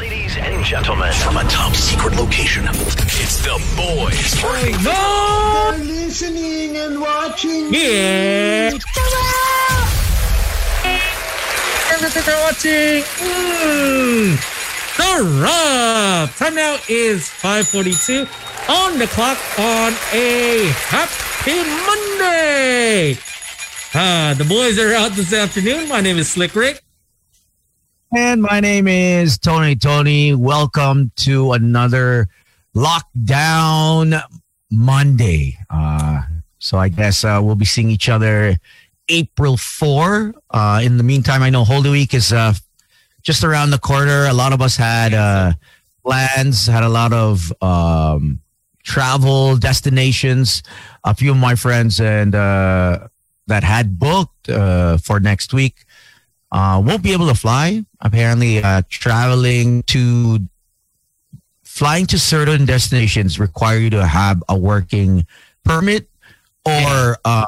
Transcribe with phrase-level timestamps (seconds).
[0.00, 4.42] Ladies and gentlemen, from a top secret location, it's the boys.
[4.82, 5.72] No!
[5.72, 7.68] They're listening and watching.
[7.70, 8.70] Yeah!
[11.92, 13.02] Everything for watching.
[13.20, 14.40] Mm.
[14.96, 16.30] The Rob.
[16.30, 18.26] Time now is 5:42
[18.70, 23.18] on the clock on a happy Monday.
[23.94, 25.90] Ah, the boys are out this afternoon.
[25.90, 26.82] My name is Slick Rick.
[28.12, 30.34] And my name is Tony Tony.
[30.34, 32.26] Welcome to another
[32.74, 34.20] lockdown
[34.68, 35.56] Monday.
[35.70, 36.22] Uh,
[36.58, 38.56] so I guess uh, we'll be seeing each other
[39.08, 40.34] April 4.
[40.50, 42.52] Uh, in the meantime, I know Holy Week is uh,
[43.22, 44.26] just around the corner.
[44.26, 45.52] A lot of us had uh,
[46.04, 48.40] plans, had a lot of um,
[48.82, 50.64] travel destinations.
[51.04, 53.06] A few of my friends and uh,
[53.46, 55.84] that had booked uh, for next week
[56.52, 57.84] uh, won't be able to fly.
[58.00, 60.40] Apparently, uh, traveling to
[61.62, 65.26] flying to certain destinations require you to have a working
[65.64, 66.08] permit
[66.66, 67.46] or uh,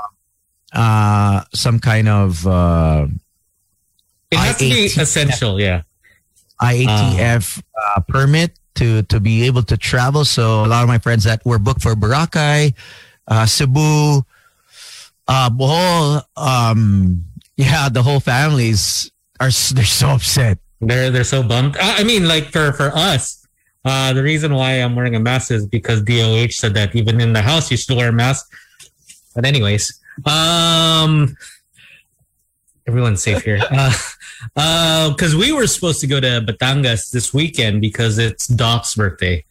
[0.72, 3.06] uh, some kind of uh,
[4.30, 5.82] It has to be essential, yeah.
[6.60, 10.24] IATF uh, permit to to be able to travel.
[10.24, 12.74] So a lot of my friends that were booked for Boracay,
[13.26, 14.24] uh, Cebu,
[15.28, 17.24] uh, Bohol, um,
[17.62, 19.10] yeah, the whole families
[19.40, 20.58] are they're so upset.
[20.80, 21.76] They're they're so bummed.
[21.78, 23.46] I I mean, like for for us,
[23.84, 27.32] uh, the reason why I'm wearing a mask is because DOH said that even in
[27.32, 28.50] the house you still wear a mask.
[29.34, 31.36] But anyways, um,
[32.86, 33.60] everyone's safe here.
[33.70, 33.92] Uh,
[34.56, 39.44] uh, because we were supposed to go to Batangas this weekend because it's Doc's birthday,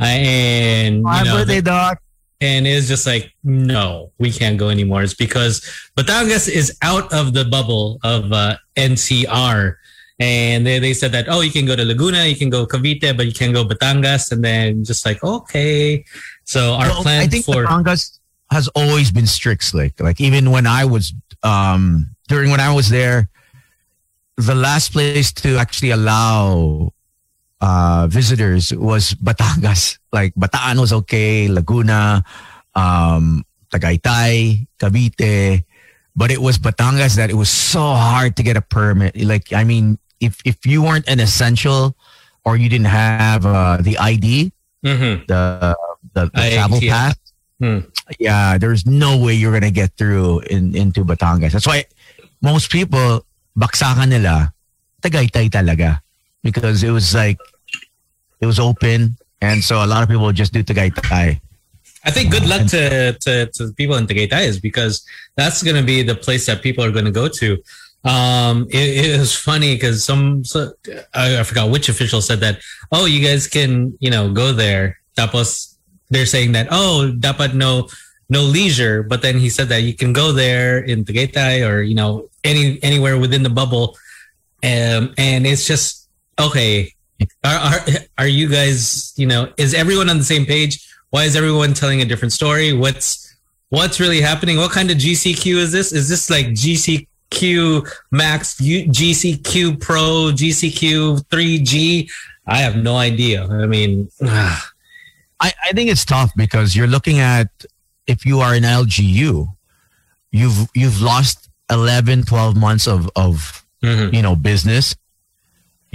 [0.00, 2.00] uh, and you My know, birthday, doc.
[2.40, 5.02] And it's just like no we can't go anymore.
[5.02, 5.60] It's because
[5.96, 9.76] batangas is out of the bubble of uh, ncr
[10.18, 13.16] and they, they said that oh you can go to laguna you can go cavite
[13.16, 14.32] but you can't go batangas.
[14.32, 16.04] And then just like okay.
[16.44, 18.18] So our Well, plan I think for Batangas
[18.50, 19.98] has always been strict, slick.
[20.00, 23.28] Like even when I was um during when I was there,
[24.36, 26.92] the last place to actually allow
[27.60, 29.98] uh visitors was Batangas.
[30.12, 32.24] Like Bataan was okay, Laguna,
[32.74, 35.64] um, Tagaytay, Cavite,
[36.14, 39.16] but it was Batangas that it was so hard to get a permit.
[39.16, 41.96] Like I mean, if if you weren't an essential
[42.44, 44.52] or you didn't have uh, the ID,
[44.84, 45.26] Mhm.
[45.26, 45.74] the
[46.14, 47.16] the, the travel pass.
[47.58, 47.88] Hmm.
[48.20, 51.52] Yeah, there's no way you're gonna get through in into Batangas.
[51.52, 51.84] That's why
[52.44, 53.24] most people
[53.56, 54.52] baksakan nila
[55.00, 56.04] Tagaytay talaga
[56.46, 57.38] because it was like
[58.40, 61.40] it was open, and so a lot of people just do Tagaytay.
[62.06, 65.04] I think good luck to, to, to the people in Tagaytay is because
[65.34, 67.58] that's going to be the place that people are going to go to.
[68.04, 70.72] Um, it, it was funny because some, so,
[71.12, 72.60] I, I forgot which official said that,
[72.92, 75.00] oh, you guys can, you know, go there.
[75.18, 75.74] Tapos
[76.08, 77.88] they're saying that, oh, dapat no,
[78.30, 79.02] no leisure.
[79.02, 82.78] But then he said that you can go there in Tagaytay or, you know, any,
[82.84, 83.96] anywhere within the bubble.
[84.62, 86.05] Um, and it's just,
[86.40, 86.92] okay,
[87.44, 87.80] are, are,
[88.18, 90.86] are you guys, you know, is everyone on the same page?
[91.10, 92.72] Why is everyone telling a different story?
[92.72, 93.36] What's
[93.70, 94.58] what's really happening?
[94.58, 95.92] What kind of GCQ is this?
[95.92, 102.10] Is this like GCQ Max, GCQ Pro, GCQ 3G?
[102.46, 103.46] I have no idea.
[103.46, 104.62] I mean, I,
[105.40, 107.48] I think it's tough because you're looking at
[108.06, 109.48] if you are an LGU,
[110.32, 114.12] you've you've lost 11, 12 months of of mhm.
[114.12, 114.94] you know business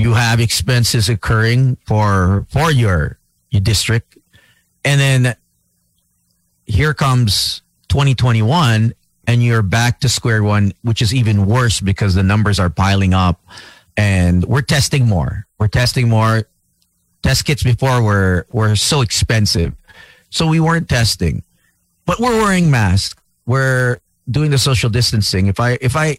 [0.01, 3.19] you have expenses occurring for for your
[3.50, 4.17] your district.
[4.84, 5.35] And then
[6.66, 8.94] here comes 2021
[9.28, 13.13] and you're back to square one which is even worse because the numbers are piling
[13.13, 13.41] up
[13.97, 15.45] and we're testing more.
[15.59, 16.47] We're testing more.
[17.22, 19.73] Test kits before were were so expensive.
[20.29, 21.44] So we weren't testing
[22.06, 23.16] but we're wearing masks.
[23.45, 25.47] We're doing the social distancing.
[25.47, 26.17] If i if i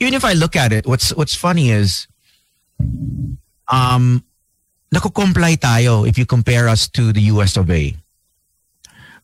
[0.00, 2.06] even if I look at it, what's what's funny is,
[3.68, 4.22] um,
[4.94, 7.94] nakukomply tayo if you compare us to the US of A.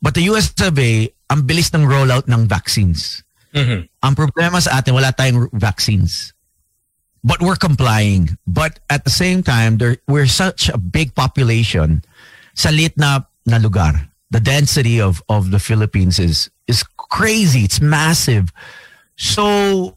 [0.02, 3.24] But the US of A, ang bilis ng rollout ng vaccines.
[3.54, 3.88] Mhm.
[4.02, 6.34] Ang problema sa atin, wala tayong vaccines.
[7.24, 8.36] But we're complying.
[8.44, 12.04] But at the same time, there, we're such a big population
[12.52, 14.10] sa na, na lugar.
[14.30, 17.64] The density of, of the Philippines is, is crazy.
[17.64, 18.52] It's massive.
[19.16, 19.96] So,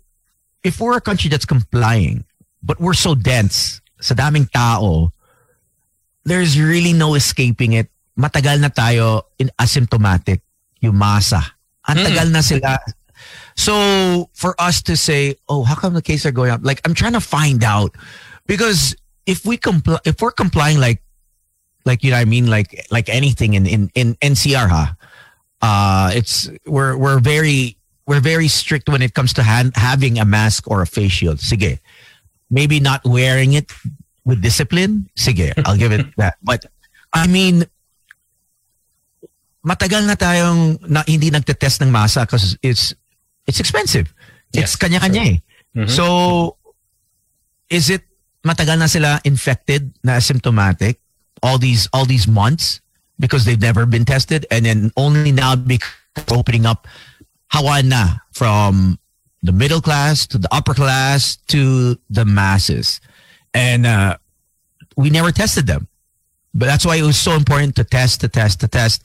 [0.64, 2.24] if we're a country that's complying,
[2.68, 5.16] but we're so dense, sa daming tao,
[6.28, 7.88] there's really no escaping it.
[8.20, 10.44] Matagal na tayo in asymptomatic,
[10.84, 11.40] yung masa.
[11.88, 12.76] Ang tagal na sila.
[13.56, 16.62] So, for us to say, oh, how come the cases are going up?
[16.62, 17.96] Like, I'm trying to find out
[18.46, 18.94] because
[19.26, 21.02] if we comply, if we're complying like,
[21.86, 24.96] like you know, I mean, like like anything in in in NCR, ha,
[25.62, 30.26] uh, it's we're we're very we're very strict when it comes to hand, having a
[30.26, 31.38] mask or a face shield.
[31.38, 31.80] Sige,
[32.50, 33.72] maybe not wearing it
[34.26, 35.10] with discipline.
[35.16, 36.36] Sige, I'll give it that.
[36.44, 36.66] But
[37.14, 37.66] I mean,
[39.66, 42.94] matagal na tayong na, hindi nagte-test ng masa because it's
[43.48, 44.12] it's expensive.
[44.56, 45.38] It's Yes, kanya-kanya eh.
[45.76, 45.90] Mhm.
[45.92, 46.06] So,
[47.70, 48.08] is it
[48.44, 51.04] matagal na sila infected na asymptomatic
[51.44, 52.80] all these all these months
[53.20, 55.84] because they've never been tested and then only now because
[56.32, 56.88] opening up
[57.52, 58.96] hawan na from
[59.48, 63.02] the middle class to the upper class to the masses.
[63.54, 64.18] And uh,
[64.96, 65.88] we never tested them.
[66.54, 69.04] But that's why it was so important to test to test to test.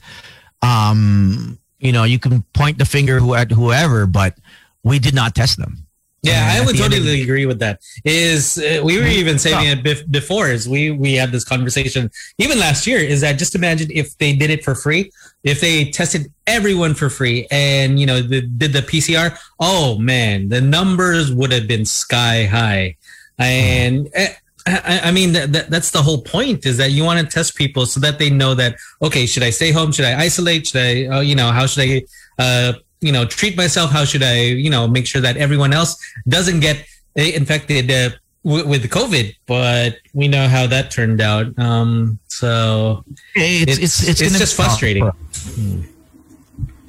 [0.61, 4.37] Um you know you can point the finger at whoever but
[4.83, 5.82] we did not test them
[6.23, 7.81] Yeah, I would totally agree with that.
[8.05, 10.47] Is uh, we were even saying it bef- before?
[10.47, 12.99] Is we we had this conversation even last year?
[12.99, 15.11] Is that just imagine if they did it for free,
[15.43, 19.37] if they tested everyone for free, and you know the, did the PCR?
[19.59, 22.95] Oh man, the numbers would have been sky high,
[23.37, 24.09] and.
[24.17, 24.27] uh,
[24.65, 27.57] I, I mean that, that that's the whole point is that you want to test
[27.57, 30.79] people so that they know that okay should I stay home should I isolate should
[30.81, 32.03] I uh, you know how should I
[32.39, 32.73] uh,
[33.03, 35.91] you know treat myself how should i you know make sure that everyone else
[36.27, 36.77] doesn't get
[37.17, 38.09] eh, infected uh,
[38.45, 43.03] w- with covid but we know how that turned out um so
[43.35, 44.65] it's it's it's, It's gonna just be tough.
[44.71, 45.05] frustrating.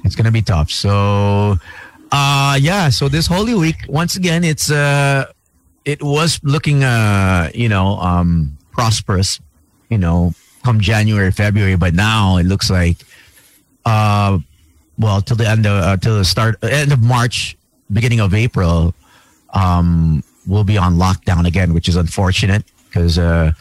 [0.03, 0.69] It's gonna be tough.
[0.69, 1.57] So,
[2.11, 2.89] uh, yeah.
[2.89, 5.25] So this Holy Week, once again, it's uh,
[5.83, 9.39] it was looking uh, you know, um, prosperous,
[9.89, 10.33] you know,
[10.63, 12.97] come January, February, but now it looks like,
[13.85, 14.37] uh,
[14.97, 17.57] well, till the end of uh, till the start end of March,
[17.91, 18.93] beginning of April,
[19.53, 23.51] um, we'll be on lockdown again, which is unfortunate because uh,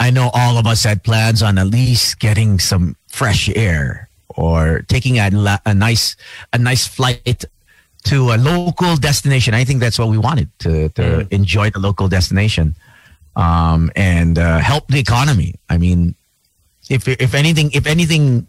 [0.00, 4.82] I know all of us had plans on at least getting some fresh air or
[4.88, 5.30] taking a,
[5.64, 6.16] a nice
[6.52, 7.44] a nice flight
[8.04, 9.54] to a local destination.
[9.54, 12.74] I think that's what we wanted to to enjoy the local destination
[13.36, 15.54] um, and uh, help the economy.
[15.68, 16.14] I mean,
[16.90, 18.48] if if anything if anything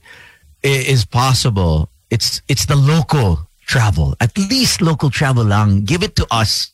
[0.63, 4.13] is possible, it's it's the local travel.
[4.21, 5.81] At least local travel lang.
[5.81, 6.69] Give it to us.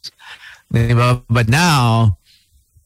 [0.68, 1.24] Diba?
[1.32, 2.20] But now,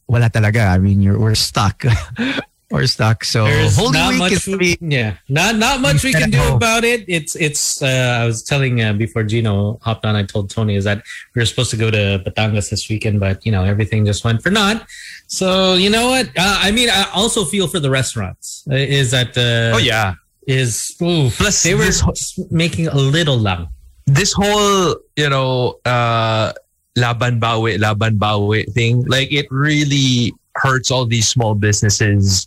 [0.07, 0.69] wala talaga.
[0.69, 1.83] I mean, you're, we're stuck.
[2.69, 3.25] we're stuck.
[3.25, 6.41] So there's Holy not Week much is gonna yeah not not much we can do
[6.53, 10.49] about it it's it's uh, i was telling uh, before gino hopped on i told
[10.49, 11.03] tony is that
[11.33, 14.41] we were supposed to go to batangas this weekend but you know everything just went
[14.41, 14.85] for naught
[15.27, 19.11] so you know what uh, i mean i also feel for the restaurants uh, is
[19.11, 20.15] that uh, Oh yeah.
[20.47, 23.67] Is ooh, Plus, they were this- making a little lang.
[24.03, 26.51] this whole you know uh
[26.99, 32.45] laban bawi laban bawi thing like it really hurts all these small businesses.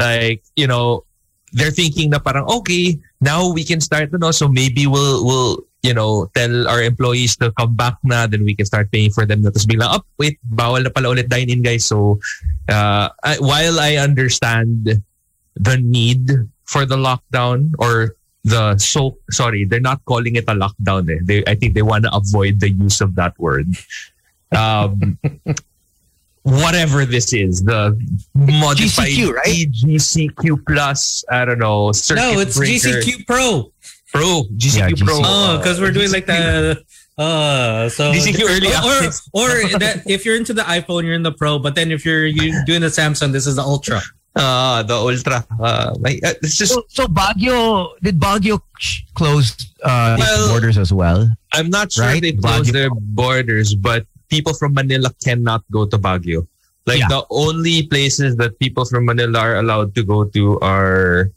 [0.00, 1.04] Like you know
[1.52, 5.60] they're thinking na parang okay now we can start na no so maybe we'll we'll
[5.84, 9.28] you know tell our employees to come back na then we can start paying for
[9.28, 9.52] them na.
[9.52, 11.84] Tapos biglang up wait bawal na pala ulit dine in guys.
[11.84, 12.16] So
[12.72, 15.04] uh I, while I understand
[15.54, 16.32] the need
[16.64, 21.18] for the lockdown or the so sorry they're not calling it a lockdown eh.
[21.24, 23.66] they i think they want to avoid the use of that word
[24.56, 25.18] um
[26.42, 27.96] whatever this is the
[28.34, 29.72] modified GCQ, right?
[29.72, 33.00] gcq plus i don't know No, it's breaker.
[33.00, 33.72] GCQ Pro.
[34.12, 35.22] pro gcq Yeah, pro GCQ.
[35.24, 36.84] Oh, because we're doing like the
[37.16, 39.28] uh so GCQ early or access.
[39.32, 39.48] or
[39.78, 42.62] that if you're into the iPhone, you're in the Pro, but then if you're you
[42.66, 44.02] doing the Samsung, this is the Ultra.
[44.36, 45.94] Uh the ultra uh
[46.42, 48.58] it's just so, so Baguio did Baguio
[49.14, 49.54] close
[49.86, 51.30] uh, its Well, borders as well?
[51.54, 52.20] i'm not sure Right?
[52.22, 52.72] they closed Baguio.
[52.74, 56.46] their borders but people from manila cannot go to baguio
[56.86, 57.08] like Yeah.
[57.08, 61.30] the only places that people from manila are allowed to go to are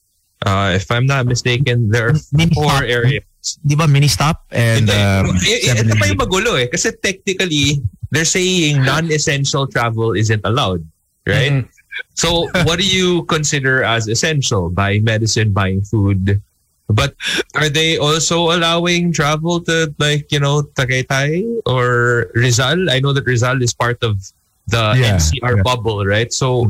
[0.45, 2.89] uh if i'm not mistaken there are Mini four stop.
[2.89, 3.23] areas
[3.63, 6.67] Di ba mini stop and um, i- seven ito pa yung magulo eh.
[6.67, 7.79] Kasi technically,
[8.11, 10.83] they're saying non-essential travel isn't allowed.
[11.23, 11.63] Right?
[11.63, 11.71] Mhm.
[12.13, 14.69] So what do you consider as essential?
[14.69, 16.41] Buying medicine, buying food.
[16.89, 17.15] But
[17.55, 22.89] are they also allowing travel to like, you know, Tagaytay or Rizal?
[22.89, 24.23] I know that Rizal is part of
[24.67, 25.63] the Yeah, NCR yeah.
[25.63, 26.31] bubble, right?
[26.31, 26.63] So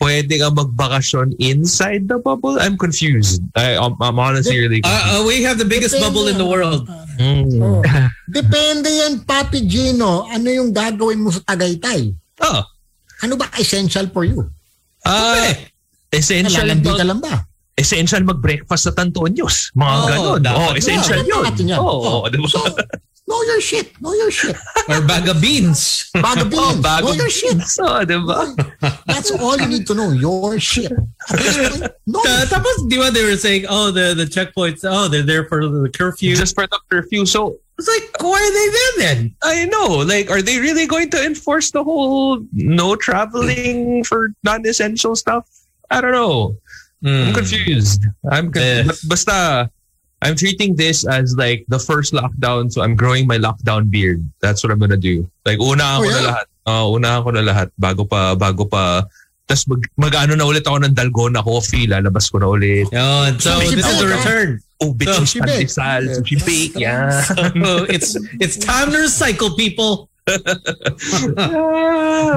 [0.00, 2.58] pwede ka magbakasyon inside the bubble?
[2.58, 3.44] I'm confused.
[3.54, 5.06] I, I'm, I'm honestly really confused.
[5.06, 6.08] Uh, uh, we have the biggest Depende.
[6.08, 6.88] bubble in the world.
[7.20, 7.60] Mm.
[7.60, 7.84] Oh.
[8.32, 10.24] Depende yan, Papi Gino.
[10.26, 12.16] Ano yung gagawin mo sa Tagaytay?
[12.40, 12.64] Oh.
[13.22, 14.48] Ano ba essential for you?
[15.04, 15.52] Ah,
[16.12, 17.44] essential Nalalandi ka lang ba?
[17.80, 19.72] essential mag-breakfast sa Tantoños.
[19.72, 20.52] Mga Oo, ganon.
[20.52, 21.64] Oh, essential Yeah, yun.
[21.64, 22.28] yun Oh.
[22.28, 22.44] di ba?
[22.48, 22.60] So,
[23.24, 23.94] Know your shit.
[24.02, 24.52] Know your shit.
[24.90, 26.10] or bag of beans.
[26.12, 26.82] Bag of beans.
[26.82, 27.08] bago.
[27.08, 27.56] know your shit.
[27.64, 28.52] So, diba?
[29.06, 30.10] That's all you need to know.
[30.12, 30.90] Your shit.
[32.10, 32.50] Know Ta-.
[32.50, 35.88] Tapos, di ba they were saying, oh, the, the checkpoints, oh, they're there for the
[35.94, 36.34] curfew.
[36.36, 37.24] Just for the curfew.
[37.24, 39.18] So, it's like, why are they there then?
[39.40, 40.04] I know.
[40.04, 45.48] Like, are they really going to enforce the whole no traveling for non-essential stuff?
[45.90, 46.60] I don't know.
[47.00, 47.40] I'm Hmm.
[47.40, 48.04] confused.
[48.28, 49.08] I'm confused.
[49.08, 49.38] But basta,
[50.20, 54.20] I'm treating this as like the first lockdown, so I'm growing my lockdown beard.
[54.44, 55.24] That's what I'm gonna do.
[55.48, 56.46] Like unahan Oh, ko na lahat.
[56.68, 59.08] Uh, unahan ko na lahat bago pa bago pa
[59.50, 62.86] tapos mag, mag-ano na ulit ako ng dalgona coffee, lalabas ko na ulit.
[62.94, 64.62] Oh, and so this is the return.
[64.78, 67.20] Oh, bitch, So, pandesal, sushi bake, yeah.
[67.26, 70.06] So it's it's time to recycle, people.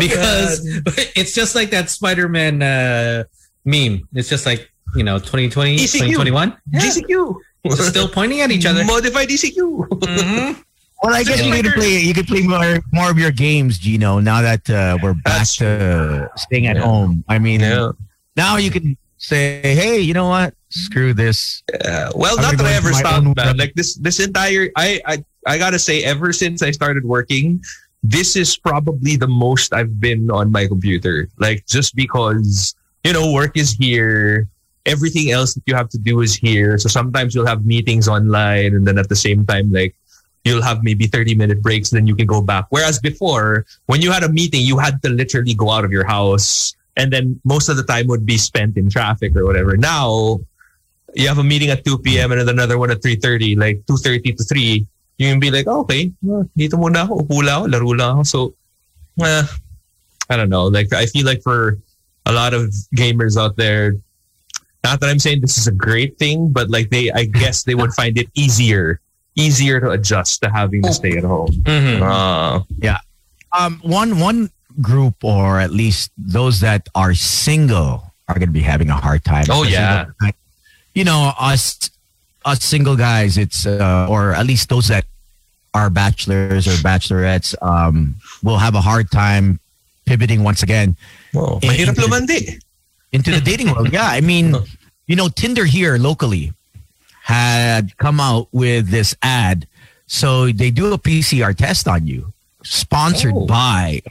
[0.02, 0.66] because
[1.20, 3.24] it's just like that Spider-Man uh,
[3.62, 4.10] meme.
[4.18, 6.18] It's just like you know, 2020, ECQ.
[6.18, 6.58] 2021.
[6.74, 7.36] Yeah, DCQ.
[7.78, 8.84] just still pointing at each other.
[8.84, 9.88] Modified DCQ.
[10.02, 10.58] Mhm.
[11.04, 14.20] Well, I guess you could play you could play more more of your games, Gino.
[14.20, 16.84] Now that uh, we're back That's to staying at Yeah.
[16.84, 17.26] home.
[17.28, 17.92] I mean, yeah.
[18.38, 20.56] now you can say, "Hey, you know what?
[20.70, 23.58] Screw this." Uh, well, I'm not that I ever stopped, man.
[23.58, 27.62] Like this, this entire I, I, I gotta say, ever since I started working,
[28.02, 31.28] this is probably the most I've been on my computer.
[31.38, 34.48] Like just because you know work is here,
[34.86, 36.78] everything else that you have to do is here.
[36.78, 39.94] So sometimes you'll have meetings online, and then at the same time, like
[40.44, 42.66] you'll have maybe 30 minute breaks, then you can go back.
[42.70, 46.06] Whereas before, when you had a meeting, you had to literally go out of your
[46.06, 46.76] house.
[46.96, 49.78] And then most of the time would be spent in traffic or whatever.
[49.78, 50.40] Now,
[51.16, 52.32] you have a meeting at 2 p.m.
[52.32, 55.82] and then another one at 3.30, like 2.30 to 3, you can be like, oh,
[55.82, 56.12] okay,
[56.58, 58.24] dito muna ako, ako, laro lang.
[58.24, 58.54] So,
[59.22, 59.44] eh,
[60.30, 60.66] I don't know.
[60.66, 61.78] Like, I feel like for
[62.26, 63.96] a lot of gamers out there,
[64.84, 67.76] not that I'm saying this is a great thing, but like they, I guess they
[67.76, 69.00] would find it easier,
[69.36, 71.50] easier to adjust to having to stay at home.
[71.64, 72.02] Mhm.
[72.02, 72.62] Uh,
[73.56, 74.50] Um, one one
[74.82, 79.24] group, or at least those that are single, are going to be having a hard
[79.24, 79.46] time.
[79.50, 80.06] Oh, yeah.
[80.10, 80.34] Especially,
[80.96, 81.78] You know, us
[82.46, 83.38] us single guys.
[83.38, 85.06] It's uh, or at least those that
[85.74, 89.60] are bachelors or bachelorettes um, will have a hard time
[90.06, 90.96] pivoting once again
[91.36, 92.60] oh, mahirap into-
[93.12, 93.92] into the dating world.
[93.94, 94.56] Yeah, I mean,
[95.08, 96.54] you know, Tinder here locally
[97.24, 99.66] had come out with this ad.
[100.08, 103.46] So they do a PCR test on you, sponsored Oh.
[103.48, 104.02] by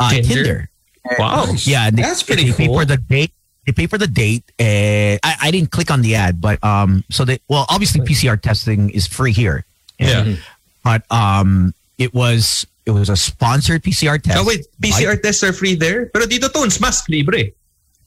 [0.00, 0.34] uh, Tinder?
[0.34, 0.70] Tinder.
[1.18, 1.52] Wow.
[1.64, 2.78] Yeah, they, That's pretty they pay cool.
[2.80, 3.32] for the date.
[3.66, 4.44] They pay for the date.
[4.58, 8.40] And I, I didn't click on the ad, but um, so they well, obviously PCR
[8.40, 9.64] testing is free here,
[9.98, 10.36] Yeah.
[10.82, 14.38] but um, it was it was a sponsored PCR test.
[14.40, 16.06] Oh, wait, PCR tests are free there?
[16.06, 17.52] Pero dito Tones, mask libre.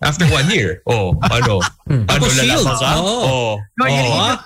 [0.06, 0.82] After one year.
[0.86, 1.62] Oh, ano?
[1.90, 2.64] ano Tapos shields.
[2.66, 2.92] lalaban ka?
[3.00, 3.28] Oo.
[3.28, 3.54] Oh.
[3.80, 4.38] No, you- Oh, ah.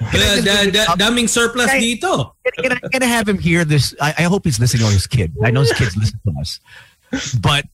[0.00, 1.82] Kaya da, da, daming surplus Right.
[1.82, 2.32] dito.
[2.56, 3.92] can, I, can I have him hear this?
[4.00, 5.32] I, I hope he's listening or his kid.
[5.44, 6.56] I know his kids listen to us.
[7.36, 7.66] But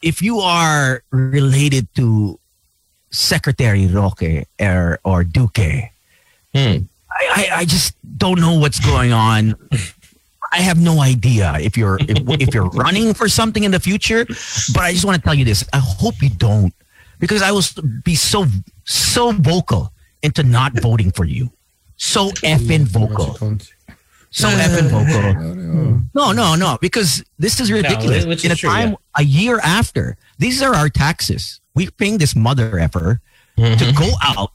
[0.00, 2.40] if you are related to
[3.10, 5.90] Secretary Roque or, or Duque,
[6.54, 6.88] Hmm.
[7.12, 9.52] I, I, I just don't know what's going on.
[10.58, 14.26] I have no idea if you're if, if you're running for something in the future.
[14.74, 16.74] But I just want to tell you this: I hope you don't,
[17.18, 17.62] because I will
[18.04, 18.46] be so
[18.84, 21.50] so vocal into not voting for you.
[21.96, 23.34] So effing vocal.
[24.30, 26.08] So effing vocal.
[26.14, 26.78] No, no, no.
[26.80, 28.26] Because this is ridiculous.
[28.26, 29.22] which In a true, time yeah.
[29.22, 31.60] a year after, these are our taxes.
[31.74, 33.20] We're paying this mother effer
[33.58, 33.78] Mm-hmm.
[33.82, 34.52] to go out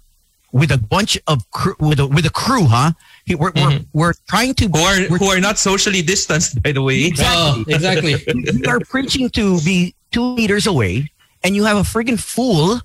[0.54, 2.94] with a bunch of crew, with a with a crew, huh?
[3.26, 6.72] He- We're we're, we're trying to Who are we're, who are not socially distanced, by
[6.72, 7.12] the way.
[7.20, 8.16] Oh, exactly.
[8.28, 11.12] you are preaching to be two meters away,
[11.44, 12.82] and you have a friggin' fool,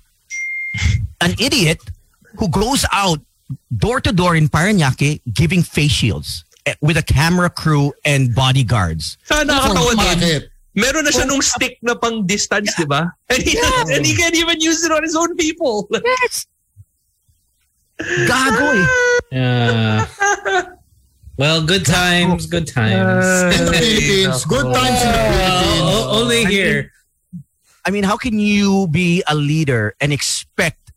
[1.21, 1.79] an idiot,
[2.39, 3.19] who goes out
[3.75, 9.17] door to door in Paranaque giving face shields eh, with a camera crew and bodyguards.
[9.25, 10.43] Sana nakakatawa din.
[10.75, 13.11] Meron na siya nung stick na pang distance, di ba?
[13.29, 13.57] And he,
[13.91, 15.89] and he can't even use it on his own people.
[15.91, 16.45] Yes.
[17.99, 18.87] Gago eh.
[19.31, 20.07] Yeah.
[21.37, 23.57] Well, good times, good times.
[23.57, 24.45] In the Philippines.
[24.45, 25.81] Good times in the Philippines.
[25.81, 26.91] Uh, only here.
[27.85, 30.91] I mean, how can you be a leader and expect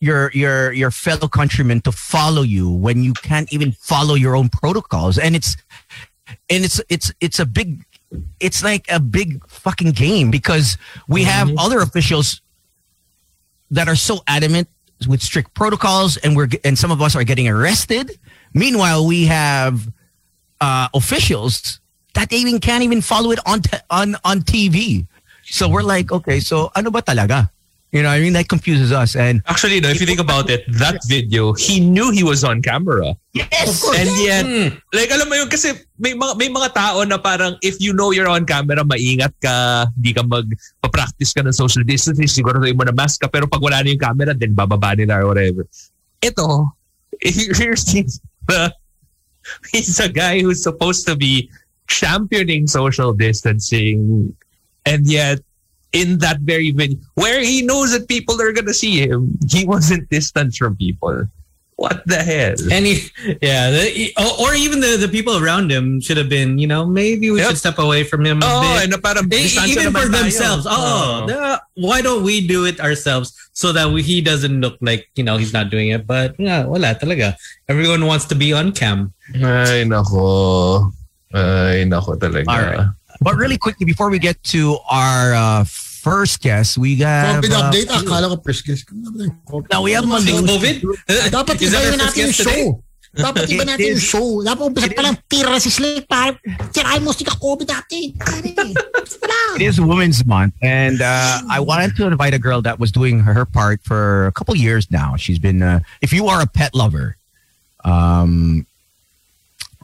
[0.00, 4.50] your your your fellow countrymen to follow you when you can't even follow your own
[4.50, 5.16] protocols?
[5.16, 5.56] And it's
[6.50, 7.84] and it's it's it's a big
[8.40, 10.76] it's like a big fucking game because
[11.08, 12.42] we have other officials
[13.70, 14.68] that are so adamant
[15.06, 18.18] with strict protocols and we're and some of us are getting arrested.
[18.54, 19.88] Meanwhile, we have
[20.60, 21.80] uh, officials
[22.14, 25.06] that they even can't even follow it on on on TV.
[25.44, 27.51] So we're like, okay, so ano ba talaga?
[27.92, 29.12] You know, I mean that confuses us.
[29.16, 32.64] And Actually, no, if you think about it, that video, he knew he was on
[32.64, 33.12] camera.
[33.36, 34.80] yes, And yet, Hmm.
[34.96, 38.08] like alam mo yun, kasi may mga, may mga tao na parang if you know
[38.08, 42.96] you're on camera, maingat ka, di ka mag-practice ka ng social distancing, siguro mo na
[42.96, 45.68] mask ka, pero pag wala na yung camera, then bababa nila or whatever.
[46.24, 46.72] Ito,
[47.20, 48.72] here's the,
[49.68, 51.52] he's a guy who's supposed to be
[51.92, 54.32] championing social distancing
[54.88, 55.44] and yet
[55.92, 60.08] in that very venue where he knows that people are gonna see him, he wasn't
[60.08, 61.26] distant from people.
[61.76, 62.54] What the hell?
[62.70, 63.10] And he,
[63.42, 66.86] yeah, the, or, or even the, the people around him should have been, you know,
[66.86, 67.48] maybe we Yep.
[67.48, 68.92] should step away from him a Oh, bit.
[68.94, 70.20] and parang distansya even naman for tayo.
[70.22, 70.66] themselves.
[70.68, 71.26] Oh, Oo.
[71.26, 75.24] the- why don't we do it ourselves so that we, he doesn't look like you
[75.24, 76.06] know he's not doing it?
[76.06, 77.34] But yeah, wala talaga.
[77.68, 79.12] Everyone wants to be on cam.
[79.34, 80.92] Ay, nako.
[81.34, 82.46] Ay, nako talaga.
[82.46, 82.86] All right.
[83.20, 85.64] But really quickly, before we get to our uh,
[86.02, 87.38] first guest, we got.
[87.38, 87.88] COVID uh, update.
[87.88, 88.90] Ah, akala ko press guest.
[88.90, 89.70] COVID.
[89.70, 90.42] Now we have Malu.
[90.42, 90.76] COVID?
[91.30, 92.62] Dapat Is that ibayin our first natin yung today?
[92.66, 92.82] show.
[93.12, 94.28] Dapat iba It natin yung show.
[94.42, 96.08] Dapat umpisa pa lang tira si Slate.
[96.08, 96.36] Parang
[96.72, 98.16] tirahin mo si ka-COVID natin.
[98.18, 99.50] Pare, umpisa pa lang.
[99.60, 103.20] It is Women's Month, and uh, I wanted to invite a girl that was doing
[103.20, 105.14] her part for a couple years now.
[105.14, 107.20] She's been, uh, if you are a pet lover,
[107.84, 108.64] um,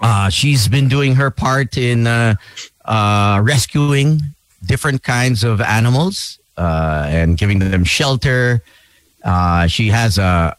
[0.00, 2.40] uh, she's been doing her part in uh,
[2.88, 4.24] uh, rescuing
[4.64, 8.62] different kinds of animals uh, and giving them shelter.
[9.24, 10.56] Uh, she has a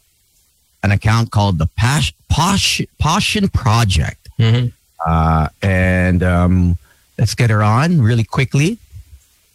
[0.84, 4.72] an account called the Pash, Posh, Pawssion Project, Mhm.
[5.06, 6.78] uh, and um,
[7.18, 8.78] let's get her on really quickly.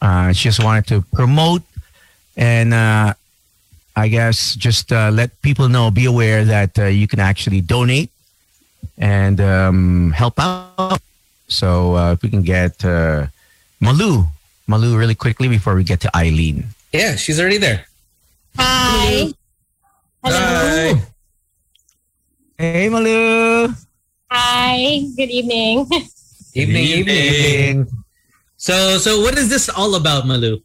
[0.03, 1.63] Uh, she just wanted to promote
[2.37, 3.15] and uh,
[3.97, 8.11] I guess just uh, let people know, be aware that uh, you can actually donate
[8.99, 11.01] and um, help out.
[11.49, 13.27] So uh, if we can get uh,
[13.81, 14.27] Malu,
[14.67, 16.65] Malu really quickly before we get to Eileen.
[16.93, 17.87] Yeah, she's already there.
[18.57, 19.29] Hi.
[20.25, 20.95] Hello.
[20.95, 21.03] Hi.
[22.57, 23.75] Hey, Malu.
[24.31, 25.05] Hi.
[25.17, 25.87] Good evening.
[26.55, 27.87] Evening, evening, evening.
[28.57, 30.63] So, so what is this all about, Malu?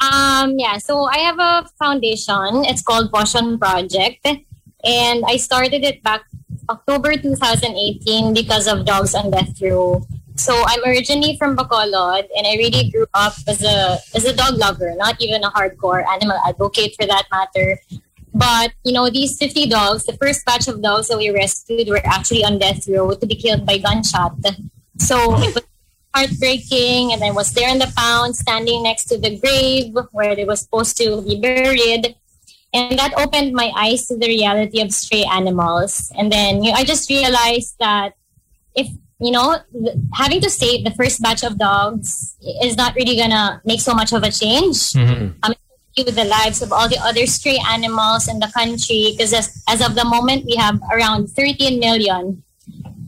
[0.00, 2.66] Um, yeah, so I have a foundation.
[2.66, 4.26] It's called Pawssion Project.
[4.82, 6.22] And I started it back
[6.68, 10.04] October 2018 because of dogs on death row.
[10.36, 14.56] So I'm originally from Bacolod and I really grew up as a as a dog
[14.56, 17.78] lover, not even a hardcore animal advocate for that matter.
[18.32, 22.04] But you know, these 50 dogs, the first batch of dogs that we rescued were
[22.04, 24.38] actually on death row to be killed by gunshot.
[24.98, 25.64] So it was
[26.14, 30.44] heartbreaking and I was there in the pound standing next to the grave where they
[30.44, 32.16] were supposed to be buried.
[32.72, 36.12] And that opened my eyes to the reality of stray animals.
[36.16, 38.14] And then you know, I just realized that
[38.74, 38.88] if,
[39.20, 39.58] you know,
[40.14, 44.12] having to save the first batch of dogs is not really gonna make so much
[44.12, 44.96] of a change.
[45.42, 45.54] Um
[45.98, 49.84] with the lives of all the other stray animals in the country because as, as
[49.86, 52.42] of the moment we have around 13 million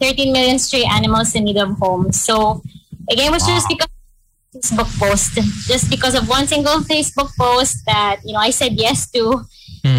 [0.00, 2.60] 13 million stray animals in need of homes so
[3.08, 5.34] again it was just because of facebook post
[5.66, 9.40] just because of one single facebook post that you know i said yes to.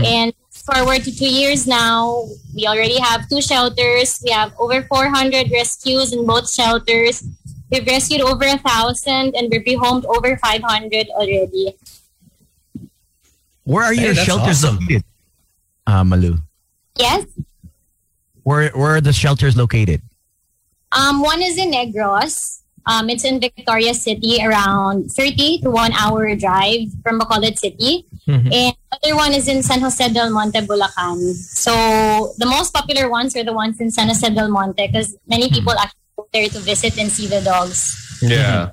[0.05, 0.33] And
[0.65, 2.23] forward to two years now
[2.55, 7.23] we already have two shelters we have over 400 rescues in both shelters
[7.69, 11.75] we've rescued over a thousand and we've rehomed over 500 already
[13.63, 14.79] Where are your that's shelters awesome.
[14.79, 15.03] located,
[15.87, 16.37] uh, Malu?
[16.97, 17.25] yes
[18.43, 20.01] Where where are the shelters located?
[20.91, 22.61] Um, one is in Negros.
[22.85, 28.05] Um, it's in Victorias City, around 30 to one hour drive from Bacolod City.
[28.27, 28.51] Mhm.
[28.51, 31.19] And the other one is in San Jose del Monte, Bulacan.
[31.35, 35.49] So the most popular ones are the ones in San Jose del Monte because many
[35.49, 37.95] people actually go there to visit and see the dogs.
[38.21, 38.71] Yeah.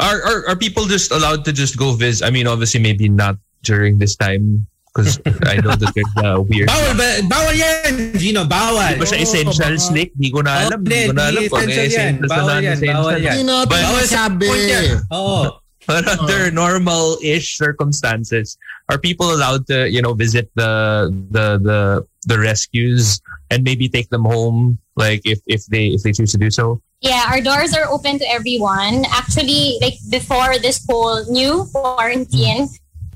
[0.00, 2.24] Are, are are people just allowed to just go visit?
[2.24, 6.68] I mean, obviously, maybe not during this time because I know that there's uh, weird.
[6.68, 7.08] Bawal ba?
[7.30, 8.42] Bawal yan, Gino.
[8.44, 8.98] Bawal.
[8.98, 10.10] Ba siya essentials, Nick?
[10.18, 10.82] Di ko na alam.
[10.82, 12.14] Oh, Di ko na alam kung essential yan.
[12.18, 12.98] essentials na Bawal yan, non-essential.
[12.98, 13.34] bawal yan.
[13.38, 14.86] Hindi natin But- Bawal sa yan.
[15.14, 15.40] Oo.
[15.86, 18.58] But under normal-ish circumstances,
[18.90, 21.80] are people allowed to, you know, visit the the the
[22.26, 23.18] the rescues
[23.50, 26.82] and maybe take them home, like if if they if they choose to do so?
[27.00, 29.08] Yeah, our doors are open to everyone.
[29.08, 32.68] Actually, like before this whole new quarantine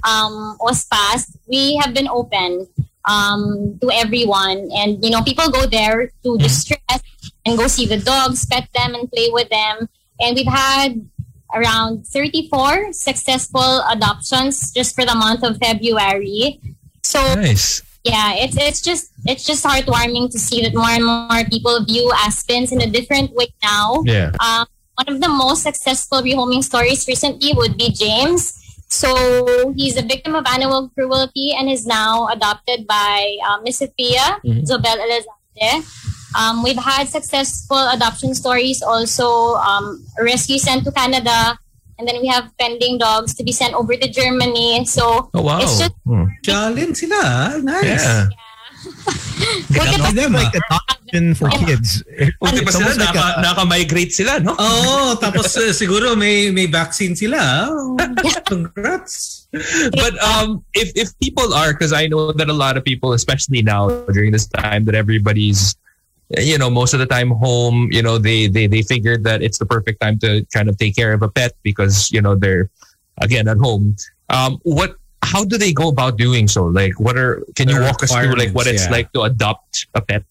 [0.05, 2.67] um, was passed, we have been open
[3.09, 4.69] um, to everyone.
[4.75, 6.79] And, you know, people go there to distress
[7.47, 9.89] and go see the dogs, pet them, and play with them.
[10.21, 11.09] And we've had
[11.55, 16.61] around 34 successful adoptions just for the month of February.
[17.03, 17.83] So Nice.
[18.03, 22.11] yeah it's it's just it's just heartwarming to see that more and more people view
[22.17, 24.33] aspins in a different way now Yeah.
[24.41, 28.59] um, one of the most successful rehoming stories recently would be james
[28.95, 34.39] So he's a victim of animal cruelty and is now adopted by uh, Miss Sophia
[34.47, 34.63] Mhm.
[34.63, 35.83] Zobel Elizalde.
[36.39, 41.59] Um, we've had successful adoption stories also, um, rescue sent to Canada,
[41.99, 44.83] and then we have pending dogs to be sent over to Germany.
[44.87, 45.59] So Oh, wow.
[45.63, 46.27] It's just- Hmm.
[46.47, 47.19] Jalin sila.
[47.23, 47.51] ah.
[47.63, 48.03] Nice.
[48.03, 48.27] Yeah.
[48.85, 50.81] Look at Love the them, like ah.
[50.81, 52.03] adoption for kids.
[52.41, 54.55] Buti pa It's sila, almost like naka, a- naka-migrate sila, no?
[54.59, 57.69] Oh, tapos uh, siguro may may vaccine sila.
[57.71, 57.97] Oh,
[58.47, 59.47] congrats.
[59.95, 63.63] but um, if if people are, because I know that a lot of people, especially
[63.63, 65.77] now during this time, that everybody's,
[66.37, 69.59] you know, most of the time home, you know, they they they figured that it's
[69.59, 72.71] the perfect time to kind of take care of a pet because you know they're
[73.21, 73.97] again at home.
[74.29, 74.97] Um, what?
[75.25, 76.65] How do they go about doing so?
[76.67, 77.43] Like, what are?
[77.57, 78.93] Can you walk us through like what it's yeah.
[78.93, 80.25] like to adopt a pet?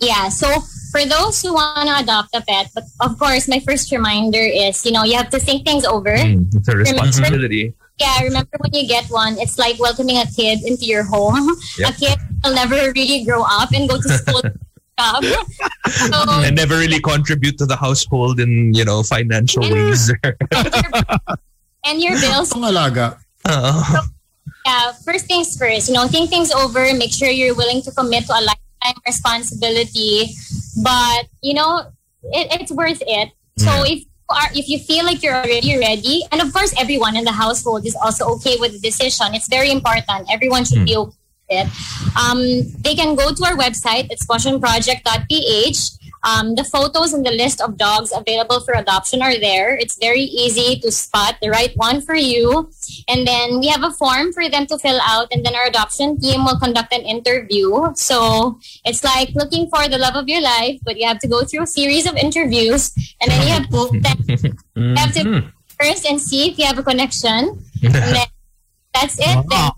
[0.00, 0.48] Yeah, so
[0.90, 4.84] for those who want to adopt a pet, but of course, my first reminder is,
[4.86, 6.16] you know, you have to think things over.
[6.16, 7.74] Mm, it's a responsibility.
[8.00, 11.52] Yeah, remember when you get one, it's like welcoming a kid into your home.
[11.78, 11.90] Yep.
[11.90, 14.40] A kid will never really grow up and go to school.
[15.00, 15.24] job.
[15.88, 19.72] so, and never really contribute to the household in you know financial Mm.
[19.72, 20.12] ways.
[21.84, 23.16] and your bills Ang alaga.
[23.40, 24.02] Uh,
[24.64, 28.26] yeah, first things first, you know, think things over, make sure you're willing to commit
[28.26, 30.34] to a lifetime responsibility.
[30.82, 31.90] But, you know,
[32.22, 33.30] it, it's worth it.
[33.56, 37.16] So if you are if you feel like you're already ready, and of course everyone
[37.16, 39.34] in the household is also okay with the decision.
[39.34, 40.28] It's very important.
[40.32, 41.66] Everyone should be okay with it.
[42.16, 42.40] Um,
[42.80, 45.99] they can go to our website, it's pawssionproject.ph.
[46.22, 49.74] Um, the photos and the list of dogs available for adoption are there.
[49.76, 52.70] It's very easy to spot the right one for you.
[53.08, 56.20] And then we have a form for them to fill out, and then our adoption
[56.20, 57.92] team will conduct an interview.
[57.94, 61.44] So it's like looking for the love of your life, but you have to go
[61.44, 63.80] through a series of interviews, and then you have to
[64.76, 65.52] you have to Mhm.
[65.80, 67.64] first and see if you have a connection.
[67.82, 68.26] And then
[68.92, 69.36] that's it.
[69.48, 69.72] Wow.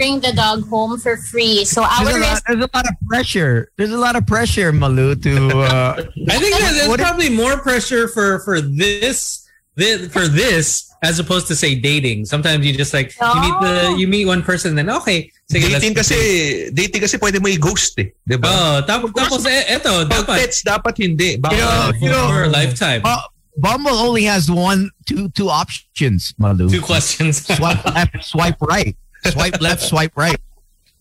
[0.00, 1.64] Bring the dog home for free.
[1.68, 3.68] So our There's a, lot, there's a lot of pressure.
[3.76, 7.28] There's a lot of pressure, Malu, to uh, I think that there's What if- probably
[7.28, 9.44] more pressure for for this,
[9.76, 12.24] this for this as opposed to say dating.
[12.24, 13.96] Sometimes you just like you meet the Oh.
[14.00, 15.28] you meet one person and then okay.
[15.52, 18.08] Sige, let's dating kasi, dating kasi pwede mo i-ghost eh.
[18.24, 18.48] Di ba?
[18.48, 21.36] Oh, tapos tapos eh, eto Pag dapat pets, dapat hindi.
[21.36, 23.02] Baka, You know, for, you know- for a lifetime.
[23.04, 23.28] Bu-
[23.60, 26.70] Bumble only has one, two, two options, Malu.
[26.70, 27.44] Two questions.
[27.44, 28.96] Swipe left, swipe right.
[29.24, 30.36] Swipe left, swipe right.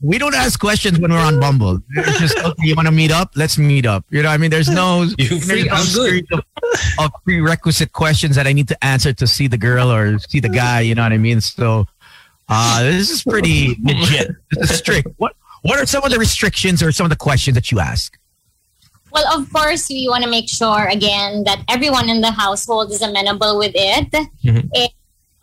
[0.02, 1.80] We don't ask questions when we're on Bumble.
[1.92, 3.32] It's just, okay, you want to meet up?
[3.36, 4.06] Let's meet up.
[4.10, 6.40] You know, what I mean, there's no, You there's free, no series of,
[7.00, 10.48] of prerequisite questions that I need to answer to see the girl or see the
[10.50, 10.80] guy.
[10.82, 11.42] You know what I mean?
[11.42, 11.86] So,
[12.48, 14.32] uh, this is pretty legit.
[14.52, 15.10] This is strict.
[15.18, 18.18] What What are some of the restrictions or some of the questions that you ask?
[19.12, 23.02] well, of course, we want to make sure again that everyone in the household is
[23.02, 24.12] amenable with it.
[24.46, 24.70] Mhm.
[24.74, 24.90] And,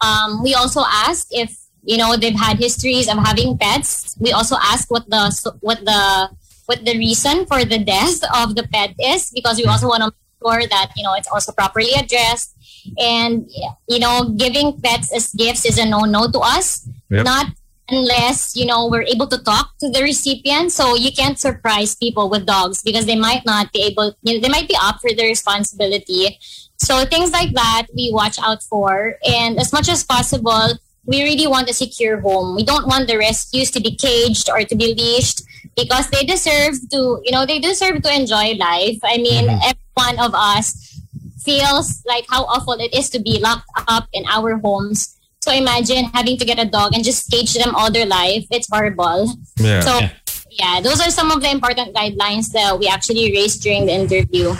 [0.01, 4.17] um, we also ask if you know they've had histories of having pets.
[4.19, 6.29] We also ask what the what the
[6.67, 9.71] what the reason for the death of the pet is because we hmm.
[9.71, 12.53] also want to make sure that you know it's also properly addressed.
[12.99, 13.51] And
[13.89, 16.89] you know, giving pets as gifts is a no-no to us.
[17.11, 17.25] Yep.
[17.25, 17.47] Not
[17.89, 20.73] unless you know we're able to talk to the recipient.
[20.73, 24.15] So you can't surprise people with dogs because they might not be able.
[24.23, 26.39] You know, they might be up for the responsibility.
[26.79, 31.47] So things like that we watch out for, and as much as possible, we really
[31.47, 32.57] want a secure home.
[32.57, 35.43] We don't want the rescues to be caged or to be leashed
[35.77, 37.21] because they deserve to.
[37.25, 38.99] You know, they deserve to enjoy life.
[39.05, 41.01] I mean, every one of us
[41.43, 45.15] feels like how awful it is to be locked up in our homes.
[45.41, 48.45] So imagine having to get a dog and just cage them all their life.
[48.51, 49.31] It's horrible.
[49.59, 49.81] Yeah.
[49.81, 50.11] So Yeah.
[50.51, 54.57] yeah, those are some of the important guidelines that we actually raised during the interview.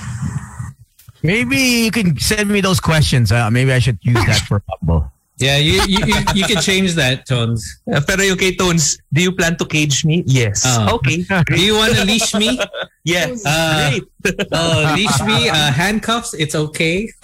[1.23, 3.33] Maybe you can send me those questions.
[3.33, 5.11] Uh, maybe I should use that for Bumble.
[5.39, 7.61] Yeah, you you, you, you can change that tones.
[7.85, 10.25] Uh, pero yung kay Tones, do you plan to cage me?
[10.27, 10.65] Yes.
[10.65, 10.97] Oh.
[10.97, 11.25] Okay.
[11.53, 12.59] Do you want to leash me?
[13.05, 13.45] Yes.
[13.45, 14.03] Uh, Great.
[14.53, 15.49] Oh, leash me.
[15.51, 16.33] Uh, handcuffs.
[16.35, 17.13] It's okay.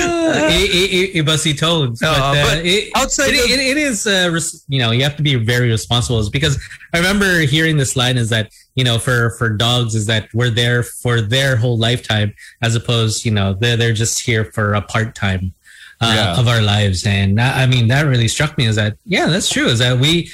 [0.00, 2.00] Iba si tones.
[2.00, 4.90] But, Oh, uh, but it, outside it, of- it, it is, uh, res- you know,
[4.90, 6.28] you have to be very responsible.
[6.30, 6.58] Because
[6.92, 10.50] I remember hearing this line is that, you know, for, for dogs is that we're
[10.50, 14.82] there for their whole lifetime as opposed, you know, they're, they're just here for a
[14.82, 15.54] part time
[16.00, 16.40] uh, Yeah.
[16.40, 17.06] of our lives.
[17.06, 19.66] And that, I mean, that really struck me is that, yeah, that's true.
[19.66, 20.30] Is that we,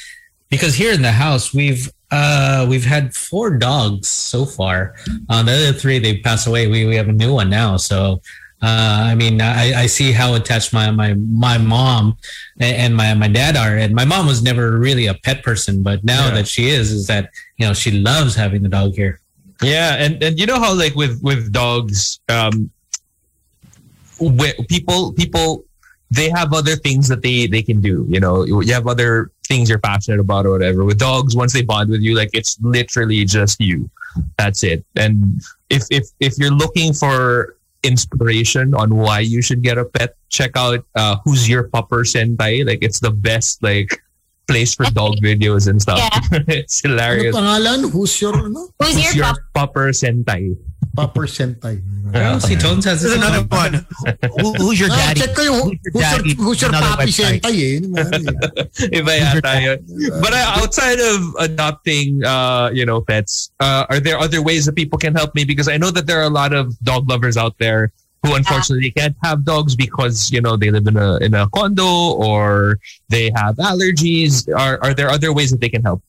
[0.51, 4.95] because here in the house, we've, uh, we've had four dogs so far.
[5.29, 6.69] Uh, the other three, they passed away.
[6.69, 7.77] We, we have a new one now.
[7.79, 8.21] So,
[8.63, 12.17] uh, I mean, I, I see how attached my, my, my mom
[12.61, 13.77] and my, my dad are.
[13.77, 16.35] And my mom was never really a pet person, but now Yeah.
[16.37, 19.21] that she is, is that, you know, she loves having the dog here.
[19.63, 22.71] Yeah, and and you know how like with with dogs, um,
[24.21, 25.65] whe- people people
[26.11, 28.07] they have other things that they they can do.
[28.09, 30.85] You know, you have other things you're passionate about or whatever.
[30.85, 33.91] With dogs, once they bond with you, like it's literally just you.
[34.39, 34.85] That's it.
[34.95, 40.17] And if if if you're looking for inspiration on why you should get a pet,
[40.29, 42.67] check out uh, Who's Your Pupper Sentai.
[42.67, 44.03] Like it's the best like
[44.47, 45.99] place for dog videos and stuff.
[45.99, 46.39] Yeah.
[46.49, 47.35] it's Ano hilarious.
[47.37, 47.91] pangalan?
[47.91, 48.69] Who's your, ano?
[48.79, 49.75] Who's Who's your Your pup?
[49.75, 50.55] Pupper Sentai.
[50.95, 51.81] Pupper Sentai.
[52.43, 53.49] See, Tones has his another own.
[53.49, 53.87] one.
[54.41, 55.21] Who, who's your Ah, daddy?
[55.21, 56.35] check ko yung Who's your who's your, daddy?
[56.35, 57.41] who's your Another papi website.
[57.41, 57.73] Sentai eh.
[57.75, 58.97] Yun yung ano eh.
[59.01, 59.79] Iba yata yun.
[60.23, 64.77] But uh, outside of adopting, uh, you know, pets, uh, are there other ways that
[64.77, 65.45] people can help me?
[65.45, 67.91] Because I know that there are a lot of dog lovers out there
[68.25, 72.15] who unfortunately can't have dogs because you know they live in a in a condo
[72.19, 74.47] or they have allergies.
[74.55, 76.03] Are are there other ways that they can help?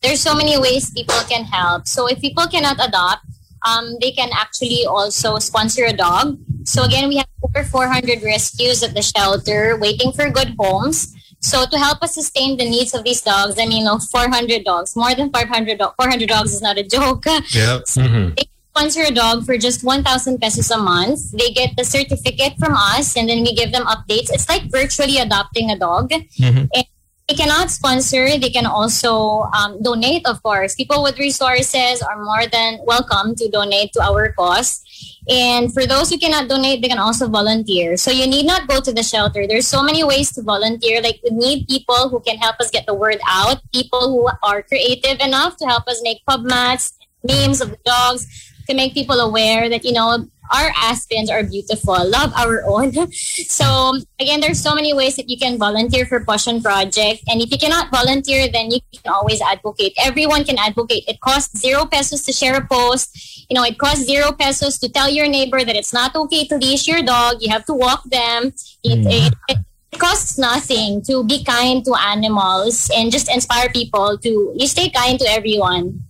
[0.00, 1.88] there's so many ways people can help.
[1.88, 3.26] So if people cannot adopt,
[3.66, 6.38] um, they can actually also sponsor a dog.
[6.64, 11.14] So again, we have over 400 rescues at the shelter waiting for good homes.
[11.40, 14.64] So to help us sustain the needs of these dogs, I mean, you know, 400
[14.64, 17.26] dogs, more than 500, do- 400 dogs is not a joke.
[17.26, 17.84] Yep.
[17.94, 18.36] Mhm.
[18.36, 21.32] They sponsor a dog for just 1,000 pesos a month.
[21.32, 24.30] They get the certificate from us and then we give them updates.
[24.32, 26.10] It's like virtually adopting a dog.
[26.10, 26.68] Mhm.
[26.74, 26.84] And
[27.28, 28.38] they cannot sponsor.
[28.38, 30.74] They can also um, donate, of course.
[30.74, 34.82] People with resources are more than welcome to donate to our cause.
[35.28, 37.98] And for those who cannot donate, they can also volunteer.
[37.98, 39.46] So you need not go to the shelter.
[39.46, 41.02] There's so many ways to volunteer.
[41.02, 43.60] Like we need people who can help us get the word out.
[43.74, 48.26] People who are creative enough to help us make pub mats, memes of the dogs,
[48.68, 51.96] to make people aware that you know our aspins are beautiful.
[52.08, 52.92] Love our own.
[53.48, 57.22] So again, there's so many ways that you can volunteer for Pawssion Project.
[57.28, 59.94] And if you cannot volunteer, then you can always advocate.
[59.98, 61.04] Everyone can advocate.
[61.08, 63.46] It costs zero pesos to share a post.
[63.50, 66.56] You know, it costs zero pesos to tell your neighbor that it's not okay to
[66.56, 67.38] leash your dog.
[67.40, 68.52] You have to walk them.
[68.84, 69.58] It, it, it,
[69.92, 74.90] it costs nothing to be kind to animals and just inspire people to you stay
[74.90, 76.00] kind to everyone.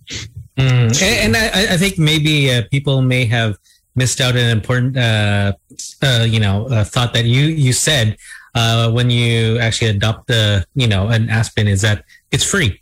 [0.59, 1.01] Mm.
[1.01, 3.57] And, and I, I think maybe uh, people may have
[3.95, 5.53] missed out an important, uh,
[6.01, 8.17] uh, you know, thought that you you said
[8.55, 12.81] uh, when you actually adopt the, you know, an aspin is that it's free.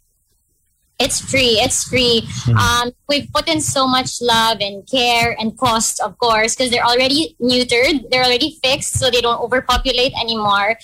[1.00, 1.62] It's free.
[1.62, 2.28] It's free.
[2.58, 6.84] Um, we've put in so much love and care and cost, of course, because they're
[6.84, 8.10] already neutered.
[8.10, 10.76] They're already fixed, so they don't overpopulate anymore.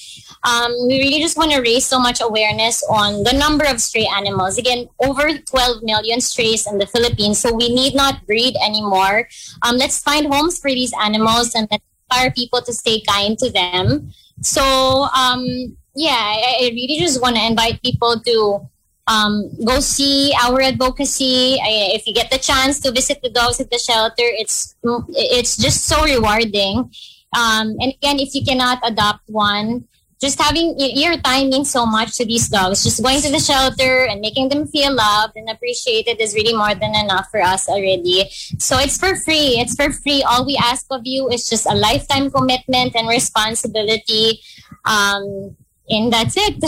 [0.43, 4.05] Um, we really just want to raise so much awareness on the number of stray
[4.05, 4.59] animals.
[4.59, 9.27] Again, over 12 million strays in the Philippines, so we need not breed anymore.
[9.63, 13.49] Um, let's find homes for these animals and let's inspire people to stay kind to
[13.49, 14.11] them.
[14.41, 14.61] So,
[15.09, 18.69] um, yeah, I, I really just want to invite people to
[19.07, 21.57] um, go see our advocacy.
[21.61, 24.75] If you get the chance to visit the dogs at the shelter, it's
[25.09, 26.91] it's just so rewarding.
[27.35, 29.87] Um, and again, if you cannot adopt one,
[30.21, 32.83] just having your time means so much to these dogs.
[32.83, 36.73] Just going to the shelter and making them feel loved and appreciated is really more
[36.75, 38.29] than enough for us already.
[38.57, 39.59] So it's for free.
[39.59, 40.23] It's for free.
[40.23, 44.39] All we ask of you is just a lifetime commitment and responsibility.
[44.85, 45.57] Um,
[45.89, 46.63] and that's it.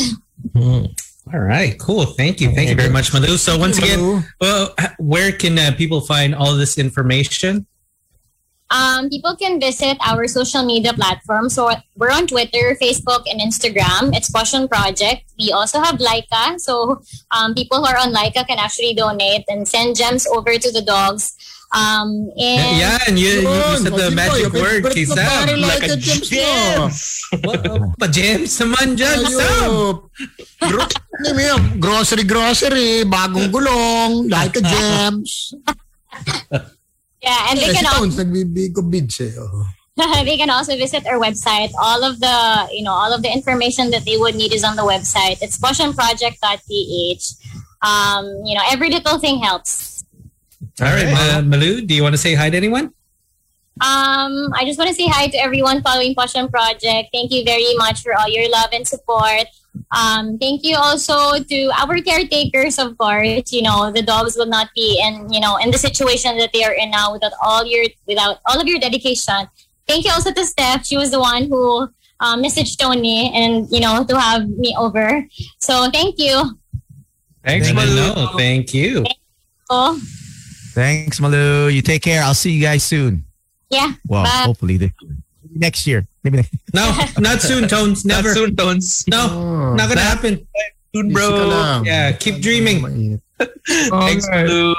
[1.34, 2.06] All right, cool.
[2.06, 2.52] Thank you.
[2.52, 3.38] Thank you very much, Malu.
[3.38, 7.66] So once again, well, where can uh, people find all this information?
[8.72, 11.54] Um, people can visit our social media platforms.
[11.54, 14.16] So we're on Twitter, Facebook, and Instagram.
[14.16, 15.24] It's Pawssion Project.
[15.40, 16.60] We also have Leica.
[16.60, 20.72] So um, people who are on Leica can actually donate and send gems over to
[20.72, 21.34] the dogs.
[21.74, 24.22] Um, and yeah, and you, you, you said the o, di ba?
[24.22, 26.52] magic Yung word, favorite na Like like a a gems mo.
[27.42, 27.62] What?
[28.00, 29.72] Pa gems naman dyan, Sam.
[30.62, 31.62] Gro- Ano mo yun?
[31.80, 35.56] grocery, grocery, bagong gulong, like a gems.
[37.24, 39.32] yeah, and they can also Tones, nagbibigo bids eh.
[39.40, 39.66] Oh.
[40.28, 41.72] they can also visit our website.
[41.80, 44.76] All of the you know all of the information that they would need is on
[44.76, 45.40] the website.
[45.42, 47.26] It's pawssionproject.ph.
[47.86, 49.95] Um, you know, every little thing helps.
[50.82, 52.92] All right, uh, Malu, do you want to say hi to anyone?
[53.80, 57.10] Um, I just want to say hi to everyone following Pawssion Project.
[57.14, 59.48] Thank you very much for all your love and support.
[59.92, 63.52] Um, thank you also to our caretakers, of course.
[63.54, 66.64] You know, the dogs will not be in, you know, in the situation that they
[66.64, 69.48] are in now without all your, without all of your dedication.
[69.88, 70.86] Thank you also to Steph.
[70.86, 71.88] She was the one who
[72.20, 75.26] um, messaged Tony and, you know, to have me over.
[75.60, 76.60] So thank you.
[77.46, 78.16] Thanks, No, Malu.
[78.16, 79.06] no, thank you.
[80.76, 81.68] Thanks, Malu.
[81.70, 82.22] You take care.
[82.22, 83.24] I'll see you guys soon.
[83.72, 83.94] yeah.
[84.08, 84.44] Well, Bye.
[84.46, 85.16] hopefully this year.
[85.44, 86.08] Maybe next year.
[86.24, 86.54] Maybe next.
[86.74, 86.86] No,
[87.18, 88.04] not soon, Tones.
[88.06, 88.28] Never.
[88.30, 89.06] Not soon, Tones.
[89.08, 89.74] No, Oh.
[89.74, 90.46] not gonna happen.
[90.94, 91.82] Soon, bro.
[91.86, 92.82] Yeah, keep dreaming.
[92.84, 93.22] Mainit.
[93.90, 94.76] Thanks, Malu.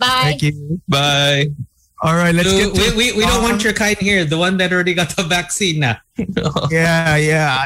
[0.00, 0.32] Bye.
[0.32, 0.80] Thank you.
[0.88, 1.46] Bye.
[2.02, 4.38] All right, let's So get to we, we, we don't want your kind here, the
[4.38, 5.96] one that already got the vaccine na.
[6.70, 7.64] Yeah, yeah.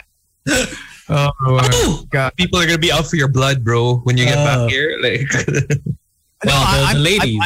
[1.09, 2.33] Oh, Oh, God.
[2.37, 4.45] people are gonna be out for your blood, bro, when you get Oh.
[4.45, 4.67] back uh.
[4.69, 4.99] here.
[5.01, 5.31] Like,
[6.47, 7.43] Well, I- the, the ladies.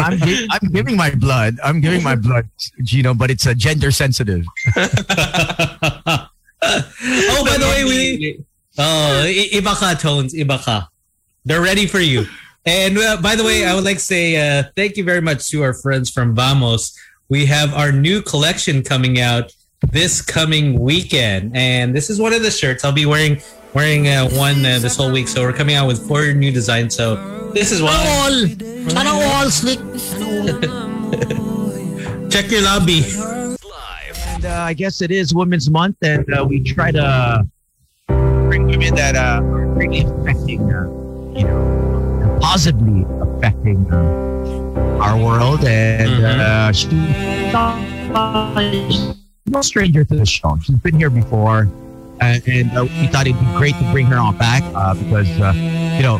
[0.00, 1.58] I'm, gi- I'm giving my blood.
[1.64, 2.48] I'm giving my blood,
[2.84, 4.46] Gino, but it's a gender sensitive.
[4.76, 4.88] oh,
[6.62, 8.44] by the way, we
[8.78, 10.88] oh i- iba ka tones, iba ka.
[11.44, 12.26] They're ready for you.
[12.66, 15.48] And uh, by the way, I would like to say uh, thank you very much
[15.50, 16.96] to our friends from Vamos.
[17.28, 19.52] We have our new collection coming out
[19.90, 23.40] this coming weekend, and this is one of the shirts I'll be wearing
[23.78, 25.28] wearing uh, one uh, this whole week.
[25.28, 26.96] So we're coming out with four new designs.
[26.96, 27.14] So
[27.54, 27.94] this is one.
[27.94, 28.48] All.
[28.90, 29.78] Sana all, slick.
[32.28, 33.04] Check your lobby.
[34.34, 37.46] And uh, I guess it is Women's Month, and uh, we try to
[38.48, 40.82] bring women that uh, are really affecting, uh,
[41.38, 45.64] you know, positively affecting uh, our world.
[45.64, 46.90] And uh, she's
[49.46, 50.58] no stranger to the show.
[50.64, 51.68] She's been here before,
[52.20, 55.52] and uh, we thought it'd be great to bring her on back uh, because, uh,
[55.96, 56.16] you know,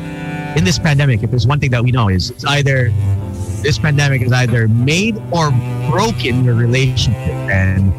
[0.56, 2.90] in this pandemic, if there's one thing that we know is it's either
[3.62, 5.50] this pandemic has either made or
[5.90, 7.18] broken your relationship,
[7.50, 7.92] and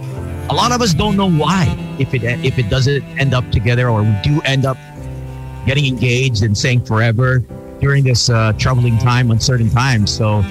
[0.49, 1.75] a lot of us don't know why.
[1.99, 4.77] If it if it doesn't end up together, or we do end up
[5.65, 7.39] getting engaged and saying forever
[7.79, 10.07] during this uh, troubling time, uncertain time.
[10.07, 10.43] So.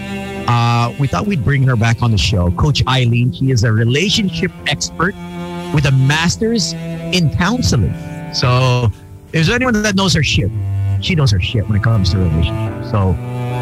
[0.51, 2.51] Uh, we thought we'd bring her back on the show.
[2.53, 5.15] Coach Eileen, she is a relationship expert
[5.75, 7.95] with a master's in counseling.
[8.35, 8.91] So,
[9.29, 10.51] if there's anyone that knows her shit,
[11.01, 12.91] she knows her shit when it comes to relationships.
[12.91, 13.15] So,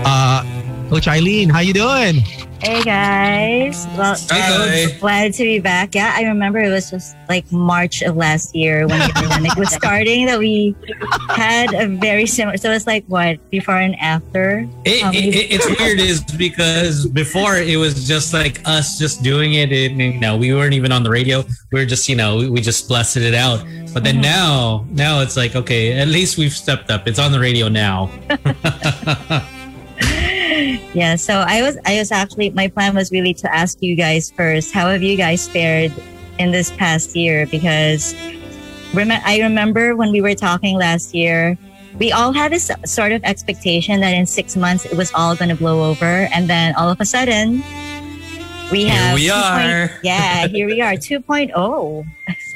[0.06, 0.55] uh,
[0.88, 2.16] Coach Eileen, how you doing?
[2.62, 3.86] Hey guys.
[3.98, 5.94] Well, Hi, I'm glad to be back.
[5.96, 9.72] Yeah, I remember it was just like March of last year when the pandemic was
[9.74, 10.76] starting that we
[11.30, 12.56] had a very similar.
[12.56, 14.66] So it's like what before and after.
[14.84, 19.22] It, Um, it, it- it's weird is because before it was just like us just
[19.24, 22.14] doing it and you know we weren't even on the radio we were just you
[22.16, 26.08] know we, we just blasted it out but then now now it's like okay at
[26.08, 28.08] least we've stepped up it's on the radio now
[30.96, 31.16] Yeah.
[31.16, 34.72] So I was, I was actually, my plan was really to ask you guys first.
[34.72, 35.92] How have you guys fared
[36.38, 37.46] in this past year?
[37.46, 38.14] Because
[38.94, 41.58] rem- I remember when we were talking last year,
[41.98, 45.50] we all had this sort of expectation that in six months it was all going
[45.50, 47.62] to blow over, and then all of a sudden.
[48.72, 50.00] We Here have we 2.0 are.
[50.02, 51.52] yeah, here we are, 2.0.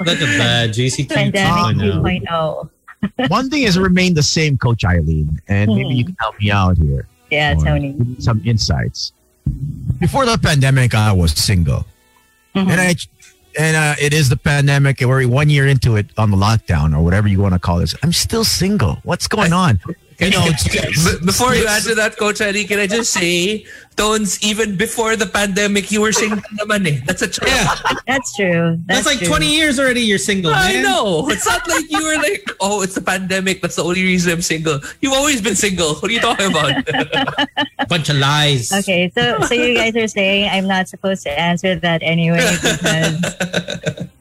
[0.00, 1.14] look at that JC oh.
[1.14, 2.70] Pandemic 2.0
[3.07, 3.31] 2.0.
[3.31, 6.09] One thing has remained the same, Coach Eileen, and maybe you hmm.
[6.09, 7.07] can help me out here.
[7.31, 7.97] Yeah, Tony.
[8.19, 9.12] Some insights.
[9.99, 11.87] Before the pandemic, I was single,
[12.55, 12.71] Mhm.
[12.71, 12.95] and I
[13.59, 16.97] and uh, it is the pandemic, and we're one year into it on the lockdown
[16.97, 17.95] or whatever you want to call this.
[18.03, 18.99] I'm still single.
[19.03, 19.81] What's going on?
[20.21, 23.65] You know, B- before you answer that, Coach Eddie, can I just say,
[23.97, 27.01] Tones, even before the pandemic, you were single naman eh.
[27.07, 27.49] That's a choice.
[27.49, 27.75] yeah
[28.07, 28.79] That's true.
[28.87, 29.29] that's, like true.
[29.29, 30.83] 20 years already you're single I man.
[30.85, 31.29] know.
[31.29, 33.61] It's not like you were like, oh, it's the pandemic.
[33.63, 34.81] That's the only reason I'm single.
[35.01, 35.95] You've always been single.
[35.97, 36.85] What are you talking about?
[37.89, 41.75] bunch of lies Okay, so so you guys are saying I'm not supposed to answer
[41.75, 43.19] that anyway because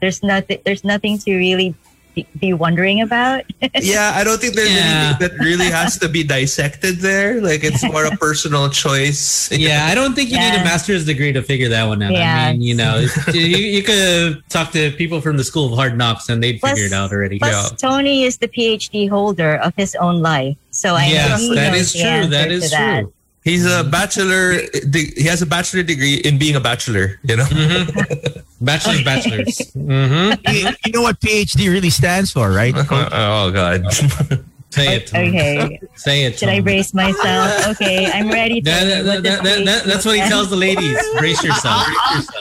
[0.02, 1.76] there's nothing there's nothing to really
[2.16, 3.44] be, be wondering about.
[3.82, 5.16] yeah, I don't think there's Yeah.
[5.20, 7.42] anything that really has to be dissected there.
[7.42, 9.50] Like, it's more a personal choice.
[9.60, 12.12] Yeah, I don't think you need a master's degree to figure that one out.
[12.14, 12.48] Yeah.
[12.48, 15.98] I mean, you know, you, you could talk to people from the School of Hard
[15.98, 17.40] Knocks and they'd Plus- figure it out already.
[17.40, 21.56] Plus, Tony is the PhD holder of his own life, so I know Yes, he
[21.56, 22.02] that knows is true.
[22.28, 23.06] That answer is to that.
[23.50, 23.66] True.
[23.66, 24.62] He's a bachelor.
[24.90, 27.46] de- He has a bachelor degree in being a bachelor, you know?
[27.46, 28.44] Mhm.
[28.62, 29.72] Bachelor's, bachelors.
[29.74, 32.74] hmm you, you know what PhD really stands for, right?
[32.92, 33.84] oh, God.
[34.72, 35.08] Say it.
[35.08, 35.22] Tom.
[35.26, 36.38] Okay, Say it.
[36.38, 37.68] should I brace myself?
[37.70, 38.62] Okay, I'm ready.
[38.62, 40.96] That, that, What that, that, that, that's what he tells the ladies.
[41.18, 41.88] Brace yourself.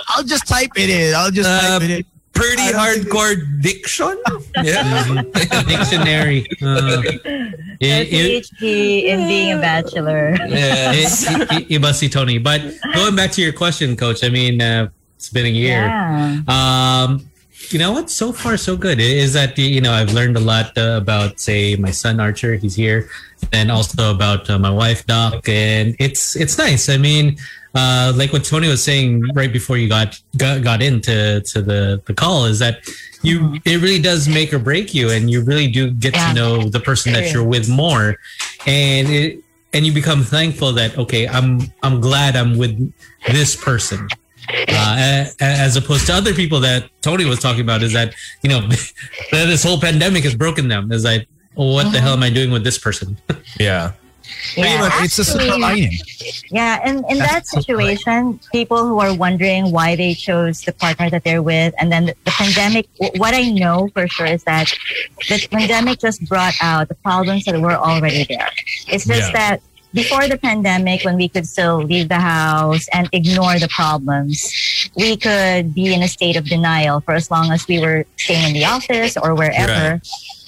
[0.09, 1.14] I'll just type it in.
[1.14, 2.05] I'll just Uh, type it in.
[2.34, 4.16] Pretty I don't think hardcore diction.
[4.64, 5.22] Yeah.
[5.66, 6.46] Dictionary.
[6.62, 7.20] Uh, stand?
[7.82, 10.36] i- A i- PhD in being a bachelor.
[10.48, 11.26] Yes.
[11.26, 12.38] i- i- iba si Tony.
[12.38, 12.62] But
[12.94, 15.82] going back to your question, Coach, I mean, uh, it's been a year.
[15.86, 16.42] Yeah.
[16.48, 17.26] Um,
[17.70, 18.08] you know what?
[18.10, 19.00] So far, so good.
[19.00, 22.54] Is that you know I've learned a lot uh, about, say, my son Archer.
[22.54, 23.08] He's here,
[23.52, 26.88] and also about uh, my wife Doc, and it's it's nice.
[26.88, 27.37] I mean,
[27.75, 32.00] uh, like what Tony was saying right before you got got, got into to the
[32.06, 32.81] the call is that
[33.23, 36.29] you it really does make or break you, and you really do get Yeah.
[36.29, 38.16] to know the person that you're with more,
[38.66, 39.40] and it
[39.75, 42.92] and you become thankful that okay, I'm I'm glad I'm with
[43.33, 44.08] this person.
[44.50, 48.14] Uh, a- a- as opposed to other people that Tony was talking about is that
[48.42, 48.66] you know
[49.33, 50.90] this whole pandemic has broken them.
[50.90, 53.16] Is like what the hell am I doing with this person?
[53.60, 53.92] Yeah.
[54.56, 55.92] But it's a silver lining.
[56.50, 61.10] Yeah, and in that That's situation, people who are wondering why they chose the partner
[61.10, 64.72] that they're with, and then the, the pandemic, what I know for sure is that
[65.29, 68.50] the pandemic just brought out the problems that were already there.
[68.88, 69.33] It's just Yeah.
[69.33, 69.62] that
[69.94, 75.16] before the pandemic, when we could still leave the house and ignore the problems, we
[75.16, 78.52] could be in a state of denial for as long as we were staying in
[78.54, 80.00] the office or wherever.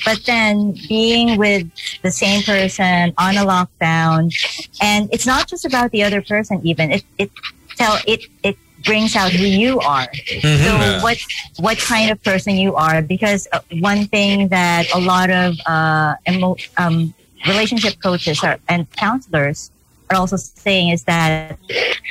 [0.05, 1.69] But then being with
[2.03, 4.33] the same person on a lockdown,
[4.81, 6.61] and it's not just about the other person.
[6.65, 7.31] Even it it
[7.77, 10.09] tell it it brings out who you are.
[10.41, 11.19] So what
[11.59, 13.03] what kind of person you are?
[13.03, 17.13] Because uh, one thing that a lot of uh, emo- um,
[17.47, 19.71] relationship coaches are, and counselors
[20.11, 21.57] are also saying is that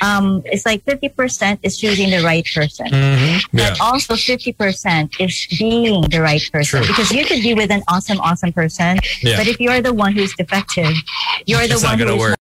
[0.00, 2.86] um, it's like fifty percent is choosing the right person.
[2.86, 3.56] Mm-hmm.
[3.56, 3.70] Yeah.
[3.70, 6.82] But also 50% is being the right person.
[6.82, 6.86] True.
[6.88, 8.98] Because you could be with an awesome, awesome person.
[9.20, 9.36] Yeah.
[9.36, 10.94] But if you're the one who's defective,
[11.46, 12.38] you're the It's not one gonna who's work.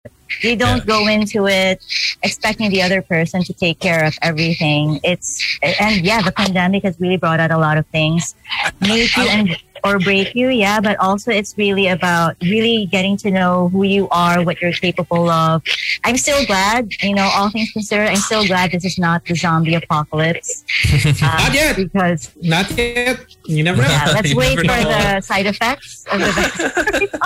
[0.41, 0.85] you don't Yeah.
[0.85, 1.85] go into it
[2.23, 4.99] expecting the other person to take care of everything.
[5.03, 8.33] It's and yeah, the pandemic has really brought out a lot of things,
[8.81, 10.49] make you and or break you.
[10.49, 14.71] Yeah, but also it's really about really getting to know who you are, what you're
[14.71, 15.61] capable of.
[16.03, 19.35] I'm still glad, you know, all things considered, I'm still glad this is not the
[19.35, 20.63] zombie apocalypse.
[21.05, 21.75] Uh, Not yet.
[21.75, 23.19] because Not yet.
[23.45, 23.87] You never know.
[24.13, 24.83] let's You wait for know.
[24.83, 27.09] the side effects of the vaccine.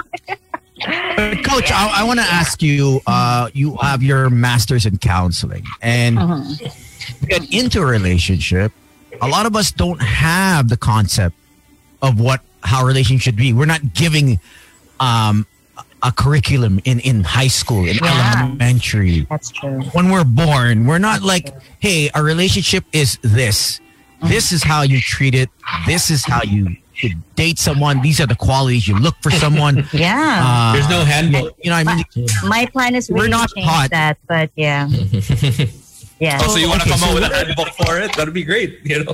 [1.16, 3.02] But Coach, I, I want to ask you.
[3.08, 6.44] Uh, you have your master's in counseling, and Uh-huh.
[7.28, 8.72] get into a relationship.
[9.22, 11.36] A lot of us don't have the concept
[12.04, 13.54] of what how a relationship should be.
[13.54, 14.40] We're not giving
[15.00, 15.46] um,
[16.04, 18.34] a curriculum in in high school, in Yeah.
[18.46, 19.26] elementary.
[19.30, 19.82] That's true.
[19.94, 23.80] When we're born, we're not like, hey, a relationship is this.
[24.24, 25.50] This is how you treat it.
[25.86, 28.02] This is how you should date someone.
[28.02, 29.86] These are the qualities you look for someone.
[29.94, 30.42] Yeah.
[30.44, 31.56] Uh, There's no handbook.
[31.64, 33.90] You know, what I mean, My plan is We're really not to change taught.
[33.92, 34.90] that, but yeah.
[36.20, 36.40] Yeah.
[36.42, 38.12] Oh, so you want to Okay, come so up with a handbook for it?
[38.16, 38.80] That'd be great.
[38.84, 39.14] You know.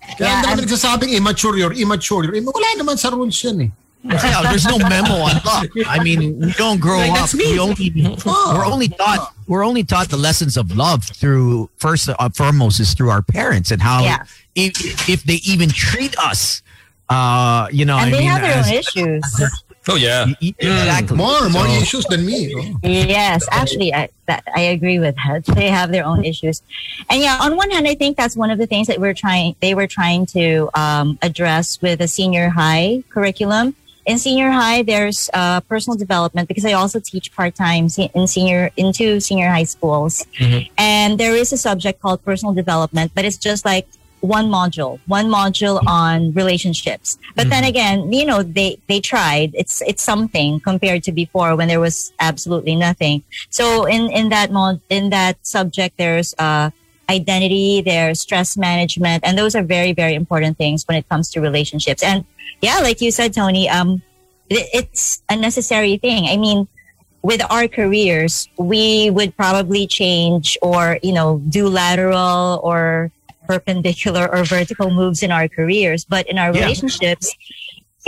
[0.00, 2.24] Kaya Yeah, ang nagsasabing immature you're immature.
[2.24, 2.34] You're.
[2.42, 3.70] Wala naman sa rules yan eh.
[4.00, 5.68] Yeah, there's no memo on love.
[5.86, 7.16] I mean, we don't grow Like, up.
[7.28, 7.52] that's me.
[7.52, 7.92] We only
[8.24, 12.94] we're only taught we're only taught the lessons of love through first uh, foremost is
[12.96, 14.24] through our parents and how Yeah.
[14.56, 14.72] if,
[15.08, 16.62] if they even treat us,
[17.12, 19.24] uh, you know, and I they mean, have their as- own issues.
[19.90, 20.24] Oh yeah.
[20.26, 22.54] y- y- exactly More, more So- issues than me.
[22.56, 22.78] oh.
[22.82, 25.44] Yes, actually, I, that, I agree with that.
[25.46, 26.62] They have their own issues,
[27.10, 29.56] and yeah, on one hand, I think that's one of the things that we're trying.
[29.60, 33.74] They were trying to um, address with the senior high curriculum.
[34.06, 38.70] In senior high, there's uh, personal development because I also teach part time in senior
[38.76, 40.24] into senior high schools,
[40.78, 43.86] and there is a subject called personal development, but it's just like
[44.20, 47.18] one module, one module on relationships.
[47.36, 49.54] But then again, you know, they they tried.
[49.54, 53.22] It's it's something compared to before when there was absolutely nothing.
[53.48, 56.70] So in in that mod in that subject, there's uh
[57.08, 61.40] identity, there's stress management, and those are very very important things when it comes to
[61.40, 62.02] relationships.
[62.02, 62.24] And
[62.60, 64.02] yeah, like you said, Tony, um,
[64.48, 66.26] it, it's a necessary thing.
[66.26, 66.68] I mean.
[67.22, 73.12] With our careers, we would probably change or, you know, do lateral or
[73.50, 76.00] perpendicular or vertical moves in our careers.
[76.04, 76.60] But in our Yeah.
[76.62, 77.26] relationships,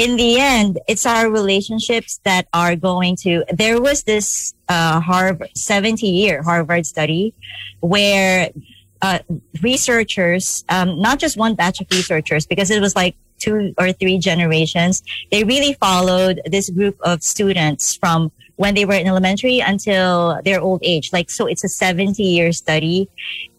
[0.04, 3.30] in the end, it's our relationships that are going to.
[3.62, 7.34] There was this uh, Harvard 70 year Harvard study
[7.80, 8.50] where
[9.06, 9.18] uh,
[9.60, 13.14] researchers, um, not just one batch of researchers, because it was like
[13.44, 18.30] two or three generations, they really followed this group of students from
[18.62, 21.12] when they were in elementary until their old age.
[21.12, 23.08] Like, so it's a 70 year study.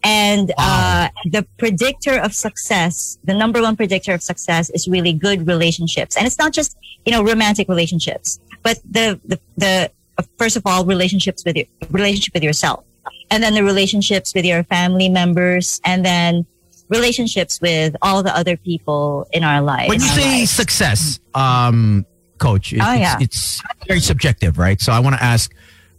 [0.02, 5.46] And uh, the predictor of success, the number one predictor of success is really good
[5.46, 6.16] relationships.
[6.16, 10.62] And it's not just, you know, romantic relationships, but the, the, the uh, first of
[10.64, 12.82] all, relationships with your relationship with yourself.
[13.30, 16.46] And then the relationships with your family members, and then
[16.88, 19.90] relationships with all the other people in our life.
[19.90, 20.50] When you say lives.
[20.50, 22.06] success, um,
[22.38, 23.16] coach, it- Oh, it's, yeah.
[23.20, 24.80] it's very subjective, right?
[24.80, 25.52] So I want to ask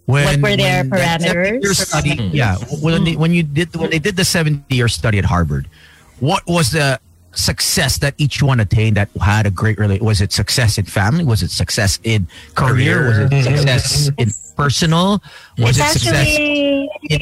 [0.06, 1.62] when What were their when parameters?
[1.62, 2.36] 70-year study, hmm.
[2.36, 5.68] yeah, when they, when you did when they did the seventy year study at Harvard,
[6.20, 7.00] what was the
[7.32, 10.02] success that each one attained that had a great relate?
[10.02, 11.24] Was it success in family?
[11.24, 13.08] Was it success in career?
[13.08, 13.56] Was it mm-hmm.
[13.56, 15.24] success in personal?
[15.58, 17.22] Was it's it success actually in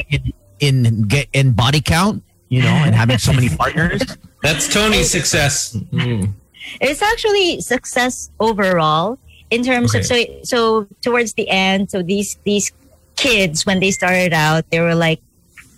[0.60, 2.22] in, in get in body count?
[2.50, 4.02] You know, and having so many partners.
[4.42, 5.76] That's Tony's success.
[5.90, 6.34] Mm.
[6.80, 9.18] It's actually success overall
[9.50, 12.72] in terms of so so towards the end so these these
[13.16, 15.20] kids when they started out they were like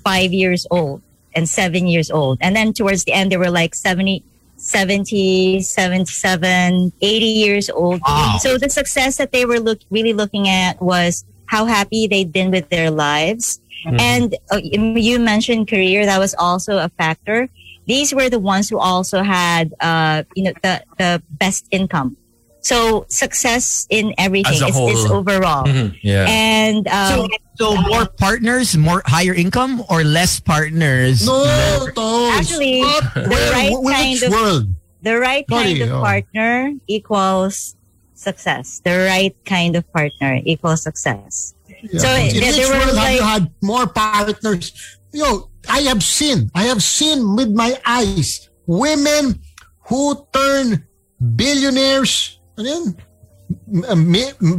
[0.04, 1.02] five years old
[1.34, 4.22] and seven years old and then towards the end they were like 70
[4.56, 8.38] 70 77 80 years old Wow.
[8.40, 12.50] so the success that they were look really looking at was how happy they'd been
[12.50, 13.60] with their lives.
[13.86, 14.00] Mm-hmm.
[14.00, 17.48] And uh, you mentioned career, that was also a factor.
[17.86, 22.16] These were the ones who also had, uh, you know, the, the best income.
[22.60, 25.12] So success in everything is, is whole.
[25.22, 25.64] overall.
[25.66, 25.94] Mhm.
[26.02, 26.26] Yeah.
[26.28, 31.24] And um, So, so more partners, more higher income, or less partners?
[31.24, 31.46] No,
[31.94, 32.34] Tones.
[32.42, 33.04] Actually, What?
[33.14, 34.64] the Where- right which kind of- world?
[35.02, 36.00] the right kind of oh.
[36.02, 37.76] partner equals
[38.14, 38.80] success.
[38.82, 41.54] The right kind of partner equals success.
[41.94, 44.74] So In there- which there were world have you had more partners?
[45.12, 49.40] Yo, I have seen, I have seen with my eyes women
[49.86, 50.84] who turn
[51.18, 52.84] billionaires, ano yun?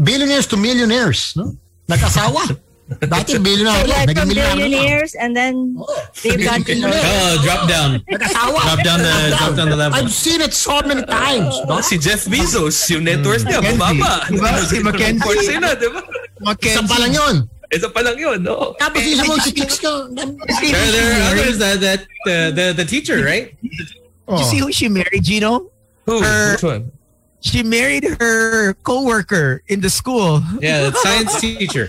[0.04, 1.56] Billionaires to millionaires, no?
[1.88, 2.60] Nag-asawa.
[3.04, 5.76] Dati So billionaire lang, like from billionaires and then
[6.24, 6.88] they've got to know.
[6.88, 8.00] Oh, drop down.
[8.08, 8.60] Nag-asawa.
[8.64, 10.00] Drop down the drop down the level.
[10.00, 11.52] I've seen it so many times.
[11.68, 11.78] No?
[11.78, 14.24] Oh, si Jeff Bezos, yung net worth niya, bumaba.
[14.32, 14.52] Diba?
[14.64, 15.20] Si Mackenzie.
[15.20, 16.00] Portion na, di ba?
[16.64, 17.36] Isa pa lang yun.
[17.68, 18.76] Ito pa lang yun, no?
[18.80, 20.08] Tapos isa mo si Kicks ka.
[20.08, 23.52] There, there are others that that uh, the the teacher, right?
[23.60, 25.68] Did you see who she married, Gino?
[26.08, 26.24] Who?
[26.24, 26.92] Her- Which one?
[27.44, 30.42] She married her co-worker in the school.
[30.60, 31.88] Yeah, the science teacher.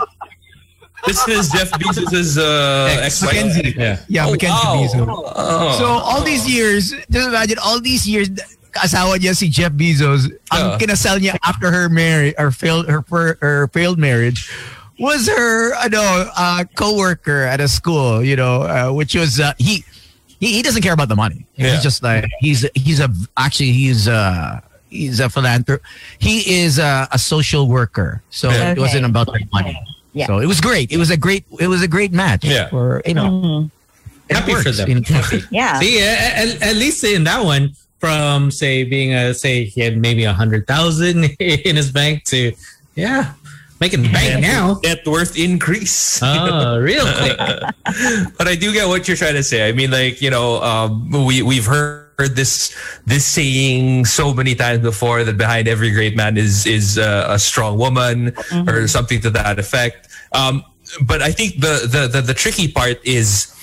[1.06, 3.32] This is Jeff Bezos' uh, Ex- ex-wife.
[3.32, 3.74] Mackenzie.
[3.78, 3.96] Yeah.
[4.08, 4.82] Yeah, Oh, Mackenzie wow.
[4.82, 5.32] Bezos.
[5.36, 5.78] Oh.
[5.78, 8.28] So all these years, just imagine all these years,
[8.76, 10.26] asawa niya si Jeff Bezos.
[10.52, 10.78] Ang Yeah.
[10.78, 14.50] kinasal niya after her marriage or failed her her, her failed marriage
[14.99, 16.01] was her ano
[16.36, 18.22] uh, co-worker at a school.
[18.22, 19.84] You know, uh, which was uh, he,
[20.40, 21.46] he he doesn't care about the money.
[21.57, 21.72] Yeah.
[21.72, 25.84] He's just like he's he's a actually he's uh he's a philanthropist.
[26.18, 28.72] He is a, a social worker, so Yeah.
[28.72, 29.78] it wasn't about the money.
[30.14, 30.26] Yeah.
[30.26, 30.90] So it was great.
[30.90, 31.44] It was a great.
[31.61, 32.44] It was a great match.
[32.44, 32.68] Yeah.
[32.70, 33.70] For you know, Mhm.
[34.28, 34.78] it Happy for works.
[34.78, 35.46] them.
[35.51, 35.78] Yeah.
[35.78, 40.24] See, at, at least in that one, from say being a say he had maybe
[40.24, 42.53] a hundred thousand in his bank to
[42.96, 43.34] yeah,
[43.80, 44.80] making bank now.
[44.82, 46.20] Net worth increase.
[46.28, 47.36] Oh, real quick.
[48.38, 49.68] but I do get what you're trying to say.
[49.68, 52.74] I mean, like you know, um, we we've heard this
[53.06, 57.38] this saying so many times before that behind every great man is is uh, a
[57.38, 58.34] strong woman
[58.66, 60.08] or something to that effect.
[60.32, 60.64] Um,
[61.02, 63.54] but I think the, the the the tricky part is,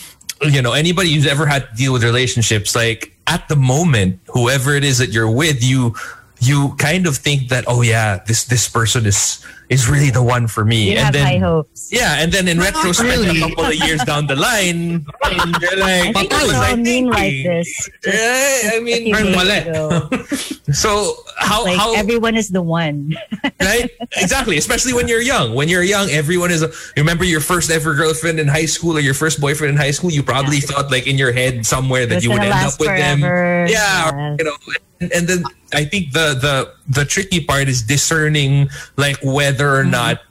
[0.41, 4.75] you know, anybody who's ever had to deal with relationships, like at the moment, whoever
[4.75, 5.95] it is that you're with, you
[6.39, 10.47] you kind of think that oh yeah, this this person is is really the one
[10.47, 11.89] for me, You and have then high hopes.
[11.91, 13.41] yeah, and then in retrospect, really.
[13.41, 15.05] a couple of years down the line,
[15.61, 17.43] you're I like, think what I was saw I a like thinking?
[17.43, 17.89] this.
[18.05, 18.61] Right?
[18.73, 19.57] I A mean, few days mali.
[19.57, 20.09] ago.
[20.73, 23.17] so how Like how everyone is the one.
[23.61, 23.89] right?
[24.17, 24.57] Exactly.
[24.57, 25.53] Especially when you're young.
[25.55, 26.61] When you're young, everyone is.
[26.63, 29.91] A, remember your first ever girlfriend in high school or your first boyfriend in high
[29.91, 30.11] school.
[30.11, 32.89] You probably thought like in your head somewhere that It's you would end up with
[32.89, 33.19] them.
[33.21, 33.65] forever.
[33.69, 34.55] Yeah, or, you know.
[35.01, 35.43] And, and then
[35.73, 40.21] I think the the the tricky part is discerning like whether or not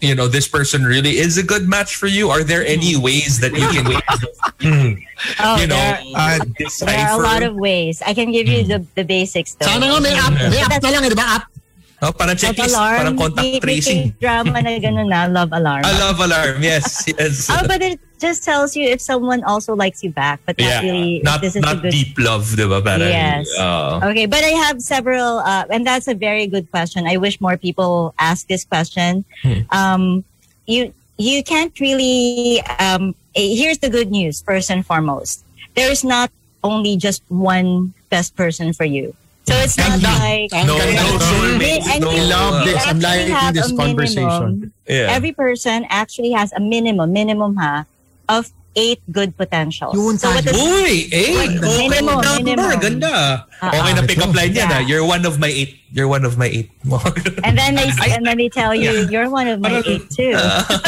[0.00, 2.30] you know this person really is a good match for you.
[2.30, 3.04] Are there any Mm-hmm.
[3.04, 3.84] ways that you can
[5.40, 6.38] Oh, you know there, uh,
[6.86, 8.02] there are a lot of ways.
[8.06, 9.66] I can give you the, the basics though.
[9.66, 10.32] Sana nga may app.
[10.32, 11.26] May app na lang, eh, di ba?
[11.40, 11.44] App.
[12.02, 12.96] Oh, parang Love checklist, alarm.
[12.96, 15.82] parang contact May, may drama na ganun na, love alarm.
[15.84, 16.62] I love alarm.
[16.62, 17.48] Yes, yes.
[17.50, 20.80] Oh, but it just tells you if someone also likes you back, but not yeah,
[20.82, 21.20] really.
[21.22, 22.82] not this is a not good deep love, diba?
[22.82, 23.46] Parang, Yes.
[23.58, 27.06] uh, Okay, but I have several, uh, and that's a very good question.
[27.06, 29.24] I wish more people ask this question.
[29.42, 29.60] Hmm.
[29.70, 30.02] Um,
[30.66, 32.62] you you can't really.
[32.78, 34.42] Um, eh, here's the good news.
[34.42, 35.44] First and foremost,
[35.74, 36.30] there's not
[36.62, 39.14] only just one best person for you.
[39.48, 40.12] So it's not Ganda.
[40.20, 41.00] like Ang no, ganda.
[41.00, 41.86] no soulmates.
[41.88, 42.80] And No, you- I love uh, this.
[42.84, 44.50] I'm actually liking have this a conversation.
[44.68, 45.16] minimum- Yeah.
[45.16, 47.84] Every person actually has a minimum, minimum ha,
[48.28, 49.90] of eight good potentials.
[49.96, 50.54] Yun so what tayo.
[50.54, 52.78] does Uy, eh, okay Minimum, number, minimum.
[52.78, 53.16] ganda.
[53.58, 54.70] Okay na pick up line yan.
[54.70, 54.78] Yeah.
[54.78, 54.82] ah.
[54.86, 55.82] You're one of my eight.
[55.90, 56.70] You're one of my eight.
[57.42, 60.36] and then they and then they tell you you're one of my eight too.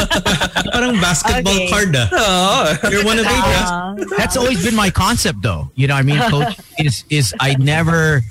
[0.71, 1.67] Parang basketball Okay.
[1.69, 2.07] card ah.
[2.15, 2.63] oh.
[2.93, 3.43] You're one of eight.
[3.67, 5.67] Uh, That's always been my concept, though.
[5.75, 8.21] You know, what I mean, coach is is I never,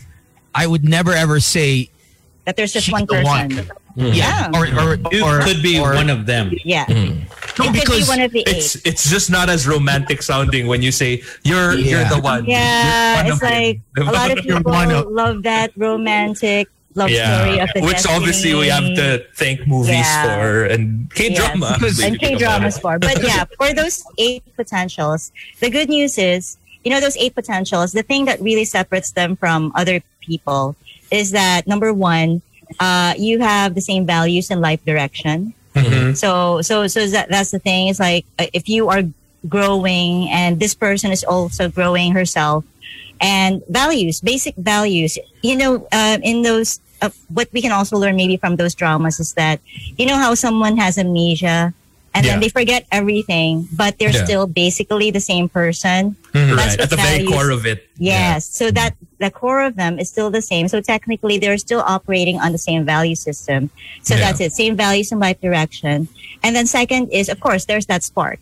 [0.55, 1.91] I would never ever say
[2.45, 3.51] that there's just one the person.
[3.51, 3.57] Hmm.
[3.57, 4.15] one.
[4.15, 6.53] Yeah, or or, You or could be or- one of them.
[6.65, 6.95] Yeah, hmm.
[6.95, 8.83] No, it could be because one of the It's eight.
[8.87, 12.45] it's just not as romantic sounding when you say you're you're the one.
[12.47, 13.51] Yeah, one it's of them.
[13.51, 18.55] like a lot of people of- love that romantic love story of the which obviously
[18.55, 20.25] we have to thank movies Yeah.
[20.39, 22.99] for and K drama Yes, and K dramas for.
[22.99, 25.31] But yeah, for those eight potentials,
[25.61, 29.37] the good news is, you know, those eight potentials, the thing that really separates them
[29.37, 30.01] from other
[30.31, 30.77] people
[31.11, 32.43] is that number one,
[32.79, 35.55] uh, you have the same values and life direction.
[35.75, 36.15] Mm-hmm.
[36.15, 37.89] So, so, so that, that's the thing.
[37.89, 39.03] It's like uh, if you are
[39.49, 42.65] growing and this person is also growing herself
[43.21, 48.17] and values, basic values, you know, uh, in those uh, what we can also learn
[48.17, 49.61] maybe from those dramas is that
[49.97, 51.73] you know how someone has amnesia
[52.15, 52.33] and Yeah.
[52.33, 54.25] then they forget everything, but they're Yeah.
[54.25, 56.17] still basically the same person.
[56.33, 56.55] Mm-hmm.
[56.57, 56.57] right.
[56.57, 57.89] That's At what the very core of it.
[57.99, 58.47] Yes.
[58.47, 60.69] So that the core of them is still the same.
[60.69, 63.71] So technically, they're still operating on the same value system.
[64.03, 64.21] So Yeah.
[64.21, 64.53] that's it.
[64.53, 66.09] Same values and life direction.
[66.43, 68.39] And then second is, of course, there's that spark.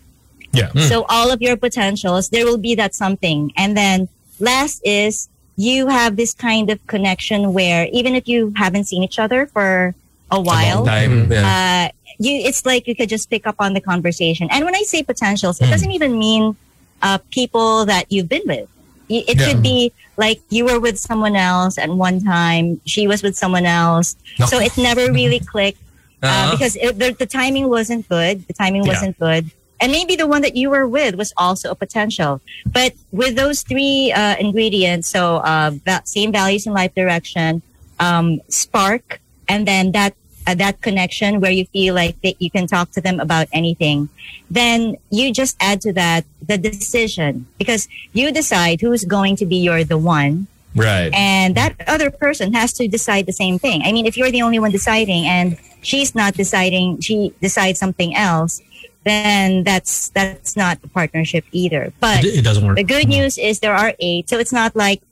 [0.53, 0.69] Yeah.
[0.69, 0.89] Mm.
[0.89, 3.53] So all of your potentials, there will be that something.
[3.57, 4.09] And then
[4.41, 9.19] last is you have this kind of connection where even if you haven't seen each
[9.19, 9.95] other for
[10.31, 11.31] a while, Time.
[11.33, 11.89] Yeah.
[11.91, 14.49] uh, you it's like you could just pick up on the conversation.
[14.51, 15.71] And when I say potentials, it Mm.
[15.71, 16.57] doesn't even mean
[17.03, 18.69] uh, people that you've been with.
[19.09, 19.47] It Yeah.
[19.47, 23.65] could be like you were with someone else at one time, she was with someone
[23.65, 24.17] else,
[24.51, 25.81] so it never really clicked
[26.23, 26.51] uh, Uh-huh.
[26.53, 28.47] because it, the, the timing wasn't good.
[28.49, 28.93] The timing Yeah.
[28.93, 29.51] wasn't good.
[29.81, 32.41] And maybe the one that you were with was also a potential.
[32.67, 37.63] But with those three uh, ingredients, so uh, va- same values and life direction,
[38.01, 40.15] um, spark, and then that
[40.47, 44.09] uh, that connection where you feel like that you can talk to them about anything,
[44.51, 49.57] then you just add to that the decision because you decide who's going to be
[49.57, 51.13] your the one right.
[51.13, 53.83] and that other person has to decide the same thing.
[53.83, 58.17] I mean, if you're the only one deciding and she's not deciding, she decides something
[58.17, 58.63] else,
[59.05, 61.93] then that's that's not a partnership either.
[62.01, 62.77] But It, it doesn't work.
[62.77, 65.03] the good news is there are eight, so it's not like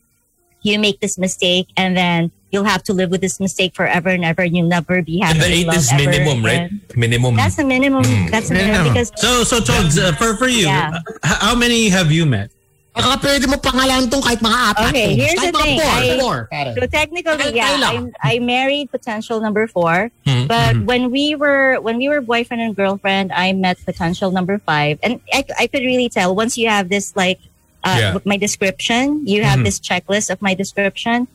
[0.62, 4.24] you make this mistake and then you'll have to live with this mistake forever and
[4.24, 4.42] ever.
[4.42, 5.38] And you'll never be happy.
[5.38, 6.70] And the eight is minimum, right?
[6.97, 7.36] Minimum.
[7.36, 8.05] That's the minimum.
[8.05, 8.30] Mm.
[8.30, 8.92] That's the minimum Minimum.
[8.94, 11.01] because So, so Togs, uh, for for you, Yeah.
[11.24, 12.51] h- how many have you met?
[12.97, 14.88] Baka pwede mo pangalan tong kahit mga apat.
[14.88, 15.76] Okay, here's kahit the thing.
[15.84, 16.36] Four, I- four.
[16.80, 17.76] So technically, yeah.
[17.76, 20.09] I, I married potential number four.
[20.24, 24.57] Mhm, But when we were when we were boyfriend and girlfriend, I met potential number
[24.64, 27.36] five, and I, I could really tell once you have this like
[27.84, 28.18] uh, Yeah.
[28.24, 29.68] my description, you have Mhm.
[29.68, 31.28] this checklist of my description,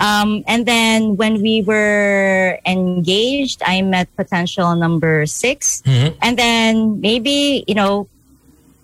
[0.00, 6.14] um, and then when we were engaged, I met potential number six, Mhm.
[6.22, 8.08] and then maybe you know.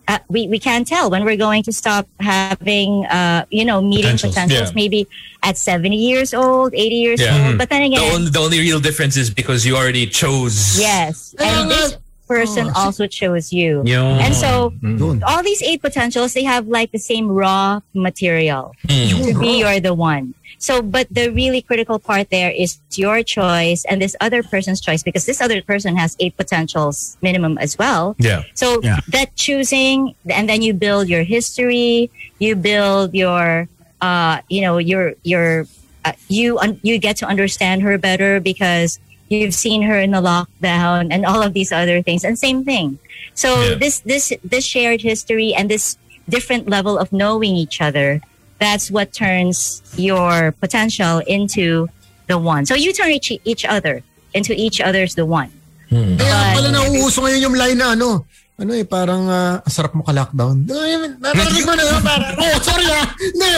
[0.07, 4.13] Uh, we, we can't tell when we're going to stop having uh, you know meeting
[4.21, 4.75] Potentials, potentials yeah.
[4.77, 5.07] maybe
[5.43, 7.49] at 70 years old 80 years Yeah.
[7.49, 10.79] old but then The again only, the only real difference is because you already chose.
[10.79, 11.35] Yes.
[11.41, 11.97] And this
[12.27, 13.83] person Oh, also chose you.
[13.85, 14.19] Yun.
[14.21, 14.99] And so Mm.
[14.99, 15.23] Yun.
[15.23, 19.33] all these eight potentials, they have like the same raw material Mm.
[19.33, 20.35] to be you're the one.
[20.59, 25.03] So, but the really critical part there is your choice and this other person's choice
[25.03, 28.17] because this other person has eight potentials minimum as well.
[28.19, 28.45] Yeah.
[28.55, 29.01] So Yeah.
[29.09, 32.09] that choosing, and then you build your history,
[32.39, 33.69] you build your,
[34.01, 35.67] uh, you know, your your,
[36.05, 38.99] uh, you un- you get to understand her better because
[39.35, 42.99] you've seen her in the lockdown and all of these other things, and same thing.
[43.35, 43.75] So Yeah.
[43.75, 45.99] this this this shared history and this
[46.31, 48.23] different level of knowing each other,
[48.59, 51.89] that's what turns your potential into
[52.29, 52.65] the one.
[52.65, 55.51] So you turn each each other into each other's the one.
[55.91, 56.19] Mm.
[56.19, 58.25] Kaya pala nauuso ngayon yung line na ano,
[58.55, 60.63] ano eh, parang ang sarap mo ka-lockdown.
[60.71, 63.51] Ay, Narinig mo na yun, parang, oh, sorry ah, hindi.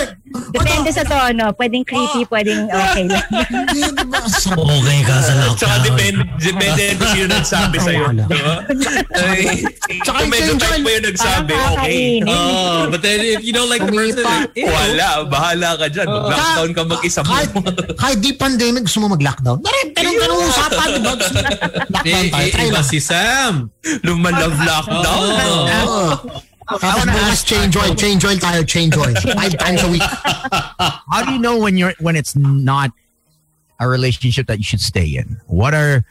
[0.52, 1.52] Depende sa tono.
[1.52, 3.26] Pwedeng creepy, pwedeng okay lang.
[4.56, 8.04] Okay ka sa Tsaka depende, depende kung sino nagsabi sa'yo.
[10.02, 12.20] Tsaka Kung medyo type mo yung nagsabi, okay.
[12.26, 14.48] Oh, but then if you don't like the person, Umipa.
[14.56, 14.66] ew.
[14.68, 16.08] Wala, bahala ka dyan.
[16.08, 17.28] Mag-lockdown ka mag-isa mo.
[17.32, 17.50] Kahit,
[17.96, 19.60] kahit di pandemic, gusto mo mag-lockdown.
[19.60, 21.12] Dari, ganun usapan, di ba?
[21.16, 23.68] Gusto mo Lockdown Eh, tayo, eh, iba si Sam.
[24.86, 25.86] Lumalove lockdown.
[25.86, 26.42] Oh.
[26.66, 26.78] Oo.
[26.82, 29.14] Tapos bukas change oil, change oil tayo, change oil.
[29.14, 30.02] Five times a week.
[31.12, 32.90] How do you know when you're when it's not
[33.78, 35.38] a relationship that you should stay in?
[35.46, 36.02] What are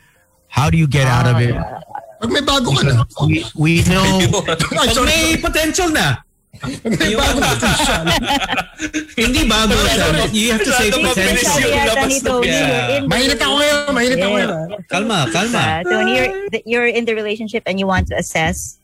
[0.47, 1.51] how do you get out of it?
[1.51, 1.83] Ah,
[2.23, 3.03] Pag may bago ka na.
[3.27, 4.23] We, we know
[4.79, 6.23] Ay, Pag may potential na.
[6.85, 7.51] May bago na.
[9.15, 10.05] Hindi bago siya.
[10.31, 11.59] You have to say Masyado mabilis potential.
[11.59, 12.59] yung Yata labas ni na- Tony, Yeah.
[12.59, 14.51] you're in the Mainit ako ngayon, mainit ako ngayon.
[14.87, 15.61] Kalma, kalma.
[15.61, 16.31] Uh, Tony, you're,
[16.65, 18.77] you're in the relationship and you want to assess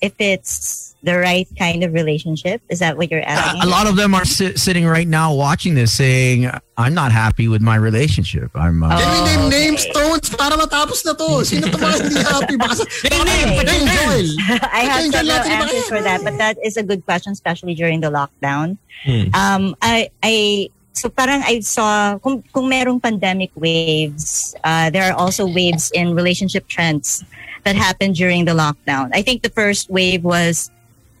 [0.00, 2.60] if it's the right kind of relationship.
[2.68, 3.62] Is that what you're asking?
[3.62, 7.46] a lot of them are si- sitting right now watching this saying, I'm not happy
[7.48, 8.50] with my relationship.
[8.54, 9.90] I'm uh, Can we name Oh, name okay.
[9.90, 11.44] stones para matapos na to?
[11.44, 12.56] Sino to mga hindi happy?
[12.56, 12.84] Baka sa...
[12.84, 14.28] Baka name, may name, change oil.
[14.72, 16.82] I have Change oil several natin, di ba answers for that, but that is a
[16.82, 18.76] good question, especially during the lockdown.
[19.04, 19.30] Hmm.
[19.32, 25.12] Um, I, I, so parang I saw, kung, kung merong pandemic waves, uh, there are
[25.12, 27.22] also waves in relationship trends
[27.64, 29.10] that happened during the lockdown.
[29.12, 30.70] I think the first wave was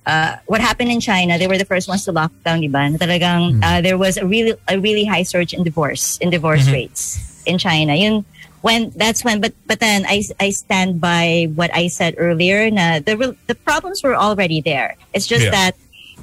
[0.06, 1.36] uh, what happened in China.
[1.36, 2.88] They were the first ones to lock down, di ba?
[2.88, 6.70] Na Talagang, uh, there was a really, a really high surge in divorce, in divorce
[6.70, 7.94] rates in China.
[7.94, 8.24] Yun,
[8.62, 12.98] when that's when but but then I, I stand by what I said earlier na
[12.98, 15.54] the the problems were already there it's just Yeah.
[15.54, 15.72] that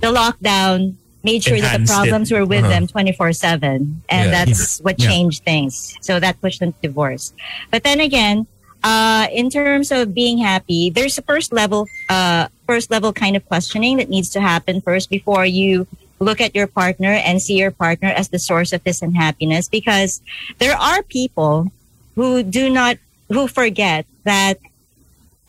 [0.03, 1.95] the lockdown made sure that the Enhanced it.
[1.95, 2.69] problems were with Uh-huh.
[2.69, 4.45] them 24 7 and Yeah.
[4.45, 5.07] that's what Yeah.
[5.09, 7.33] changed things so that pushed them to divorce
[7.71, 8.45] but then again
[8.83, 13.45] uh, in terms of being happy there's a first level uh, first level kind of
[13.47, 15.87] questioning that needs to happen first before you
[16.19, 20.21] look at your partner and see your partner as the source of this unhappiness because
[20.59, 21.71] there are people
[22.15, 22.97] who do not
[23.29, 24.59] who forget that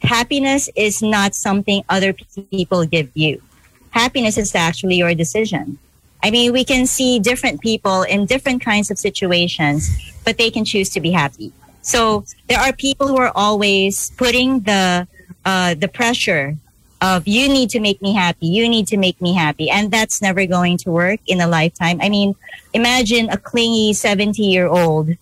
[0.02, 2.12] happiness is not something other
[2.50, 3.40] people give you
[3.94, 5.78] happiness is actually your decision.
[6.22, 9.88] I mean, we can see different people in different kinds of situations,
[10.24, 11.52] but they can choose to be happy.
[11.82, 15.06] So there are people who are always putting the
[15.44, 16.56] uh, the pressure
[17.02, 20.22] of you need to make me happy, you need to make me happy, and that's
[20.22, 22.00] never going to work in a lifetime.
[22.00, 22.34] I mean,
[22.72, 25.12] imagine a clingy seventy year old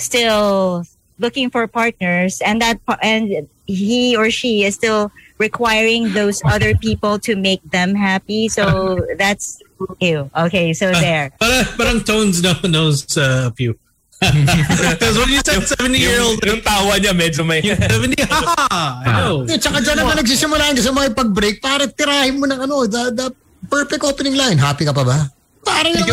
[0.00, 0.84] still
[1.18, 7.18] looking for partners, and that and he or she is still requiring those other people
[7.20, 8.48] to make them happy.
[8.48, 9.60] So that's
[10.00, 10.30] you.
[10.32, 11.30] Okay, so there.
[11.38, 13.78] Parang, parang Tones know, knows uh, a few.
[14.16, 17.60] Because when you said 70 year old, Yung tawa niya medyo may...
[17.60, 19.44] 70, ha, I know.
[19.44, 23.12] Eh, tsaka dyan naman nagsisimula yung sa mga pag-break para tirahin mo ng ano, the,
[23.12, 23.28] the
[23.68, 24.56] perfect opening line.
[24.56, 25.28] Happy ka pa ba?
[25.66, 26.06] Pare yung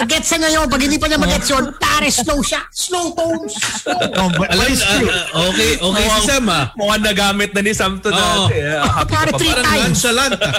[0.00, 0.64] agets sa ngayon.
[0.66, 2.64] Pag hindi pa niya magets yun, pare slow siya.
[2.72, 3.52] Slow tones.
[3.54, 4.00] Slow.
[4.16, 6.72] No, but, Alam, uh, okay, okay si Sam ah.
[6.74, 8.16] Mukhang nagamit na ni Sam to Oo.
[8.16, 8.56] dati.
[8.64, 9.52] Ah, happy Pare ka pa three?
[9.52, 9.84] Parang times.
[9.84, 10.52] nonchalant ah.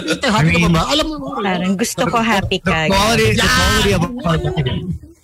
[0.00, 0.82] Dito, happy ka pa ba?
[0.88, 1.16] Alam mo.
[1.36, 2.76] Parang gusto ko happy the ka.
[2.88, 4.36] quality, the quality of our,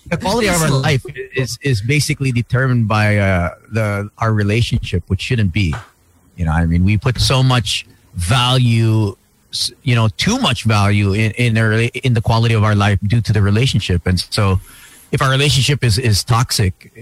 [0.09, 1.03] the quality of our life
[1.33, 5.72] is is basically determined by uh, the our relationship, which shouldn't be.
[6.37, 7.83] You know, I mean, we put so much
[8.14, 9.16] value,
[9.83, 13.21] you know, too much value in in our, in the quality of our life due
[13.23, 14.61] to the relationship, and so
[15.13, 16.93] if our relationship is is toxic,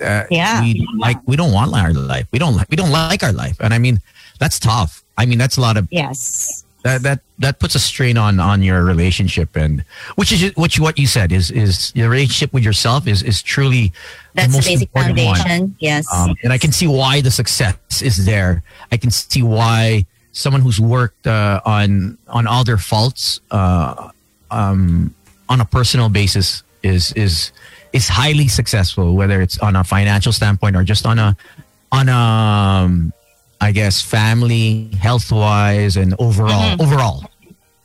[0.00, 0.62] uh, Yeah.
[0.62, 2.26] we don't like we don't want our life.
[2.32, 4.00] We don't like we don't like our life, and I mean
[4.38, 5.02] that's tough.
[5.18, 6.64] I mean that's a lot of Yes.
[6.84, 9.84] that that that puts a strain on on your relationship and
[10.16, 13.92] which is which what you said is is your relationship with yourself is is truly
[14.34, 15.36] That's the most basic important one.
[15.36, 15.76] foundation.
[15.78, 16.06] Yes.
[16.10, 18.62] um, and I can see why the success is there.
[18.90, 24.10] I can see why someone who's worked uh, on on all their faults uh,
[24.50, 25.14] um,
[25.48, 27.52] on a personal basis is is
[27.92, 31.36] is highly successful, whether it's on a financial standpoint or just on a
[31.92, 33.12] on a um,
[33.60, 36.80] I guess family, health wise, and overall Mhm.
[36.80, 37.24] overall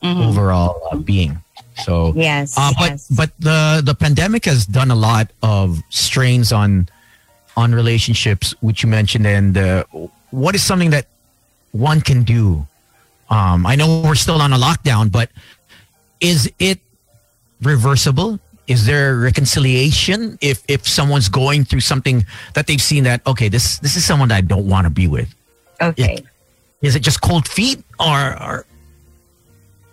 [0.03, 0.27] Mhm.
[0.27, 1.37] overall uh, being.
[1.83, 2.53] So Yes.
[2.57, 3.07] uh, but yes.
[3.09, 6.87] but the the pandemic has done a lot of strains on
[7.57, 9.83] on relationships, which you mentioned, and uh,
[10.31, 11.07] what is something that
[11.75, 12.67] one can do?
[13.29, 15.29] Um, I know we're still on a lockdown, but
[16.21, 16.79] is it
[17.61, 18.39] reversible?
[18.67, 23.77] Is there reconciliation if if someone's going through something that they've seen that okay, this
[23.79, 25.33] this is someone that I don't want to be with?
[25.81, 26.23] okay.
[26.81, 28.65] Is it just cold feet or, or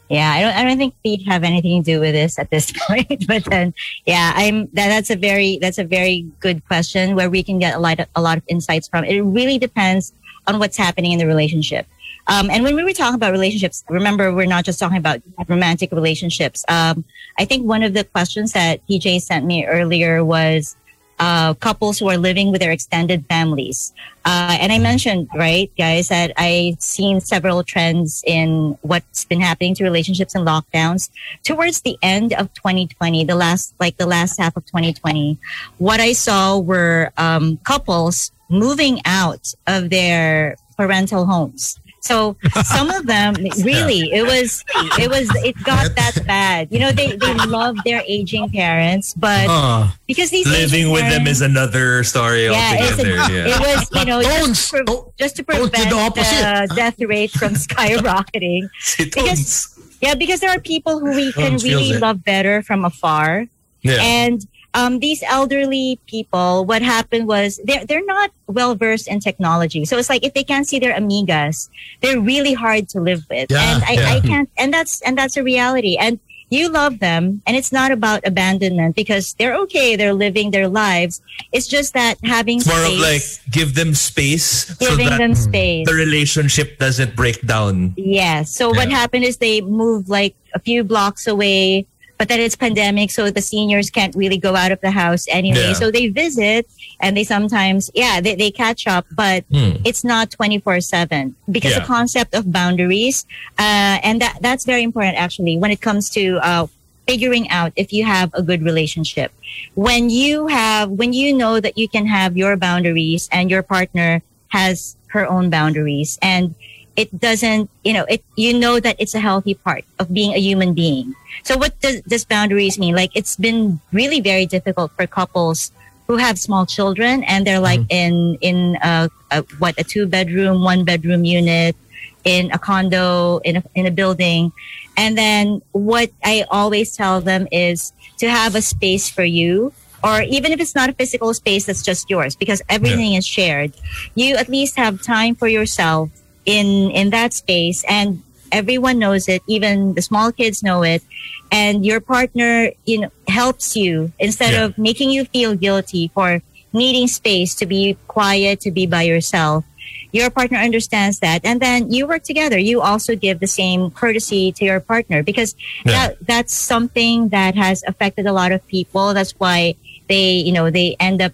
[0.09, 0.55] Yeah, I don't.
[0.55, 3.27] I don't think feet have anything to do with this at this point.
[3.27, 3.73] But then,
[4.05, 4.69] yeah, I'm.
[4.73, 5.59] That, that's a very.
[5.59, 8.01] That's a very good question where we can get a lot.
[8.01, 9.05] Of, a lot of insights from.
[9.05, 10.13] It really depends
[10.47, 11.87] on what's happening in the relationship.
[12.27, 15.91] Um, and when we were talking about relationships, remember we're not just talking about romantic
[15.93, 16.65] relationships.
[16.69, 17.05] Um,
[17.39, 20.77] I think one of the questions that PJ sent me earlier was
[21.19, 23.93] uh, couples who are living with their extended families.
[24.25, 29.75] Uh, and I mentioned, right, guys, that I've seen several trends in what's been happening
[29.77, 31.11] to relationships and lockdowns
[31.45, 35.39] towards the end of 2020, the last, like the last half of 2020.
[35.79, 41.79] What I saw were um, couples moving out of their parental homes.
[42.03, 42.35] So
[42.67, 44.65] some of them really it was
[44.99, 46.69] it was it got that bad.
[46.71, 51.07] You know they they love their aging parents, but Uh, because these living aging with
[51.09, 53.33] them is another story yeah, it's a, altogether.
[53.47, 53.55] yeah.
[53.55, 56.43] it was you know just to, pre- just to prevent the opposite.
[56.69, 58.69] the death rate from skyrocketing.
[58.99, 59.71] Because-
[60.03, 63.47] Yeah, because there are people who we can really love better from afar,
[63.87, 64.03] Yeah.
[64.03, 64.43] and
[64.75, 69.85] um, these elderly people, what happened was they're they're not well versed in technology.
[69.85, 71.69] So it's like if they can't see their amigas,
[72.01, 73.51] they're really hard to live with.
[73.51, 74.13] Yeah, and I, yeah.
[74.15, 75.97] I can't and that's and that's a reality.
[75.97, 76.19] And
[76.49, 81.23] you love them and it's not about abandonment because they're okay, they're living their lives.
[81.51, 85.35] It's just that having It's more of like give them space so giving that them
[85.35, 85.89] space.
[85.89, 87.95] the relationship doesn't break down.
[87.97, 88.43] Yeah.
[88.43, 91.87] So what happened is they moved like a few blocks away,
[92.23, 95.67] but then it's pandemic, so the seniors can't really go out of the house anyway.
[95.71, 95.73] Yeah.
[95.73, 96.69] So they visit
[97.01, 99.83] and they sometimes, yeah, they, they catch up, but Hmm.
[99.85, 101.81] it's not 24 seven because Yeah.
[101.81, 103.27] the concept of boundaries,
[103.59, 106.69] uh, and that, that's very important actually when it comes to, uh,
[107.09, 109.33] figuring out if you have a good relationship.
[109.75, 114.23] When you have, when you know that you can have your boundaries and your partner
[114.51, 116.55] has her own boundaries and
[116.97, 120.39] it doesn't, you know, it you know that it's a healthy part of being a
[120.39, 121.15] human being.
[121.43, 122.95] So what does this boundaries mean?
[122.95, 125.73] Like it's been really very difficult for couples
[126.07, 128.37] who have small children and they're like mm-hmm.
[128.39, 131.77] in in a, a what a two bedroom, one bedroom unit
[132.25, 134.53] in a condo in a, in a building.
[134.97, 139.73] And then what I always tell them is to have a space for you
[140.05, 143.73] or even if it's not a physical space that's just yours because everything is shared
[144.15, 146.11] you at least have time for yourself
[146.47, 151.03] in in that space and everyone knows it even the small kids know it
[151.51, 154.65] and your partner you know helps you instead Yeah.
[154.65, 159.65] of making you feel guilty for needing space to be quiet to be by yourself
[160.13, 164.53] your partner understands that and then you work together you also give the same courtesy
[164.53, 165.55] to your partner because
[165.87, 165.93] Yeah.
[165.93, 169.77] that that's something that has affected a lot of people that's why
[170.09, 171.33] they you know they end up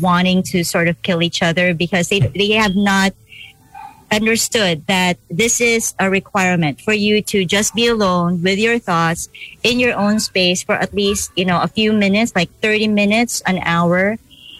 [0.00, 3.12] wanting to sort of kill each other because they they have not
[4.10, 9.28] understood that this is a requirement for you to just be alone with your thoughts
[9.62, 13.42] in your own space for at least you know a few minutes like 30 minutes
[13.46, 14.18] an hour.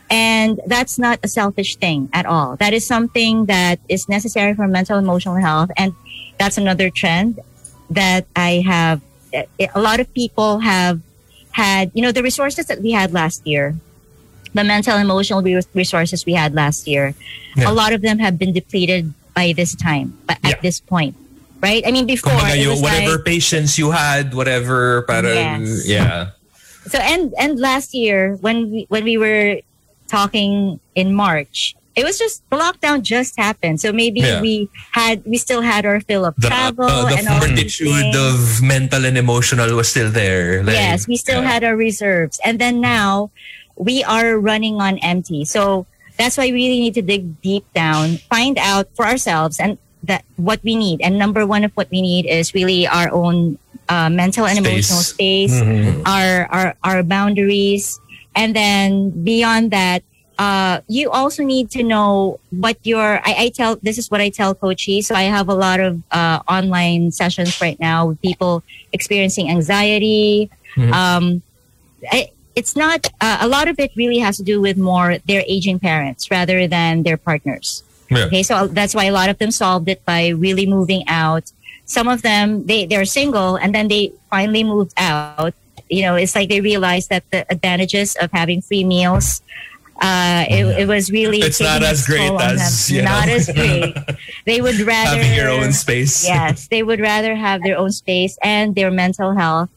[0.08, 2.54] And that's not a selfish thing at all.
[2.56, 5.72] That is something that is necessary for mental emotional health.
[5.76, 5.94] And
[6.38, 7.40] that's another trend
[7.88, 9.00] that i have
[9.32, 11.00] eh, a lot of people have
[11.52, 13.76] had you know the resources that we had last year
[14.52, 15.40] the mental emotional
[15.72, 17.14] resources we had last year
[17.56, 17.70] Yeah.
[17.70, 21.12] a lot of them have been depleted by this time but at this point
[21.60, 25.84] right i mean before it yung was whatever like, patience you had, whatever, parang, Yes.
[25.86, 26.32] yeah.
[26.88, 29.60] so and and last year when we when we were
[30.08, 34.40] talking in march it was just the lockdown just happened so maybe Yeah.
[34.40, 38.60] we had we still had our fill of The, travel uh, the and fortitude of
[38.64, 40.60] mental and emotional was still there.
[40.62, 41.52] Like, yes, we still yeah.
[41.56, 42.36] had our reserves.
[42.44, 43.32] And then now
[43.80, 45.44] we are running on empty.
[45.48, 49.78] So that's why we really need to dig deep down, find out for ourselves and
[50.04, 51.00] that what we need.
[51.00, 53.58] And number one of what we need is really our own
[53.88, 54.66] uh, mental and Space.
[54.66, 56.02] emotional space, Mhm.
[56.06, 58.00] our, our our boundaries,
[58.34, 60.02] and then beyond that,
[60.38, 63.20] uh, you also need to know what your.
[63.24, 65.06] I, I tell this is what I tell coaches.
[65.06, 68.62] So I have a lot of uh, online sessions right now with people
[68.92, 70.50] experiencing anxiety.
[70.76, 70.92] Mhm.
[70.92, 71.42] Um,
[72.10, 75.44] I, it's not uh, a lot of it really has to do with more their
[75.46, 77.84] aging parents rather than their partners.
[78.10, 78.24] Yeah.
[78.26, 81.52] Okay, so that's why a lot of them solved it by really moving out.
[81.84, 85.54] Some of them they they're single and then they finally moved out.
[85.88, 89.42] You know, it's like they realized that the advantages of having free meals.
[89.98, 93.96] Uh, it, it was really It's not as great as, you not as great.
[94.44, 96.22] They would rather Having your own space.
[96.22, 99.70] yes, they would rather have their own space and their mental health.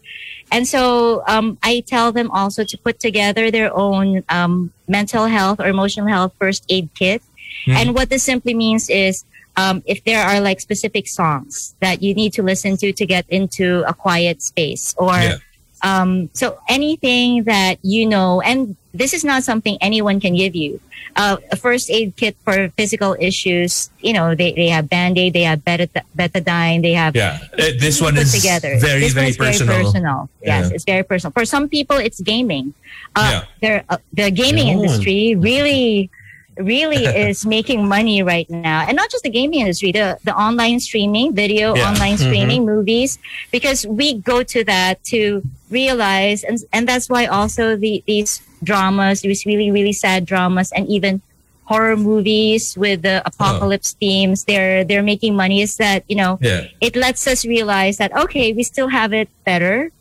[0.51, 5.59] And so um, I tell them also to put together their own um, mental health
[5.59, 7.21] or emotional health first aid kit.
[7.65, 7.71] Hmm.
[7.71, 9.23] And what this simply means is
[9.57, 13.25] um, if there are like specific songs that you need to listen to to get
[13.29, 15.37] into a quiet space or Yeah.
[15.83, 20.79] um, so anything that you know, and this is not something anyone can give you.
[21.15, 25.43] Uh, a first aid kit for physical issues, you know, they, they have Band-Aid, they
[25.43, 27.39] have betad- betadine, they have Yeah.
[27.53, 28.77] Uh, this one is together.
[28.79, 29.73] very, this very personal.
[29.73, 30.29] Very personal.
[30.41, 30.75] Yes, Yeah.
[30.75, 31.31] it's very personal.
[31.31, 32.73] For some people, it's gaming.
[33.15, 33.83] Uh, Yeah.
[33.89, 34.73] uh, the gaming Yeah.
[34.73, 36.09] industry really,
[36.57, 39.91] really is making money right now, and not just the gaming industry.
[39.91, 41.89] The the online streaming, video, Yeah.
[41.89, 42.25] online Mhm.
[42.27, 43.17] streaming, movies,
[43.51, 49.21] because we go to that to realize, and and that's why also the these dramas,
[49.21, 51.21] these really really sad dramas, and even
[51.65, 54.45] horror movies with the apocalypse themes.
[54.45, 55.61] They're they're making money.
[55.61, 56.67] Is that you know Yeah.
[56.81, 59.91] it lets us realize that okay we still have it better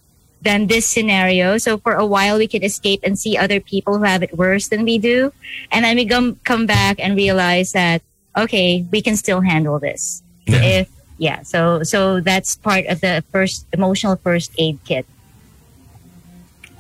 [0.41, 1.59] than this scenario.
[1.59, 4.69] So for a while we can escape and see other people who have it worse
[4.69, 5.33] than we do.
[5.73, 8.03] And then we come come back and realize that
[8.37, 10.23] okay we can still handle this.
[10.47, 10.63] Yeah.
[10.63, 10.89] if
[11.19, 11.43] yeah.
[11.43, 15.05] So so that's part of the first emotional first aid kit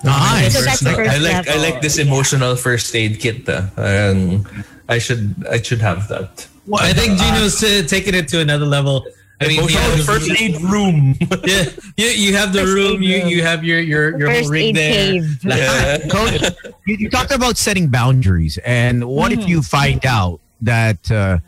[0.04, 0.54] Nice.
[0.54, 2.04] So that's the Personal- first I like I like this Yeah.
[2.04, 3.48] emotional first aid kit.
[3.48, 4.46] Uh, um,
[4.88, 6.46] I should I should have that.
[6.72, 9.04] I think Gino's uh, taking it to another level.
[9.40, 11.14] I mean, you Emotional have, first aid room.
[11.46, 11.64] yeah,
[11.96, 13.28] you, you have the First room, you, room.
[13.28, 14.92] you have your your, your whole First rig aid there.
[14.92, 15.38] cave.
[15.44, 15.98] Like, Yeah.
[16.10, 16.42] Coach,
[16.86, 21.38] you, you talked about setting boundaries, and what if you find out that uh,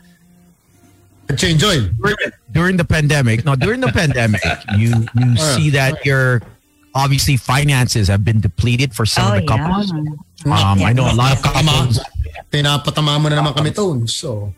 [1.37, 1.87] Change oil.
[2.01, 2.17] during,
[2.51, 4.41] during the pandemic, no, during the pandemic,
[4.77, 6.41] you you see that your
[6.93, 9.91] obviously finances have been depleted for some oh of the couples.
[9.93, 10.11] yeah
[10.41, 11.99] Um, I know a lot of couples
[12.51, 14.13] pinapatama mo na naman kami tones.
[14.13, 14.53] So,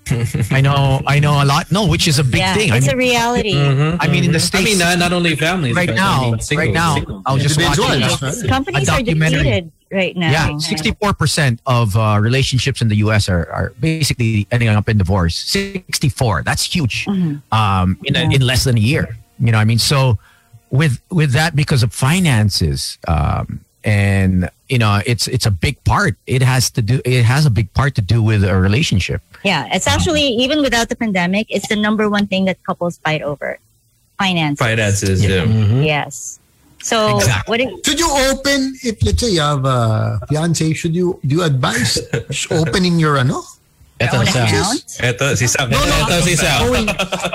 [0.50, 1.72] I know, I know a lot.
[1.72, 2.72] No, which is a big yeah, thing.
[2.74, 3.54] I it's mean, a reality.
[3.54, 4.58] Mhm, I mean, in the mhm.
[4.58, 5.76] I mean, not, not only families.
[5.78, 7.24] right now, mean, singles, right now, singles.
[7.26, 7.86] I was just watching.
[7.86, 8.42] individuals.
[8.42, 8.50] right?
[8.50, 10.32] Companies are depleted right now.
[10.34, 13.30] Yeah, sixty-four percent of uh, relationships in the U.S.
[13.30, 15.38] are, are basically ending up in divorce.
[15.38, 16.42] Sixty-four.
[16.42, 17.06] That's huge.
[17.06, 17.46] Mhm.
[17.54, 19.18] Um, in, a, in less than a year.
[19.38, 20.18] You know, what I mean, so
[20.74, 26.18] with with that because of finances, um, and you know, it's it's a big part.
[26.26, 26.98] It has to do.
[27.06, 29.22] It has a big part to do with a relationship.
[29.46, 33.22] Yeah, it's actually even without the pandemic, it's the number one thing that couples fight
[33.22, 33.60] over.
[34.18, 34.58] Finances.
[34.66, 35.18] Finances.
[35.24, 35.46] Yeah.
[35.46, 35.86] Mhm.
[35.86, 36.40] Yes.
[36.82, 37.48] So Exactly.
[37.50, 41.36] what do- Should you open, if let's say you have a fiance, should you, do
[41.40, 41.96] you advise
[42.52, 43.40] opening your ano?
[44.04, 44.48] Ito, Sam.
[44.48, 44.80] account?
[45.00, 45.68] Eto, si Sam.
[45.72, 46.60] Ito si Sam.
[46.60, 46.88] Showing,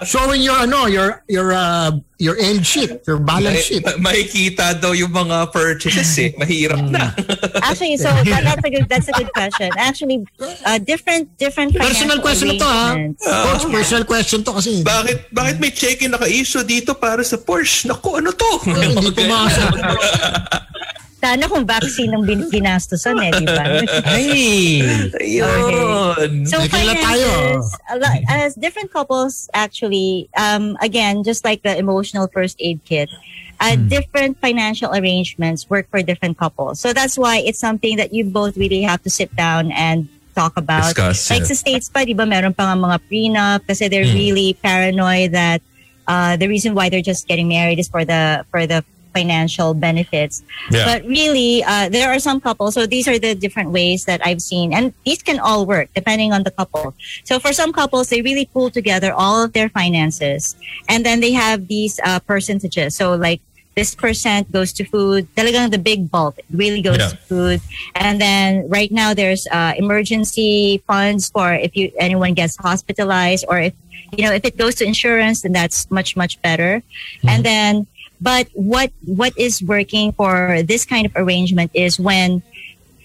[0.05, 3.87] showing your ano, your, your, uh, your end sheet, your balance sheet.
[3.87, 6.35] Ma- makikita daw yung mga purchases eh.
[6.35, 7.15] Mahirap na.
[7.63, 9.71] Actually, so that, that's a good that's a good question.
[9.79, 10.27] Actually,
[10.67, 12.93] uh, different different Personal question to ha.
[12.93, 13.23] arrangements.
[13.23, 14.83] Coach, personal question to kasi.
[14.83, 17.87] bakit bakit may check-in naka-issue dito para sa Porsche?
[17.87, 18.51] Naku, ano to?
[18.67, 19.71] Hindi pumasok.
[21.19, 23.65] Sana kung vaccine ang bin- ginastusan eh, di ba?
[24.07, 24.87] Hey!
[25.19, 26.47] Ayun.
[26.47, 27.27] So May kailan tayo?
[27.27, 32.79] finances, a lot- as different couples actually, um, again, just like the emotional first aid
[32.87, 33.11] kit,
[33.59, 33.91] uh, Hmm.
[33.91, 36.79] different financial arrangements work for different couples.
[36.79, 40.07] So that's why it's something that you both really have to sit down and
[40.39, 40.95] talk about.
[40.95, 41.51] Discuss, Like yeah.
[41.51, 44.15] sa States pa, di ba, meron pa nga mga prenup kasi they're Hmm.
[44.15, 45.59] really paranoid that
[46.07, 50.43] uh, the reason why they're just getting married is for the for the financial benefits.
[50.71, 50.85] Yeah.
[50.85, 52.75] But really, uh, there are some couples.
[52.75, 56.33] So these are the different ways that I've seen, and these can all work depending
[56.33, 56.95] on the couple.
[57.25, 60.57] So for some couples, they really pull together all of their finances,
[60.89, 62.95] and then they have these uh, percentages.
[62.97, 63.41] So like
[63.75, 65.29] this percent goes to food.
[65.37, 67.15] Talagang the big bulk really goes Yeah.
[67.15, 67.61] to food,
[67.95, 73.61] and then right now there's uh, emergency funds for if you anyone gets hospitalized or
[73.61, 73.75] if
[74.17, 76.83] you know if it goes to insurance, then that's much much better.
[77.23, 77.87] And then
[78.21, 82.43] but what what is working for this kind of arrangement is when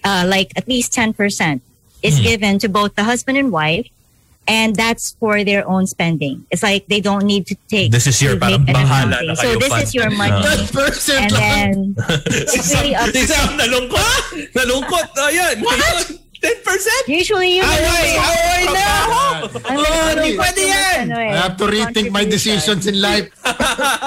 [0.04, 1.16] uh, like at least 10%
[2.02, 3.88] is given to both the husband and wife
[4.46, 8.20] and that's for their own spending it's like they don't need to take This is
[8.20, 9.82] your parang bahala na so this fund.
[9.82, 10.44] is your money Ah.
[10.44, 11.96] That person and then
[12.52, 14.52] it's really up Si Sam, nalungkot.
[14.52, 15.06] Nalungkot.
[15.16, 15.56] Ayan.
[16.40, 17.08] 10%?
[17.08, 18.08] usually you Away!
[18.16, 19.20] Away na ako!
[19.68, 21.00] Ano, Hindi pwede yan!
[21.10, 23.30] ano eh, I have to rethink my decisions in life.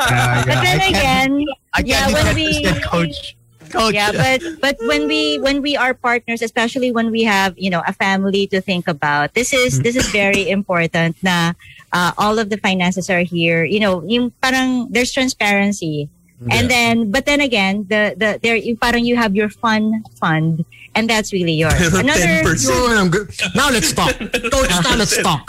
[0.07, 1.31] Yeah, but then I can't- again
[1.73, 2.47] I yeah can't when we
[2.81, 3.35] coach.
[3.67, 3.91] Coach.
[3.93, 7.83] yeah but but when we when we are partners especially when we have you know
[7.83, 11.51] a family to think about this is this is very important na
[11.91, 16.07] uh, all of the finances are here you know yung parang there's transparency
[16.47, 20.63] and then but then again the the there you parang you have your fun fund
[20.97, 22.67] and that's really yours another 10%.
[22.67, 23.29] Yun, I'm good.
[23.53, 24.17] Now let's talk.
[24.17, 25.45] Coach, now let's talk.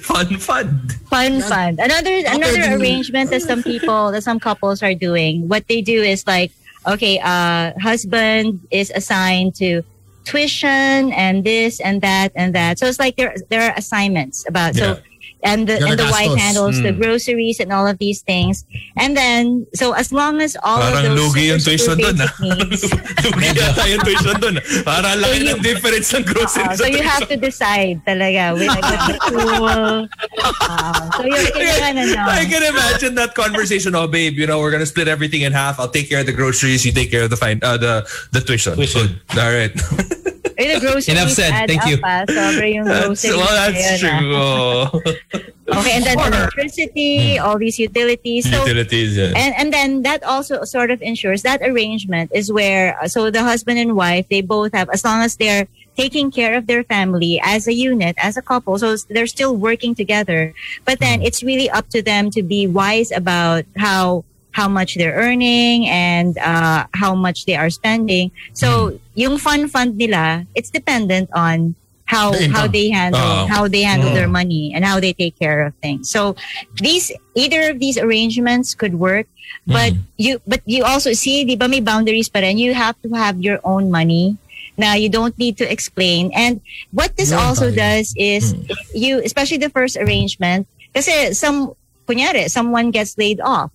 [0.00, 0.88] Fun, fun.
[1.10, 5.66] fun fund another another then- arrangement that some people that some couples are doing what
[5.68, 6.52] they do is like
[6.86, 9.82] okay uh husband is assigned to
[10.24, 14.74] tuition and this and that and that so it's like there there are assignments about
[14.74, 14.98] so
[15.44, 16.40] and the and the wife Ganagastos.
[16.40, 17.00] handles the Mm.
[17.00, 18.64] groceries and all of these things
[18.96, 22.24] and then so as long as all Parang of those lugi yung tuition super dun,
[22.24, 22.32] ah.
[22.44, 22.82] needs
[23.24, 24.56] Lugi yata yung tuition dun.
[24.82, 26.80] Para laki ng difference ng groceries.
[26.80, 29.64] Uh, so you have to decide talaga with like, the school.
[29.68, 32.32] Uh, so you're kailangan ano.
[32.40, 33.92] I can imagine that conversation.
[33.94, 35.76] Oh, babe, you know, we're gonna split everything in half.
[35.78, 36.84] I'll take care of the groceries.
[36.84, 38.76] You take care of the fine, uh, the the tuition.
[38.76, 39.20] Tuition.
[39.28, 39.38] Good.
[39.38, 39.74] All right.
[40.56, 41.52] The groceries Enough said.
[41.52, 41.98] add Thank up, you.
[42.04, 42.24] ah.
[42.28, 44.36] Sobra yung That's, well, that's ngayon, true.
[44.36, 44.90] ah.
[44.92, 45.40] Oh.
[45.66, 48.44] Okay, and then electricity, all these utilities.
[48.50, 49.16] So, Utilities.
[49.16, 49.32] Yeah.
[49.34, 53.42] and, and then that also sort of ensures that arrangement is where, uh, so the
[53.42, 57.40] husband and wife, they both have, as long as they're taking care of their family
[57.42, 60.52] as a unit, as a couple, so they're still working together.
[60.84, 65.14] But then it's really up to them to be wise about how how much they're
[65.16, 68.30] earning and uh, how much they are spending.
[68.52, 73.46] So yung fun fund nila, it's dependent on how The how they handle Oh.
[73.48, 74.36] how they handle their mm.
[74.44, 76.10] money and how they take care of things.
[76.10, 76.36] So
[76.76, 79.26] these either of these arrangements could work,
[79.66, 80.04] but mm.
[80.20, 82.60] you but you also see di ba may boundaries pa rin.
[82.60, 84.36] You have to have your own money.
[84.76, 86.28] Now you don't need to explain.
[86.36, 86.60] And
[86.92, 87.80] what this Yun also tayo.
[87.80, 88.68] does is mm.
[88.92, 91.72] you especially the first arrangement kasi some
[92.04, 93.72] kunyari someone gets laid off.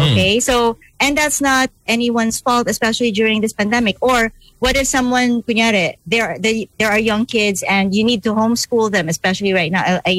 [0.00, 0.40] Okay?
[0.40, 5.96] So and that's not anyone's fault especially during this pandemic or what if someone kunyari
[6.06, 9.82] there they, there are young kids and you need to homeschool them especially right now
[9.82, 10.14] I, I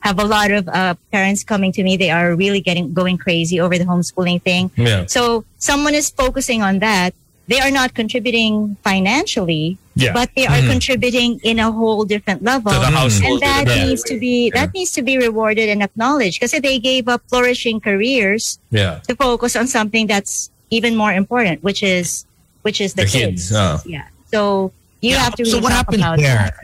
[0.00, 3.60] have a lot of uh, parents coming to me they are really getting going crazy
[3.60, 5.06] over the homeschooling thing Yeah.
[5.06, 7.14] so someone is focusing on that.
[7.46, 10.12] They are not contributing financially, Yeah.
[10.16, 10.70] but they are Mhm.
[10.76, 12.72] contributing in a whole different level.
[12.72, 13.42] to the household.
[13.42, 13.84] and that Yeah.
[13.84, 17.80] needs to be that needs to be rewarded and acknowledged because they gave up flourishing
[17.80, 19.00] careers yeah.
[19.08, 22.24] to focus on something that's even more important, which is
[22.64, 23.52] which is the, The kids, kids.
[23.52, 23.78] uh.
[23.86, 24.08] Yeah.
[24.32, 25.44] So you Yeah, have to.
[25.44, 26.50] so what talk happens there?
[26.50, 26.54] that.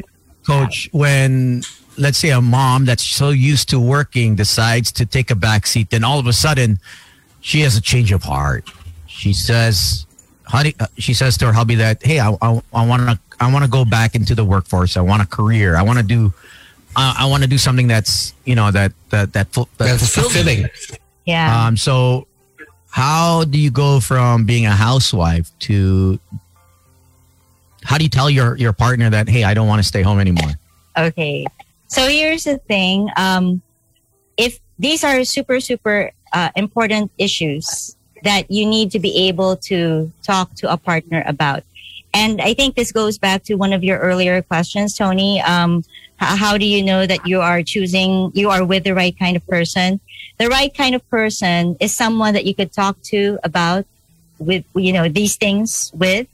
[0.46, 1.62] coach when
[1.98, 5.90] let's say a mom that's so used to working decides to take a back seat
[5.90, 6.78] then all of a sudden
[7.40, 8.64] she has a change of heart
[9.06, 10.06] she says
[10.46, 13.52] honey uh, she says to her hubby that hey i, I, I want to i
[13.52, 16.32] want to go back into the workforce i want a career i want to do
[16.96, 20.32] uh, i want to do something that's you know that that that, that That's fulfills
[20.32, 20.68] fulfilling.
[21.26, 21.66] Yeah.
[21.66, 22.26] um so
[22.90, 26.18] how do you go from being a housewife to
[27.84, 30.18] how do you tell your your partner that hey i don't want to stay home
[30.20, 30.52] anymore
[30.96, 31.46] Okay.
[31.88, 33.08] So here's the thing.
[33.16, 33.62] Um,
[34.36, 40.12] if these are super, super uh, important issues that you need to be able to
[40.22, 41.64] talk to a partner about.
[42.12, 45.40] And I think this goes back to one of your earlier questions, Tony.
[45.40, 45.84] Um,
[46.20, 49.46] how do you know that you are choosing, you are with the right kind of
[49.46, 50.00] person?
[50.38, 53.86] The right kind of person is someone that you could talk to about
[54.38, 56.28] with, you know, these things with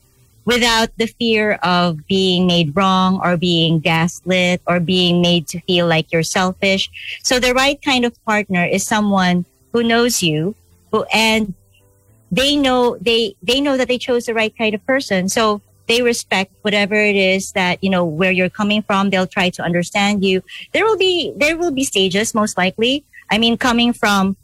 [0.45, 5.87] without the fear of being made wrong or being gaslit or being made to feel
[5.87, 6.89] like you're selfish.
[7.23, 10.55] So the right kind of partner is someone who knows you
[10.93, 11.55] who and
[12.31, 15.29] they know they they know that they chose the right kind of person.
[15.29, 19.11] So they respect whatever it is that you know where you're coming from.
[19.11, 20.43] They'll try to understand you.
[20.73, 23.05] There will be there will be stages most likely.
[23.31, 24.37] I mean coming from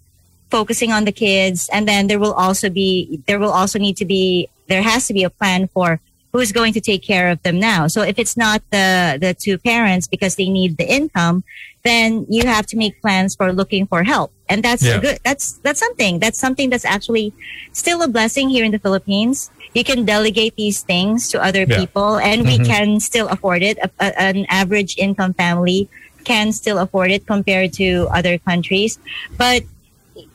[0.50, 4.04] focusing on the kids and then there will also be there will also need to
[4.04, 5.98] be there has to be a plan for
[6.32, 9.56] who's going to take care of them now so if it's not the the two
[9.56, 11.42] parents because they need the income
[11.84, 15.00] then you have to make plans for looking for help and that's Yeah.
[15.00, 17.32] good that's that's something that's something that's actually
[17.72, 21.76] still a blessing here in the philippines you can delegate these things to other Yeah.
[21.80, 22.66] people and we Mhm.
[22.66, 25.88] can still afford it a, a, an average income family
[26.24, 28.98] can still afford it compared to other countries
[29.36, 29.62] but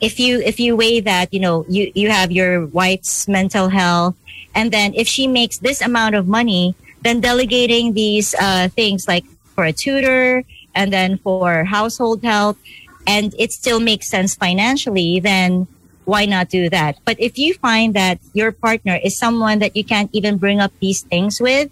[0.01, 4.15] if you if you weigh that you know you you have your wife's mental health
[4.55, 9.23] and then if she makes this amount of money then delegating these uh, things like
[9.55, 12.57] for a tutor and then for household help
[13.05, 15.67] and it still makes sense financially then
[16.07, 19.83] why not do that but if you find that your partner is someone that you
[19.83, 21.69] can't even bring up these things with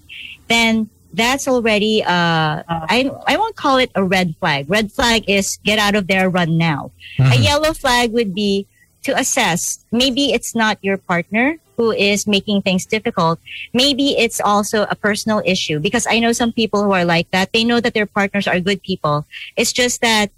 [0.51, 5.57] then that's already uh, I, I won't call it a red flag red flag is
[5.63, 8.67] get out of there run now a yellow flag would be
[9.03, 13.39] to assess maybe it's not your partner who is making things difficult.
[13.73, 17.51] Maybe it's also a personal issue because I know some people who are like that.
[17.51, 19.25] They know that their partners are good people.
[19.55, 20.31] It's just that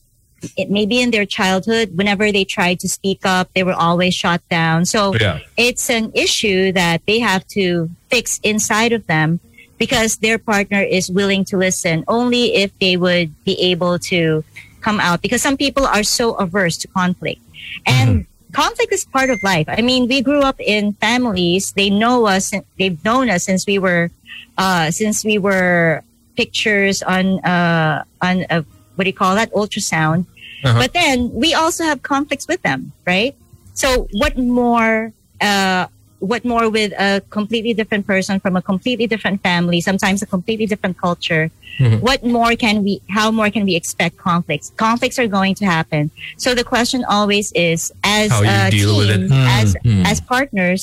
[0.56, 4.42] it maybe in their childhood, whenever they tried to speak up, they were always shot
[4.50, 4.86] down.
[4.86, 5.40] So Yeah.
[5.58, 9.40] it's an issue that they have to fix inside of them
[9.78, 14.44] because their partner is willing to listen only if they would be able to
[14.82, 17.42] come out because some people are so averse to conflict.
[17.86, 19.66] And conflict is part of life.
[19.68, 21.74] I mean we grew up in families.
[21.74, 24.10] They know us they've known us since we were
[24.58, 26.02] uh since we were
[26.38, 28.64] pictures on uh on a,
[28.98, 30.26] what do you call that ultrasound
[30.66, 30.74] Uh-huh.
[30.82, 33.34] but then we also have conflicts with them right
[33.82, 35.86] so what more uh
[36.20, 40.66] what more with a completely different person from a completely different family sometimes a completely
[40.66, 41.46] different culture
[41.78, 42.02] Mhm.
[42.02, 46.10] what more can we how more can we expect conflicts conflicts are going to happen
[46.44, 49.46] so the question always is as How you a deal with team it.
[49.62, 50.02] as Mhm.
[50.12, 50.82] as partners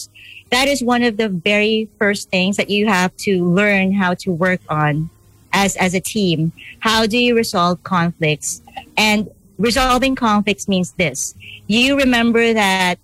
[0.54, 4.28] that is one of the very first things that you have to learn how to
[4.30, 5.10] work on
[5.54, 8.60] as as a team how do you resolve conflicts?
[8.96, 11.34] And resolving conflicts means this.
[11.66, 12.98] You remember that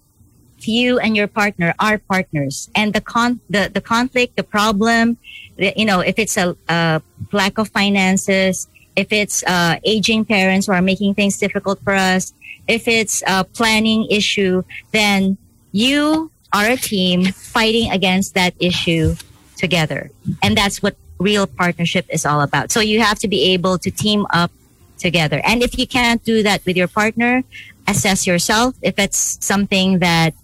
[0.61, 5.17] you and your partner are partners and the con the, the conflict the problem
[5.57, 7.01] you know if it's a, a
[7.33, 12.35] lack of finances if it's uh, aging parents who are making things difficult for us
[12.69, 15.39] if it's a planning issue then
[15.73, 19.15] you are a team fighting against that issue
[19.57, 20.11] together.
[20.43, 23.91] And that's what real partnership is all about so you have to be able to
[23.91, 24.51] team up
[24.99, 27.45] together and if you can't do that with your partner
[27.87, 30.35] assess yourself if it's something that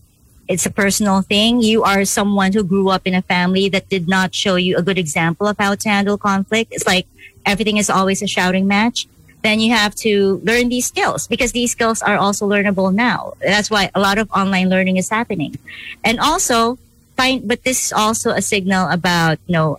[0.49, 1.61] it's a personal thing.
[1.61, 4.83] You are someone who grew up in a family that did not show you a
[4.83, 6.73] good example of how to handle conflict.
[6.73, 7.07] It's like
[7.45, 9.07] everything is always a shouting match.
[9.43, 13.35] Then you have to learn these skills because these skills are also learnable now.
[13.41, 15.57] That's why a lot of online learning is happening.
[16.05, 16.79] And also
[17.17, 19.79] find, but this is also a signal about, you know,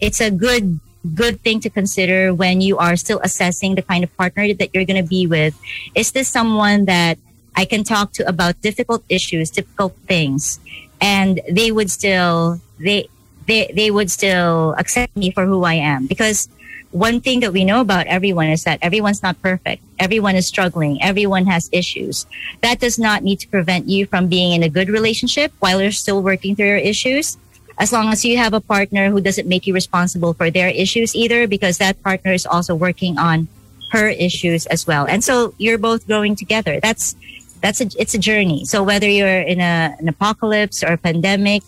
[0.00, 0.80] it's a good,
[1.14, 4.84] good thing to consider when you are still assessing the kind of partner that you're
[4.84, 5.58] going to be with.
[5.94, 7.18] Is this someone that
[7.54, 10.60] I can talk to about difficult issues, difficult things,
[11.00, 13.08] and they would still they
[13.46, 16.48] they they would still accept me for who I am because
[16.92, 19.82] one thing that we know about everyone is that everyone's not perfect.
[19.98, 21.02] Everyone is struggling.
[21.02, 22.26] Everyone has issues.
[22.62, 25.92] That does not need to prevent you from being in a good relationship while you're
[25.92, 27.36] still working through your issues.
[27.78, 31.14] As long as you have a partner who doesn't make you responsible for their issues
[31.14, 33.48] either, because that partner is also working on
[33.92, 35.06] her issues as well.
[35.06, 36.80] And so you're both growing together.
[36.80, 37.14] That's
[37.60, 38.64] that's a it's a journey.
[38.64, 41.62] So whether you're in a, an apocalypse or a pandemic,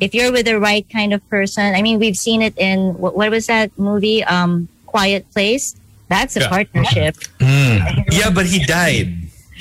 [0.00, 3.16] if you're with the right kind of person, I mean, we've seen it in what,
[3.16, 4.22] what was that movie?
[4.24, 5.74] Um, Quiet Place.
[6.08, 6.48] That's a Yeah.
[6.48, 7.16] partnership.
[7.40, 9.14] Yeah, but he died.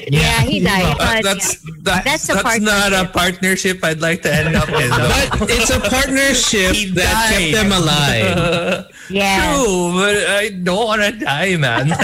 [0.07, 0.85] Yeah, he died.
[0.85, 4.69] Uh, but that's that's That's a that's not a partnership I'd like to end up
[4.69, 4.89] in.
[4.89, 8.87] But it's a partnership He that kept them alive.
[9.09, 9.53] yeah.
[9.55, 11.91] True, but I don't want to die, man.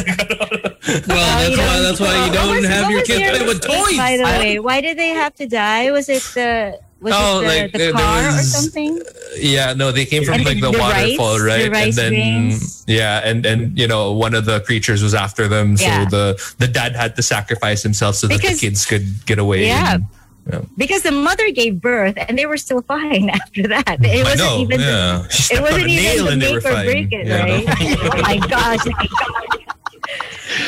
[0.88, 3.98] Well, that's why that's why you don't was- have your kids play with toys.
[3.98, 5.92] By the way, why did they have to die?
[5.92, 9.00] Was it the was Oh, it the, like, the there- there car or something?
[9.38, 11.64] yeah, no, they came from And like the- the, the waterfall, rice- right?
[11.66, 12.10] the rice and then
[12.50, 12.84] grains.
[12.88, 16.06] yeah, and and you know one of the creatures was after them, so Yeah.
[16.06, 19.66] the the dad had to sacrifice himself so that the kids could get away.
[19.68, 19.96] Yeah.
[19.96, 20.06] and-
[20.50, 20.62] yeah.
[20.78, 23.98] Because the mother gave birth and they were still fine after that.
[24.02, 24.60] It wasn't know.
[24.62, 25.28] even yeah.
[25.28, 26.86] She it wasn't even the and they make or fine.
[26.86, 27.66] break it, Yeah, right?
[28.16, 28.80] oh my gosh.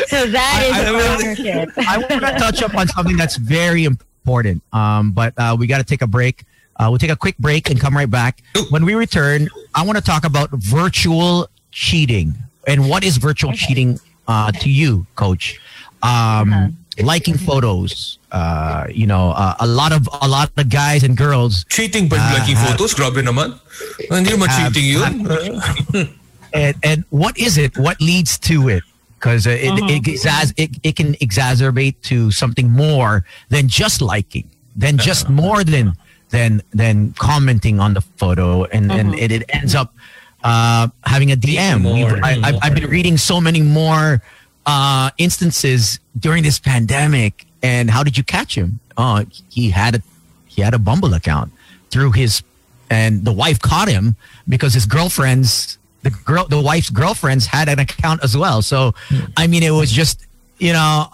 [0.08, 1.70] so that is I- a I really- partnership.
[1.88, 4.06] I want to touch up on something that's very important.
[4.74, 6.44] Um, but uh, we got to take a break.
[6.76, 8.42] Uh, we'll take a quick break and come right back.
[8.70, 12.36] When we return, I want to talk about virtual cheating
[12.68, 15.60] and what is virtual cheating uh, to you, Coach.
[16.04, 21.16] Um, Liking photos, uh, you know, uh, a lot of a lot of guys and
[21.16, 23.56] girls Cheating but Ah, liking have- photos, grabe naman.
[24.12, 25.24] Hindi mo Have- cheating yun.
[26.54, 27.78] and and what is it?
[27.78, 28.84] What leads to it?
[29.20, 34.50] Because uh, it, it, exas- it it can exacerbate to something more than just liking,
[34.76, 35.94] than just more than
[36.30, 39.94] than than commenting on the photo, and and it, it ends up
[40.44, 41.82] uh, having a DM.
[41.82, 41.94] More.
[42.16, 44.22] We've- I, I've, I've been reading so many more
[44.66, 47.46] uh, instances during this pandemic.
[47.62, 48.80] And how did you catch him?
[48.98, 50.02] Oh, he had a
[50.48, 51.52] he had a Bumble account
[51.92, 52.42] through his,
[52.90, 54.16] and the wife caught him
[54.48, 58.62] because his girlfriends, the girl, the wife's girlfriends had an account as well.
[58.62, 58.94] So,
[59.36, 60.26] I mean, it was just
[60.60, 61.08] you know,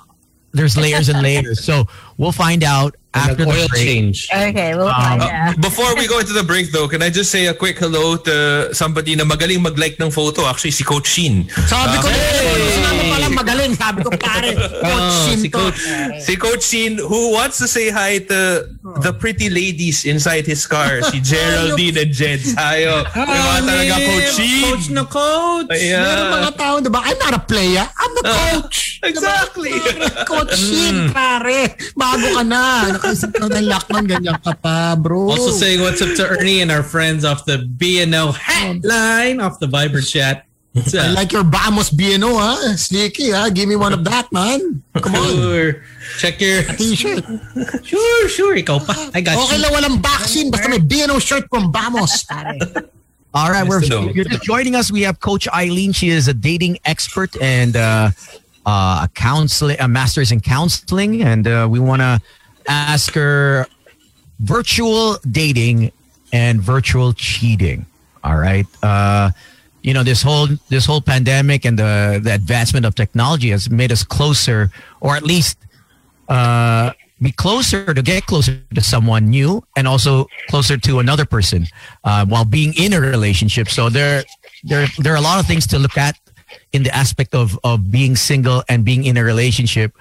[0.51, 1.63] there's layers and layers.
[1.63, 1.85] So
[2.17, 3.83] we'll find out after An the oil break.
[3.83, 4.27] change.
[4.33, 5.61] Okay, we'll um, find out.
[5.61, 8.73] Before we go into the break though, can I just say a quick hello to
[8.73, 10.45] somebody na magaling mag-like ng photo?
[10.47, 11.47] Actually, si Coach Sheen.
[11.69, 13.04] Sabi ko, ah, hey!
[13.25, 13.73] Pala magaling.
[13.73, 14.53] Sabi ko, pare,
[14.85, 15.57] Coach Oh, Shin si to.
[15.57, 15.79] Coach.
[16.21, 18.69] Si Coach Sheen, who wants to say hi to
[19.01, 21.01] the pretty ladies inside his car.
[21.09, 22.41] Si Geraldine and Jed.
[22.45, 24.63] Yung mga talaga Coach Sheen.
[24.63, 25.67] Coach na coach.
[25.69, 26.33] Meron Yeah.
[26.35, 27.01] mga tao, di ba?
[27.01, 27.85] I'm not a player.
[27.85, 28.99] I'm the coach.
[29.01, 29.73] Exactly.
[30.25, 31.73] Coach Shin, pare.
[31.93, 32.89] Bago ka na.
[32.89, 35.29] Nakaisip ka ng lockdown, ganyan ka pa, bro.
[35.29, 39.67] Also saying what's up to Ernie and our friends off the BNO hotline off the
[39.67, 40.44] Viber chat.
[40.75, 42.75] What's I like your Vamos BNO, ha?
[42.75, 43.47] Sneaky, ha?
[43.47, 44.83] Give me one of that, man.
[44.99, 45.31] Come on.
[45.31, 45.81] Sure.
[46.19, 47.23] Check your T-shirt.
[47.79, 48.55] Sure, sure.
[48.59, 48.91] Ikaw pa.
[49.15, 49.63] I got Okay you.
[49.63, 50.51] lang walang vaccine.
[50.51, 52.59] Basta may BNO shirt from Vamos, pare.
[53.33, 54.91] All right, we're Yes, you're just joining us.
[54.91, 55.91] We have Coach Eileen.
[55.95, 58.11] She is a dating expert and uh,
[58.65, 62.19] uh, a counseling, a master's in counseling, and uh, we want to
[62.67, 63.67] ask her
[64.39, 65.91] virtual dating
[66.31, 67.85] and virtual cheating.
[68.23, 69.31] All right, uh,
[69.85, 73.91] you know this whole this whole pandemic and the the advancement of technology has made
[73.91, 75.59] us closer, or at least
[76.27, 76.91] uh,
[77.21, 81.67] be closer to get closer to someone new and also closer to another person
[82.03, 83.69] uh, while being in a relationship.
[83.69, 84.23] So there,
[84.63, 86.17] there, there are a lot of things to look at
[86.73, 89.93] in the aspect of of being single and being in a relationship.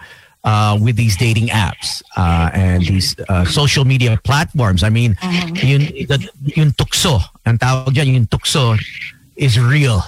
[0.44, 4.82] Uh, with these dating apps uh, and these uh, social media platforms.
[4.82, 5.16] I mean,
[5.65, 6.20] yun, the,
[6.55, 7.16] yung tukso,
[7.47, 8.77] ang tawag dyan, yung tukso
[9.36, 10.02] is real.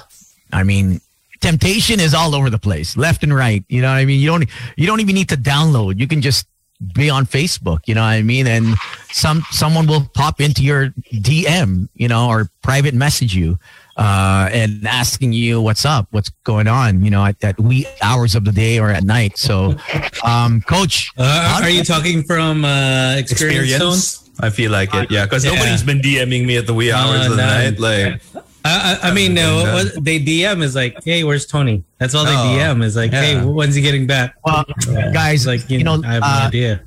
[0.52, 1.00] I mean,
[1.40, 3.64] temptation is all over the place, left and right.
[3.68, 4.20] You know what I mean?
[4.20, 5.98] You don't you don't even need to download.
[5.98, 6.46] You can just
[6.94, 8.46] be on Facebook, you know what I mean?
[8.46, 8.74] And
[9.10, 13.58] some someone will pop into your DM, you know, or private message you
[13.96, 18.34] uh, and asking you what's up, what's going on, you know, at, at wee hours
[18.34, 19.38] of the day or at night.
[19.38, 19.74] So,
[20.22, 24.30] um, coach, Uh, are you talking from uh, experience, Stones?
[24.40, 25.24] I feel like it, yeah.
[25.24, 25.52] Because Yeah.
[25.54, 27.46] nobody's been DMing me at the wee hours Uh, of the no.
[27.46, 27.80] night.
[27.80, 28.20] Like,
[28.66, 29.74] I, I, I mean, no, Yeah.
[29.74, 31.84] what they DM is like, hey, where's Tony?
[31.98, 34.34] That's all they Oh, DM is like, hey, when's he getting back?
[34.44, 34.64] well,
[35.12, 36.82] guys, like, you know, I have no uh, idea.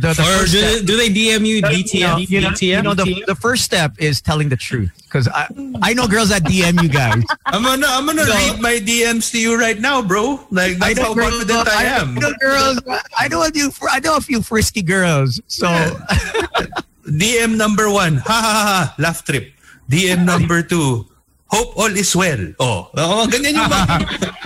[0.00, 2.28] the, the Or first do, step- they- do they DM you you know, DTM?
[2.30, 5.46] you know, you know, the, the first step is telling the truth because I,
[5.82, 7.22] I know girls that DM you guys.
[7.46, 8.34] I'm gonna, I'm gonna No.
[8.34, 10.40] read my DMs to you right now, bro.
[10.50, 12.14] Like, that's how girls- confident I am.
[12.16, 12.80] know girls.
[13.16, 13.70] I know a few.
[13.88, 15.40] I know a few frisky girls.
[15.46, 15.66] So
[17.06, 19.52] DM number one, ha ha ha, ha laugh trip.
[19.90, 21.06] DM number two,
[21.48, 22.42] hope all is well.
[22.58, 23.86] Oh, oh ganyan yung mga,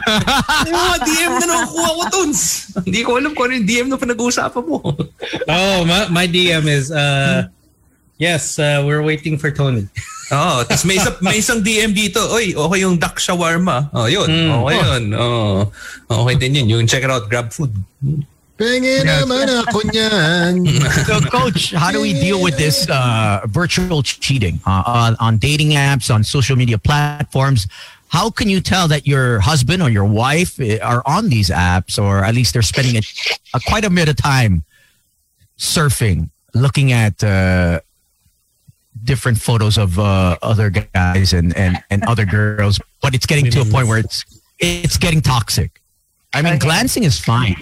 [0.69, 2.41] yung mga DM na nakukuha ko, Tons.
[2.85, 4.79] Hindi ko alam kung ano yung DM na pinag-uusapan mo.
[5.49, 7.49] Oh, my, my DM is uh
[8.20, 9.89] yes, uh, we're waiting for Tony.
[10.37, 13.89] Oo, tapos may, isa, may isang DM dito, oy, okay yung duck shawarma.
[13.97, 14.29] Oh, yun.
[14.29, 14.51] Mm.
[14.61, 15.03] Okay yun.
[15.16, 15.73] Oh.
[16.05, 16.66] Okay din yun.
[16.69, 17.73] Yung check it out, grab food.
[18.59, 19.47] Pengen naman.
[21.06, 25.78] So, coach, how do we deal with this uh, virtual cheating uh, on, on dating
[25.78, 27.68] apps, on social media platforms?
[28.09, 32.02] How can you tell that your husband or your wife eh, are on these apps,
[32.02, 33.02] or at least they're spending a,
[33.55, 34.64] a quite a bit of time
[35.59, 37.80] surfing, looking at uh,
[39.05, 43.60] different photos of uh, other guys and, and, and other girls, but it's getting to
[43.60, 44.24] a point where it's
[44.59, 45.80] it's getting toxic.
[46.35, 47.56] I mean, glancing is fine.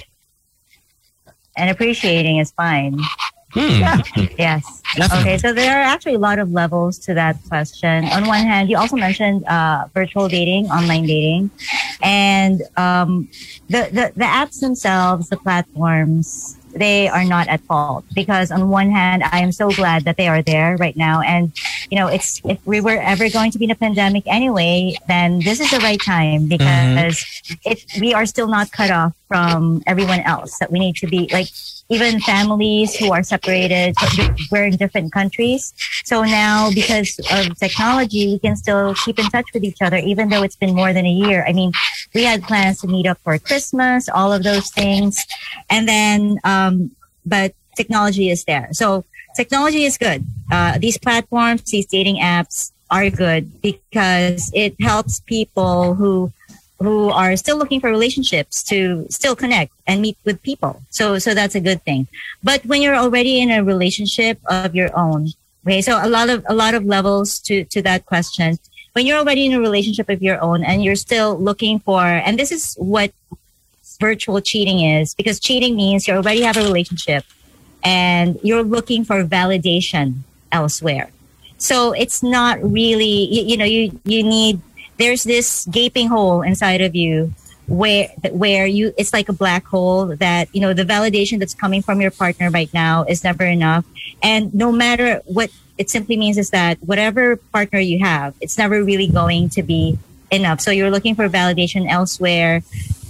[1.57, 2.99] And appreciating is fine.
[3.57, 4.83] Yes.
[4.97, 5.21] Definitely.
[5.21, 8.05] Okay, so there are actually a lot of levels to that question.
[8.07, 11.51] On one hand, you also mentioned uh, virtual dating, online dating,
[12.03, 13.29] and um,
[13.69, 18.05] the, the the apps themselves, the platforms, they are not at fault.
[18.15, 21.53] Because on one hand, I am so glad that they are there right now, and
[21.91, 25.41] you know, it's if we were ever going to be in a pandemic anyway, then
[25.41, 26.49] this is the right time mm-hmm.
[26.49, 27.25] because
[27.65, 30.59] it we are still not cut off from everyone else.
[30.59, 31.49] That we need to be like
[31.89, 33.95] even families who are separated
[34.51, 35.73] we're in different countries.
[36.05, 40.29] So now because of technology we can still keep in touch with each other even
[40.29, 41.45] though it's been more than a year.
[41.47, 41.73] I mean
[42.15, 45.25] we had plans to meet up for christmas all of those things.
[45.71, 46.91] And then um
[47.25, 48.69] but technology is there.
[48.73, 49.05] So
[49.37, 50.25] technology is good.
[50.51, 56.33] Uh, these platforms these dating apps are good because it helps people who
[56.79, 60.83] who are still looking for relationships to still connect and meet with people.
[60.91, 62.07] So so that's a good thing.
[62.43, 65.29] But when you're already in a relationship of your own,
[65.65, 68.59] okay, so a lot of a lot of levels to to that question.
[68.93, 72.39] When you're already in a relationship of your own and you're still looking for and
[72.39, 73.13] this is what
[74.01, 77.25] virtual cheating is because cheating means you already have a relationship
[77.85, 80.21] and you're looking for validation
[80.53, 81.11] elsewhere.
[81.59, 84.61] So it's not really you, you know you you need
[84.99, 87.35] there's this gaping hole inside of you
[87.69, 91.83] where where you it's like a black hole that you know the validation that's coming
[91.83, 93.85] from your partner right now is never enough.
[94.23, 98.83] And no matter what it simply means is that whatever partner you have it's never
[98.83, 99.99] really going to be
[100.31, 100.61] enough.
[100.61, 102.63] So you're looking for validation elsewhere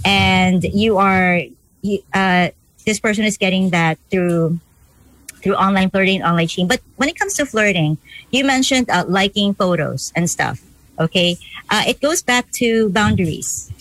[0.03, 1.41] and you are
[2.13, 2.49] uh,
[2.85, 4.59] this person is getting that through
[5.43, 6.67] through online flirting online cheating.
[6.67, 7.99] But when it comes to flirting
[8.31, 10.63] you mentioned uh, liking photos and stuff
[10.99, 11.37] okay?
[11.69, 13.71] Uh, it goes back to boundaries.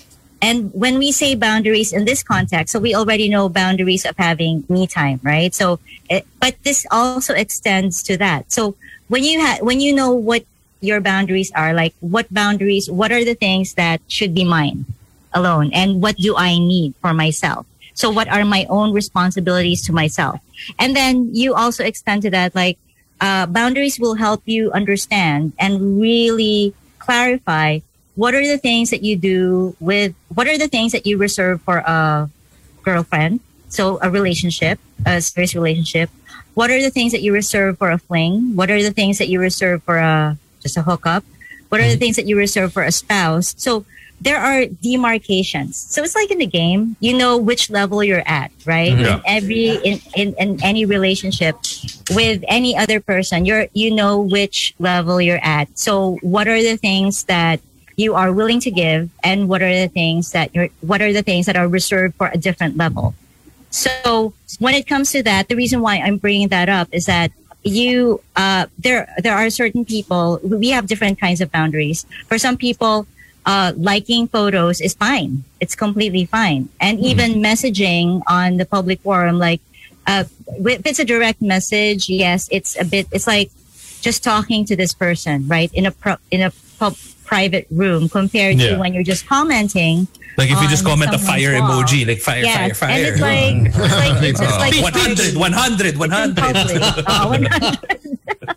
[0.43, 4.65] And when we say boundaries in this context so we already know boundaries of having
[4.69, 5.55] me time right?
[5.55, 5.81] So
[6.11, 8.53] it, but this also extends to that.
[8.53, 8.77] So
[9.09, 10.45] when you have when you know what
[10.81, 14.85] your boundaries are like what boundaries what are the things that should be mine
[15.33, 17.67] alone and what do i need for myself?
[17.95, 20.41] So what are my own responsibilities to myself?
[20.79, 22.79] And then you also extend to that like
[23.21, 26.75] uh, boundaries will help you understand and really
[27.07, 27.79] clarify
[28.19, 31.63] what are the things that you do with what are the things that you reserve
[31.63, 32.29] for a
[32.83, 33.39] girlfriend?
[33.69, 36.11] So a relationship a serious relationship.
[36.55, 38.57] What are the things that you reserve for a fling?
[38.57, 41.23] What are the things that you reserve for a just a hookup
[41.69, 42.01] what are the mm-hmm.
[42.01, 43.55] things that you reserve for a spouse?
[43.59, 43.85] So
[44.21, 45.77] there are demarcations.
[45.77, 48.93] So it's like in the game you know which level you're at right?
[48.93, 49.05] Mm-hmm.
[49.05, 49.17] Yeah.
[49.17, 51.57] in every in, in in any relationship
[52.11, 55.69] with any other person you're you know which level you're at.
[55.79, 57.61] So what are the things that
[57.97, 61.23] you are willing to give and what are the things that you're what are the
[61.23, 63.15] things that are reserved for a different level?
[63.71, 67.33] So when it comes to that the reason why i'm bringing that up is that
[67.67, 72.07] you uh, there there are certain people we have different kinds of boundaries.
[72.29, 73.07] For some people
[73.45, 75.45] uh, liking photos is fine.
[75.61, 76.69] It's completely fine.
[76.81, 79.61] And even messaging on the public forum like
[80.07, 83.51] uh, if it's a direct message yes it's a bit it's like
[84.01, 86.95] just talking to this person right in a pro- in a pub-
[87.25, 88.75] private room compared Yeah.
[88.75, 90.07] to when you're just commenting
[90.37, 91.83] Like if you just comment the fire wall.
[91.83, 93.45] emoji, like fire, Yes, fire, fire.
[93.55, 96.37] and it's like it's like it's just like 100, 100, 100.
[96.37, 96.83] public.
[97.09, 98.57] Uh, 100.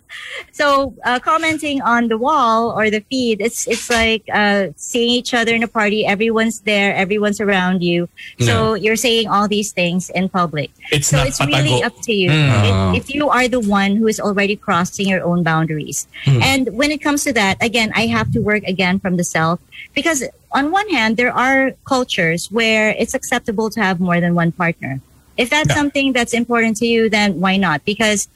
[0.52, 5.32] so uh, commenting on the wall or the feed, it's it's like uh, seeing each
[5.34, 6.04] other in a party.
[6.06, 8.08] Everyone's there, everyone's around you.
[8.40, 10.70] So you're saying all these things in public.
[10.92, 12.96] It's so not it's really up to you Mm.
[12.96, 16.06] if, if you are the one who is already crossing your own boundaries.
[16.24, 16.42] Mm.
[16.42, 19.60] And when it comes to that, again, I have to work again from the self
[19.94, 24.52] because on one hand, there are cultures where it's acceptable to have more than one
[24.52, 25.00] partner.
[25.36, 25.74] If that's Yeah.
[25.74, 27.84] something that's important to you, then why not?
[27.84, 28.28] Because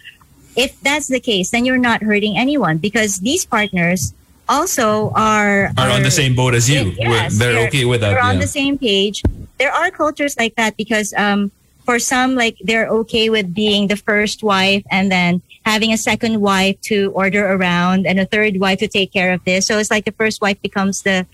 [0.57, 4.15] if that's the case, then you're not hurting anyone because these partners
[4.49, 6.95] also are Are on the same boat as you.
[6.99, 8.11] Yes, they're, okay with that.
[8.11, 8.43] They're on yeah.
[8.43, 9.23] the same page.
[9.59, 11.51] There are cultures like that because um,
[11.85, 16.41] for some, like they're okay with being the first wife and then having a second
[16.41, 19.67] wife to order around and a third wife to take care of this.
[19.67, 21.27] So it's like the first wife becomes the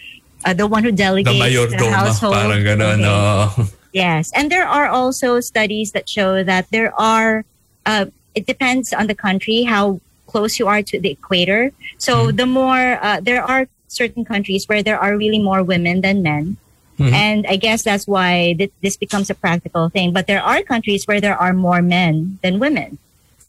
[0.44, 2.34] uh, the one who the delegates the, mayordoma, household.
[2.34, 3.00] parang ganun.
[3.04, 3.62] Okay.
[3.62, 3.66] oo.
[3.92, 7.44] Yes, and there are also studies that show that there are.
[7.84, 10.00] Uh, it depends on the country how
[10.30, 11.72] close you are to the equator.
[11.98, 16.22] So the more uh, there are certain countries where there are really more women than
[16.22, 16.56] men,
[17.00, 17.12] Mhm.
[17.16, 20.12] and I guess that's why th- this becomes a practical thing.
[20.12, 22.98] But there are countries where there are more men than women.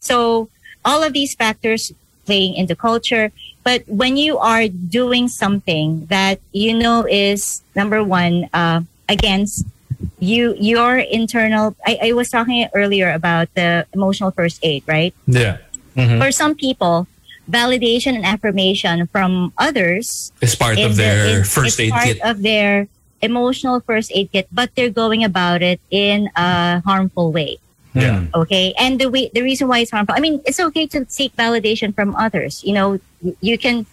[0.00, 0.48] So
[0.84, 1.92] all of these factors
[2.24, 3.30] playing into culture.
[3.62, 9.66] But when you are doing something that you know is number one uh, against
[10.18, 15.58] you your internal I, I was talking earlier about the emotional first aid right Yeah.
[15.94, 17.06] for some people
[17.50, 22.18] validation and affirmation from others is part of their first is aid part kit.
[22.22, 22.88] of their
[23.22, 27.58] emotional first aid kit but they're going about it in a harmful way.
[27.94, 28.24] Yeah.
[28.34, 28.72] okay?
[28.78, 31.94] And the way the reason why it's harmful i mean it's okay to seek validation
[31.94, 32.64] from others.
[32.64, 33.00] You know
[33.40, 33.86] you can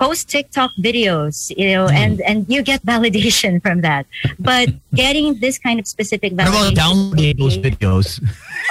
[0.00, 4.06] post tiktok videos you know and and you get validation from that
[4.40, 8.08] but getting this kind of specific What about validation downloading those videos?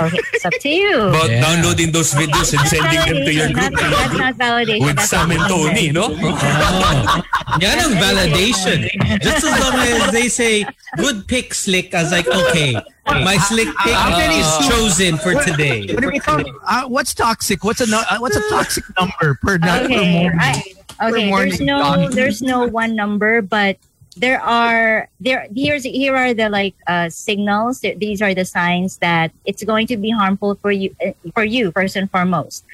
[0.02, 1.42] okay it's up to you About Yeah.
[1.46, 3.54] downloading those videos and That's sending them to your validation.
[3.54, 3.74] group.
[3.78, 4.86] That's, that's not validation.
[4.90, 6.06] With That's Sam and not Tony, no?
[6.20, 7.58] Oh.
[7.62, 8.78] Yan ang validation.
[9.22, 10.66] Just as long as they say,
[10.98, 13.98] good pick, Slick, I was like, okay, my Slick pick
[14.42, 15.86] is chosen for today.
[15.94, 17.64] What do we call- uh, what's toxic?
[17.64, 20.40] What's a uh, what's a toxic number per night per Okay, morning?
[20.40, 20.64] I,
[21.02, 21.30] okay.
[21.32, 23.78] There's no there's no one number, but
[24.18, 27.82] there are there here's here are the like uh, signals.
[27.82, 31.72] These are the signs that it's going to be harmful for you uh, for you
[31.72, 32.66] first and foremost.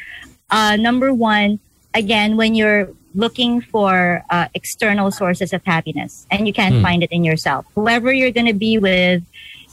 [0.49, 1.59] Uh, number one,
[1.93, 6.81] again, when you're looking for uh, external sources of happiness and you can't Hmm.
[6.83, 9.23] find it in yourself, whoever you're going to be with.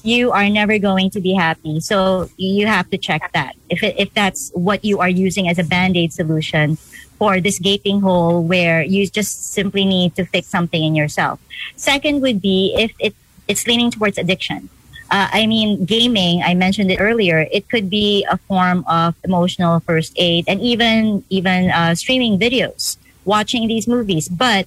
[0.05, 3.55] You are never going to be happy, so you have to check that.
[3.71, 6.77] If it, if that's what you are using as a band aid solution,
[7.23, 11.39] for this gaping hole where you just simply need to fix something in yourself.
[11.77, 13.15] Second would be if it,
[13.47, 14.69] it's leaning towards addiction.
[15.09, 16.43] Uh, I mean, gaming.
[16.43, 17.47] I mentioned it earlier.
[17.53, 22.97] It could be a form of emotional first aid, and even even uh, streaming videos,
[23.25, 24.27] watching these movies.
[24.27, 24.67] But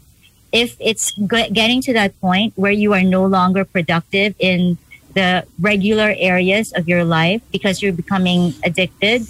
[0.53, 4.77] if it's getting to that point where you are no longer productive in
[5.11, 9.27] the regular areas of your life because you're becoming addicted,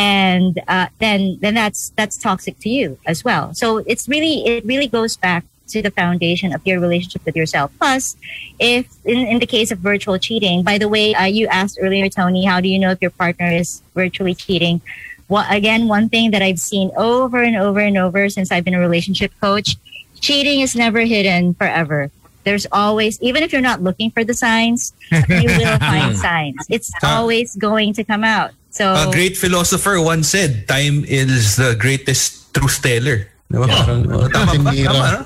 [0.00, 3.52] and uh, then then that's that's toxic to you as well.
[3.52, 7.70] So it's really it really goes back to the foundation of your relationship with yourself.
[7.78, 8.16] Plus,
[8.58, 12.08] if in, in the case of virtual cheating, by the way, uh, you asked earlier,
[12.08, 14.80] Tony, how do you know if your partner is virtually cheating?
[15.28, 18.74] Well, again, one thing that I've seen over and over and over since I've been
[18.74, 19.76] a relationship coach,
[20.18, 22.10] cheating is never hidden forever.
[22.44, 26.66] There's always, even if you're not looking for the signs, you will find signs.
[26.70, 28.52] It's always going to come out.
[28.70, 33.26] So A great philosopher once said, time is the greatest truth teller.
[33.50, 33.66] Di ba?
[33.66, 34.70] Parang, oh, tama ba?
[34.70, 35.20] Tama, no?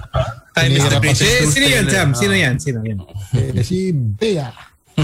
[0.57, 1.93] Time is the Sinira pa greatest Eh, truth sino yan, teller.
[1.93, 2.09] Sam?
[2.17, 2.55] Sino yan?
[2.57, 2.99] Sino yan?
[3.37, 4.49] Eh, si Bea.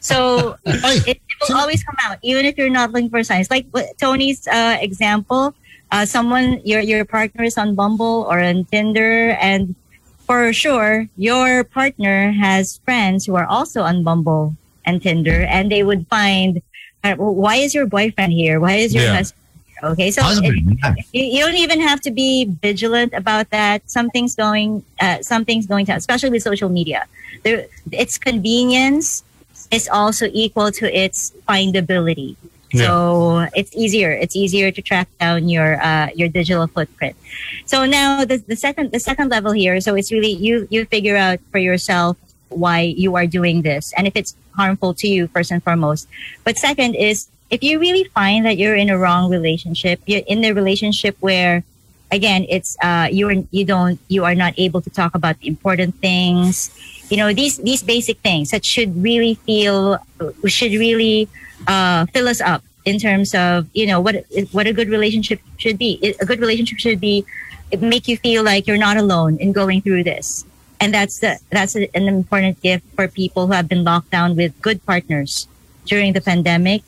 [0.00, 3.50] so it, it will always come out, even if you're not looking for signs.
[3.50, 3.66] Like
[3.96, 5.54] Tony's uh, example,
[5.90, 9.72] uh, someone your your partner is on Bumble or on Tinder, and
[10.28, 14.52] for sure your partner has friends who are also on Bumble
[14.88, 16.62] and Tinder, and they would find,
[17.04, 18.58] uh, why is your boyfriend here?
[18.58, 19.16] Why is your Yeah.
[19.16, 19.42] husband?
[19.68, 19.90] Here?
[19.90, 20.94] Okay, so it, yeah.
[21.12, 23.88] you, don't even have to be vigilant about that.
[23.88, 27.06] Something's going, uh, something's going to, especially with social media.
[27.44, 29.22] There, its convenience
[29.70, 32.34] is also equal to its findability.
[32.74, 34.12] So it's easier.
[34.12, 37.16] It's easier to track down your uh, your digital footprint.
[37.64, 39.80] So now the, the second the second level here.
[39.80, 44.06] So it's really you you figure out for yourself why you are doing this and
[44.06, 46.08] if it's harmful to you first and foremost.
[46.44, 50.40] But second is if you really find that you're in a wrong relationship, you're in
[50.42, 51.64] the relationship where
[52.10, 55.94] again it's uh you're you don't you are not able to talk about the important
[55.96, 56.72] things
[57.10, 59.98] you know these these basic things that should really feel
[60.46, 61.28] should really
[61.66, 65.76] uh fill us up in terms of you know what what a good relationship should
[65.76, 67.24] be a good relationship should be
[67.78, 70.46] make you feel like you're not alone in going through this
[70.80, 74.54] and that's the that's an important gift for people who have been locked down with
[74.62, 75.48] good partners
[75.86, 76.82] during the pandemic.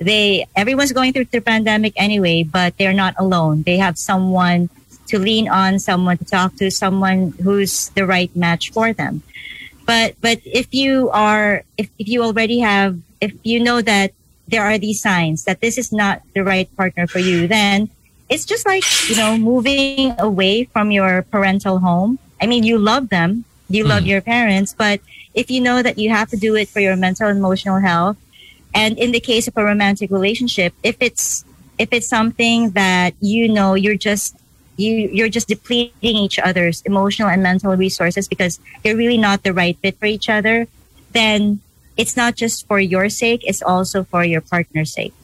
[0.00, 3.62] They everyone's going through the pandemic anyway but they're not alone.
[3.62, 4.70] They have someone
[5.08, 9.22] to lean on someone to talk to someone who's the right match for them.
[9.86, 14.12] But but if you are if, if you already have if you know that
[14.48, 17.88] there are these signs that this is not the right partner for you, then
[18.28, 22.18] it's just like, you know, moving away from your parental home.
[22.40, 25.00] I mean, you love them, you love your parents, but
[25.34, 28.16] if you know that you have to do it for your mental and emotional health,
[28.74, 31.44] and in the case of a romantic relationship, if it's
[31.78, 34.36] if it's something that you know you're just
[34.76, 39.52] you you're just depleting each other's emotional and mental resources because you're really not the
[39.52, 40.66] right fit for each other,
[41.12, 41.60] then
[41.96, 45.14] it's not just for your sake, it's also for your partner's sake.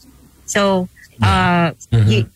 [0.47, 0.89] So
[1.23, 2.31] uh, you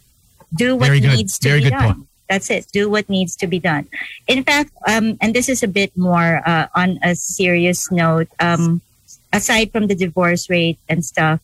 [0.54, 1.16] do what Very good.
[1.16, 1.94] needs to Very be good done.
[1.94, 2.08] point.
[2.28, 2.66] That's it.
[2.72, 3.86] Do what needs to be done.
[4.26, 8.28] In fact, um, and this is a bit more uh, on a serious note.
[8.40, 8.80] Um,
[9.32, 11.40] aside from the divorce rate and stuff,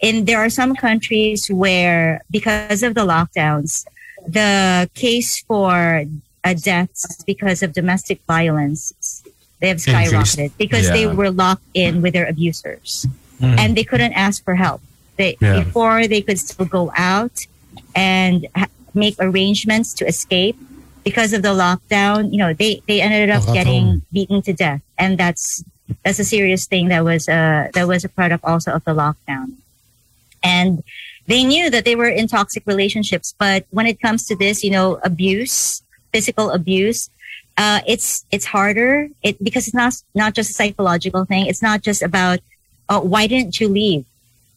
[0.00, 3.86] in there are some countries where because of the lockdowns,
[4.26, 6.04] the case for
[6.44, 9.22] uh, deaths because of domestic violence
[9.60, 13.06] they have skyrocketed because they were locked in with their abusers
[13.40, 14.80] and they couldn't ask for help.
[15.16, 15.64] They Yeah.
[15.64, 17.46] before they could still go out
[17.94, 20.56] and ha- make arrangements to escape
[21.04, 22.32] because of the lockdown.
[22.32, 25.64] You know, they they ended up getting beaten to death, and that's
[26.04, 29.54] that's a serious thing that was uh that was a product also of the lockdown.
[30.42, 30.82] And
[31.26, 34.70] they knew that they were in toxic relationships, but when it comes to this, you
[34.70, 35.82] know, abuse,
[36.12, 37.10] physical abuse,
[37.58, 39.08] uh, it's it's harder.
[39.22, 41.46] It because it's not not just a psychological thing.
[41.46, 42.38] It's not just about
[42.88, 44.04] oh, why didn't you leave?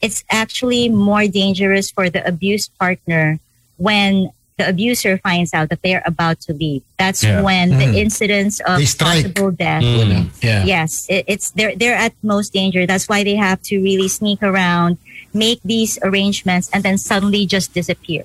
[0.01, 3.39] It's actually more dangerous for the abused partner
[3.77, 6.83] when the abuser finds out that they're about to leave.
[6.99, 7.41] That's Yeah.
[7.41, 9.23] when the incidence of They strike.
[9.33, 10.63] possible death Mm, yeah.
[10.65, 12.85] Yes, it, it's they're they're at most danger.
[12.85, 14.97] That's why they have to really sneak around,
[15.33, 18.23] make these arrangements, and then suddenly just disappear.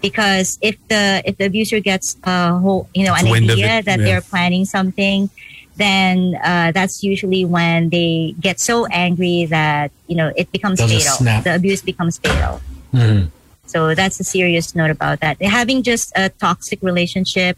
[0.00, 3.84] Because if the if the abuser gets a whole you know an Wind idea it,
[3.84, 4.04] that yeah.
[4.04, 5.30] they're planning something,
[5.76, 10.88] then uh, that's usually when they get so angry that you know it becomes They'll
[10.88, 11.12] fatal.
[11.22, 11.44] snap.
[11.44, 12.60] The abuse becomes fatal.
[12.92, 13.30] Mhm.
[13.66, 15.40] So that's a serious note about that.
[15.40, 17.56] Having just a toxic relationship,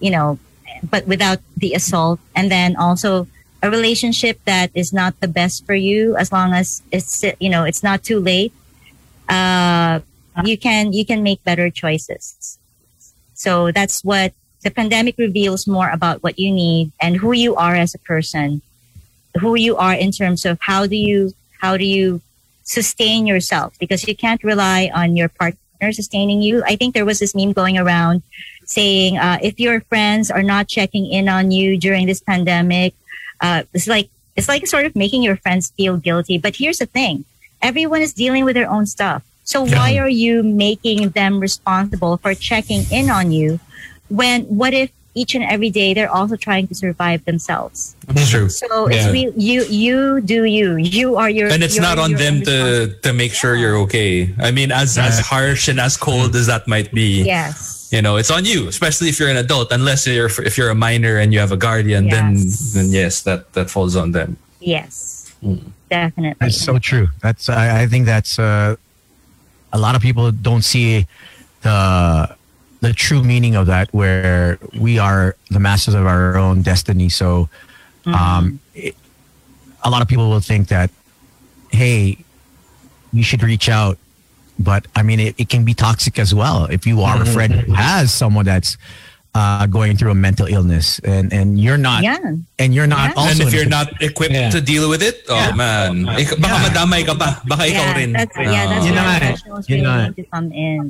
[0.00, 0.38] you know,
[0.90, 3.26] but without the assault, and then also
[3.62, 7.64] a relationship that is not the best for you, as long as it's you know
[7.64, 8.52] it's not too late.
[9.28, 10.00] Uh,
[10.44, 12.58] you can you can make better choices.
[13.34, 17.74] So that's what the pandemic reveals more about what you need and who you are
[17.74, 18.60] as a person,
[19.40, 22.20] who you are in terms of how do you how do you
[22.64, 26.62] sustain yourself because you can't rely on your partner sustaining you.
[26.64, 28.22] I think there was this meme going around
[28.66, 32.94] saying uh, if your friends are not checking in on you during this pandemic,
[33.40, 36.38] uh, it's like it's like sort of making your friends feel guilty.
[36.38, 37.24] But here's the thing:
[37.62, 39.22] everyone is dealing with their own stuff.
[39.44, 43.60] So why are you making them responsible for checking in on you?
[44.08, 47.94] When what if each and every day they're also trying to survive themselves?
[48.06, 48.48] That's true.
[48.48, 48.96] So Yeah.
[48.96, 49.32] it's real.
[49.36, 50.76] You you do you.
[50.76, 51.48] You are your.
[51.50, 54.34] And it's you're not on them to to make sure you're okay.
[54.42, 57.88] I mean, as as harsh and as cold as that might be, Yes.
[57.92, 58.66] you know, it's on you.
[58.68, 59.70] Especially if you're an adult.
[59.72, 62.36] Unless you're if you're a minor and you have a guardian, then
[62.74, 64.36] then yes, that that falls on them.
[64.60, 65.30] Yes.
[65.44, 65.60] Mm.
[65.90, 66.36] Definitely.
[66.40, 67.06] That's so true.
[67.22, 68.74] That's I, I think that's uh,
[69.72, 71.06] a lot of people don't see
[71.62, 72.34] the
[72.84, 77.08] the true meaning of that, where we are the masters of our own destiny.
[77.08, 77.48] So,
[78.04, 78.94] um, it,
[79.82, 80.90] a lot of people will think that,
[81.70, 82.18] hey,
[83.12, 83.96] you should reach out,
[84.58, 86.66] but I mean, it, it can be toxic as well.
[86.66, 88.76] If you are a friend who has someone that's
[89.34, 92.18] uh, going through a mental illness, and and you're not, Yeah.
[92.58, 93.18] and you're not Yeah.
[93.18, 94.50] also and if you're not equipped Yeah.
[94.54, 96.64] to deal with it, oh man, Ik- baka Yeah.
[96.70, 97.42] madamay ka pa.
[97.44, 98.10] Baka ikaw Yeah, rin.
[98.14, 99.18] that's, yeah, that's Yun where na nga eh.
[99.34, 100.06] professionals really na.
[100.06, 100.82] need to come in.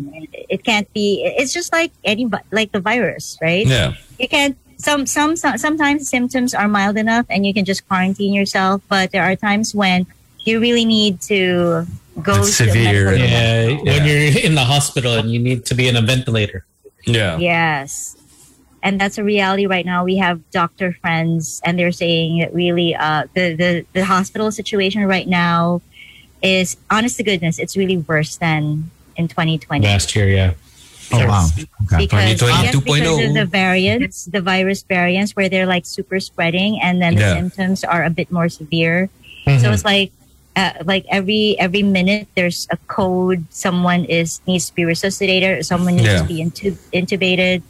[0.52, 1.24] It can't be.
[1.24, 3.64] It's just like any vi- like the virus, right?
[3.66, 3.96] Yeah.
[4.20, 4.56] You can't.
[4.76, 9.12] Some, some some sometimes symptoms are mild enough and you can just quarantine yourself, but
[9.16, 10.04] there are times when
[10.44, 11.86] you really need to
[12.20, 13.16] go It's to severe.
[13.16, 16.66] medical Yeah, when you're in the hospital and you need to be in a ventilator.
[17.06, 17.38] Yeah.
[17.40, 18.12] Yes.
[18.84, 20.04] And that's a reality right now.
[20.04, 25.04] We have doctor friends and they're saying that really uh, the, the, the hospital situation
[25.06, 25.80] right now
[26.42, 29.86] is honest to goodness, it's really worse than in 2020.
[29.86, 30.52] Last year, yeah.
[31.12, 31.46] oh wow,
[31.86, 32.04] okay.
[32.04, 36.78] Because, 2020 yes, because of the variants, the virus variants where they're like super spreading
[36.82, 37.34] and then the Yeah.
[37.36, 39.08] symptoms are a bit more severe.
[39.46, 39.64] Mm-hmm.
[39.64, 40.12] So it's like
[40.56, 45.62] uh, like every every minute there's a code someone is needs to be resuscitated or
[45.62, 46.20] someone needs Yeah.
[46.22, 47.62] to be intu- intubated.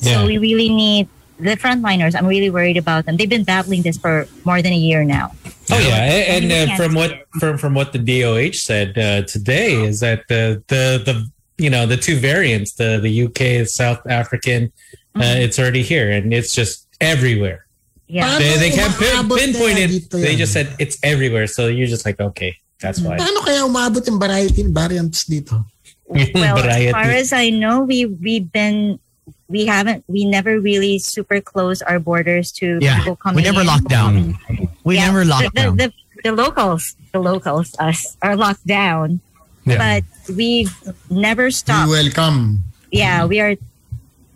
[0.00, 1.08] So we really need
[1.38, 2.14] the frontliners.
[2.14, 3.16] I'm really worried about them.
[3.16, 5.32] They've been battling this for more than a year now.
[5.70, 9.74] Oh yeah, and, we uh, from what from from what the DOH said uh, today
[9.74, 11.30] is that the the the
[11.62, 14.72] you know the two variants, the the UK South African,
[15.14, 15.42] uh, Mm-hmm.
[15.42, 17.66] it's already here and it's just everywhere.
[18.06, 18.38] Yeah.
[18.38, 20.10] They, they can't pin, pinpoint it.
[20.10, 22.56] They just said it's everywhere, so you're just like okay.
[22.80, 23.18] That's why.
[23.18, 25.64] Paano kaya umabot yung variety and variants dito?
[26.10, 28.98] Well, as far as I know, we we've been
[29.50, 33.36] we haven't we never really super closed our borders to Yeah, people coming.
[33.36, 33.66] we never in.
[33.66, 34.38] locked down.
[34.86, 35.76] We Yeah, never locked the, down.
[35.76, 35.90] The,
[36.22, 39.18] the, the locals, the locals, us are locked down,
[39.66, 39.78] Yeah.
[39.82, 40.02] but
[40.36, 40.70] we've
[41.10, 42.62] never stopped We welcome.
[42.94, 43.56] yeah, we are.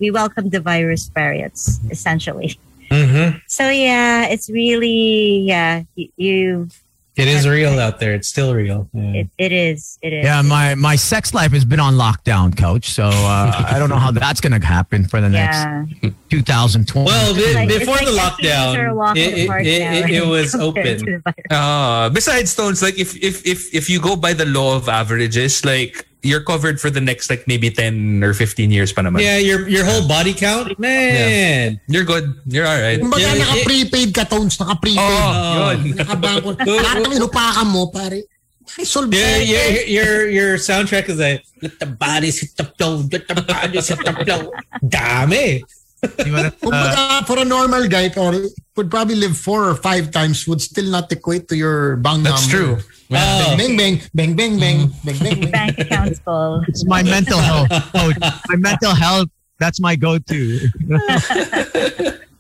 [0.03, 2.59] We welcome the virus variants essentially.
[2.91, 3.41] Mhm.
[3.47, 5.85] So yeah, it's really yeah.
[5.95, 6.69] You, you
[7.17, 8.13] It is real out there.
[8.13, 8.89] It's still real.
[8.93, 9.13] Yeah.
[9.21, 10.25] it, it is it is.
[10.25, 12.91] yeah, my my sex life has been on lockdown, coach.
[12.91, 15.59] So uh, I don't know how that's going to happen for the next
[16.03, 16.11] yeah.
[16.31, 17.07] 2020.
[17.07, 20.99] Well, It's be- like- before like the lockdown, it, it, it, it, it was open.
[21.07, 21.23] to.
[21.55, 25.65] Uh, besides stones, like if if if if you go by the law of averages,
[25.65, 29.21] like you're covered for the next like maybe ten or fifteen years pa naman.
[29.21, 31.79] Yeah, your your whole body count, man.
[31.87, 32.33] You're good.
[32.49, 32.99] You're all right.
[32.99, 34.59] Kumbaga, Yeah, naka-prepaid ka, Tones.
[34.59, 34.99] Naka-prepaid.
[34.99, 35.71] Oh, oh.
[35.77, 35.79] yun.
[36.01, 36.49] Nakabangko.
[36.59, 38.25] Lahat ng inupakan mo, pare.
[38.65, 43.05] Pare, solve Your, your your your soundtrack is like let the bodies hit the floor,
[43.13, 44.49] let the bodies hit the floor.
[44.81, 45.61] Dami.
[46.05, 48.37] Uh, Kumbaga, for a normal guy, or
[48.77, 52.45] would probably live four or five times, would still not equate to your bang That's
[52.53, 52.81] number.
[52.81, 52.91] true.
[53.17, 53.55] Oh.
[53.57, 55.05] Bing, bing, bing, bing, bing, mm.
[55.05, 55.51] bang, bang, bang.
[55.51, 56.63] Bank accounts full.
[56.69, 58.17] it's my mental health, coach.
[58.49, 59.29] My mental health.
[59.59, 60.59] That's my go-to.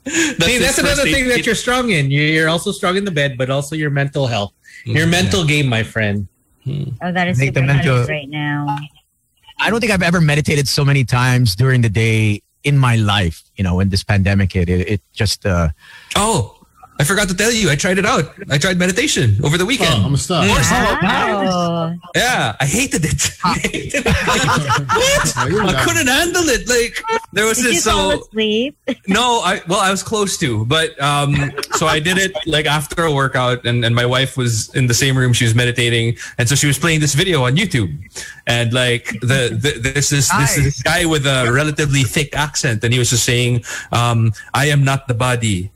[0.07, 2.11] See, that's another thing that you're strong in.
[2.11, 4.53] You- You're also strong in the bed, but also your mental health,
[4.85, 6.29] your mental game, my friend.
[6.67, 8.77] Oh, that is Make the super mental- right now.
[9.61, 13.43] I don't think I've ever meditated so many times during the day in my life.
[13.57, 15.69] You know, when this pandemic hit, it, it just uh,
[16.17, 16.53] Oh,
[16.99, 17.71] I forgot to tell you.
[17.71, 18.33] I tried it out.
[18.51, 20.05] I tried meditation over the Oh, weekend.
[20.05, 20.47] kamusta?
[21.03, 21.93] Wow.
[22.15, 23.31] Yeah, I hated it.
[23.45, 24.15] I hated it.
[25.53, 25.75] what?
[25.75, 26.69] I couldn't handle it.
[26.69, 27.03] Like
[27.33, 28.79] there was Did you this fall so asleep?
[29.09, 31.35] no, I well I was close to, but um
[31.73, 34.95] so I did it like after a workout and, and my wife was in the
[34.95, 37.91] same room, she was meditating, and so she was playing this video on YouTube.
[38.47, 42.85] And like the, the this is this is a guy with a relatively thick accent
[42.85, 45.73] and he was just saying, um, I am not the body.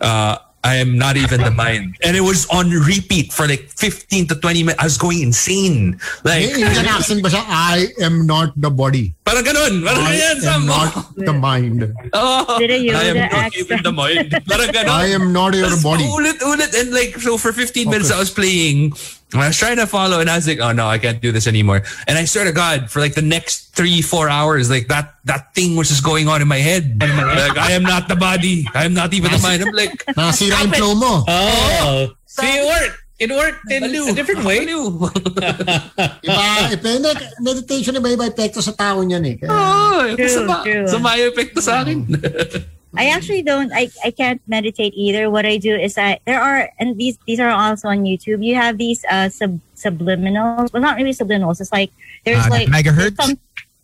[0.00, 1.96] Uh I am not even the mind.
[2.06, 4.80] And it was on repeat for like 15 to 20 minutes.
[4.80, 5.98] I was going insane.
[6.22, 7.42] Like, May Indian accent ba siya?
[7.50, 9.10] I am not the body.
[9.26, 9.82] parang ganun.
[9.82, 10.54] Parang I ganyan.
[10.54, 11.90] am not the mind.
[12.14, 13.58] Oh, Did a Yoda I am not accent.
[13.66, 14.30] even the mind.
[14.46, 14.88] Parang ganun.
[14.94, 16.06] I am not your body.
[16.06, 16.70] Ulit, ulit.
[16.78, 18.92] And like, so for 15 minutes I was playing.
[19.32, 21.32] And I was trying to follow and I was like, oh no, I can't do
[21.32, 21.82] this anymore.
[22.06, 25.54] And I swear to God, for like the next three, four hours, like that that
[25.54, 27.00] thing was just going on in my head.
[27.00, 28.66] Like, I am not the body.
[28.74, 29.62] I am not even the mind.
[29.62, 31.24] I'm like, Nasira yung flow mo.
[31.26, 32.98] Oh, see, it worked.
[33.22, 34.66] It worked in a different way.
[36.26, 37.14] Iba, depende.
[37.38, 39.34] Meditation, iba-iba epekto sa tao niyan eh.
[39.38, 40.90] Kaya, oh, True, sama, true.
[40.90, 42.02] sama yung epekto sa akin.
[42.96, 43.72] I actually don't.
[43.72, 45.30] I, I can't meditate either.
[45.30, 48.44] What I do is I there are and these these are also on YouTube.
[48.44, 50.72] You have these uh sub subliminals.
[50.72, 51.60] Well, not really subliminals.
[51.60, 51.90] It's like
[52.24, 53.16] there's Uh, like megahertz?
[53.16, 53.38] some-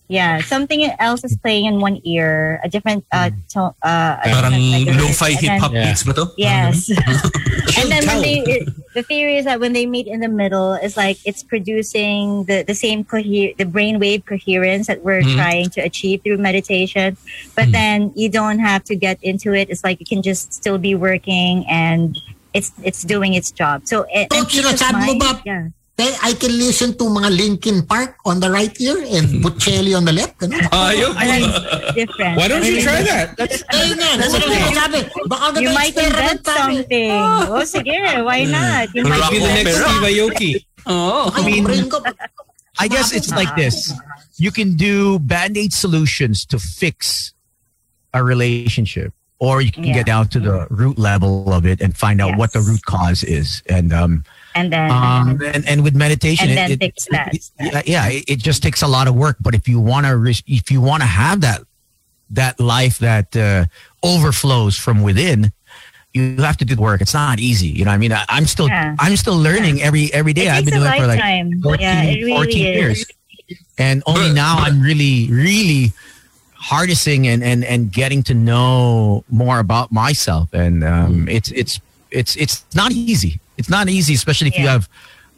[0.09, 2.61] yeah, something else is playing in one ear.
[2.65, 6.25] A different uh to, uh a Parang different megahertz, lo-fi hip-hop beats ba to?
[6.37, 6.89] Yes.
[7.79, 10.73] and then when they, it, the theory is that when they meet in the middle,
[10.75, 15.37] it's like it's producing the, the same coher- the brainwave coherence that we're Mhm.
[15.37, 17.17] trying to achieve through meditation.
[17.55, 19.69] But then you don't have to get into it.
[19.71, 22.17] It's like you can just still be working and
[22.55, 23.85] it's it's doing its job.
[23.85, 25.31] So and, and Coach, peace of sinasabi mo ba?
[25.45, 25.69] Yeah.
[25.99, 29.43] Then I can listen to mga Linkin Park on the right ear and hmm.
[29.43, 30.39] Bocelli on the left.
[30.39, 30.55] Ano?
[30.71, 31.11] Ayun.
[31.91, 32.39] Different.
[32.39, 33.35] Why don't you try that?
[33.35, 35.01] That's Ayun nga, that's what I'm sabi.
[35.27, 37.11] Baka You ganda might experiment invent something.
[37.51, 37.99] Oh, sige.
[38.23, 38.55] Why hmm.
[38.55, 38.87] not?
[38.95, 39.91] You might be the next opera.
[39.91, 40.53] Steve Aoki.
[40.87, 41.35] Oh.
[41.35, 41.67] Ay, mean-
[42.79, 43.59] I guess it's like ah.
[43.59, 43.91] this.
[44.39, 47.35] You can do band-aid solutions to fix
[48.15, 49.11] a relationship
[49.43, 49.99] or you can Yeah.
[50.03, 53.27] get down to the root level of it and find out what the root cause
[53.27, 53.67] is.
[53.67, 54.23] And um,
[54.59, 58.25] And then um and, and with meditation And it- then it, it- yeah, yeah, it,
[58.33, 60.15] it just takes a lot of work, but if you want to
[60.47, 61.61] if you want to have that
[62.31, 63.65] that life that uh,
[64.03, 65.51] overflows from within,
[66.13, 67.01] you have to do the work.
[67.01, 67.69] It's not easy.
[67.69, 68.95] You know, what I mean, I, I'm still Yeah.
[68.99, 70.49] I'm still learning every every day.
[70.51, 71.61] I've been doing it for like lifetime.
[71.63, 72.77] 14, yeah, it really 14 is.
[72.77, 73.05] years.
[73.79, 75.93] And only now I'm really, really
[76.55, 80.53] harnessing and, and, and getting to know more about myself.
[80.53, 81.81] And um, it's, it's,
[82.11, 83.41] it's, it's not easy.
[83.59, 84.89] It's not easy, especially if you have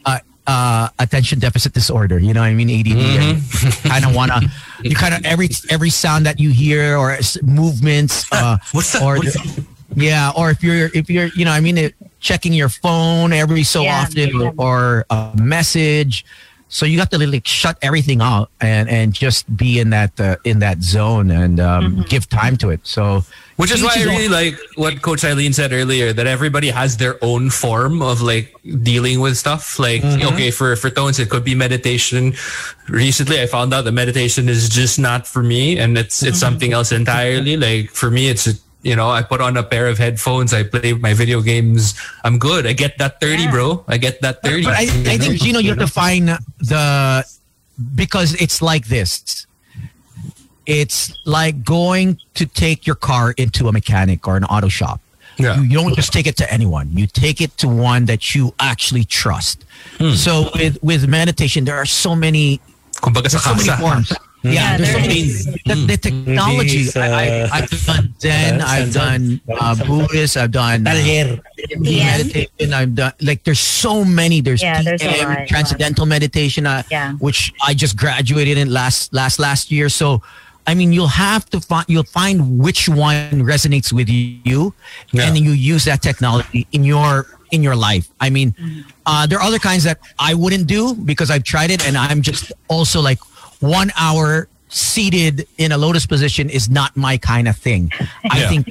[0.05, 2.19] uh, uh, attention deficit disorder.
[2.19, 2.71] You know what I mean?
[2.71, 2.97] ADD.
[2.97, 3.43] And
[3.83, 4.49] kind of want to,
[4.83, 9.03] you kind of, every, every sound that you hear or s- movements, uh, What's that?
[9.03, 9.65] or What is the-
[9.97, 13.65] yeah, or if you're if you're you know I mean it, checking your phone every
[13.65, 14.03] so Yeah.
[14.03, 16.25] often or a message,
[16.73, 20.37] So you got to like shut everything out and and just be in that uh,
[20.45, 22.87] in that zone and um, give time to it.
[22.87, 23.25] So
[23.57, 24.15] Which is why I his own.
[24.15, 28.55] really like what Coach Eileen said earlier that everybody has their own form of like
[28.83, 29.81] dealing with stuff.
[29.81, 32.35] Like, okay, for for Tones, it could be meditation.
[32.89, 36.73] Recently, I found out that meditation is just not for me, and it's it's something
[36.73, 37.57] else entirely.
[37.57, 38.47] Like for me, it's
[38.83, 41.95] you know, I put on a pair of headphones, I play my video games.
[42.25, 42.67] I'm good.
[42.67, 43.85] I get that thirty, bro.
[43.89, 44.65] I get that thirty.
[44.65, 46.29] But I, I think you know you have to find
[46.59, 47.25] the
[47.95, 49.47] because it's like this.
[50.67, 55.01] It's like going to take your car into a mechanic or an auto shop.
[55.37, 55.57] Yeah.
[55.57, 56.91] You, you don't just take it to anyone.
[56.93, 59.65] You take it to one that you actually trust.
[59.99, 60.13] Hmm.
[60.13, 62.61] So with with meditation, there are so many
[63.01, 64.13] Kumbaga sa so many forms.
[64.43, 65.23] Yeah, Yeah, there's so there many.
[65.67, 66.85] The, the technology.
[66.87, 68.61] Maybe uh, I, I, I've done Zen.
[68.63, 70.37] I've done uh, Buddhist.
[70.37, 71.39] I've done uh,
[71.85, 72.73] meditation.
[72.73, 74.41] I've done like there's so many.
[74.41, 75.49] There's Yeah, there's TM, lot.
[75.49, 77.13] transcendental meditation, uh, Yeah.
[77.15, 79.89] which I just graduated in last last last year.
[79.89, 80.23] So,
[80.67, 84.73] I mean, you'll have to find you'll find which one resonates with you,
[85.13, 85.25] Yeah.
[85.27, 88.09] and then you use that technology in your in your life.
[88.21, 88.55] I mean,
[89.07, 92.23] uh, there are other kinds that I wouldn't do because I've tried it, and I'm
[92.23, 93.19] just also like
[93.61, 97.91] one hour seated in a lotus position is not my kind of thing.
[98.31, 98.67] I think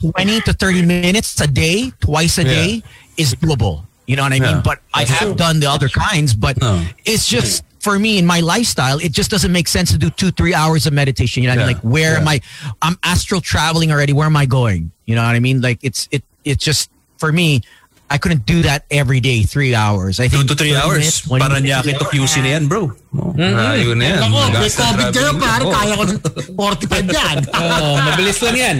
[0.00, 2.48] 20 to 30 minutes a day, twice a Yeah.
[2.54, 2.82] day
[3.16, 3.84] is doable.
[4.06, 4.56] You know what I mean?
[4.56, 4.60] Yeah.
[4.64, 6.86] But I have done the other kinds, but Oh.
[7.04, 10.30] it's just for me in my lifestyle, it just doesn't make sense to do two,
[10.30, 11.42] three hours of meditation.
[11.42, 11.76] You know what I mean?
[11.76, 12.40] Like where am I?
[12.82, 14.12] I'm astral traveling already.
[14.12, 14.90] Where am I going?
[15.06, 15.60] You know what I mean?
[15.62, 17.62] Like it's it it's just for me.
[18.08, 20.16] I couldn't do that every day, three hours.
[20.18, 21.04] I Two think to three hours.
[21.04, 22.00] minutes, 20 Paranaque minutes.
[22.00, 22.88] to QC na yan, bro.
[23.12, 24.20] Oh, ah, yun na yan.
[24.24, 25.64] Ako, may COVID kayo, pare.
[25.64, 25.72] Oh.
[25.72, 26.20] Kaya ko ng
[26.56, 27.36] 45 yan.
[27.78, 28.76] Oh, mabilis lang yan.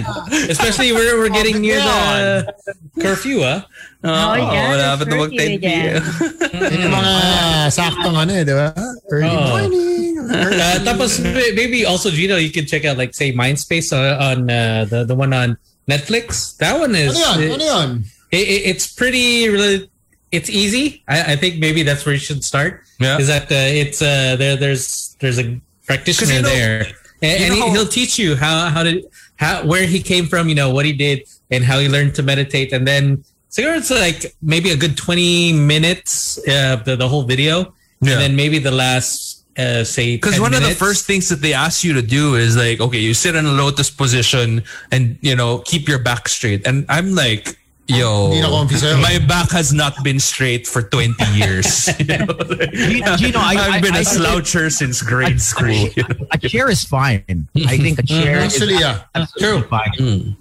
[0.49, 2.01] Especially we're, we're getting near the
[2.97, 3.61] curfew, ah.
[4.01, 6.03] Oo, Oh, yeah, wala pa ito mag 10 curfew p.m.
[6.81, 7.13] Yung mga
[7.69, 8.67] saktong ano eh, di ba?
[9.13, 9.45] Early Oh.
[9.45, 10.13] morning.
[10.29, 11.21] Uh, tapos
[11.53, 15.13] maybe also Gino, you can check out like say Mindspace on, on uh, the the
[15.13, 16.53] one on Netflix.
[16.57, 17.49] That one is Ano yun?
[17.53, 17.89] Ano yun?
[18.31, 19.89] It, it- it's pretty really
[20.31, 21.03] it's easy.
[21.07, 22.81] I, I think maybe that's where you should start.
[22.99, 23.17] Yeah.
[23.17, 24.55] Is that uh, it's uh, there?
[24.55, 26.81] There's there's a practitioner you know- there,
[27.21, 29.01] and, and you he, know how- he'll teach you how how to
[29.37, 30.47] how where he came from.
[30.49, 33.89] You know what he did and how he learned to meditate, and then so it's
[33.89, 38.13] like maybe a good twenty minutes uh, the the whole video, Yeah.
[38.13, 41.41] and then maybe the last uh, say Because 10 one of the first things that
[41.41, 45.17] they ask you to do is like, okay, you sit in a lotus position and
[45.21, 46.67] you know keep your back straight.
[46.67, 47.57] And I'm like,
[47.89, 51.89] yo, Hindi na comfy my back has not been straight for 20 years.
[51.99, 52.05] you
[53.03, 55.69] know, Gino, I- have been a I- sloucher since grade school.
[55.95, 57.47] you a chair is fine.
[57.67, 59.03] I think a chair is Actually, yeah.
[59.15, 60.35] absolutely fine.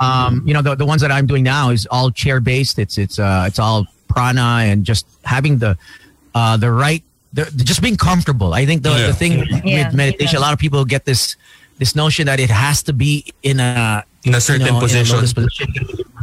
[0.00, 2.78] Um, you know, the, the ones that I'm doing now is all chair based.
[2.78, 5.78] It's it's uh it's all prana and just having the
[6.34, 7.02] uh the right
[7.32, 8.54] the, just being comfortable.
[8.54, 9.06] I think the, Yeah.
[9.08, 9.90] the thing with Yeah.
[9.92, 11.36] meditation, a lot of people get this
[11.78, 14.84] this notion that it has to be in a In a certain you know, in
[14.84, 15.48] a position.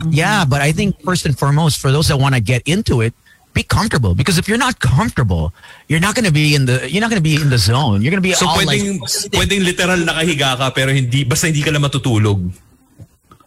[0.10, 3.14] Yeah, but I think first and foremost, for those that want to get into it,
[3.54, 4.16] be comfortable.
[4.16, 5.54] Because if you're not comfortable,
[5.88, 8.02] you're not going to be in the you're not going to be in the zone.
[8.02, 11.48] You're going to be So all pwedeng, like pwedeng literal nakahiga ka pero hindi, basta
[11.48, 12.52] hindi ka lang matutulog.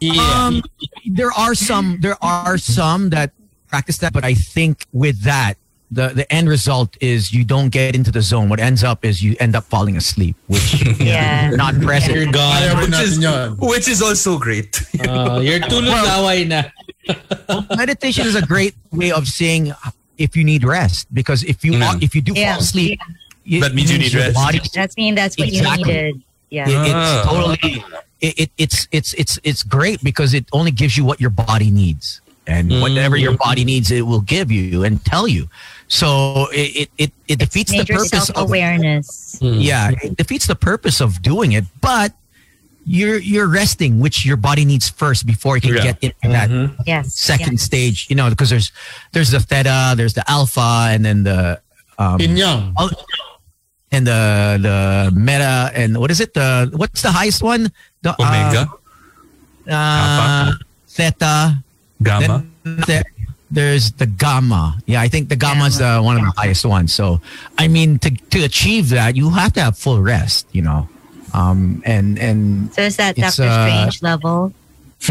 [0.04, 0.62] Um,
[1.06, 1.98] there are some.
[2.00, 3.32] There are some that
[3.68, 5.56] practice that, but I think with that,
[5.94, 8.48] the the end result is you don't get into the zone.
[8.50, 11.50] What ends up is you end up falling asleep, which Yeah.
[11.54, 12.14] not present.
[12.18, 12.78] You're Ayaw gone.
[12.82, 13.58] rin natin.
[13.62, 14.82] Which is also great.
[15.00, 16.62] Uh, you're tulog laway na.
[17.76, 19.72] Meditation is a great way of seeing
[20.18, 21.94] if you need rest, because if you Yeah.
[22.00, 22.54] if you do Yeah.
[22.54, 23.00] fall asleep,
[23.46, 24.34] it That means you need rest.
[24.34, 25.92] Body, That's mean that's what Exactly.
[25.92, 26.22] you needed.
[26.50, 26.68] Yeah.
[26.68, 27.22] it- it's Ah.
[27.26, 27.84] totally
[28.20, 31.68] it, it, it's it's it's it's great because it only gives you what your body
[31.70, 35.48] needs and whatever your body needs it will give you and tell you
[35.88, 39.38] so it it, it, it defeats the purpose of awareness.
[39.40, 42.12] yeah it defeats the purpose of doing it but
[42.86, 45.92] you're you're resting which your body needs first before it can Yeah.
[45.92, 46.48] get into that
[46.86, 47.14] Yes.
[47.14, 47.62] second yes.
[47.62, 48.72] stage you know because there's
[49.12, 51.60] there's the theta there's the alpha and then the
[51.98, 52.74] um Yin yang.
[53.92, 57.70] And the the meta and what is it the what's the highest one
[58.02, 58.66] the uh, Omega,
[59.70, 60.52] uh,
[60.88, 61.62] theta
[62.02, 62.44] gamma.
[62.64, 63.04] then the-
[63.54, 64.76] there's the gamma.
[64.86, 66.92] Yeah i think the gamma is the one of the highest ones.
[66.92, 67.20] So
[67.58, 70.88] i mean to to achieve that you have to have full rest you know.
[71.32, 74.52] Um and and So is that It's, Doctor uh, Strange level?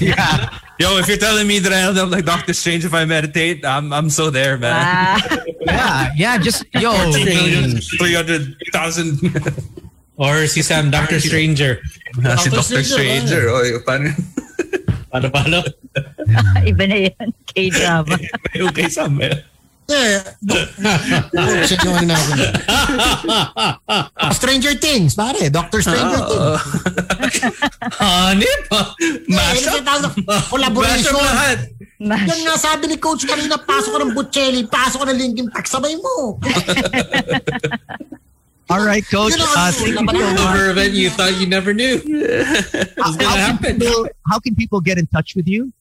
[0.00, 0.48] yeah.
[0.78, 3.64] Yo, if you're telling me that I end up like Doctor Strange if I meditate,
[3.66, 4.76] I'm I'm so there, man.
[4.78, 5.18] Ah,
[5.66, 6.92] yeah yeah just yo.
[7.10, 9.18] 300,000.
[10.18, 11.80] Or si Sam, Doctor Stranger.
[12.38, 13.50] si Doctor Stranger.
[13.50, 13.74] Oy,
[15.08, 15.26] paano?
[15.32, 15.58] Paano, paano?
[16.70, 17.28] iba na yan.
[17.48, 18.14] K-drama.
[18.56, 19.58] Yung kay Sam, eh.
[19.88, 22.36] Coach, yung ano natin.
[24.38, 25.48] Stranger Things, pare.
[25.48, 26.60] Doctor Stranger Things.
[27.96, 28.92] Honey pa.
[29.32, 30.12] Mash up.
[30.52, 31.16] Collaboration.
[31.16, 31.72] Lahat.
[32.04, 35.64] Yan nga sabi ni Coach kanina, pasok ka ng Buccelli, pasok ka ng Linkin Park,
[35.64, 36.36] sabay mo.
[38.70, 39.32] All right, coach.
[39.32, 40.60] You know, Uh, thank you so laban- much.
[40.70, 41.96] Event you thought you never knew.
[42.98, 45.72] How, gonna how can people, how can people get in touch with you?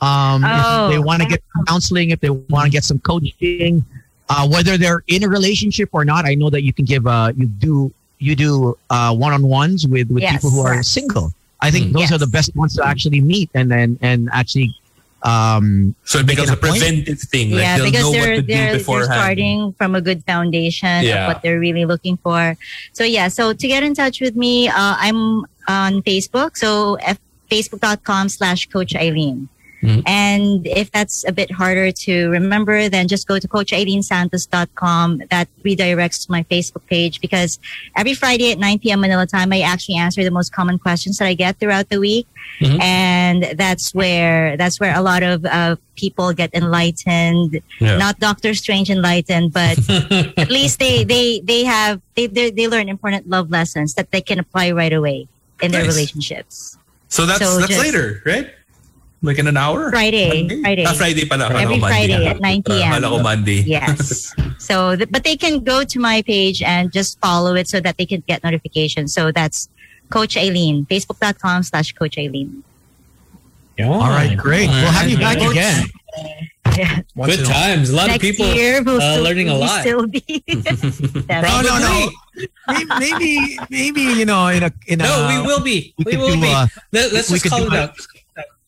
[0.00, 0.86] Um, Oh.
[0.86, 3.84] if they want to get counseling, if they want to get some coaching,
[4.28, 6.24] uh, whether they're in a relationship or not.
[6.26, 10.22] I know that you can give, uh, you do, you do uh, one-on-ones with, with
[10.22, 10.32] Yes.
[10.34, 11.32] people who are single.
[11.60, 11.92] I think Mm.
[11.94, 14.74] those are the best ones to actually meet and then and actually
[15.22, 16.78] um, So it becomes a a point?
[16.80, 17.50] preventive thing.
[17.52, 20.24] Like yeah, they'll because know what they're to do they're, they're starting from a good
[20.24, 21.26] foundation Yeah.
[21.26, 22.56] of what they're really looking for.
[22.92, 26.56] So yeah, so to get in touch with me, uh, I'm on Facebook.
[26.56, 27.18] So f-
[27.50, 29.48] facebook.com slash Coach Eileen.
[29.82, 30.02] Mhm.
[30.06, 35.22] And if that's a bit harder to remember, then just go to coacheileensantos.com.
[35.30, 37.58] That redirects to my Facebook page because
[37.96, 39.00] every Friday at 9 p.m.
[39.00, 42.26] Manila time, I actually answer the most common questions that I get throughout the week.
[42.60, 42.80] Mhm.
[42.82, 47.96] And that's where, that's where a lot of uh, people get enlightened Yeah.
[47.98, 49.78] not Doctor Strange enlightened, but
[50.38, 54.20] at least they they they have they they, they learn important love lessons that they
[54.20, 55.28] can apply right away
[55.60, 56.78] in their relationships.
[57.08, 58.50] So that's So that's just- later, right?
[59.22, 59.90] Like in an hour?
[59.90, 60.60] Friday, Monday?
[60.62, 60.84] Friday.
[60.86, 61.48] Ah, Friday pala.
[61.50, 62.06] Every ko Monday.
[62.08, 62.92] Friday at 9 p.m.
[62.92, 63.60] Akala ko Monday.
[63.66, 64.34] Yes.
[64.58, 67.98] So, th- but they can go to my page and just follow it so that
[67.98, 69.14] they can get notifications.
[69.14, 69.68] So that's
[70.10, 72.64] Coach Eileen, facebook.com slash Coach Eileen.
[73.78, 73.86] Yeah.
[73.88, 74.66] all right, great.
[74.68, 75.86] We'll have you back again.
[76.76, 77.02] Yeah.
[77.14, 77.54] Good in a while.
[77.54, 77.90] times.
[77.90, 79.80] A lot Next of people year, we'll uh, still, learning a we'll lot.
[79.82, 80.24] still be.
[81.30, 82.10] No, no, no.
[82.66, 85.94] Maybe, maybe, maybe you know, in a in a No, we will be.
[85.98, 86.52] we We, will do, be.
[86.52, 87.94] uh, Let, us just call it out.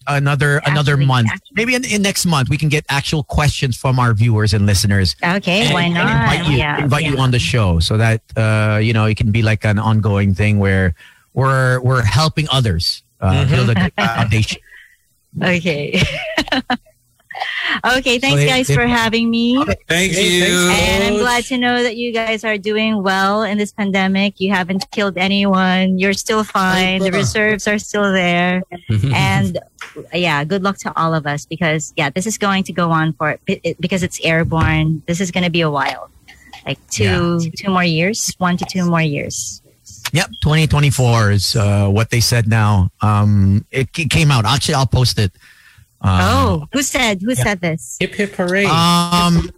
[0.09, 1.28] Another another month.
[1.30, 1.55] actually.
[1.55, 5.14] Maybe in, in next month we can get actual questions from our viewers and listeners.
[5.22, 6.09] Okay, and- why not?
[6.35, 9.30] invite you, yeah, invite you on the show so that uh, you know it can
[9.30, 10.94] be like an ongoing thing where
[11.35, 13.51] we're we're helping others uh, Mhm.
[13.51, 14.60] build a good foundation.
[15.43, 16.01] Okay.
[17.85, 19.65] okay, thanks they- guys they- for having me.
[19.89, 20.70] Thank you.
[20.70, 24.40] And I'm glad to know that you guys are doing well in this pandemic.
[24.40, 25.99] You haven't killed anyone.
[25.99, 27.01] You're still fine.
[27.01, 28.62] The reserves are still there.
[29.12, 29.59] And
[30.12, 33.12] yeah, good luck to all of us because yeah, this is going to go on
[33.15, 33.39] for
[33.81, 35.03] because it's airborne.
[35.07, 36.11] This is going to be a while.
[36.66, 39.62] Like two two more years, one to two more years.
[40.12, 42.90] Yep, 2024 is uh, what they said now.
[43.03, 44.45] Um, it, it came out.
[44.47, 45.32] Actually, I'll post it.
[46.00, 47.96] Um, oh, who said who said this?
[48.00, 48.64] Hip hip hooray.
[48.66, 49.50] Um,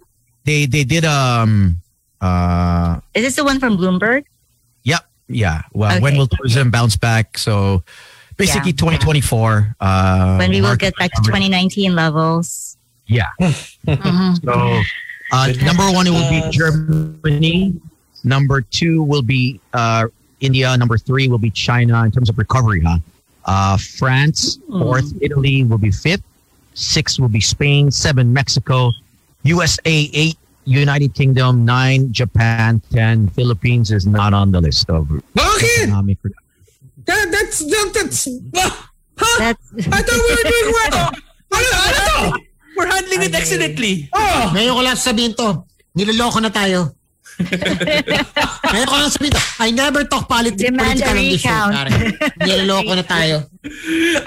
[0.45, 1.77] they they did um
[2.19, 4.25] uh Is this the one from Bloomberg?
[4.83, 5.01] Yep.
[5.27, 5.61] Yeah.
[5.73, 7.37] Well, when will tourism bounce back?
[7.37, 7.83] So
[8.37, 8.97] basically, Yeah.
[8.97, 9.75] 2024.
[9.79, 12.77] Uh, When we will get back to 2019 levels.
[13.07, 13.27] Yeah.
[13.87, 14.43] Mhm.
[14.43, 14.81] So
[15.31, 17.73] uh, number one, it will be Germany.
[18.23, 20.07] Number two will be uh,
[20.39, 20.75] India.
[20.77, 22.81] Number three will be China in terms of recovery.
[22.81, 22.97] Huh?
[23.45, 24.59] Uh, France.
[24.69, 26.23] Fourth, Italy will be fifth.
[26.73, 27.91] Six will be Spain.
[27.91, 28.91] Seven, Mexico.
[29.43, 29.81] USA.
[30.13, 31.65] Eight, United Kingdom.
[31.65, 32.81] Nine, Japan.
[32.91, 35.83] Ten, Philippines is not on the list of Bakit?
[35.89, 36.17] economic.
[37.05, 38.27] That, that's that, that's.
[39.17, 39.37] huh?
[39.39, 41.11] That's I thought we were doing well.
[41.51, 42.39] Ano, ano to?
[42.79, 44.07] We're handling it excellently.
[44.15, 46.95] Oh, Ngayon ko lang sabihin to, niloloko na tayo.
[47.39, 51.49] Ngayon ko lang sabihin I never talk politics Demand political a on this show.
[51.49, 51.75] recount.
[52.43, 53.37] Niloloko na tayo.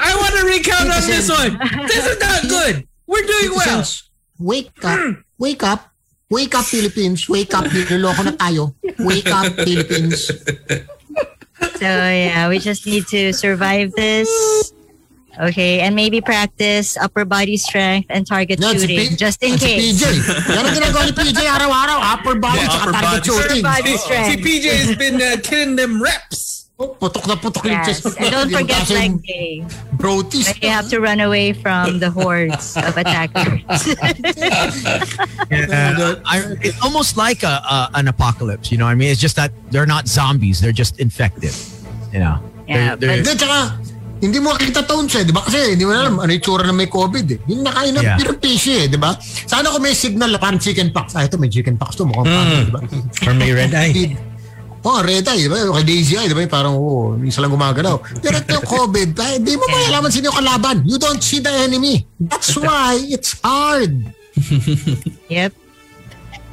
[0.00, 1.52] I want to recount on this one.
[1.86, 2.74] This is not good.
[3.06, 3.84] We're doing well.
[3.84, 4.10] Citizens,
[4.40, 5.00] wake up.
[5.38, 5.80] Wake up.
[6.30, 7.28] Wake up, Philippines.
[7.28, 7.64] Wake up.
[7.68, 8.74] Niloloko na tayo.
[8.98, 10.32] Wake up, Philippines.
[11.78, 14.28] So yeah, we just need to survive this.
[15.40, 19.58] Okay, and maybe practice upper body strength and target Yan, shooting P- just in yan
[19.58, 19.98] si case.
[19.98, 20.02] PJ.
[20.54, 21.98] Yan ang ginagawa ni PJ araw-araw.
[22.14, 23.26] Upper body Yeah, upper target body.
[23.26, 23.62] shooting.
[23.66, 24.42] Upper body See, strength.
[24.46, 26.52] PJ has been uh, killing them reps.
[26.74, 28.18] Oh, putok na putok yung Yes, chest.
[28.18, 29.62] and don't forget leg day.
[29.94, 30.50] Brotis.
[30.50, 33.62] When you have to run away from the hordes of attackers.
[35.50, 38.72] Yeah, I, it's almost like a, a an apocalypse.
[38.72, 41.54] You know, what I mean, it's just that they're not zombies; they're just infected.
[42.12, 43.78] You know, Yeah, They're- they're- Hindi, tsaka,
[44.20, 45.42] hindi mo makita tones eh, di ba?
[45.42, 47.38] Kasi hindi mo alam ano yung tsura na may COVID eh.
[47.50, 48.20] Yung nakain ng Yeah.
[48.20, 48.36] yeah.
[48.38, 49.16] fishy eh, di ba?
[49.22, 51.16] Sana kung may signal na parang chicken pox.
[51.16, 52.64] Ah, ito may chicken pox to, mukhang mm.
[52.68, 52.80] di ba?
[53.26, 54.14] Or may red eye.
[54.84, 55.56] Oh, red eye, di ba?
[55.56, 56.44] Kay Daisy eye, di ba?
[56.44, 58.04] Parang, oh, isa lang gumagalaw.
[58.20, 60.84] Pero ito yung COVID, eh, di mo malalaman sino yung kalaban.
[60.84, 62.04] You don't see the enemy.
[62.20, 64.12] That's why it's hard.
[65.32, 65.56] yep.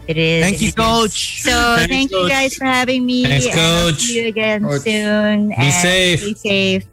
[0.07, 0.43] It is.
[0.47, 0.79] Thank you, It is.
[0.79, 1.43] Coach.
[1.43, 1.51] So
[1.87, 3.27] thank you guys for having me.
[3.27, 4.01] Thanks, and I'll Coach.
[4.01, 4.81] See you again Coach.
[4.81, 5.49] soon.
[5.49, 6.19] Be and safe.
[6.23, 6.83] Be safe.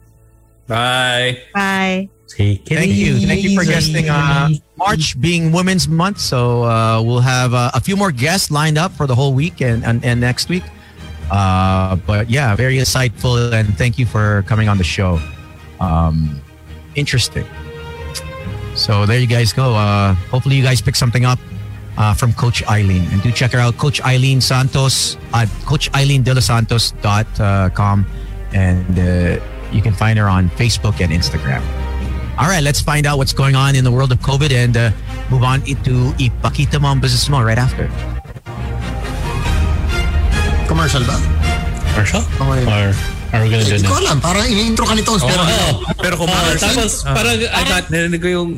[0.69, 1.41] Bye.
[1.53, 2.09] Bye.
[2.27, 3.19] Take it Thank you.
[3.25, 3.73] Thank you for easy.
[3.73, 4.07] guesting.
[4.07, 8.77] Uh, March being Women's Month, so uh, we'll have uh, a few more guests lined
[8.77, 10.61] up for the whole week and, and, and next week.
[11.31, 15.19] Uh, but yeah, very insightful, and thank you for coming on the show.
[15.79, 16.39] Um,
[16.95, 17.47] interesting.
[18.75, 19.73] So there you guys go.
[19.75, 21.39] Uh, hopefully, you guys pick something up
[21.97, 28.05] uh, from Coach Eileen, and do check her out, Coach Eileen Santos at CoachEileenDeLoSantos.com,
[28.53, 29.39] and uh,
[29.71, 31.61] you can find her on Facebook and Instagram.
[32.39, 34.91] All right, let's find out what's going on in the world of COVID and uh,
[35.29, 37.91] move on into ipakita mo ang business mo right after.
[40.69, 41.17] Commercial ba?
[41.91, 42.21] Commercial?
[42.21, 42.63] Okay.
[42.63, 42.93] Or
[43.33, 44.17] are we gonna do Hindi ko alam.
[44.21, 45.17] Parang ini-intro ka nito.
[45.17, 48.49] Pero Oh, Pero kung ah, tapos parang I got narinig ko yung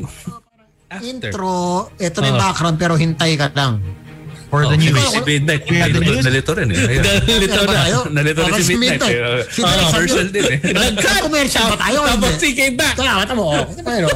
[0.92, 1.02] after.
[1.02, 1.52] intro,
[1.96, 2.44] ito na yung Oh.
[2.44, 3.80] background pero hintay ka lang.
[4.52, 5.00] For the Oh, news.
[5.08, 5.64] Si Midnight.
[5.64, 7.00] Nalito, nalito rin eh.
[7.24, 7.88] Nalito na.
[8.12, 9.16] Nalito rin si si Midnight.
[9.16, 9.48] Eh.
[9.48, 9.88] Si Ah, Midnight.
[9.96, 10.58] Commercial din eh.
[10.76, 11.98] Nag-commercial ba tayo?
[12.04, 13.00] Tapos he came back.
[13.32, 13.64] Oh.
[13.80, 14.12] Pero,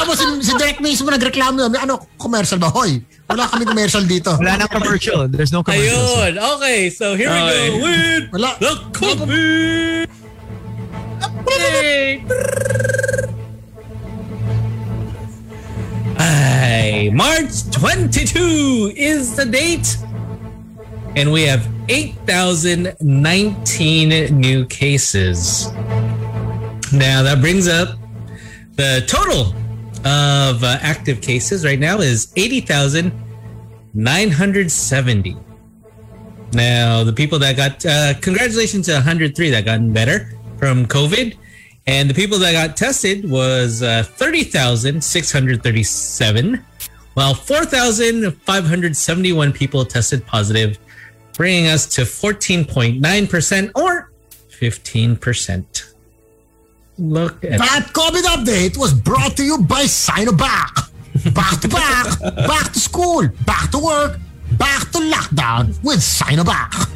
[0.00, 1.76] tapos si, si Direct mismo nagreklamo yun.
[1.76, 2.72] Ano, commercial ba?
[2.72, 4.32] Hoy, wala kami commercial dito.
[4.40, 5.28] Wala nang commercial.
[5.28, 6.00] There's no commercial.
[6.24, 6.40] Ayun.
[6.56, 8.56] Okay, so here we go with Wala.
[8.64, 10.08] the COVID
[11.20, 12.24] update.
[17.10, 19.98] March 22 is the date.
[21.16, 25.70] And we have 8,019 new cases.
[26.92, 27.96] Now that brings up
[28.72, 29.54] the total
[30.04, 35.36] of uh, active cases right now is 80,970.
[36.52, 41.36] Now, the people that got, uh, congratulations to 103 that gotten better from COVID.
[41.86, 46.64] And the people that got tested was uh, 30,637,
[47.14, 50.78] while 4,571 people tested positive,
[51.34, 54.10] bringing us to 14.9% or
[54.50, 55.94] 15%.
[56.96, 60.90] Look at That COVID update was brought to you by Sinovac.
[61.34, 64.18] Back to back, back to school, back to work,
[64.58, 66.90] back to lockdown with Sinovac.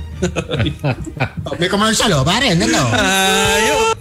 [1.47, 2.51] oh, may commercial oh, pare.
[2.51, 2.67] Ano?
[2.67, 3.95] Ayun.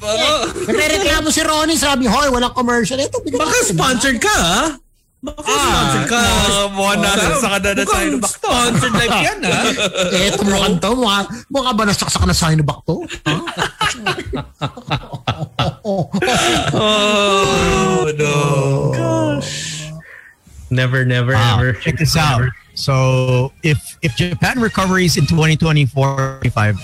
[0.65, 2.98] Nagre-reklamo si Ronnie, sabi, hoy, walang commercial.
[2.98, 4.81] Ito, bigyan Baka sponsored ka, ha?
[5.18, 6.19] Baka sponsored ka.
[6.22, 8.31] Ah, mukhang nasa sa kada na Mukhang Sinovac.
[8.38, 9.61] Sponsored life yan, ha?
[10.14, 11.18] Ito mo kanto, mukha,
[11.49, 12.95] mukha ba nasaksak na Sinovac to?
[16.77, 18.35] Oh, no.
[18.94, 19.89] Gosh.
[20.69, 21.73] Never, never, Wow, ever.
[21.73, 22.44] check this out.
[22.76, 26.77] So if if Japan recoveries in 2024, 25,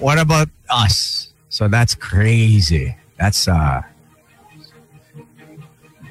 [0.00, 1.28] what about us?
[1.48, 2.96] So that's crazy.
[3.18, 3.82] That's uh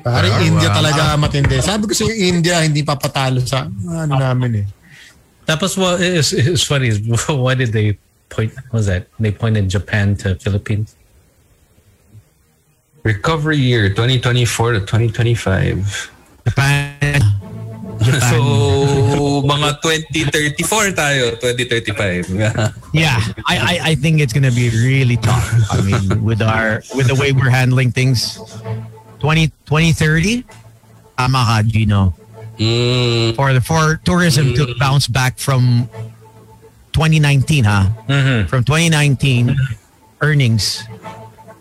[0.03, 0.47] Pare, Wow.
[0.47, 1.59] India talaga matindi.
[1.59, 4.67] Sabi ko sa India, hindi papatalo sa ano namin eh.
[5.43, 7.97] Tapos what is is funny is why did they
[8.29, 8.53] point?
[8.69, 10.95] What was that they pointed Japan to Philippines?
[13.03, 16.11] Recovery year 2024 to 2025.
[16.45, 17.21] Japan.
[17.99, 18.31] Japan.
[18.31, 22.31] So, mga 2034 tayo, 2035.
[22.95, 25.43] yeah, I, I I think it's gonna be really tough.
[25.71, 28.39] I mean, with our with the way we're handling things,
[29.19, 30.43] 20, 2030,
[31.17, 32.13] tama ka, Gino.
[32.59, 35.87] Mm, For the for tourism to bounce back from
[36.91, 37.87] 2019, huh?
[38.07, 38.47] Mm-hmm.
[38.47, 39.55] From 2019,
[40.21, 40.83] earnings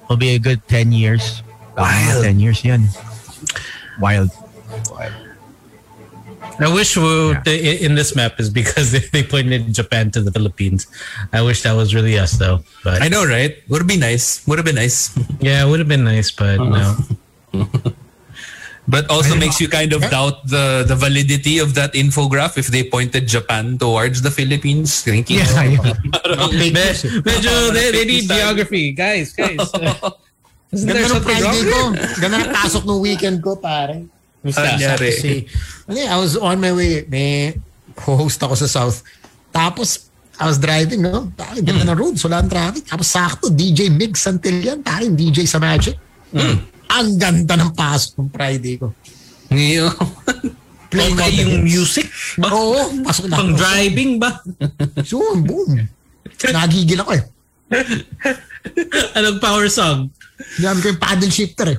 [0.09, 1.43] will be a good 10 years.
[1.77, 2.25] Wild.
[2.25, 2.89] 10 years yan.
[4.01, 4.31] Wild.
[4.91, 5.15] Wild.
[6.59, 7.43] I wish we, Yeah.
[7.47, 10.89] the, in this map is because they, they pointed Japan to the Philippines.
[11.33, 12.65] I wish that was really us though.
[12.83, 13.55] But I know, right?
[13.71, 14.43] Would have been nice.
[14.49, 15.15] Would have been nice.
[15.39, 16.97] yeah, it would have been nice, but no.
[18.89, 22.83] But also makes you kind of doubt the, the validity of that infograph if they
[22.83, 25.05] pointed Japan towards the Philippines.
[25.05, 25.45] Thank you.
[25.45, 25.93] Yeah, yeah.
[25.93, 26.97] Fake Me- eh.
[27.21, 29.61] medyo they, they need geography, guys, guys.
[30.73, 31.65] Isn't there ng something wrong?
[31.69, 31.81] ko.
[32.17, 34.09] Ganda ng pasok ng weekend ko, pare.
[34.41, 35.13] Ano nangyari?
[35.13, 35.45] Kasi,
[35.85, 37.05] ano eh, I was on my way.
[37.13, 37.57] May
[37.93, 39.05] host ako sa South.
[39.53, 40.09] Tapos,
[40.41, 41.29] I was driving, no?
[41.37, 42.17] Pare, ganda ng road.
[42.25, 42.89] Wala ang traffic.
[42.89, 44.81] Tapos sakto, DJ Mig Santillan.
[44.81, 45.97] Pare, DJ sa Magic.
[46.89, 48.91] Ang ganda ng pasok ng Friday ko.
[49.49, 49.93] Ngayon.
[50.89, 51.67] Playing Okay, yung hits.
[51.67, 52.07] music
[52.37, 52.49] ba?
[52.49, 53.37] Oo, pasok na.
[53.37, 54.41] Pang driving ba?
[55.05, 55.77] So, boom.
[56.43, 57.23] Nagigil ako eh.
[59.13, 60.09] Anong power song?
[60.57, 61.79] Gamit ko yung paddle shifter eh.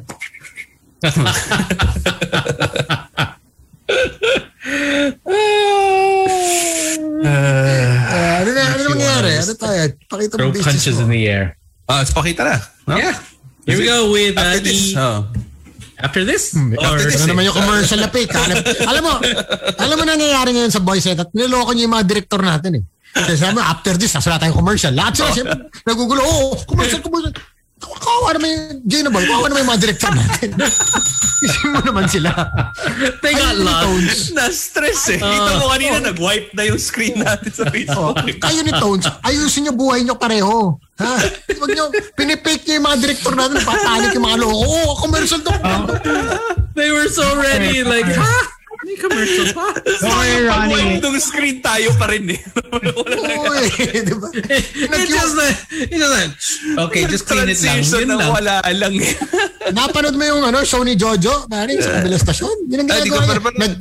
[7.26, 9.30] Ah, ano na, ano na mangyari?
[9.36, 9.80] Ano tayo?
[10.08, 11.04] Pakita mo Throw business punches mo.
[11.04, 11.46] in the air.
[11.86, 12.56] Ah, it's pakita na.
[12.86, 12.96] No?
[12.96, 13.16] Yeah.
[13.70, 14.82] Here we go with uh, After this.
[14.94, 15.20] the- Oh.
[16.00, 16.56] after this.
[16.56, 18.32] Or, Or ano naman yung commercial na fake.
[18.40, 19.14] Alam, alam mo,
[19.76, 22.72] alam mo na nangyayari ngayon sa voice set at niloko niyo yung mga director natin
[22.80, 22.84] eh.
[23.10, 24.94] Kasi sabi mo, after this, nasa tayong commercial.
[24.96, 27.34] Lahat sila, siyempre, nagugulo, oo, oh, commercial, commercial.
[27.80, 30.50] Kawawa naman yung, Gina Boy, kawawa naman yung mga director natin.
[31.40, 32.30] Isipin mo naman sila.
[33.24, 33.80] They got Ayun, lost.
[33.82, 34.20] Tones.
[34.34, 35.20] Na-stress eh.
[35.20, 38.16] Kita mo kanina, nag-wipe na yung screen natin sa Oh, Facebook.
[38.38, 40.76] kayo ni Tones, ayusin niyo buhay niyo pareho.
[41.00, 41.16] Ha?
[41.56, 44.56] Huwag niyo, pinipake niyo yung mga director natin, papalik yung mga loko.
[44.60, 45.52] Oo, commercial to.
[46.76, 47.88] They were so ready.
[47.88, 48.36] Like, ha?
[48.80, 49.76] May commercial pa?
[50.04, 51.04] Sorry, Ronnie.
[51.04, 52.40] Pag-wipe ng screen tayo pa rin eh.
[52.80, 54.30] Oo eh, di ba?
[54.96, 55.58] It's just like,
[55.92, 57.84] it's just okay, just clean it lang.
[57.84, 58.32] Transition Yun na lang.
[58.32, 59.14] wala lang eh.
[59.76, 62.56] Napanood mo yung ano, show ni Jojo, pare, sa kabilang stasyon.
[62.72, 63.52] Yun ang ginagawa niya.
[63.60, 63.74] Nag,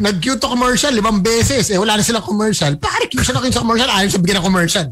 [0.00, 1.68] nag-cue to commercial, limang beses.
[1.68, 2.72] Eh, wala na silang commercial.
[2.80, 3.90] Pare, cue siya na kayo sa commercial.
[3.92, 4.86] Ayaw sa bigyan ng commercial.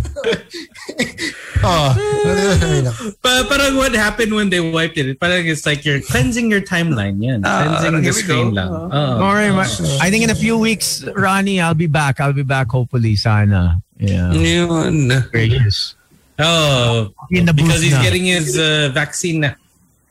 [1.62, 3.16] oh.
[3.22, 5.18] But parang what happened when they wiped it?
[5.20, 7.22] Parang it's like you're cleansing your timeline.
[7.22, 7.42] Yan.
[7.42, 8.60] cleansing parang the screen go.
[8.60, 8.70] lang.
[8.92, 9.22] Oh.
[9.24, 9.68] All right, ma-
[10.00, 12.20] I think in a few weeks, Ronnie, I'll be back.
[12.20, 12.68] I'll be back.
[12.70, 13.82] Hopefully, sana.
[13.98, 14.32] Yeah.
[14.32, 15.12] Yun.
[15.30, 15.94] Gracious.
[16.38, 18.02] Oh, In the because he's na.
[18.02, 19.50] getting his uh, vaccine na.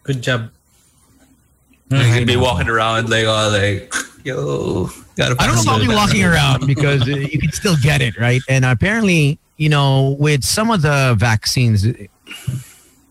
[0.03, 0.51] Good job.
[1.89, 3.91] Like, he'd be walking around like, all like,
[4.23, 8.01] yo, I don't know if I'll be walking around because uh, you can still get
[8.01, 8.41] it, right?
[8.47, 11.85] And apparently, you know, with some of the vaccines,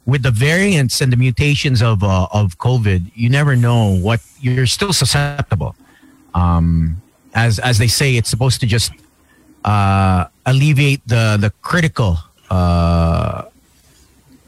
[0.07, 4.67] with the variants and the mutations of uh, of COVID, you never know what you're
[4.67, 5.77] still susceptible.
[6.33, 7.03] Um,
[7.35, 8.93] as as they say, it's supposed to just
[9.67, 12.17] uh, alleviate the the critical
[12.49, 13.43] uh,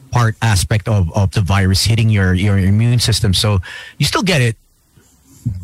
[0.09, 3.35] part aspect of, of the virus hitting your your immune system.
[3.35, 3.59] So
[3.99, 4.57] you still get it,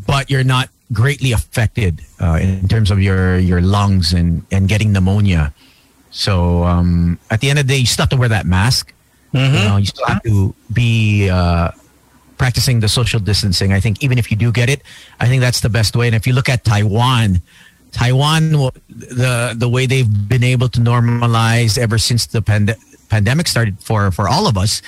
[0.06, 4.94] but you're not greatly affected uh, in terms of your your lungs and and getting
[4.94, 5.52] pneumonia.
[6.18, 8.92] So um, at the end of the day, you still have to wear that mask.
[9.34, 11.70] You know, you still have to be uh,
[12.40, 13.72] practicing the social distancing.
[13.72, 14.82] I think even if you do get it,
[15.20, 16.08] I think that's the best way.
[16.08, 17.42] And if you look at Taiwan,
[17.92, 18.50] Taiwan,
[18.90, 22.78] the the way they've been able to normalize ever since the pande-
[23.10, 24.82] pandemic started for for all of us,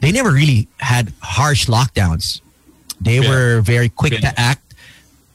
[0.00, 2.40] they never really had harsh lockdowns.
[2.98, 4.72] They were very quick to act,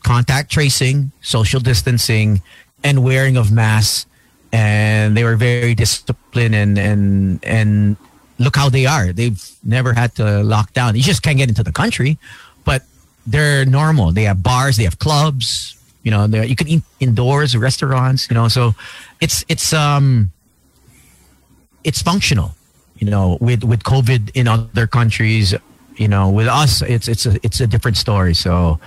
[0.01, 2.41] contact tracing, social distancing,
[2.83, 4.07] and wearing of masks,
[4.51, 7.97] and they were very disciplined and and and
[8.39, 9.13] look how they are.
[9.13, 10.95] They've never had to lock down.
[10.95, 12.17] You just can't get into the country,
[12.65, 12.83] but
[13.25, 14.11] they're normal.
[14.11, 15.77] They have bars, they have clubs.
[16.03, 18.27] You know, you can eat indoors, restaurants.
[18.29, 18.73] You know, so
[19.19, 20.31] it's it's um
[21.83, 22.55] it's functional.
[22.97, 25.53] You know, with with COVID in other countries,
[25.95, 28.33] you know, with us, it's it's a it's a different story.
[28.33, 28.79] So,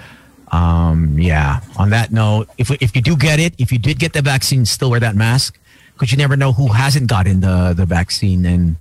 [0.54, 1.60] um, yeah.
[1.76, 4.64] On that note, if if you do get it, if you did get the vaccine,
[4.64, 5.58] still wear that mask
[5.94, 8.46] because you never know who hasn't gotten the the vaccine.
[8.46, 8.76] And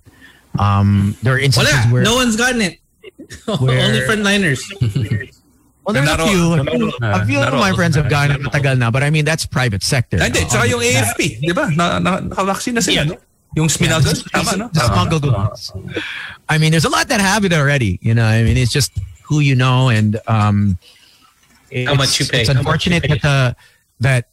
[0.60, 1.94] um, there are instances Wala.
[1.94, 2.78] where No one's gotten it.
[3.60, 4.62] Where- Only frontliners.
[5.84, 6.30] well, there's Not a all.
[6.30, 6.54] few.
[6.54, 7.22] A few, all.
[7.22, 7.76] a few Not of my all.
[7.76, 10.18] friends have gotten it matagal na, but I mean that's private sector.
[10.22, 11.70] Hindi, tsaka yung AFP, di ba?
[11.76, 13.18] Na, na, nakavaccine na sila, no?
[13.56, 14.68] Yung sminagal, tama, no?
[14.74, 15.70] the smuggled ones.
[16.50, 18.00] I mean, there's a lot that have it already.
[18.02, 18.92] You know, I mean, it's just
[19.30, 20.78] who you know, and um,
[21.74, 22.42] it's, How much you pay.
[22.42, 23.18] It's How much you unfortunate pay.
[23.18, 23.54] that uh,
[24.00, 24.24] that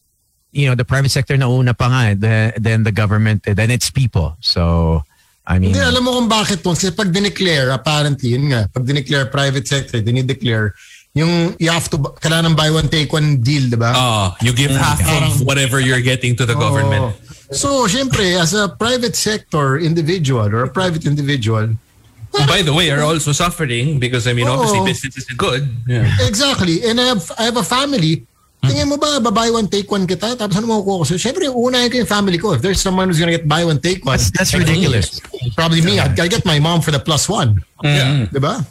[0.53, 3.55] you know the private sector na una pa nga, eh, the, then the government, eh,
[3.55, 4.37] then it's people.
[4.41, 5.03] So,
[5.47, 6.75] I mean, Hindi, alam mo kung bakit po.
[6.75, 10.75] Kasi pag dineclare, apparently, yun nga, pag dineclare private sector, dinideclare,
[11.15, 13.91] yung you have to, kailangan ng buy one, take one deal, di ba?
[13.95, 14.79] Oh, you give mm.
[14.79, 17.03] half of whatever you're getting to the government.
[17.03, 17.19] Oo.
[17.51, 21.90] So, syempre, as a private sector individual or a private individual, Who,
[22.33, 24.87] by the way, are also suffering because, I mean, obviously Oo.
[24.87, 25.69] business isn't good.
[25.87, 26.07] Yeah.
[26.21, 26.85] Exactly.
[26.85, 28.27] And I have, I have a family.
[28.63, 30.37] Tingin mo ba, buy one, take one kita?
[30.37, 31.05] Tapos ano makukuha ko?
[31.05, 32.53] So, syempre, unahin ko yung family ko.
[32.53, 34.21] If there's someone who's gonna get buy one, take one.
[34.21, 35.19] That's- that's ridiculous.
[35.57, 35.99] Probably me.
[35.99, 37.65] I'd, I'd get my mom for the plus one.
[37.83, 38.37] Mm-hmm.
[38.37, 38.67] Diba?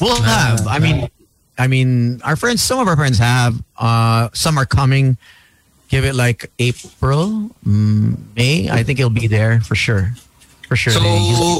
[0.00, 0.66] we'll have.
[0.66, 1.08] I mean,
[1.58, 2.62] I mean, our friends.
[2.62, 3.60] Some of our friends have.
[3.76, 5.18] Uh, some are coming.
[5.88, 8.68] Give it like April, mm, May.
[8.70, 10.14] I think it'll be there for sure.
[10.66, 10.92] For sure.
[10.92, 11.00] So,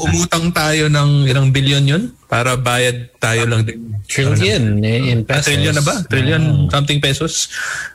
[0.02, 3.94] umutang tayo ng ilang billion yun para bayad tayo lang din.
[4.10, 5.46] Trillion in Ah, pesos.
[5.46, 5.94] trillion na ba?
[6.10, 7.46] Trillion something pesos.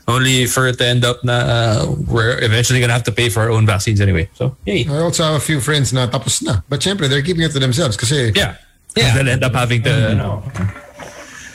[0.07, 3.43] Only for it to end up na uh, we're eventually gonna have to pay for
[3.43, 4.31] our own vaccines anyway.
[4.39, 4.87] So, yay.
[4.87, 6.63] I also have a few friends na tapos na.
[6.71, 8.55] But syempre, they're keeping it to themselves kasi Yeah.
[8.95, 9.15] Yeah.
[9.15, 10.43] They'll end up having to, no.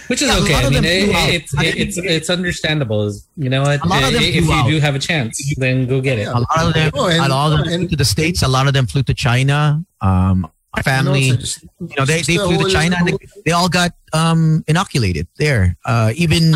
[0.09, 0.55] Which is Yeah, okay.
[0.55, 1.29] I mean, them it, flew out.
[1.31, 3.11] it's it's it's understandable.
[3.37, 3.85] You know what?
[3.85, 4.69] A lot of them if you out.
[4.69, 6.29] do have a chance, then go get it.
[6.29, 8.43] a lot of them, Oh, and- a lot of them and- flew to the states.
[8.43, 9.83] A lot of them flew to China.
[10.01, 10.47] Um,
[10.77, 13.17] my family, Also, just- you know, they, they flew to China and they,
[13.47, 15.75] they all got um, inoculated there.
[15.85, 16.55] Uh, even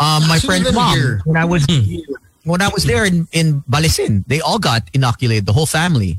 [0.00, 1.20] um, my friend's mom, here.
[1.24, 1.64] when I was
[2.44, 6.18] when I was there in in Balisin, they all got inoculated, the whole family.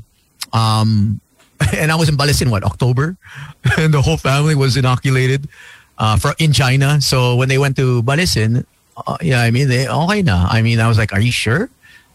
[0.52, 1.20] Um,
[1.76, 3.16] and I was in Balisin, what October,
[3.78, 5.48] and the whole family was inoculated
[5.98, 7.00] uh, for in China.
[7.00, 8.64] So when they went to Balisin,
[8.96, 10.46] uh, yeah, I mean, they okay na.
[10.50, 11.70] I mean, I was like, are you sure?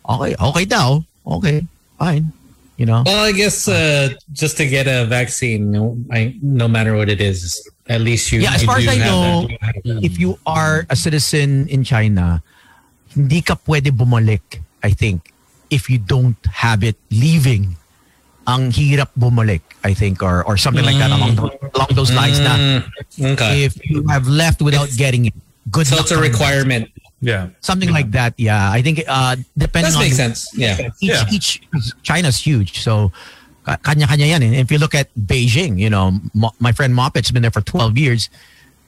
[0.07, 1.03] Okay, okay now.
[1.25, 1.65] Okay,
[1.99, 2.31] fine.
[2.77, 3.03] You know.
[3.05, 7.19] Well, I guess uh, just to get a vaccine, no, I, no matter what it
[7.19, 7.57] is,
[7.89, 8.41] at least you.
[8.41, 10.05] Yeah, as you far as I know, that.
[10.05, 12.43] if you are a citizen in China,
[13.09, 15.33] hindi ka pwede bumalik, I think,
[15.71, 17.75] if you don't have it leaving.
[18.47, 21.35] Ang hirap bumalik, I think, or or something like that along,
[21.75, 22.55] along those lines na
[23.19, 23.67] Mm, okay.
[23.67, 25.35] if you have left without getting it,
[25.67, 26.39] good So luck it's a coming back.
[26.39, 26.85] requirement.
[27.19, 27.49] Yeah.
[27.59, 28.71] Something like that, yeah.
[28.71, 30.47] I think uh, depending That on makes sense.
[30.55, 30.79] Yeah.
[31.03, 31.27] each, Yeah.
[31.33, 31.59] each
[32.07, 33.11] China's huge, so
[33.67, 34.41] kanya-kanya yan.
[34.47, 36.15] And if you look at Beijing, you know,
[36.61, 38.29] my friend Moppet's been there for 12 years.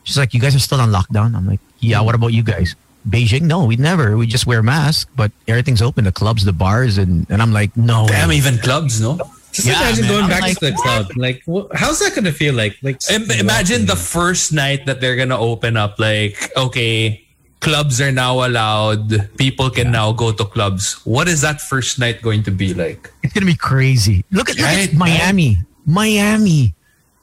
[0.07, 1.36] She's like, you guys are still on lockdown.
[1.36, 1.99] I'm like, yeah.
[1.99, 2.76] What about you guys?
[3.03, 3.44] Beijing?
[3.44, 4.15] No, we never.
[4.15, 6.06] We just wear masks, but everything's open.
[6.06, 8.07] The clubs, the bars, and and I'm like, no.
[8.07, 9.19] Damn, even clubs, no?
[9.51, 10.11] Just Yeah, imagine man.
[10.11, 11.05] going I'm back like, to the club.
[11.15, 12.77] Like, wh- how's that going to feel like?
[12.81, 15.97] Like, Im- imagine the first night that they're gonna open up.
[15.99, 17.26] Like, okay,
[17.59, 19.35] clubs are now allowed.
[19.38, 20.93] People can now go to clubs.
[21.05, 23.09] What is that first night going to be like?
[23.23, 24.23] It's gonna be crazy.
[24.31, 25.57] Look at, look at Miami.
[25.85, 26.76] Miami.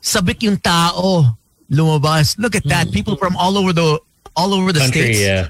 [0.03, 1.36] Sabik yung tao.
[1.70, 2.39] Lumabas.
[2.39, 2.90] Look at that.
[2.93, 3.98] People from all over the
[4.36, 5.15] all over the country.
[5.15, 5.20] states.
[5.20, 5.48] Yeah,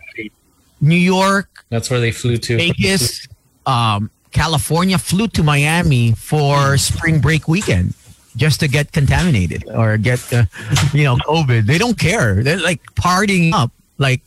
[0.81, 2.57] New York, that's where they flew to.
[2.57, 3.27] Vegas,
[3.67, 7.95] um, California flew to Miami for spring break weekend
[8.37, 10.45] just to get contaminated or get, uh,
[10.93, 11.65] you know, COVID.
[11.65, 12.45] They don't care.
[12.45, 13.73] They're like partying up.
[13.97, 14.21] Like,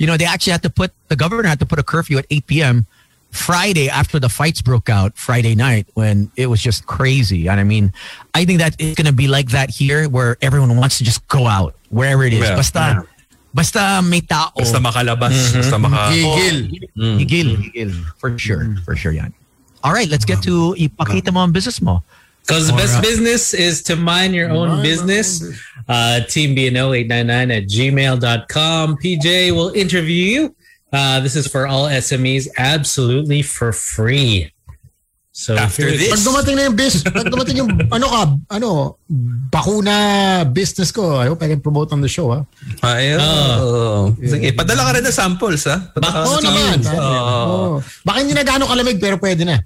[0.00, 2.24] you know, they actually had to put, the governor had to put a curfew at
[2.30, 2.86] 8 p.m.
[3.30, 7.46] Friday after the fights broke out Friday night when it was just crazy.
[7.48, 7.92] And I mean,
[8.32, 11.28] I think that it's going to be like that here where everyone wants to just
[11.28, 12.40] go out wherever it is.
[12.40, 12.56] Yeah.
[12.56, 13.04] Basta,
[13.52, 14.52] basta may tao.
[14.56, 15.36] Basta makalabas.
[15.36, 15.60] Mm-hmm.
[15.60, 16.00] Basta maka...
[16.08, 16.88] Gigil.
[16.96, 17.18] Mm-hmm.
[17.20, 17.90] Higil, higil.
[17.92, 18.16] Mm-hmm.
[18.16, 18.76] For sure.
[18.84, 19.34] For sure yan.
[19.82, 22.02] All right, let's get to ipakita mo ang business mo.
[22.42, 25.42] Because the best business is to mind your own business.
[25.88, 28.96] Uh, TeamBNO899 at gmail.com.
[28.98, 30.42] PJ will interview you.
[30.92, 34.50] Uh, this is for all SMEs absolutely for free.
[35.32, 38.20] So After here it- Pag dumating na yung business, pag dumating yung, ano ka,
[38.52, 39.00] ano,
[39.48, 42.44] bakuna business ko, I hope I can promote on the show, ha?
[42.84, 44.12] Ay, oh.
[44.20, 45.80] Sige, padala ka rin ng samples, ha?
[45.96, 46.76] Padala Oo naman.
[46.84, 47.00] Oo.
[47.00, 47.76] Oo.
[48.04, 49.56] Baka hindi na gaano kalamig, pero pwede na.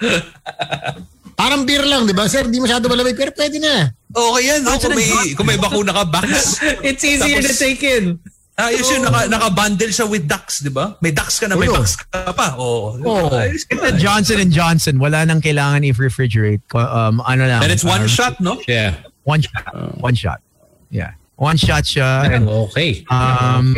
[1.40, 2.30] Parang beer lang, di ba?
[2.30, 3.90] Sir, di masyado malamig, pero pwede na.
[4.14, 4.78] Okay yan, no?
[4.78, 6.62] Kung may, kung may bakuna ka, box.
[6.86, 8.22] it's easier to Tapos- take in.
[8.54, 10.94] Ah, yun yun, naka, naka-bundle siya with ducks, di ba?
[11.02, 12.54] May ducks ka na, may box ka pa.
[12.54, 12.94] Oo.
[13.34, 13.90] Ayos ka na.
[13.98, 16.62] Johnson and Johnson, wala nang kailangan i-refrigerate.
[16.70, 17.66] Um, ano lang.
[17.66, 18.62] And it's one uh, shot, no?
[18.70, 19.02] Yeah.
[19.26, 19.66] One shot.
[19.98, 20.38] One shot.
[20.86, 21.18] Yeah.
[21.34, 22.30] One shot siya.
[22.30, 23.02] And, Okay.
[23.10, 23.74] um,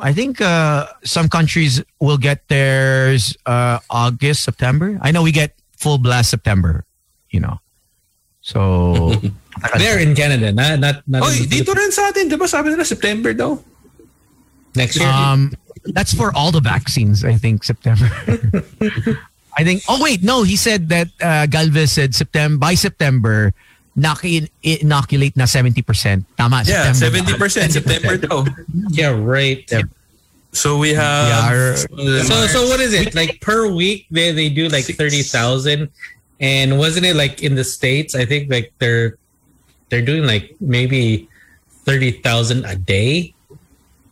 [0.00, 4.98] I think uh, some countries will get theirs uh, August, September.
[5.02, 6.84] I know we get full blast September,
[7.30, 7.60] you know.
[8.40, 9.12] So,
[9.78, 12.48] They're in Canada, not not not Oy, in- dito rin sa atin, di ba?
[12.48, 13.58] Sabi nila September daw.
[14.74, 15.08] next year.
[15.08, 15.52] Um,
[15.92, 17.22] that's for all the vaccines.
[17.24, 18.08] I think September.
[19.58, 19.82] I think.
[19.88, 20.42] Oh wait, no.
[20.42, 23.52] He said that uh, Galvez said September by September,
[23.96, 24.24] knock-
[24.62, 26.24] inoculate na seventy percent.
[26.36, 26.62] Tama.
[26.66, 27.46] Yeah, September.
[27.48, 28.44] 70% September daw.
[28.90, 29.68] yeah, right.
[30.52, 31.28] So we have...
[31.28, 31.74] Yeah,
[32.22, 34.06] So so what is it like per week?
[34.10, 34.98] They they do like Six.
[34.98, 35.88] thirty thousand,
[36.40, 38.14] and wasn't it like in the states?
[38.14, 39.16] I think like they're
[39.88, 41.28] they're doing like maybe
[41.88, 43.34] thirty thousand a day.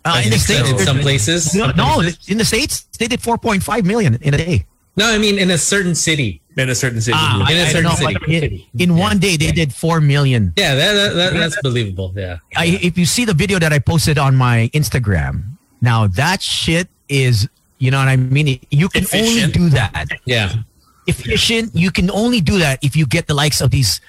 [0.02, 1.54] Uh, in the think so, states, in some places.
[1.54, 4.64] No, no, in the states they did four point five million in a day.
[4.96, 6.40] No, I mean in a certain city.
[6.56, 7.16] in a certain city.
[7.18, 8.14] Ah, In a I- I certain know, city.
[8.20, 10.52] but In, in one day, they did four million.
[10.56, 12.12] Yeah, that, that, that that's believable.
[12.16, 12.38] Yeah.
[12.56, 15.44] I, if you see the video that I posted on my Instagram,
[15.80, 17.48] now that shit is,
[17.78, 18.60] you know what I mean.
[18.70, 19.28] You can Efficient.
[19.28, 20.06] only do that.
[20.26, 20.52] Yeah.
[21.06, 24.00] efficient, you can only do that if you get the likes of these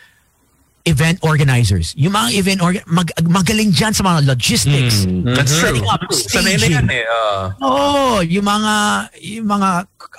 [0.85, 1.93] event organizers.
[1.97, 5.05] Yung mga event orga- mag- magaling dyan sa mga logistics.
[5.25, 5.77] That's true.
[5.77, 6.71] Setting up Sanay na staging.
[6.71, 7.05] yan eh.
[7.07, 7.53] ah.
[7.61, 8.73] Oh, yung mga
[9.21, 9.69] yung mga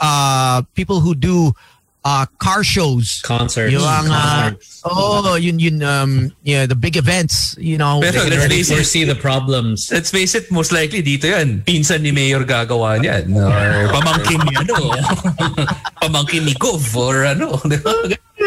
[0.01, 1.53] uh, people who do
[2.05, 3.23] uh, car shows.
[3.23, 3.73] Concerts.
[3.73, 4.11] Yung mga
[4.59, 4.83] Concerts.
[4.85, 8.01] oh, yun yun um yeah, the big events, you know.
[8.03, 9.91] Pero let's face it, foresee the problems.
[9.91, 11.63] Let's face it, most likely dito yan.
[11.63, 13.31] Pinsan ni Mayor gagawa niyan.
[13.35, 14.75] Or pamangkin ni ano.
[16.03, 16.83] pamangkin ni Gov.
[16.99, 17.59] Or ano.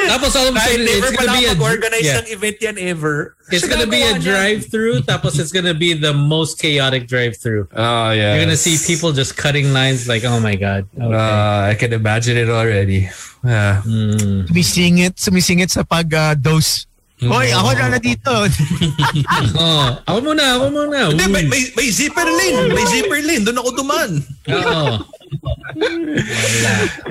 [0.10, 2.20] Tapos all of a Kahit sudden, never it's pala gonna be a mag-organize yeah.
[2.20, 3.36] ng event yan ever.
[3.52, 5.08] It's gonna be a drive-through.
[5.08, 7.70] Tapos it's gonna be the most chaotic drive-through.
[7.76, 8.36] Oh, yeah.
[8.36, 10.88] You're gonna see people just cutting lines like, oh my god.
[10.94, 11.14] Okay.
[11.14, 13.10] Uh, I can imagine it already.
[13.46, 13.82] Yeah.
[13.86, 16.88] sumisingit, sumisingit sa pag uh, dose.
[17.24, 18.28] Hoy, ako na na dito.
[19.62, 21.00] oh, ako muna, ako muna.
[21.16, 22.76] Hindi, may, may, may zipper lane.
[22.76, 23.44] May zipper lane.
[23.48, 24.10] Doon ako duman.
[24.52, 24.84] Oo.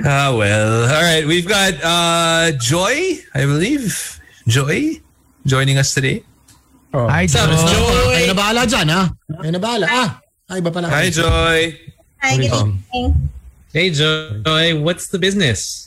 [0.01, 0.89] Ah, well.
[0.89, 1.25] All right.
[1.27, 3.93] We've got uh, Joy, I believe.
[4.49, 5.01] Joy
[5.45, 6.25] joining us today.
[6.89, 8.17] Hi, What's up, Joy?
[8.17, 9.03] Kayo na bahala dyan, ha?
[9.29, 9.85] Kayo na bahala.
[9.85, 10.09] Ah,
[10.49, 10.89] ay, iba pala.
[10.89, 11.59] Hi, Joy.
[12.25, 13.13] Hi, good evening.
[13.75, 15.84] Hey Joy, what's the business?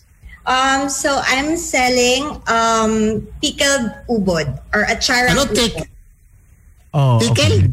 [0.49, 5.85] Um, so I'm selling um pickled ubod or acharang Ano, ubod.
[6.97, 7.37] Oh, Pickle?
[7.37, 7.69] okay.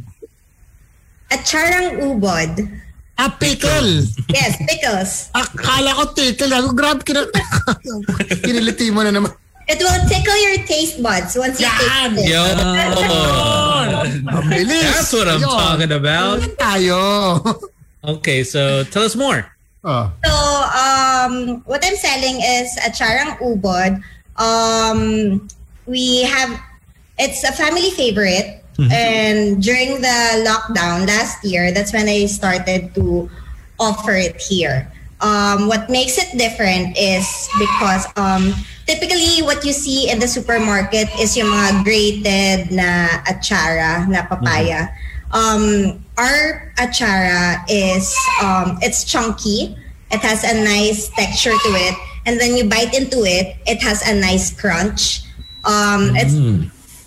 [1.31, 2.51] Acharang ubod.
[3.15, 4.03] Ah, pickle.
[4.27, 5.31] Yes, pickles.
[5.39, 6.51] Akala ko tickle.
[6.51, 7.23] Ako, grab, kina...
[8.43, 9.31] kiniliti mo na naman.
[9.71, 12.27] It will tickle your taste buds once you taste it.
[12.27, 12.91] Yo, Ang
[14.51, 14.83] bilis.
[14.83, 15.57] that's what I'm Ayun.
[15.57, 16.37] talking about.
[16.43, 16.99] Ayan tayo.
[18.19, 19.47] Okay, so tell us more.
[19.85, 20.11] Oh.
[20.25, 20.33] So,
[20.73, 24.01] um, what I'm selling is acharang ubod.
[24.35, 25.47] Um,
[25.85, 26.59] we have,
[27.19, 28.65] it's a family favorite.
[28.91, 33.29] And during the lockdown last year, that's when I started to
[33.79, 34.91] offer it here.
[35.21, 38.53] Um, what makes it different is because um,
[38.85, 44.89] typically what you see in the supermarket is yung mga grated na achara, na papaya.
[45.31, 48.13] Um, our achara is
[48.43, 49.75] um, it's chunky.
[50.11, 53.57] It has a nice texture to it, and then you bite into it.
[53.65, 55.21] It has a nice crunch.
[55.65, 56.35] Um, It's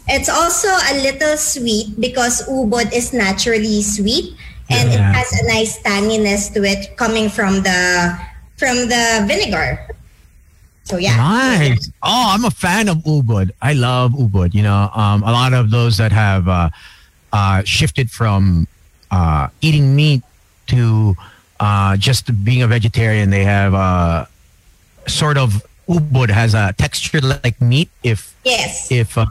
[0.09, 4.35] it's also a little sweet because ubod is naturally sweet,
[4.69, 8.13] and it has a nice tanginess to it coming from the
[8.57, 9.79] from the vinegar.
[10.85, 11.93] So yeah, Nice.
[12.03, 13.53] Oh, I'm a fan of ubod.
[13.61, 14.55] I love ubod.
[14.55, 16.71] You know, um, a lot of those that have uh,
[17.33, 18.67] uh, shifted from
[19.11, 20.23] uh, eating meat
[20.69, 21.17] to
[21.61, 24.27] uh, just being a vegetarian, they have uh,
[25.07, 27.89] sort of ubod has a texture like meat.
[28.03, 29.27] If yes, if uh,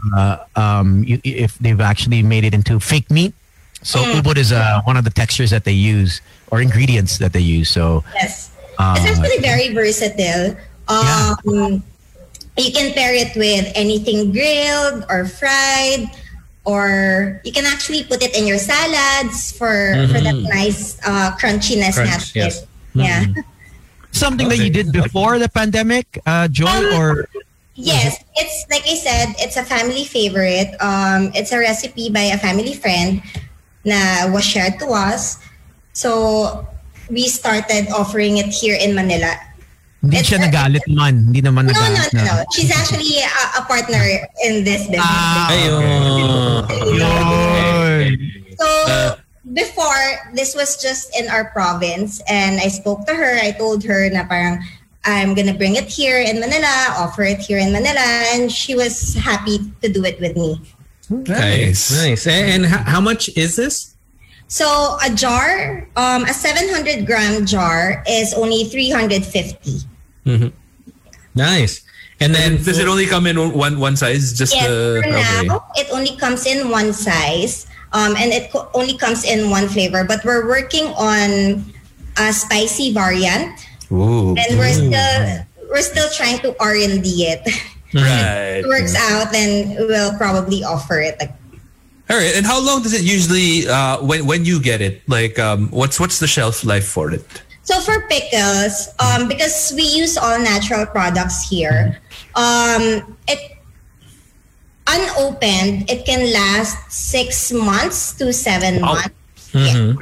[0.56, 3.34] um, you, if they've actually made it into fake meat.
[3.82, 7.40] So ubod is uh, one of the textures that they use or ingredients that they
[7.40, 7.70] use.
[7.70, 8.50] So yes.
[8.78, 10.56] uh, it's actually very versatile.
[10.88, 11.82] Um,
[12.58, 16.10] You can pair it with anything grilled or fried,
[16.68, 21.96] or you can actually put it in your salads for for that nice uh, crunchiness.
[21.96, 22.62] Crunch, not yes.
[22.62, 22.68] it.
[22.92, 23.24] Yeah.
[24.12, 27.24] something that you did before the pandemic, uh, Joy, or
[27.78, 30.74] Yes, it's like I said, it's a family favorite.
[30.82, 33.22] Um, it's a recipe by a family friend
[33.86, 35.38] na was shared to us.
[35.94, 36.66] So
[37.08, 39.38] we started offering it here in Manila.
[40.02, 41.30] Hindi It's siya nagalit man.
[41.34, 42.12] Hindi naman No, no, nagalit.
[42.14, 42.44] no, no.
[42.54, 43.98] She's actually a, a partner
[44.46, 45.02] in this business.
[45.02, 46.62] Ah, Ayun.
[46.98, 48.04] Yun.
[48.58, 48.66] So
[49.52, 50.04] before,
[50.34, 53.38] this was just in our province, and I spoke to her.
[53.42, 54.60] I told her na parang
[55.04, 58.02] I'm gonna bring it here in Manila, offer it here in Manila,
[58.34, 60.60] and she was happy to do it with me.
[61.10, 61.90] Nice.
[61.96, 62.26] Nice.
[62.26, 63.94] And, and how, how much is this?
[64.48, 69.84] So a jar, um, a 700 gram jar is only 350.
[70.24, 70.48] Mm-hmm.
[71.34, 71.84] Nice.
[72.20, 74.32] And then And does it only come in one one size?
[74.34, 75.46] Just Yes, the for okay.
[75.46, 79.68] now, it only comes in one size, um, and it co- only comes in one
[79.68, 80.02] flavor.
[80.02, 81.62] But we're working on
[82.18, 83.54] a spicy variant,
[83.94, 84.34] Ooh.
[84.34, 87.44] and we're still we're still trying to R and D it.
[87.94, 88.60] Right.
[88.60, 91.16] It works out, then we'll probably offer it.
[91.18, 91.32] Like
[92.10, 92.34] All right.
[92.34, 95.02] And how long does it usually uh when when you get it?
[95.08, 97.26] Like um what's what's the shelf life for it?
[97.68, 102.00] So for pickles, um, because we use all natural products here,
[102.34, 103.60] um, it
[104.86, 108.94] unopened, it can last six months to seven Oh.
[108.94, 109.52] months.
[109.52, 109.92] Yeah.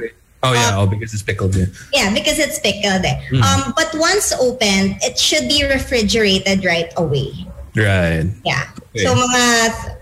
[0.43, 1.55] Oh yeah, oh because it's pickled.
[1.55, 1.65] Yeah.
[1.91, 3.03] yeah, because it's pickled.
[3.03, 3.19] eh.
[3.43, 7.33] Um, but once opened, it should be refrigerated right away.
[7.75, 8.31] Right.
[8.45, 8.63] Yeah.
[8.95, 9.03] Okay.
[9.03, 9.96] So mga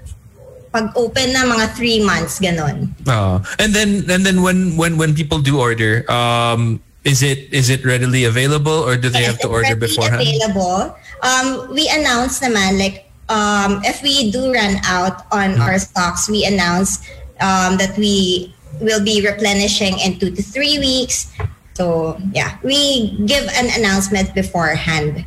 [0.75, 2.91] pag open na mga three months ganon.
[3.07, 7.71] Uh, and then and then when when when people do order, um, is it is
[7.71, 10.19] it readily available or do they Yes, have to order readily beforehand?
[10.19, 10.91] Available.
[11.23, 15.63] Um, we announce naman like um, if we do run out on Hmm.
[15.63, 16.99] our stocks, we announce
[17.39, 18.51] um, that we
[18.83, 21.31] will be replenishing in two to three weeks.
[21.79, 25.23] So yeah, we give an announcement beforehand.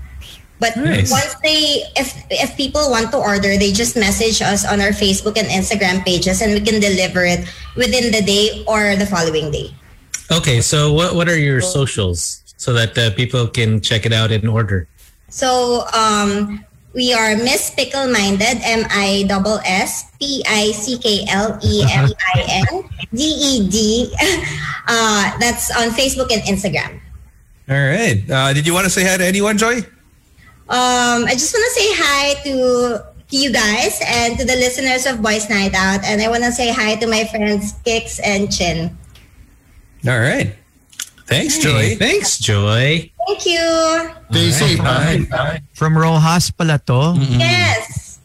[0.58, 1.10] But Nice.
[1.10, 5.38] once they, if if people want to order, they just message us on our Facebook
[5.38, 7.46] and Instagram pages, and we can deliver it
[7.78, 9.70] within the day or the following day.
[10.34, 14.34] Okay, so what what are your socials so that uh, people can check it out
[14.34, 14.90] and order?
[15.30, 21.24] So um, we are Miss Pickle Minded, M I S S P I C K
[21.30, 22.82] L E M I N
[23.14, 24.10] D E D.
[24.88, 26.98] Uh, That's on Facebook and Instagram.
[27.68, 28.24] All right.
[28.24, 29.84] Uh, did you want to say hi to anyone, Joy?
[30.68, 32.52] Um, I just want to say hi to,
[33.00, 36.52] to you guys and to the listeners of Boys Night Out, and I want to
[36.52, 38.92] say hi to my friends Kix and Chin.
[40.04, 40.52] All right.
[41.24, 41.96] Thanks, Joy.
[41.96, 43.08] Thanks, Joy.
[43.26, 43.64] Thank you.
[44.28, 44.80] Stay safe.
[45.72, 47.16] From Roxas pala to.
[47.16, 48.20] Yes.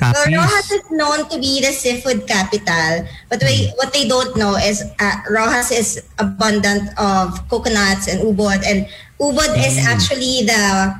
[0.00, 4.56] So Roxas is known to be the seafood capital, but we, what they don't know
[4.56, 5.88] is uh, Roxas is
[6.18, 8.88] abundant of coconuts and ubod, and
[9.20, 10.96] ubod is actually the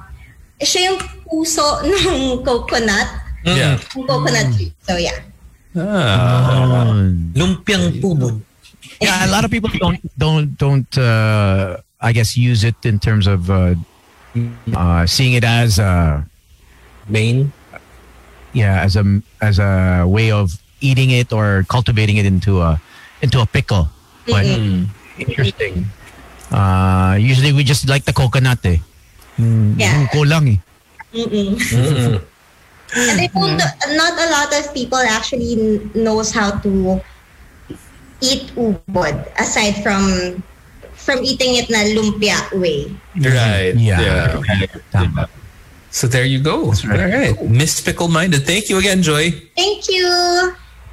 [0.65, 3.09] siya yung puso ng coconut.
[3.45, 3.77] Yeah.
[3.95, 4.73] Yung coconut tree.
[4.83, 5.21] So yeah.
[5.77, 6.95] Ah.
[7.35, 8.41] Lumpiang ubod.
[9.01, 13.27] yeah, a lot of people don't don't don't uh, I guess use it in terms
[13.27, 13.75] of uh,
[14.75, 16.25] uh, seeing it as a
[17.09, 17.53] Main.
[18.55, 19.05] yeah as a
[19.43, 22.81] as a way of eating it or cultivating it into a
[23.21, 23.89] into a pickle.
[24.27, 24.47] But
[25.19, 25.87] interesting.
[26.53, 28.79] Uh, usually we just like the coconut eh.
[29.39, 30.07] Mm, Yeah.
[30.15, 30.59] Kulang eh.
[31.15, 31.55] Mm-mm.
[31.59, 32.19] Mm-mm.
[32.95, 33.59] And I don't,
[33.99, 37.01] not a lot of people actually knows how to
[38.23, 40.39] eat ubod aside from
[40.95, 42.87] from eating it na lumpia way.
[43.19, 43.75] Right.
[43.75, 44.39] Yeah.
[44.95, 45.27] Tama.
[45.91, 46.71] So there you go.
[46.71, 47.35] All right.
[47.51, 48.47] Miss Pickle Minded.
[48.47, 49.31] Thank you again, Joy.
[49.59, 50.07] Thank you.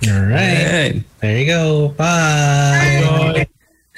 [0.10, 0.66] All right.
[0.70, 0.96] Right.
[1.22, 1.90] There you go.
[1.98, 3.46] Bye.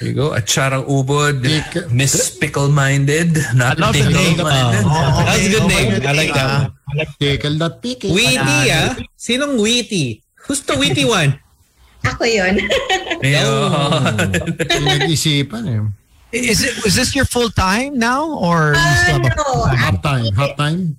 [0.00, 0.34] There you go.
[0.34, 1.38] Acharang Ubod.
[1.46, 3.38] Pick- Miss Pickle Minded.
[3.54, 4.36] Not love the Pickle name.
[4.42, 4.84] Minded.
[4.90, 5.90] Oh, that's a good name.
[6.02, 6.50] I like that.
[6.90, 7.06] one.
[7.18, 8.10] Pickle that pickle.
[8.10, 8.98] Witty, ah.
[9.18, 10.22] Sinong witty?
[10.46, 11.38] Who's the witty one?
[12.04, 12.58] Ako yun.
[13.22, 14.18] Ayun.
[14.60, 15.82] Pinag-isipan eh.
[16.34, 20.02] Is it was this your full time now or you still have a- no, Hot
[20.02, 20.26] time.
[20.34, 20.98] Half time.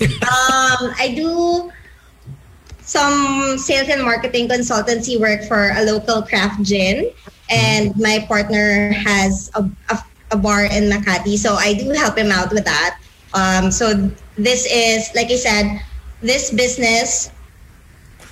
[0.00, 1.68] um, I do
[2.80, 7.10] some sales and marketing consultancy work for a local craft gin,
[7.50, 9.98] and my partner has a, a,
[10.32, 12.98] a bar in Makati, so I do help him out with that.
[13.34, 15.80] Um, so this is, like I said,
[16.22, 17.30] this business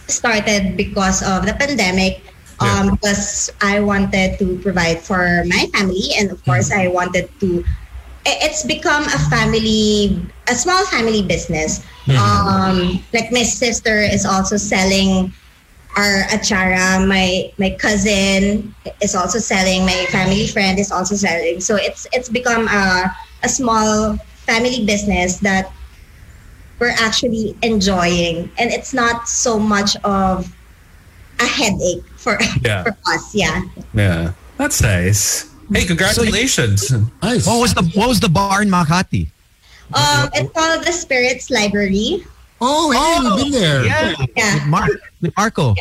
[0.07, 2.23] started because of the pandemic.
[2.61, 7.63] Um, because I wanted to provide for my family, and of course, I wanted to
[8.27, 11.85] it's become a family a small family business.
[12.09, 15.33] Um like my sister is also selling
[15.99, 18.73] our achara my my cousin
[19.03, 23.11] is also selling my family friend is also selling so it's it's become a
[23.43, 24.15] a small
[24.47, 25.75] family business that
[26.79, 30.47] we're actually enjoying and it's not so much of
[31.41, 32.83] a headache for Yeah.
[32.87, 33.63] for us yeah
[33.93, 34.33] Yeah.
[34.59, 35.55] That's nice.
[35.71, 36.91] Hey, congratulations.
[37.23, 37.47] Nice.
[37.47, 39.31] What was the what was the bar in Makati?
[39.95, 42.27] um it's called the spirits library
[42.61, 43.85] Oh, hey, you've been there.
[43.87, 44.91] Yeah, yeah with Mark
[45.23, 45.75] with Marco.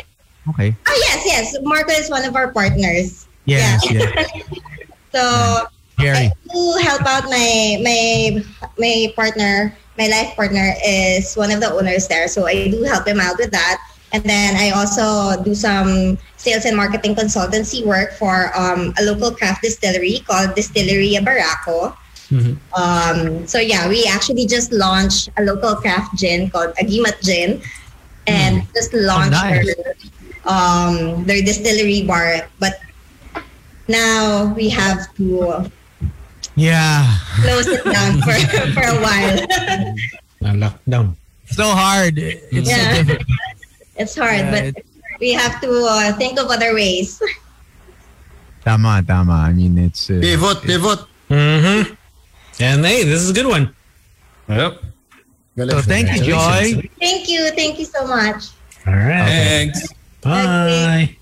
[0.49, 0.75] Okay.
[0.87, 1.55] Oh yes, yes.
[1.63, 3.27] Marco is one of our partners.
[3.45, 4.11] Yes, Yeah.
[4.15, 4.31] yes.
[5.15, 5.65] So
[5.97, 6.29] Jerry.
[6.29, 8.43] to help out my my
[8.77, 12.27] my partner, my life partner is one of the owners there.
[12.27, 13.81] So I do help him out with that.
[14.13, 19.31] And then I also do some sales and marketing consultancy work for um, a local
[19.31, 21.95] craft distillery called Distillery Barako.
[22.75, 27.61] Um, so yeah, we actually just launched a local craft gin called Agimat Gin,
[28.27, 29.73] and just launched nice.
[30.47, 32.47] Their, um, their distillery bar.
[32.59, 32.79] But
[33.87, 35.69] now we have to
[36.55, 37.17] Yeah.
[37.41, 38.33] close it down for,
[38.73, 39.45] for a while.
[40.41, 41.15] Na lockdown.
[41.51, 42.17] So hard.
[42.17, 42.95] It's Yeah.
[42.95, 43.27] so difficult.
[43.95, 44.83] it's hard, Yeah, but
[45.19, 47.21] we have to uh, think of other ways.
[48.65, 49.47] Tama, tama.
[49.47, 50.99] I mean, it's uh, Pivot, pivot.
[51.29, 51.93] Mm-hmm.
[52.59, 53.73] And hey, this is a good one.
[54.49, 54.81] Yep.
[55.57, 56.89] so thank you, Joy.
[56.99, 58.51] Thank you, thank you so much.
[58.85, 59.71] All right.
[59.71, 59.87] Thanks.
[60.21, 61.17] Bye.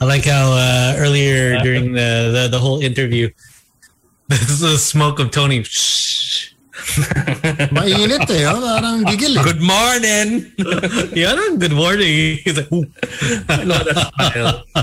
[0.00, 3.30] I like how uh, earlier during the, the the whole interview,
[4.28, 5.62] this is the smoke of Tony.
[5.62, 6.54] Shh.
[7.74, 8.46] Mainit eh.
[8.46, 9.42] Oh, parang gigil eh.
[9.42, 10.46] Good morning.
[11.18, 12.38] yeah, no, good morning.
[12.40, 12.86] He's like, Ooh.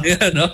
[0.04, 0.52] yeah, no.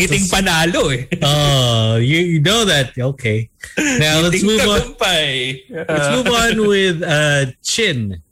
[0.00, 1.06] Ngiting panalo eh.
[1.22, 2.96] oh, you, you know that.
[2.96, 3.50] Okay.
[3.78, 4.96] Now let's move on.
[4.96, 5.60] tagumpay.
[5.70, 8.22] Let's move on with uh, Chin.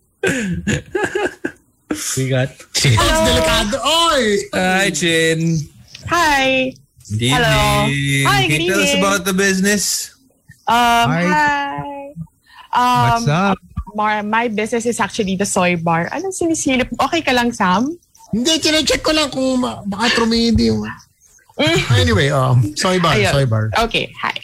[2.16, 2.92] We got Chin.
[2.94, 3.76] It's delikado.
[3.80, 4.22] Oy!
[4.52, 5.56] Hi, Chin.
[6.08, 6.72] Hi.
[7.08, 7.88] Good Hello.
[7.88, 8.26] evening.
[8.28, 9.04] Hi, Can good you tell us evening.
[9.04, 10.12] about the business?
[10.68, 11.24] Um, Hi.
[11.24, 12.12] hi.
[12.76, 13.58] Um, What's up?
[13.94, 16.08] My, my business is actually the soy bar.
[16.12, 16.92] Anong sinisilip?
[17.08, 17.96] Okay ka lang, Sam?
[18.36, 20.84] Hindi, chinecheck ko lang kung ma- baka trumindi yung...
[21.96, 23.32] Anyway, um, soy bar, Ayun.
[23.32, 23.72] soy bar.
[23.88, 24.36] Okay, hi.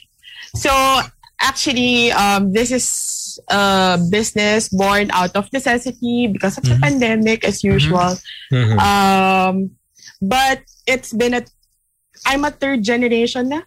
[0.57, 0.73] So,
[1.39, 2.89] actually, um, this is
[3.49, 8.17] a business born out of necessity because of the pandemic, as usual.
[8.53, 8.79] Mhm.
[8.79, 9.55] Um,
[10.21, 11.43] but it's been a,
[12.27, 13.63] I'm a third generation na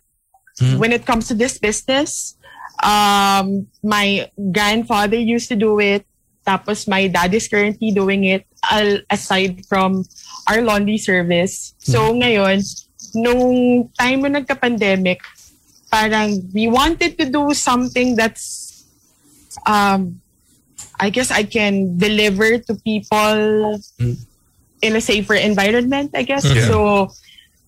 [0.60, 0.78] Mhm.
[0.82, 2.36] when it comes to this business.
[2.82, 6.06] Um, my grandfather used to do it.
[6.46, 10.06] Tapos my dad is currently doing it al- aside from
[10.48, 11.76] our laundry service.
[11.78, 12.64] So ngayon,
[13.14, 15.20] nung time na nagka-pandemic,
[15.92, 18.67] parang we wanted to do something that's
[19.66, 20.20] um
[21.00, 24.18] I guess I can deliver to people Mm.
[24.82, 26.46] in a safer environment, I guess.
[26.46, 26.68] Yeah.
[26.70, 27.10] So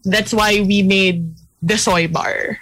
[0.06, 1.26] that's why we made
[1.62, 2.58] the soy bar.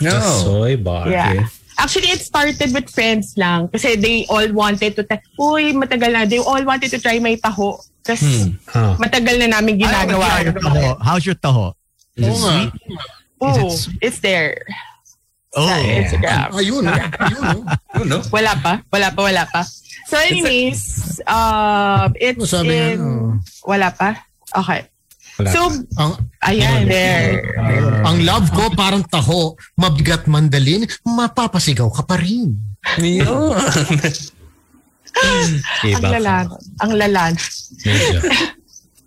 [0.00, 0.20] The No.
[0.44, 1.08] soy bar.
[1.08, 1.48] Yeah.
[1.76, 3.68] Actually, it started with friends lang.
[3.68, 6.24] Kasi they all wanted to, ta- uy, matagal na.
[6.24, 7.76] They all wanted to try my taho.
[8.04, 8.96] Kasi Huh.
[8.96, 10.24] matagal na namin ginagawa.
[10.24, 10.88] How's your taho?
[11.04, 11.66] How's your taho?
[12.16, 12.72] Is it sweet?
[13.40, 14.64] Oh, Is it's there.
[15.56, 16.52] Oh, Sa Instagram.
[16.52, 17.24] Ayun, oh.
[17.24, 17.64] ayun, oh.
[17.96, 18.20] Oh, no?
[18.28, 18.84] Wala pa.
[18.92, 19.64] Wala pa, wala pa.
[20.06, 20.80] So anyways,
[21.24, 23.00] um, it's Ano in...
[23.00, 23.32] Oh.
[23.64, 24.20] Wala pa?
[24.52, 24.84] Okay.
[25.40, 26.12] Wala So, Ang,
[26.44, 27.40] ayan, there.
[28.04, 32.52] ang love ko parang taho, mabigat mandalin, mapapasigaw ka pa rin.
[33.00, 33.24] Yun.
[35.96, 36.46] Ang lalan.
[36.84, 37.32] Ang lalan.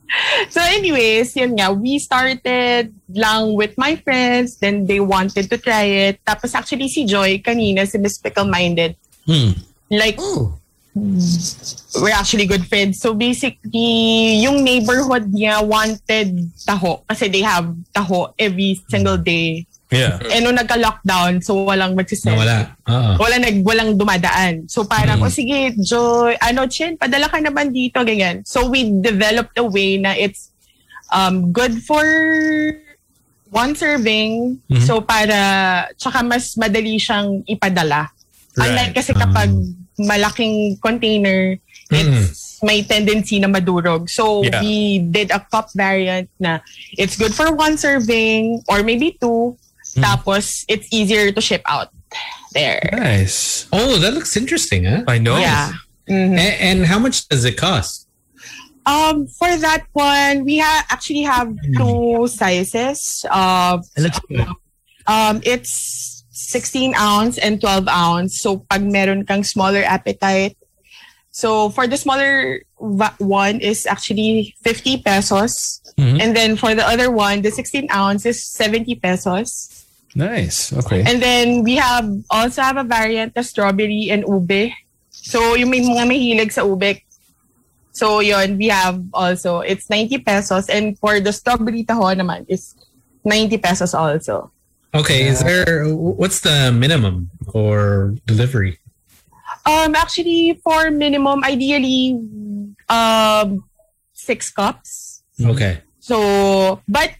[0.49, 6.09] So anyways, yun nga, we started lang with my friends, then they wanted to try
[6.09, 6.19] it.
[6.25, 8.95] Tapos actually si Joy kanina, si Miss Pickle Minded,
[9.29, 9.53] Hmm.
[9.93, 10.57] like, Oh.
[12.01, 12.99] we're actually good friends.
[12.99, 19.68] So basically, yung neighborhood niya wanted taho kasi they have taho every single day.
[19.89, 20.21] Yeah.
[20.21, 22.37] Eh nung nagka-lockdown, so walang magsisend.
[22.37, 22.77] Nawala.
[22.85, 23.11] Oo.
[23.25, 24.69] Wala nag walang dumadaan.
[24.69, 25.25] So parang, Mm.
[25.25, 28.45] oh sige, Joy, ano, Chin, padala ka naman dito, ganyan.
[28.45, 30.53] So we developed a way na it's
[31.09, 32.05] um, good for
[33.49, 34.61] one serving.
[34.69, 34.85] Mhm.
[34.85, 35.41] So para,
[35.97, 38.13] tsaka mas madali siyang ipadala.
[38.61, 38.95] Unlike Right.
[38.95, 39.49] kasi kapag
[39.97, 41.57] malaking container,
[41.89, 44.05] it's may tendency na madurog.
[44.05, 44.61] So Yeah.
[44.61, 46.59] we did a cup variant na
[46.93, 49.57] it's good for one serving or maybe two.
[49.95, 51.89] Tapos it's easier to ship out
[52.53, 52.89] there.
[52.93, 53.67] Nice.
[53.73, 55.03] Oh, that looks interesting, huh?
[55.07, 55.37] I know.
[55.37, 55.73] Yeah.
[56.09, 56.37] Mhm.
[56.37, 58.07] A- And, how much does it cost?
[58.85, 63.25] Um, for that one, we ha- actually have two sizes.
[63.29, 64.47] Uh, It looks good.
[65.05, 68.41] um, it's 16 ounce and 12 ounce.
[68.41, 70.57] So pag meron kang smaller appetite,
[71.29, 72.61] so for the smaller
[73.19, 75.81] one is actually 50 pesos.
[75.99, 76.17] Mhm.
[76.21, 79.78] And then for the other one, the 16 ounce is 70 pesos.
[80.15, 80.73] Nice.
[80.73, 81.03] Okay.
[81.05, 84.71] And then we have also have a variant of strawberry and ube.
[85.09, 87.01] So yung may mga mahilig sa ube.
[87.91, 90.69] So yun, we have also, it's 90 pesos.
[90.69, 92.75] And for the strawberry taho naman, is
[93.25, 94.51] 90 pesos also.
[94.93, 98.79] Okay, is there what's the minimum for delivery?
[99.65, 102.17] Um, actually, for minimum, ideally,
[102.89, 103.69] um,
[104.13, 105.21] six cups.
[105.37, 105.81] Okay.
[105.99, 107.13] So, but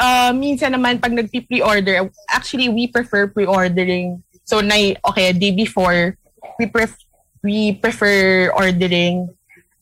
[0.00, 4.24] uh, minsan naman pag nagpi-pre-order, actually we prefer pre-ordering.
[4.48, 6.16] So, na, okay, a day before,
[6.58, 6.96] we pref
[7.44, 9.32] we prefer ordering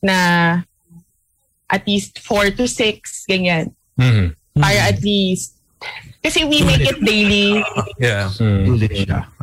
[0.03, 0.61] na
[1.67, 3.75] at least four to six, ganyan.
[3.99, 4.35] Mhm.
[4.55, 5.58] Para at least,
[6.19, 7.63] kasi we make it daily.
[7.99, 8.27] Yeah.
[8.35, 8.79] Ayun.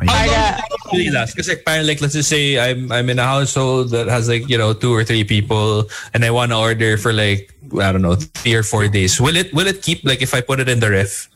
[0.05, 0.61] Para,
[0.93, 4.07] really last because like, parang like let's just say I'm I'm in a household that
[4.07, 7.53] has like you know two or three people and I want to order for like
[7.81, 9.19] I don't know three or four days.
[9.21, 11.29] Will it will it keep like if I put it in the ref?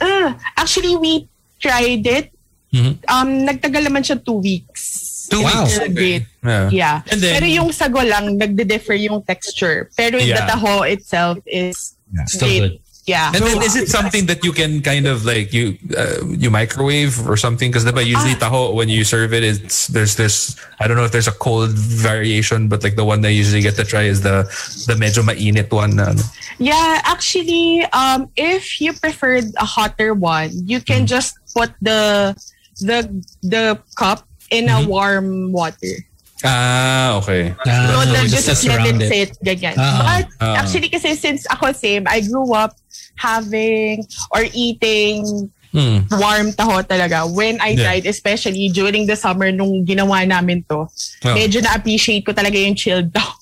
[0.00, 1.28] uh, actually, we
[1.60, 2.30] tried it.
[2.72, 2.98] Mhm.
[3.08, 5.26] Um, nagtagal naman siya two weeks.
[5.30, 5.64] Two Wow.
[5.64, 5.78] weeks.
[5.94, 6.26] Date.
[6.44, 6.68] Yeah.
[6.70, 6.96] Yeah.
[7.10, 9.88] And then- Pero yung sago lang, nagde-differ yung texture.
[9.96, 10.50] Pero yung Yeah.
[10.50, 11.94] taho itself is
[12.28, 12.60] Still great.
[12.60, 12.74] good.
[13.04, 13.32] Yeah.
[13.36, 17.20] And then is it something that you can kind of like you uh, you microwave
[17.28, 17.68] or something?
[17.70, 21.28] Because usually taho when you serve it, it's there's this I don't know if there's
[21.28, 24.48] a cold variation, but like the one that I usually get to try is the
[24.88, 25.96] the medyo mainit one.
[25.96, 26.16] na.
[26.58, 32.32] Yeah, actually, um, if you preferred a hotter one, you can just put the
[32.80, 33.04] the
[33.44, 34.86] the cup in Mm-hmm.
[34.86, 36.08] a warm water.
[36.44, 37.56] Ah, okay.
[37.64, 39.08] So Ah, then just just let it it.
[39.08, 39.74] sit, ganyan.
[39.80, 40.20] Ah.
[40.20, 40.60] But Ah.
[40.60, 42.76] actually, kasi since ako same, I grew up
[43.16, 46.06] having or eating Hmm.
[46.22, 47.26] warm taho talaga.
[47.26, 47.82] When I Yeah.
[47.98, 51.34] tried, especially during the summer nung ginawa namin to, Oh.
[51.34, 53.34] medyo na-appreciate ko talaga yung chilled taho.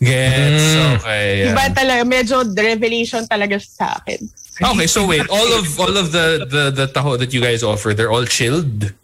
[0.00, 0.96] Gets Mm.
[0.96, 1.28] okay.
[1.52, 1.74] Iba Yeah.
[1.76, 4.16] talaga, medyo revelation talaga sa akin.
[4.64, 7.92] Okay, so wait, all of all of the the the taho that you guys offer,
[7.92, 8.94] they're all chilled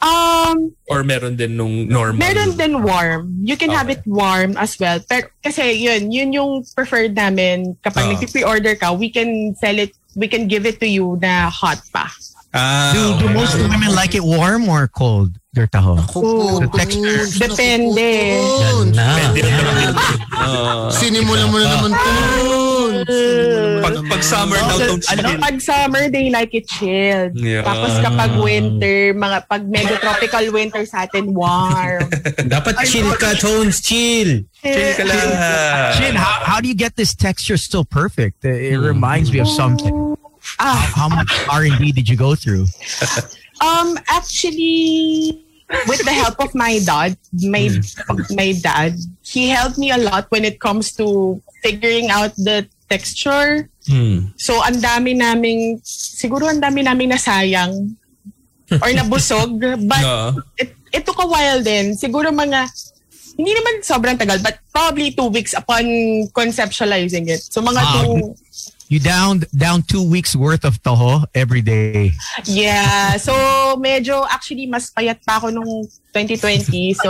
[0.00, 2.18] Um, or meron din nung normal?
[2.18, 3.38] meron din warm.
[3.42, 4.00] You can have Okay.
[4.00, 4.98] it warm as well.
[5.02, 7.76] Pero kasi yun, yun yung preferred namin.
[7.82, 8.10] Kapag Ah.
[8.14, 12.10] nag-pre-order ka, we can sell it, we can give it to you na hot pa.
[12.52, 13.34] Ah, Do, do okay.
[13.34, 15.32] most women like it warm or cold?
[15.54, 16.00] Their taho.
[16.08, 17.24] Kupo, The texture.
[17.36, 18.12] Depende.
[18.96, 19.20] Na.
[20.32, 20.88] Ah.
[20.88, 22.12] Sinimula mo na naman to.
[23.06, 25.38] Pag, pag summer daw tong chill.
[25.38, 27.34] Pag summer, they like it chilled.
[27.38, 27.62] Yeah.
[27.62, 32.06] Tapos kapag winter, mga pag medyo tropical winter sa atin, warm.
[32.54, 34.44] Dapat chill ka, Tones, chill.
[34.62, 35.28] Chill ka lang.
[35.98, 38.44] Shin, how, how do you get this texture still perfect?
[38.44, 40.16] It reminds me of something.
[40.58, 42.66] ah, How much R&D did you go through?
[43.62, 45.38] Um, actually,
[45.86, 47.14] with the help of my dad,
[47.46, 47.70] my
[48.34, 53.72] my dad, he helped me a lot when it comes to figuring out the texture.
[53.88, 54.36] Hmm.
[54.36, 57.96] So, ang dami naming, siguro ang dami naming nasayang
[58.70, 59.56] or nabusog.
[59.88, 60.28] But Oo.
[60.60, 61.96] it, it took a while din.
[61.96, 62.68] Siguro mga,
[63.32, 65.82] hindi naman sobrang tagal, but probably two weeks upon
[66.36, 67.40] conceptualizing it.
[67.40, 67.96] So mga Wow.
[68.04, 68.36] two,
[68.92, 72.12] You down down two weeks worth of taho every day.
[72.44, 73.16] yeah.
[73.16, 73.32] So
[73.80, 76.92] medyo actually mas payat pa ako nung 2020.
[77.00, 77.08] So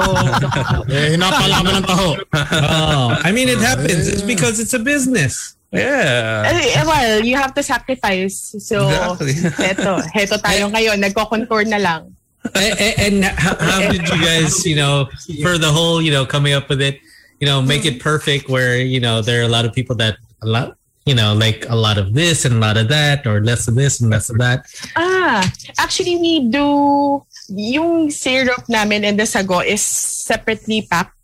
[0.95, 2.23] Eh, napalaman ng taho.
[2.71, 4.07] Oh, I mean, it happens.
[4.07, 5.59] It's because it's a business.
[5.73, 6.44] Yeah.
[6.47, 8.55] Eh, eh, well, you have to sacrifice.
[8.61, 9.32] So, Exactly.
[9.66, 11.01] heto, heto tayo eh, ngayon.
[11.01, 12.12] Nagko-contour na lang.
[12.55, 15.09] Eh, and, and how, how did you guys, you know,
[15.40, 17.01] for the whole, you know, coming up with it,
[17.40, 20.16] you know, make it perfect where, you know, there are a lot of people that
[20.43, 20.77] a lot,
[21.07, 23.74] you know, like a lot of this and a lot of that or less of
[23.74, 24.66] this and less of that.
[24.97, 31.16] Ah, actually, we do, yung syrup namin and the sago is separately packed.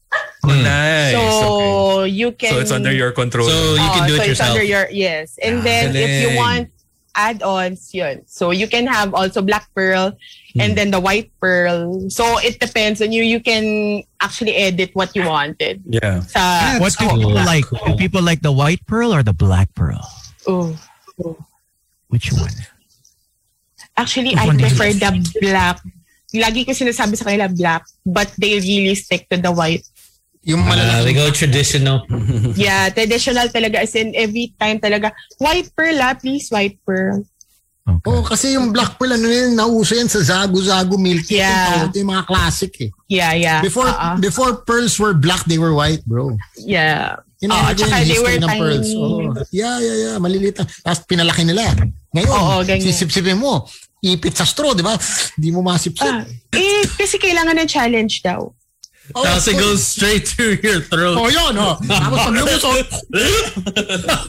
[0.44, 1.12] Oh, nice.
[1.12, 2.08] So, okay.
[2.14, 2.52] you can...
[2.54, 3.48] So it's under your control.
[3.48, 4.50] So you can Oh, do so it it's yourself.
[4.50, 5.38] under your, yes.
[5.42, 6.68] And Ah, then if you want
[7.18, 8.22] add-ons, yun.
[8.26, 10.14] So you can have also black pearl
[10.54, 10.60] Hmm.
[10.62, 12.08] and then the white pearl.
[12.08, 13.22] So it depends on you.
[13.22, 15.82] You can actually edit what you wanted.
[15.84, 16.20] yeah.
[16.24, 17.44] Sa, What do oh, people cool.
[17.44, 17.66] like?
[17.68, 20.00] Do people like the white pearl or the black pearl?
[20.46, 20.72] oh.
[22.08, 22.54] Which one?
[23.96, 25.10] Actually, Which I one prefer the
[25.42, 25.82] black.
[26.32, 29.84] Lagi ko sinasabi sa kanila black, but they really stick to the white.
[30.48, 31.04] Yung Uh, malalaki.
[31.04, 31.98] they go traditional.
[32.56, 33.84] Yeah, traditional talaga.
[33.84, 37.20] As in, every time talaga, white pearl ah, please, white pearl.
[37.88, 38.04] Okay.
[38.04, 41.40] Oh, kasi yung black pearl, ano yun, nauso yan sa Zagu Zagu Milk Tea.
[41.40, 41.88] Yeah.
[41.88, 42.90] Ito yung mga classic eh.
[43.08, 43.60] Yeah, yeah.
[43.60, 44.20] Before Uh-uh.
[44.20, 46.36] before pearls were black, they were white, bro.
[46.60, 47.16] Yeah.
[47.40, 48.60] Yun Oo, ang tsaka yung they were tiny.
[48.60, 48.88] pearls.
[48.92, 49.32] Oh.
[49.48, 50.14] Yeah, yeah, yeah.
[50.20, 50.68] Maliliit lang.
[50.84, 51.64] Tapos pinalaki nila.
[52.12, 52.84] Ngayon, Oo, ganyan.
[52.84, 53.64] sisipsipin mo.
[53.98, 54.92] Ipit sa straw, di ba?
[55.34, 56.06] Hindi mo masipsip.
[56.06, 56.22] Ah,
[56.54, 58.52] eh, kasi kailangan ng challenge daw.
[59.16, 61.16] Oh, Tapos it goes straight to your throat.
[61.16, 61.80] Oh, yun, oh.
[61.80, 62.76] Tapos pag lumos, oh.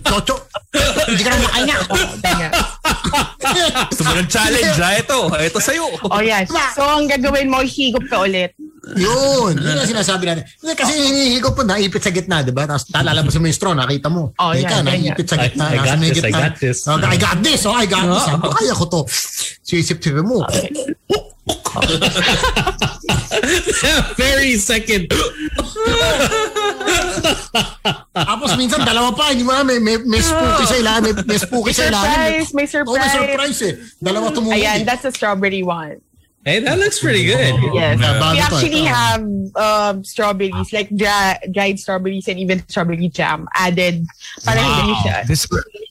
[0.08, 0.36] Chocho.
[1.10, 1.78] Hindi ka na makahinga.
[3.92, 4.90] Gusto mo ng challenge, ha?
[4.96, 5.18] Ito.
[5.36, 5.86] Ito sa'yo.
[6.08, 6.48] Oh, yes.
[6.78, 8.56] So, ang gagawin mo, higop ka ulit.
[8.96, 9.54] Yun.
[9.60, 10.48] Yun ang sinasabi natin.
[10.64, 12.64] Kasi hinihigop po, naipit sa gitna, di ba?
[12.66, 14.32] Tapos talalabas mo yung straw, nakita mo.
[14.40, 15.14] Oh, Teka, ganyan.
[15.14, 15.66] naipit sa I- gitna.
[15.70, 16.78] I got nasa may this, I got this.
[16.88, 17.62] Oh, I got this.
[17.68, 18.26] Oh, I got this.
[18.42, 19.02] Ko, kaya ko to.
[19.62, 20.42] Sisip-sipin mo.
[24.20, 25.08] Very second.
[28.12, 31.40] Tapos minsan dalawa pa, hindi mo alam, may, may, may spooky sa ilalim, may, may
[31.40, 32.44] spooky sa ilalim.
[32.44, 33.14] surprise, may Oh, may surprise.
[33.16, 33.74] surprise eh.
[34.04, 34.60] Dalawa tumuwi.
[34.60, 34.84] Ayan, eh.
[34.84, 36.04] that's a strawberry one.
[36.48, 37.52] Hey, that looks pretty good.
[37.76, 38.00] Yes.
[38.00, 39.22] Yeah, we actually have
[39.60, 44.08] um, strawberries, like dry, dried strawberries and even strawberry jam added.
[44.48, 45.28] Para hindi siya.
[45.28, 45.44] This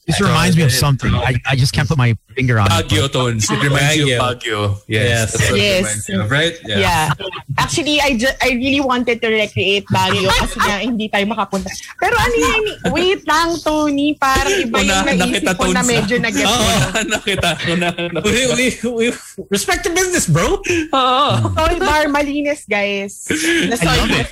[0.08, 1.12] this reminds me of something.
[1.12, 2.88] I, I just can't put my finger on it.
[2.88, 3.44] Baguio tones.
[3.44, 4.80] It reminds you of Baguio.
[4.88, 5.36] Yes.
[5.36, 5.52] Yes.
[5.52, 6.08] Yes.
[6.08, 6.56] of, right?
[6.64, 7.12] Yeah.
[7.60, 11.68] Actually, I ju- I really wanted to recreate Baguio kasi nga hindi tayo makapunta.
[12.00, 14.16] Pero ano yun, wait lang, Tony.
[14.16, 16.68] Parang iba yung naisip nakita ko na Tones, medyo nag Oo.
[17.20, 17.88] nakita ko na.
[18.24, 19.06] We, we, we
[19.52, 20.64] respect the business, bro.
[20.64, 23.28] Soy bar, malinis, guys.
[23.68, 24.24] Na soy.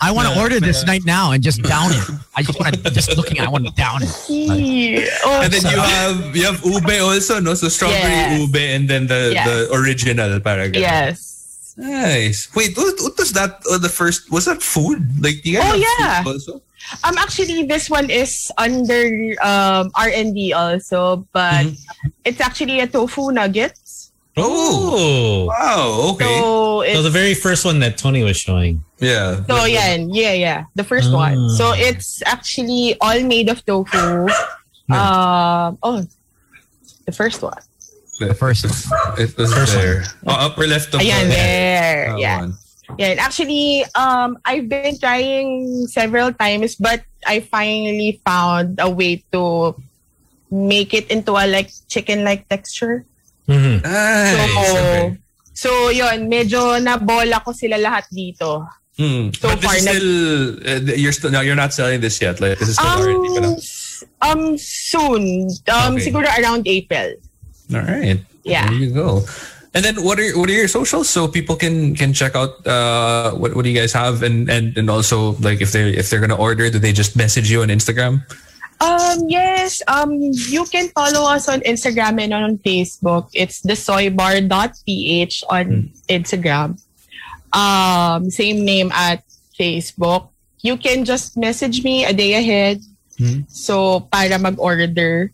[0.00, 2.04] I want to order this right now and just down it.
[2.36, 3.38] I just want to just looking.
[3.38, 4.10] at it, I want to down it.
[4.26, 5.06] tea.
[5.24, 7.54] Oh, And then you have you have ube also, no?
[7.54, 8.40] So strawberry Yes.
[8.40, 9.46] ube and then the Yes.
[9.46, 10.82] the original parang ganun.
[10.82, 11.74] yes.
[11.78, 12.52] Nice.
[12.54, 13.62] Wait, what, what was that?
[13.70, 15.00] Uh, the first was that food?
[15.22, 16.22] Like you guys Oh, yeah.
[16.26, 16.60] also?
[17.04, 22.10] Um, actually, this one is under um R and D also, but Mm-hmm.
[22.26, 24.01] it's actually a tofu nuggets.
[24.36, 25.46] Oh.
[25.52, 26.12] Wow.
[26.14, 26.24] Okay.
[26.40, 28.82] So it's So the very first one that Tony was showing.
[28.98, 29.44] yeah.
[29.44, 30.64] So yeah, yeah, yeah.
[30.74, 31.16] The first Ah.
[31.28, 31.50] one.
[31.50, 34.28] So it's actually all made of tofu.
[34.90, 36.04] Um, oh,
[37.06, 37.60] the first one.
[38.20, 38.64] The first
[39.18, 40.04] It was there.
[40.26, 42.08] Oh, upper left of Ayan, the there.
[42.12, 42.40] that yeah.
[42.40, 42.52] one.
[42.98, 43.16] Yeah.
[43.18, 49.74] Actually, um, I've been trying several times, but I finally found a way to
[50.50, 53.04] make it into a like chicken-like texture.
[53.48, 53.82] Mhm.
[53.82, 54.36] Nice.
[54.36, 55.18] So, okay.
[55.52, 58.66] so yun, medyo nabola ko sila lahat dito.
[59.00, 59.32] Hmm.
[59.32, 60.10] so but this far, is still
[60.68, 62.40] uh, you're still no, you're not selling this yet.
[62.44, 63.40] Like this is still R&D pa.
[63.48, 63.56] Um,
[64.20, 65.48] um, soon.
[65.72, 66.12] Um, Okay.
[66.12, 67.16] siguro around April.
[67.72, 68.20] All right.
[68.44, 68.68] Yeah.
[68.68, 69.24] There you go.
[69.72, 73.32] And then what are what are your socials so people can can check out uh
[73.32, 76.20] what what do you guys have and and and also like if they if they're
[76.20, 78.20] gonna order do they just message you on Instagram?
[78.82, 79.80] Um, yes.
[79.86, 83.30] Um, you can follow us on Instagram and on Facebook.
[83.32, 86.82] It's the soybar.ph on Instagram.
[87.54, 89.22] Um, same name at
[89.54, 90.30] Facebook.
[90.62, 92.82] You can just message me a day ahead.
[93.46, 95.30] So para mag-order.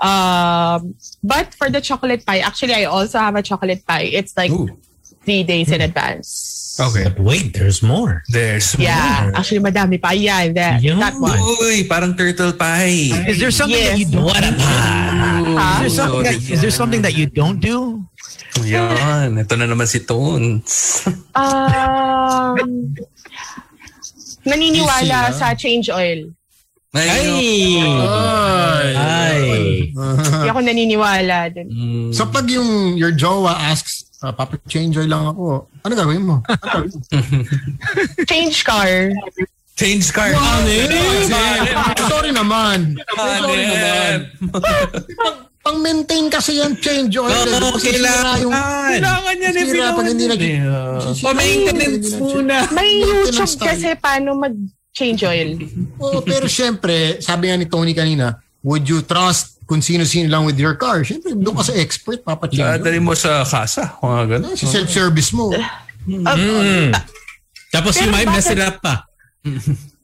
[0.00, 4.12] Um, but for the chocolate pie, actually I also have a chocolate pie.
[4.12, 4.76] It's like Ooh.
[5.24, 6.59] three days in advance.
[6.80, 7.04] Okay.
[7.04, 8.24] But wait, there's more.
[8.32, 9.36] There's Yeah, more.
[9.36, 10.16] actually madami pa.
[10.16, 10.96] Yeah, that, Yun.
[10.98, 11.36] that one.
[11.60, 13.12] Uy, parang turtle pie.
[13.28, 14.14] Is there something that you Yes.
[14.16, 14.24] don't?
[14.24, 15.84] What a Huh?
[15.84, 18.00] Is there something that, is there something that you don't do?
[18.64, 19.36] Yan.
[19.38, 21.04] Ito na naman si Tones.
[21.30, 22.90] Um,
[24.44, 26.32] naniniwala sa change oil.
[26.90, 27.78] Ay!
[27.78, 28.90] Ay.
[28.98, 29.44] Ay!
[29.94, 31.68] Hindi ako naniniwala dun.
[31.70, 32.08] Mm.
[32.10, 35.66] So pag yung your jowa asks, uh, Papa, change oil lang ako.
[35.84, 36.36] Ano gagawin mo?
[36.44, 37.00] Ano gagawin mo?
[38.30, 38.92] Change car.
[39.76, 40.30] Change car.
[42.08, 43.00] Sorry naman.
[43.16, 44.16] Sorry naman.
[45.60, 47.28] Pang maintain kasi yan change oil.
[47.28, 48.36] Oo, sira kailangan.
[48.40, 49.64] yung Kailangan yan eh.
[49.68, 50.40] sira pag hindi nag
[51.20, 52.56] Pa-maintenance muna.
[52.72, 55.60] May YouTube kasi paano mag-change oil.
[56.00, 60.58] Oo, pero syempre, sabi nga ni Tony kanina, would you trust kung sino-sino lang with
[60.58, 61.06] your car?
[61.06, 62.82] Syempre, doon ka sa expert, papachange.
[62.82, 63.94] Dadali mo sa kasa.
[64.02, 64.58] Mga ganun.
[64.58, 65.54] Sa self-service mo.
[66.10, 66.90] Mm.
[67.70, 69.06] Tapos Pero might mess bakit- it up pa.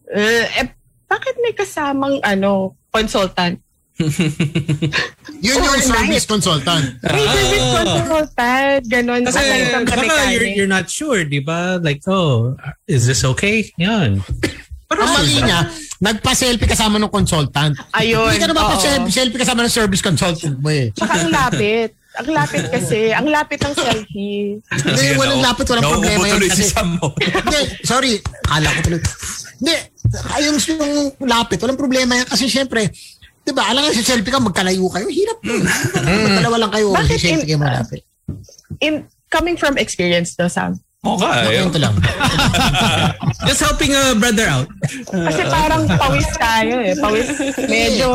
[0.07, 0.71] Uh, eh,
[1.11, 3.59] bakit may kasamang ano, consultant?
[5.43, 7.03] Yun yung service consultant.
[7.03, 8.83] May service consultant.
[8.87, 9.27] Ganon.
[9.27, 9.43] Kasi
[9.83, 11.83] baka you're, you're not sure, di ba?
[11.83, 12.55] Like, oh,
[12.87, 13.67] is this okay?
[13.83, 14.23] Yan.
[14.95, 15.67] Ang mali niya,
[15.97, 17.73] nagpa-selfie kasama ng consultant.
[17.93, 20.93] Ayun, Hindi ka naman pa-selfie kasama ng service consultant mo eh.
[20.93, 21.91] Tsaka ang lapit.
[22.17, 23.13] Ang lapit kasi.
[23.13, 24.57] Ang lapit ng selfie.
[24.61, 26.35] Hindi, walang lapit, walang problema yan.
[26.37, 27.13] tuloy si Kasi, Sam mo.
[27.17, 29.01] hindi, sorry, kala ko tuloy.
[29.57, 29.75] Hindi,
[30.41, 30.93] yung, yung
[31.25, 32.25] lapit, walang problema yan.
[32.25, 32.89] Kasi syempre,
[33.41, 35.61] di ba, alam nga sa selfie ka, magkalayo kayo, hirap yun.
[35.97, 38.01] Magdalawa lang kayo, Bakit selfie in- kayo malapit.
[38.81, 38.95] In,
[39.29, 40.81] coming from experience to, Sam.
[41.07, 41.61] Okay.
[41.63, 41.95] Kwento lang.
[43.47, 44.67] Just helping a brother out.
[45.07, 46.95] Kasi parang pawis tayo eh.
[46.99, 47.29] Pawis.
[47.63, 48.09] Medyo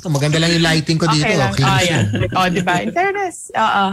[0.00, 1.28] Ito, maganda lang yung lighting ko dito.
[1.28, 1.52] okay lang.
[1.52, 2.02] Okay, Oh, yeah.
[2.40, 2.80] Oh, di ba?
[2.80, 3.52] In fairness.
[3.52, 3.84] Oo.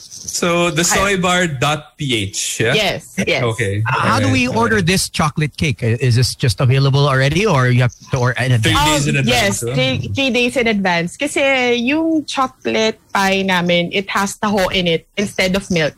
[0.00, 2.74] So, the soybar.ph, yeah?
[2.74, 3.14] Yes.
[3.26, 3.42] Yes.
[3.42, 3.82] Okay.
[3.86, 5.82] How do we order this chocolate cake?
[5.82, 9.20] Is this just available already, or you have to order in Three days in Um,
[9.22, 9.28] advance.
[9.28, 9.74] yes, huh?
[9.74, 11.16] three, three days in advance.
[11.16, 11.40] Kasi
[11.82, 15.94] yung chocolate pie namin, it has taho in it instead of milk.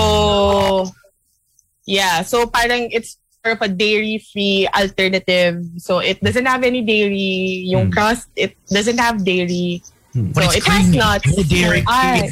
[1.86, 2.22] yeah.
[2.24, 5.62] So, parang it's sort of a dairy-free alternative.
[5.78, 7.66] So, it doesn't have any dairy.
[7.70, 9.82] Yung crust, it doesn't have dairy.
[10.16, 10.98] But So, it's it has creamy.
[10.98, 11.28] nuts.
[11.38, 11.82] No dairy,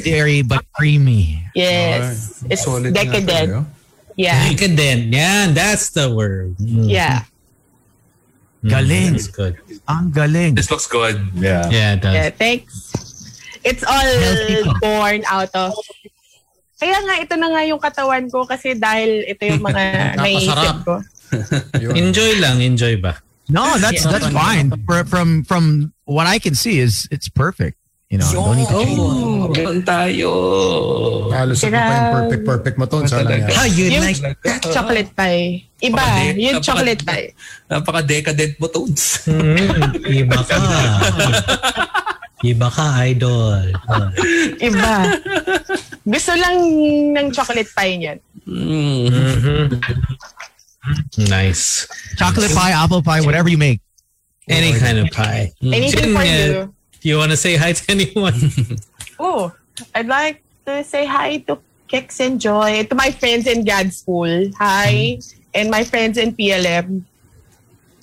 [0.02, 1.44] dairy, but creamy.
[1.54, 2.40] yes.
[2.42, 3.66] Ay, It's solid decadent.
[4.16, 4.48] Yeah.
[4.48, 5.12] Decadent.
[5.12, 6.56] Yan, that's the word.
[6.56, 6.88] Mm.
[6.88, 7.24] Yeah.
[8.64, 9.12] Mm, Galing.
[9.12, 9.58] That's good.
[9.84, 10.54] Ang galing.
[10.56, 11.20] This looks good.
[11.36, 11.68] Yeah.
[11.68, 12.14] Yeah, it does.
[12.16, 12.72] Yeah, thanks.
[13.64, 14.12] It's all
[14.78, 15.72] born out of
[16.74, 19.82] kaya nga ito na nga yung katawan ko kasi dahil ito yung mga
[20.20, 21.00] naisip ko.
[21.96, 23.18] Enjoy lang, enjoy ba?
[23.48, 24.72] No, that's that's fine.
[24.88, 27.76] For, from from what I can see, is it's perfect.
[28.08, 29.00] You know, don't need to change.
[29.00, 30.28] Oh, ganun tayo.
[31.34, 33.04] Halos ako pa yung perfect, perfect mo, Ton.
[33.10, 33.50] Sana yan.
[33.50, 34.20] How you Yung like?
[34.70, 35.66] chocolate pie.
[35.82, 37.26] Iba, Napaka- yung chocolate pie.
[37.66, 39.26] Napaka-decadent mo, Toads.
[39.26, 40.56] Mm, iba ka.
[42.44, 43.72] Iba ka, idol.
[43.88, 44.12] Ah.
[44.68, 45.16] Iba.
[46.04, 46.56] Gusto lang
[47.16, 48.18] ng chocolate pie niyan.
[48.44, 49.08] Mm.
[49.08, 49.66] Mhm.
[51.32, 51.88] Nice.
[52.20, 53.80] Chocolate pie, apple pie, whatever you make.
[54.44, 55.56] Any kind of pie.
[55.64, 56.68] Anything Jin, for you.
[57.00, 58.36] Do you want to say hi to anyone?
[59.14, 59.54] Oh,
[59.94, 64.50] I'd like to say hi to Kicks and Joy, to my friends in GAD School.
[64.58, 65.22] Hi.
[65.54, 67.06] And my friends in PLM.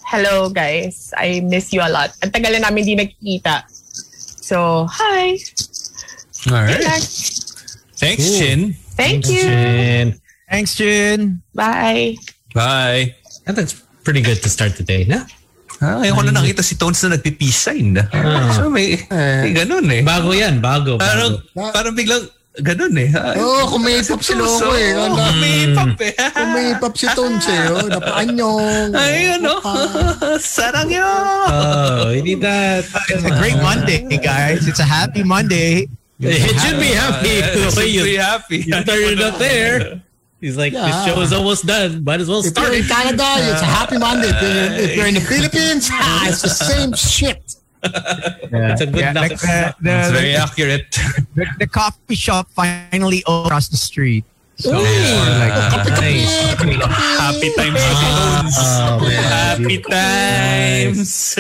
[0.08, 1.12] Hello, guys.
[1.20, 2.16] I miss you a lot.
[2.24, 3.68] Ang tagal na namin di nagkikita.
[4.42, 5.38] So, hi.
[6.50, 6.82] All right.
[6.82, 6.90] Good
[8.02, 8.40] Thanks, Cool.
[8.42, 8.60] Chin.
[8.98, 9.46] Thank you.
[9.46, 10.22] Jin.
[10.50, 11.42] Thanks, Jin.
[11.54, 12.18] Bye.
[12.54, 13.14] Bye.
[13.46, 15.30] I think it's pretty good to start the day, na?
[15.82, 17.98] Ah, ngayon ko na nakita si Tones na nagpi-peace sign.
[17.98, 18.54] Ah.
[18.54, 20.02] So may, may ganun eh.
[20.06, 20.98] Bago yan, bago.
[20.98, 21.02] bago.
[21.02, 21.34] Parang,
[21.74, 22.26] parang biglang
[22.60, 23.08] ganun eh.
[23.40, 24.92] Oo, oh, kumipap si Loco eh.
[24.92, 25.16] So, Ano?
[25.16, 26.14] kumipap eh.
[26.36, 27.64] Kumipap si Tons eh.
[27.72, 28.92] Oh, napaanyong.
[28.92, 29.56] Ay, ano?
[30.36, 31.04] Sarang yun.
[31.48, 32.84] Oh, we need that.
[33.08, 34.68] It's a great Monday, guys.
[34.68, 35.88] It's a happy Monday.
[36.22, 37.42] It should be happy.
[37.42, 38.58] Yeah, the way should you, be happy.
[38.62, 40.04] you started up there.
[40.42, 42.04] He's like, this show is almost done.
[42.04, 42.90] Might as well If start you're in it.
[42.90, 44.30] Canada, it's a happy Monday.
[44.30, 47.41] If you're, if you're in the Philippines, ah, it's the same shit.
[47.84, 49.78] It's a good Yeah, like uh, knock.
[49.80, 50.92] the, the, It's very accurate.
[51.36, 54.26] the, the coffee shop finally across the street.
[54.58, 54.84] So, Ooh.
[55.42, 55.50] like,
[55.98, 56.54] Nice.
[56.54, 57.82] Happy times.
[57.82, 58.58] Tones.
[58.62, 59.24] Oh, man.
[59.26, 61.36] Happy times.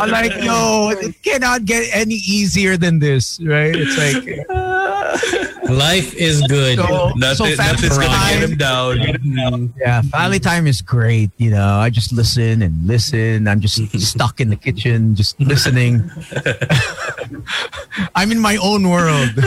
[0.00, 3.74] I'm like, yo, it cannot get any easier than this, right?
[3.74, 4.46] It's like,
[5.68, 6.78] Life is good.
[6.78, 8.96] So, Nothing, so family nothing's gonna get time- him down.
[8.98, 9.72] Mm.
[9.80, 11.30] Yeah, family time is great.
[11.38, 13.48] You know, I just listen and listen.
[13.48, 16.10] I'm just stuck in the kitchen, just listening.
[18.14, 19.30] I'm in my own world.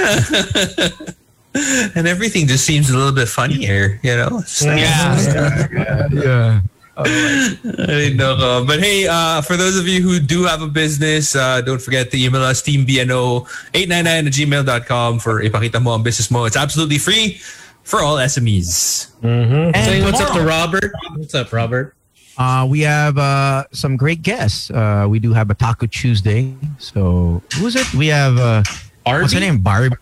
[1.95, 4.40] and everything just seems a little bit funnier, you know?
[4.42, 6.61] It's like- Yeah, yeah.
[6.61, 6.61] Ay,
[7.06, 8.67] nako.
[8.67, 12.11] But hey, uh, for those of you who do have a business, uh, don't forget
[12.11, 16.45] to email us teambno899 at gmail.com for ipakita mo ang business mo.
[16.45, 17.40] It's absolutely free
[17.84, 19.11] for all SMEs.
[19.22, 19.72] Mm-hmm.
[19.74, 20.92] And Saying what's up to Robert?
[21.16, 21.93] What's up, Robert?
[22.38, 24.69] Uh, we have uh, some great guests.
[24.69, 26.53] Uh, we do have a Taco Tuesday.
[26.77, 27.92] So who's it?
[27.93, 28.64] We have uh,
[29.06, 29.59] what's her name?
[29.59, 29.95] Barbie.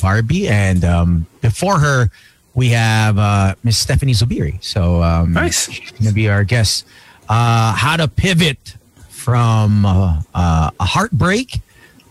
[0.00, 2.10] Barbie, and um, before her,
[2.54, 4.62] we have uh, Miss Stephanie Zubiri.
[4.62, 5.70] So um, Nice.
[5.70, 6.86] she's gonna be our guest.
[7.28, 8.76] Uh, how to pivot
[9.08, 11.60] from uh, uh, a heartbreak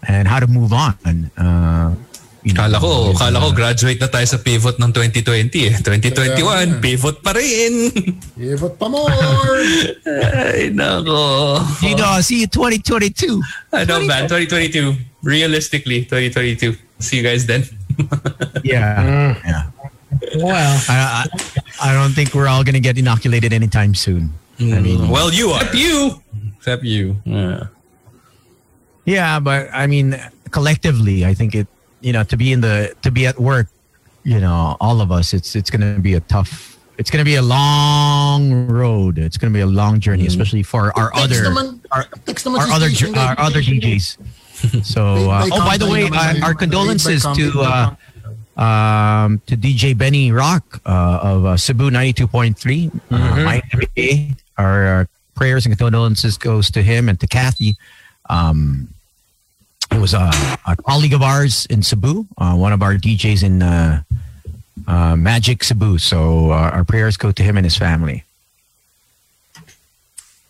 [0.07, 0.95] and how to move on.
[1.35, 1.95] Uh,
[2.43, 5.27] you know, Kala ko, with, kala ko graduate na tayo sa pivot ng 2020
[5.67, 5.75] eh.
[5.83, 7.91] 2021, pivot pa rin.
[8.39, 9.11] Pivot pa more.
[10.07, 11.59] Ay, nako.
[11.83, 13.43] You know, see you 2022.
[13.75, 14.31] I know, man.
[14.31, 14.95] 2022.
[15.21, 16.79] Realistically, 2022.
[17.03, 17.67] See you guys then.
[18.63, 19.63] Yeah, yeah.
[20.35, 20.79] Wow.
[20.89, 21.27] I,
[21.81, 24.33] I, I don't think we're all gonna get inoculated anytime soon.
[24.59, 25.61] I mean, well, you are.
[25.61, 26.21] Except you.
[26.57, 27.15] Except you.
[27.23, 27.67] Yeah.
[29.05, 30.19] yeah, but I mean,
[30.51, 31.67] collectively, I think it.
[32.01, 33.67] You know, to be in the to be at work,
[34.23, 36.77] you know, all of us, it's it's gonna be a tough.
[36.97, 39.17] It's gonna be a long road.
[39.17, 42.59] It's gonna be a long journey, especially for our Text other naman, our, text naman
[42.59, 42.87] our other
[43.19, 44.17] our other DJs.
[44.83, 47.95] So, uh, oh, by the way, uh, our condolences to uh,
[48.59, 52.91] um, to DJ Benny Rock uh, of uh, Cebu ninety two point three.
[53.09, 54.33] Mm-hmm.
[54.57, 57.77] Our uh, prayers and condolences goes to him and to Kathy.
[58.29, 58.89] Um,
[59.91, 60.29] it was a,
[60.67, 64.03] a colleague of ours in Cebu, uh, one of our DJs in uh,
[64.85, 65.97] uh, Magic Cebu.
[65.97, 68.23] So uh, our prayers go to him and his family.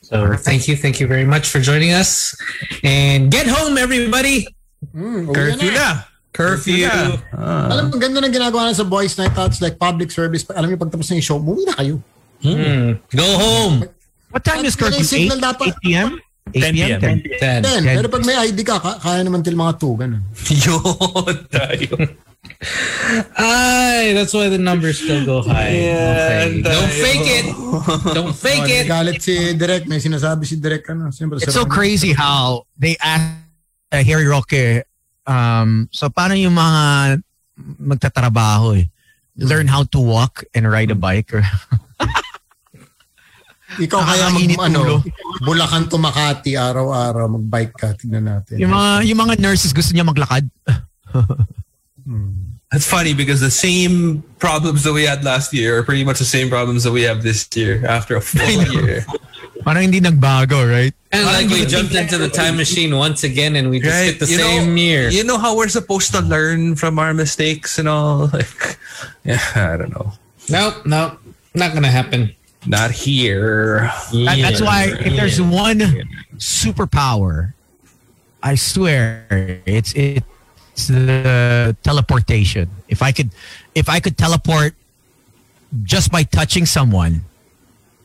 [0.02, 2.36] So thank you, thank you very much for joining us.
[2.84, 4.48] And get home, everybody.
[4.96, 6.90] Mm, uwi Curfew na.
[6.90, 7.38] Curfew.
[7.72, 9.58] Alam mo, ganda ng ginagawa na sa Boys Night Out.
[9.60, 10.46] Like public service.
[10.54, 11.98] Alam niyo, pag tapos na yung show, umuwi na kayo.
[12.46, 13.02] Mm.
[13.12, 13.76] Go home.
[14.30, 15.02] What time is curfew?
[15.02, 15.68] yung signal 8, dapat.
[15.74, 16.10] 8 p.m.?
[16.50, 17.00] 10 p.m.
[17.02, 17.02] 10
[17.38, 17.62] Ten.
[17.62, 17.82] Then, Ten.
[17.98, 20.22] pero pag may ID ka, ka- kaya naman till mga 2, ganun.
[20.66, 21.94] Yun tayo.
[23.38, 25.70] Ay, that's why the numbers still go high.
[25.70, 26.62] Yeah, okay.
[26.62, 27.46] Don't fake it.
[28.14, 28.86] Don't fake Oh, it.
[28.88, 29.86] Galit si Direk.
[29.86, 30.86] May sinasabi si Direk.
[30.90, 33.34] Ano, It's so crazy how they asked
[33.92, 34.86] uh, Harry Roque,
[35.30, 36.82] um, so paano yung mga
[37.78, 38.90] magtatrabaho eh?
[39.40, 41.46] Learn how to walk and ride a bike or
[43.80, 44.96] Ikaw kaya mag, Nakakainit ano, ulo.
[45.46, 47.94] Bulacan to Makati, araw-araw, mag-bike ka.
[47.94, 48.58] Tignan natin.
[48.58, 50.50] yung mga yung mga nurses gusto niya maglakad.
[52.74, 56.28] That's funny because the same problems that we had last year are pretty much the
[56.28, 58.42] same problems that we have this year after a full
[58.74, 59.06] year.
[59.64, 60.94] Parang hindi nagbago, right?
[61.12, 64.06] And like we jumped into the time machine once again and we just Right?
[64.14, 65.10] hit the You same know, year.
[65.10, 68.28] You know how we're supposed to learn from our mistakes and all?
[68.34, 68.78] Like,
[69.26, 70.14] yeah, I don't know.
[70.50, 71.20] Nope, nope.
[71.56, 72.32] Not gonna happen.
[72.68, 73.92] Not here.
[74.14, 75.80] That- that's why if there's one
[76.38, 77.54] superpower,
[78.44, 79.26] I swear
[79.66, 82.70] it's it's the teleportation.
[82.88, 83.32] If I could
[83.76, 84.76] if I could teleport
[85.84, 87.26] just by touching someone,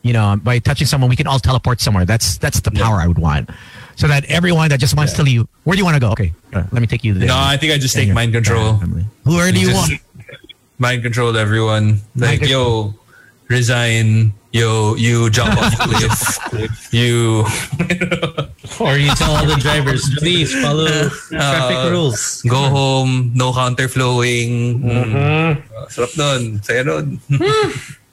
[0.05, 2.05] you know, by touching someone, we can all teleport somewhere.
[2.05, 3.49] That's that's the power I would want.
[3.97, 6.11] So that everyone that just wants to leave, where do you want to go?
[6.13, 7.25] Okay, uh, let me take you there.
[7.27, 8.77] No, I think I just take mind control.
[8.77, 9.05] family.
[9.25, 10.01] Who where do you Just want?
[10.77, 12.03] Mind control everyone.
[12.15, 12.93] Like, Mind yo,
[13.49, 14.33] resign.
[14.55, 16.87] Yo, you jump off cliff.
[16.95, 17.43] You
[18.79, 20.87] Or you tell all the drivers, please follow
[21.27, 22.39] traffic Uh, rules.
[22.47, 24.79] go home, no counterflowing.
[24.79, 25.51] Mm.
[25.91, 26.41] Sarap nun.
[26.63, 27.19] Saya nun.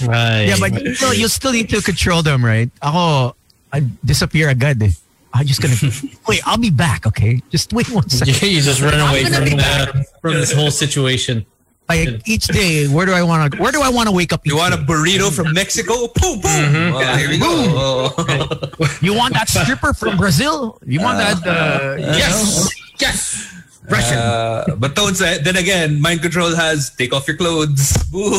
[0.00, 0.44] Right.
[0.48, 2.70] Yeah, but you still, you still need to control them, right?
[2.82, 3.34] Ako,
[3.72, 4.90] I disappear agad eh.
[5.34, 5.74] I'm just gonna
[6.28, 6.40] wait.
[6.46, 7.06] I'll be back.
[7.06, 8.42] Okay, just wait one second.
[8.42, 11.46] you just run away I'm from gonna the, from this whole situation.
[11.88, 13.58] Like each day, where do I want to?
[13.60, 14.46] Where do I want to wake up?
[14.46, 16.08] You each want a burrito from Mexico?
[16.20, 16.50] Boom, boom.
[16.50, 16.94] Mm-hmm.
[16.94, 18.96] Oh, here we go.
[19.00, 20.78] You want that stripper from Brazil?
[20.86, 21.46] You want that?
[21.46, 23.61] Uh, yes, yes.
[23.90, 24.16] Russian.
[24.18, 25.38] Uh, but don't say.
[25.42, 27.92] Then again, mind control has take off your clothes.
[28.12, 28.32] Boom.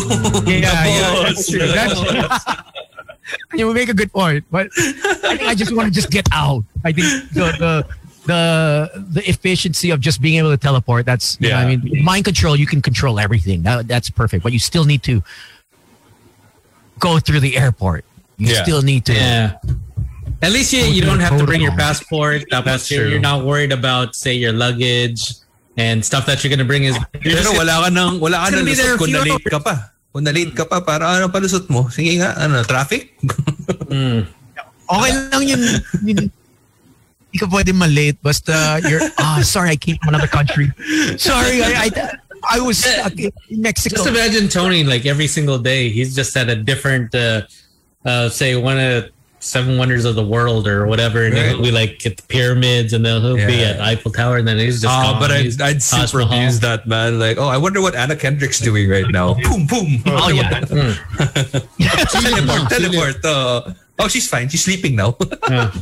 [0.48, 1.24] yeah, yeah, Tapos.
[1.24, 1.68] that's true.
[1.68, 2.44] That's
[3.54, 3.58] true.
[3.60, 6.64] you make a good point, but I think I just want to just get out.
[6.86, 7.88] I think the the
[8.26, 11.06] the, the efficiency of just being able to teleport.
[11.06, 12.56] That's you know, I mean, mind control.
[12.56, 13.64] You can control everything.
[13.64, 14.44] That, that's perfect.
[14.44, 15.22] But you still need to
[17.00, 18.06] go through the airport.
[18.38, 18.64] You Yeah.
[18.64, 19.14] still need to.
[19.14, 19.58] Yeah.
[20.44, 22.44] At least you, you don't have to bring your passport.
[22.52, 23.12] Tapos That's you're, true.
[23.16, 25.40] you're not worried about, say, your luggage.
[25.78, 26.96] and stuff that you're gonna bring is.
[27.22, 29.22] you're Pero just wala ka nang, wala ka nang gonna be there lusot kung a
[29.22, 29.76] few na-late ka pa.
[30.14, 31.90] Kung na-late ka pa, para ano palusot mo?
[31.90, 33.18] Sige nga, ano, traffic?
[34.84, 35.62] Okay lang yun.
[36.06, 36.30] yun
[37.34, 38.20] Hindi ka pwede malate.
[38.22, 40.70] Basta you're, ah, sorry, I came from another country.
[41.18, 43.98] Sorry, I, I, I was stuck in Mexico.
[43.98, 45.90] Just imagine Tony like every single day.
[45.90, 47.50] He's just at a different, uh,
[48.06, 49.10] uh, say one of
[49.44, 53.06] seven wonders of the world or whatever, and he'll be like at the pyramids, and
[53.06, 54.94] then he'll be at Eiffel Tower, and then he's just.
[54.94, 55.20] Oh, gone.
[55.20, 56.40] but I'd, He's I'd super Mahal.
[56.40, 57.20] abuse that, man.
[57.20, 59.34] Like, oh, I wonder what Anna Kendrick's doing right now.
[59.44, 60.02] boom, boom.
[60.08, 60.50] Oh, yeah.
[62.10, 63.26] teleport, teleport.
[63.26, 64.48] Uh, oh, she's fine.
[64.50, 65.18] She's sleeping now.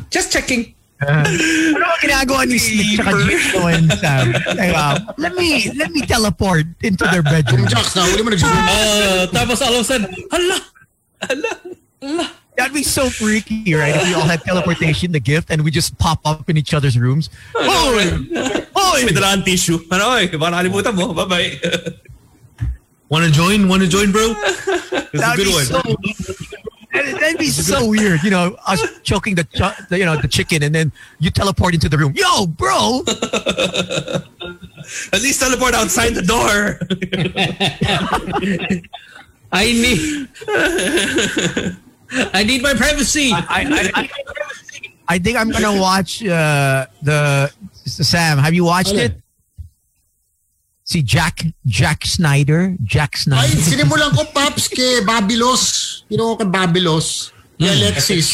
[0.10, 0.74] Just checking.
[1.02, 1.34] ano
[1.82, 4.38] ang ginagawa ni Slick tsaka Gino and Sam?
[4.54, 7.66] Like, uh, let me let me teleport into their bedroom.
[7.66, 8.54] Jocks, nahuli mo nag-zoom.
[8.54, 10.62] Uh, tapos all of a sudden, hala,
[12.58, 13.96] That'd be so freaky, right?
[13.96, 16.98] If we all had teleportation, the gift, and we just pop up in each other's
[16.98, 17.30] rooms.
[17.56, 17.98] Oh,
[18.92, 19.80] Tapos may dala kang tissue.
[19.90, 21.14] Ano, oy, baka nakalimutan mo.
[21.16, 21.60] Bye-bye.
[23.10, 23.68] Want to join?
[23.68, 24.34] Want to join, bro?
[24.36, 25.66] It's a that'd good be one.
[25.66, 25.82] so.
[26.92, 28.58] That'd that'd be so weird, you know.
[28.68, 31.98] Us choking the, ch- the, you know, the chicken, and then you teleport into the
[31.98, 32.12] room.
[32.16, 33.02] Yo, bro!
[35.14, 36.80] At least teleport outside the door.
[39.52, 40.28] I need.
[42.34, 43.32] I need my privacy.
[43.32, 44.04] I, I, I,
[45.08, 47.52] I think I'm gonna watch uh, the
[47.86, 48.38] Sam.
[48.38, 49.12] Have you watched Ano?
[49.12, 49.14] it?
[50.84, 52.76] See Jack Jack Snyder.
[52.84, 53.60] Jack Ay, Snyder.
[53.64, 56.04] sinimulan ko, Paps, kay Babylos.
[56.12, 57.32] You know, kay Babylos.
[57.56, 58.28] Kay Alexis.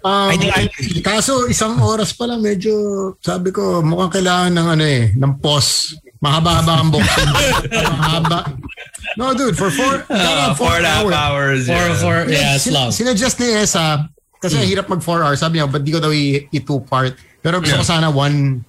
[0.00, 0.70] Um, I think I-
[1.04, 2.72] kaso, isang oras pa lang, medyo,
[3.20, 5.98] sabi ko, mukhang kailangan ng ano eh, ng pause.
[6.22, 7.30] Mahaba-haba ang boxing.
[7.98, 8.38] Mahaba.
[9.18, 11.66] No, dude, for four, Uh, uh, four and a half hours.
[11.66, 11.98] Four, yeah.
[11.98, 12.88] four, yeah, it's Sin- long.
[12.94, 14.06] Sinuggest ni Esa,
[14.38, 15.42] kasi hirap mag four hours.
[15.42, 17.18] Sabi niya, ba't di ko daw i-two-part?
[17.42, 18.62] Pero gusto ko sana one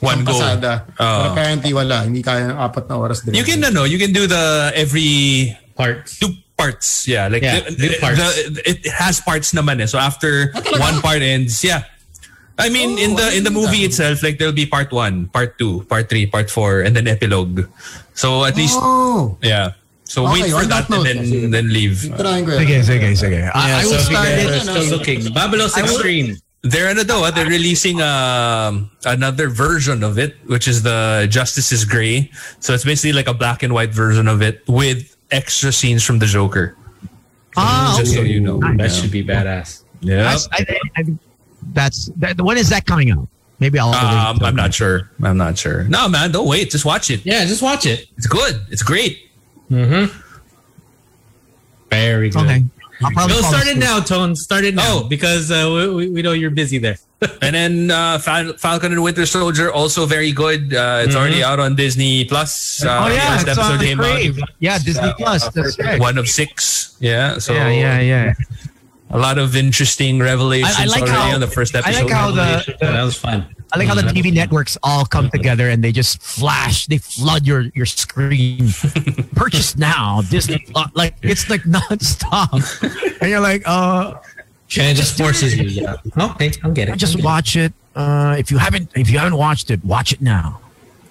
[0.00, 0.32] One go.
[0.32, 0.86] pasada.
[0.96, 1.02] Oh.
[1.02, 2.06] Pero apparently wala.
[2.06, 3.34] Hindi kaya ng apat na oras din.
[3.36, 6.08] You can, ano, you can do the every Part.
[6.08, 7.04] two parts.
[7.04, 8.16] Yeah, like Yeah, the- parts.
[8.16, 9.88] the- it has parts naman eh.
[9.90, 11.84] So after Ah, one part ends, yeah.
[12.60, 15.82] I mean, in the in the movie itself, like there'll be part one, part two,
[15.88, 17.64] part three, part four, and then epilogue.
[18.14, 19.36] So at least, Oh.
[19.40, 19.72] yeah.
[20.04, 21.40] So Okay, wait for that, that note, and sige.
[21.46, 22.02] then then leave.
[22.18, 22.84] Trying ko Sige, yan.
[22.84, 23.40] sige, sige.
[23.54, 24.62] I, Yeah, I will so start it.
[24.66, 25.18] still looking.
[25.32, 26.36] Babylon Extreme.
[26.60, 31.72] They're ano daw, ah, they're releasing um another version of it, which is the Justice
[31.72, 32.28] is Gray.
[32.60, 36.18] So it's basically like a black and white version of it with extra scenes from
[36.20, 36.76] the Joker.
[37.56, 38.28] Ah, Just so okay.
[38.28, 38.60] you know.
[38.76, 39.88] That should be badass.
[40.04, 40.22] Yeah.
[40.36, 40.66] That's, I,
[40.98, 41.02] I,
[41.72, 43.28] that's that, when is that coming out?
[43.58, 43.92] Maybe I'll.
[43.94, 45.10] Um, I'm not sure.
[45.22, 45.84] I'm not sure.
[45.84, 46.70] No, man, don't wait.
[46.70, 47.24] Just watch it.
[47.26, 48.06] Yeah, just watch it.
[48.16, 48.60] It's good.
[48.70, 49.30] It's great.
[49.70, 50.18] Mm-hmm.
[51.90, 52.42] Very good.
[52.42, 52.64] Okay.
[53.02, 54.36] I'll probably Go start it now, Tone.
[54.36, 55.04] Start it now Oh.
[55.08, 56.98] because uh, we- we, we know you're busy there.
[57.42, 60.72] And then uh, Falcon and Winter Soldier also very good.
[60.72, 62.82] Uh, it's already out on Disney Plus.
[62.82, 64.42] Uh, Oh yeah, first it's on episode came Crave.
[64.42, 64.48] out.
[64.58, 65.48] Yeah, Disney Plus.
[65.50, 66.00] That's right.
[66.00, 66.96] One of six.
[67.00, 67.36] Yeah.
[67.38, 68.34] So Yeah, yeah, yeah.
[69.10, 71.90] A lot of interesting revelations I- I like already how- on the first episode.
[71.90, 72.04] I episode.
[72.06, 73.46] like how the, Yeah, that was fun.
[73.72, 76.86] I like how the TV networks all come together and they just flash.
[76.86, 78.70] They flood your your screen.
[79.36, 80.22] Purchase now.
[80.28, 80.90] Disney Plus.
[80.94, 82.50] Like it's like nonstop,
[83.20, 84.14] and you're like, uh,
[84.76, 85.68] And it just forces you.
[85.68, 85.96] Yeah.
[86.18, 86.96] Okay, I'll get it.
[86.96, 87.72] just watch it.
[87.94, 90.60] Uh, if you haven't if you haven't watched it, watch it now.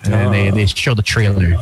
[0.04, 1.56] And then they, they show the trailer,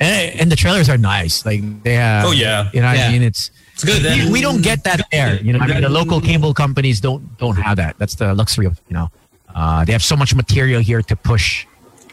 [0.00, 1.44] and, and the trailers are nice.
[1.46, 2.26] Like they have.
[2.26, 2.70] Oh, yeah.
[2.72, 3.08] you know what Yeah.
[3.08, 3.22] I mean.
[3.22, 4.02] It's It's good.
[4.02, 4.32] we, Then.
[4.32, 5.36] we don't get that there.
[5.42, 7.98] You know, I mean, the local cable companies don't don't have that.
[7.98, 9.10] That's the luxury of you know.
[9.54, 11.66] Uh, they have so much material here to push.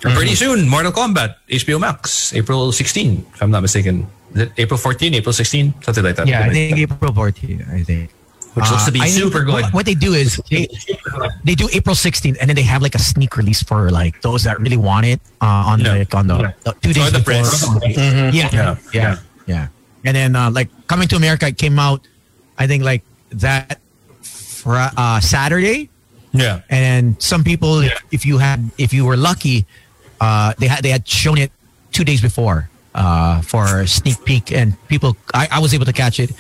[0.04, 4.08] And Pretty soon, Mortal Kombat, HBO Max, April 16, if I'm not mistaken.
[4.34, 5.74] Is it April 14, April 16?
[5.82, 6.26] Something like that.
[6.28, 7.66] Yeah, I think April 14.
[7.70, 8.10] I think.
[8.54, 9.54] Which looks to be Uh, I super good.
[9.54, 10.68] What, what they do is they,
[11.44, 14.44] they do April 16th, and then they have like a sneak release for like those
[14.44, 16.04] that really want it uh, on Yeah.
[16.04, 17.46] the on the, the two days the before.
[17.46, 17.66] press.
[17.86, 18.76] Yeah, yeah, Yeah.
[18.94, 19.68] yeah, yeah.
[20.06, 22.02] And then uh, like coming to America it came out,
[22.58, 23.80] I think like that
[24.22, 25.90] fr- uh, Saturday,
[26.34, 26.62] Yeah.
[26.70, 29.66] and some people, if, if you had if you were lucky,
[30.20, 31.52] uh, they had they had shown it
[31.92, 35.94] two days before uh, for a sneak peek, and people I, I was able to
[35.94, 36.32] catch it.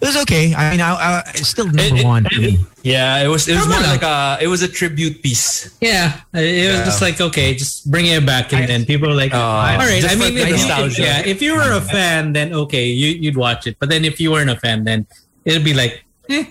[0.00, 0.54] It was okay.
[0.54, 2.24] I mean, I, I it's still number It- it- one.
[2.24, 2.58] for me.
[2.86, 3.90] Yeah, it was it was Come more on.
[3.90, 5.74] like a it was a tribute piece.
[5.80, 6.84] Yeah, it was Yeah.
[6.86, 9.40] just like okay, just bring it back, and then people were like, Oh.
[9.40, 10.04] all right.
[10.06, 11.02] I mean, if, nostalgia.
[11.02, 13.76] yeah, if you were a fan, then okay, you you'd watch it.
[13.80, 15.06] But then if you weren't a fan, then
[15.44, 16.44] it'd be like, eh,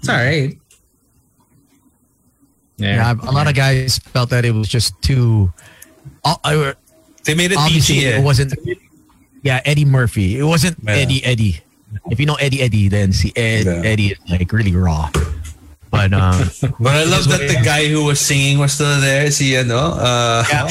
[0.00, 0.56] it's all right.
[2.78, 5.52] Yeah, a lot of guys felt that it was just too.
[6.24, 6.72] Uh, uh,
[7.24, 8.06] They made it obviously, PG.
[8.06, 8.18] eh.
[8.18, 8.52] it wasn't.
[9.42, 10.38] Yeah, Eddie Murphy.
[10.38, 10.92] It wasn't Yeah.
[10.92, 11.60] Eddie Eddie.
[12.10, 13.82] If you know Eddie Eddie, then see Ed, Yeah.
[13.84, 15.10] Eddie is like really raw.
[15.90, 16.50] But um,
[16.80, 19.30] But I love that the guy who was singing was still there.
[19.30, 19.94] See, ano?
[19.96, 20.68] Uh, Yeah.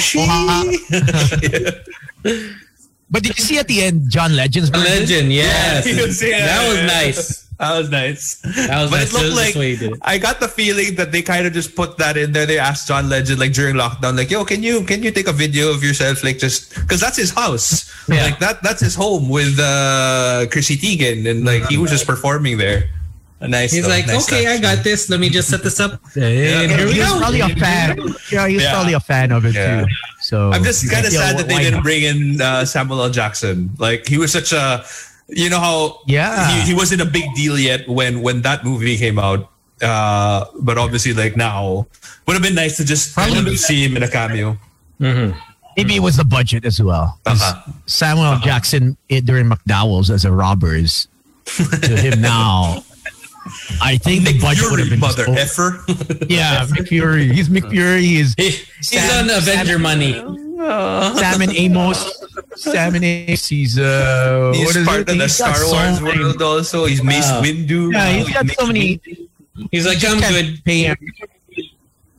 [3.07, 3.11] she.
[3.11, 4.99] but did you see at the end John Legend's version?
[4.99, 5.85] legend, yes.
[5.85, 6.87] He was- yeah, that was yeah, yeah.
[7.05, 7.41] nice.
[7.57, 8.35] That was nice.
[8.67, 9.09] That was but nice.
[9.09, 9.99] it looked Just like way he did it.
[10.01, 12.45] I got the feeling that they kind of just put that in there.
[12.45, 15.31] They asked John Legend like during lockdown, like, "Yo, can you can you take a
[15.31, 18.23] video of yourself, like just because that's his house, Yeah.
[18.27, 22.57] like that that's his home with uh, Chrissy Teigen, and like he was just performing
[22.57, 22.89] there.
[23.39, 23.71] A nice.
[23.71, 25.09] He's though, like, nice okay, I got this.
[25.09, 25.99] Let me just set this up.
[26.15, 26.67] And Yeah.
[26.75, 27.19] here we he go.
[27.19, 27.99] probably a fan.
[28.31, 28.71] Yeah, he's Yeah.
[28.73, 29.83] probably a fan of it Yeah.
[29.83, 29.87] too.
[30.25, 31.83] So I'm just kind of sad that they why didn't not?
[31.83, 33.09] bring in uh, Samuel L.
[33.11, 33.69] Jackson.
[33.77, 34.83] Like he was such a,
[35.29, 36.49] you know how Yeah.
[36.49, 39.51] he, he wasn't a big deal yet when when that movie came out.
[39.81, 41.85] Uh, but obviously, like now,
[42.25, 44.57] would have been nice to just kind of see him in a cameo.
[45.77, 47.19] Maybe it was the budget as well.
[47.25, 47.61] Uh-huh.
[47.85, 48.39] Samuel L.
[48.39, 51.07] Jackson it, during McDowell's as a robber is
[51.83, 52.81] to him now.
[53.81, 55.83] I think the budget would have Fury, been mother just- effer.
[56.29, 57.31] Yeah, Nick Fury.
[57.31, 58.01] He's Nick Fury.
[58.01, 60.13] He's He, he's Sam- on Avenger Sam- money.
[60.13, 62.23] Sam and Amos.
[62.55, 63.47] Sam and Amos.
[63.47, 65.09] He's uh, He's what is part it?
[65.09, 66.85] of the He's got Star so Wars many- world also.
[66.85, 67.41] He's Mace Wow.
[67.43, 67.93] Windu.
[67.93, 68.99] Yeah, he's got so many.
[69.71, 70.63] He's like, I'm good.
[70.65, 70.97] Pay him.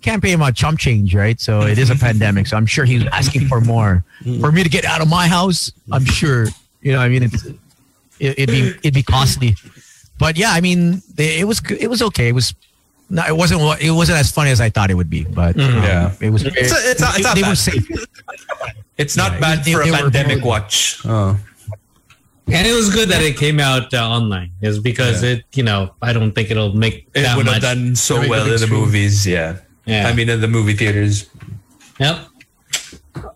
[0.03, 1.41] Can't pay him a chump change, right?
[1.41, 2.47] So it is a pandemic.
[2.47, 4.05] So I'm sure he's asking for more
[4.41, 5.73] for me to get out of my house.
[5.91, 6.47] I'm sure.
[6.83, 7.59] You know, I mean, it's, it,
[8.39, 9.57] it'd be it'd be costly.
[10.19, 12.29] But yeah, I mean, it, it was it was okay.
[12.29, 12.55] It was.
[13.09, 13.61] No, it wasn't.
[13.81, 16.13] It wasn't as funny as I thought it would be, but um, Yeah.
[16.21, 16.43] it was.
[16.45, 17.59] It's a- it's a- it's not they were bad.
[17.59, 17.89] safe.
[18.99, 21.01] It's not Yeah, bad they- for they a were pandemic very- watch.
[21.05, 21.39] Oh.
[22.49, 24.53] And it was good that it came out uh, online.
[24.63, 27.55] Is because it, you know, I don't think it'll make It that would much.
[27.57, 29.27] have done so Very well in the movies.
[29.27, 29.59] Yeah.
[29.85, 30.09] Yeah.
[30.09, 31.27] I mean, in the movie theaters.
[32.01, 32.19] Yep.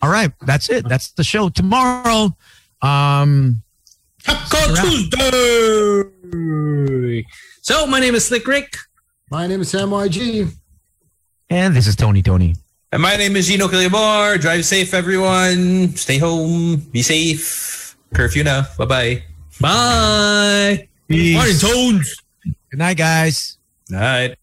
[0.02, 0.88] All right, that's it.
[0.88, 2.34] That's the show tomorrow.
[2.82, 3.62] Um,
[4.24, 6.02] Taco Tuesday.
[7.62, 8.76] So my name is Slick Rick.
[9.30, 10.50] My name is Sam YG.
[11.50, 12.22] and this is Tony.
[12.22, 12.54] Tony.
[12.92, 14.40] And my name is Gino Killiamore.
[14.40, 15.94] Drive safe, everyone.
[15.96, 16.76] Stay home.
[16.90, 17.96] Be safe.
[18.14, 18.66] Curfew now.
[18.78, 19.22] Bye bye.
[19.60, 20.88] Bye.
[21.08, 21.36] Peace.
[21.36, 22.16] Morning, Tones.
[22.70, 23.58] Good night, guys.
[23.88, 24.36] Night.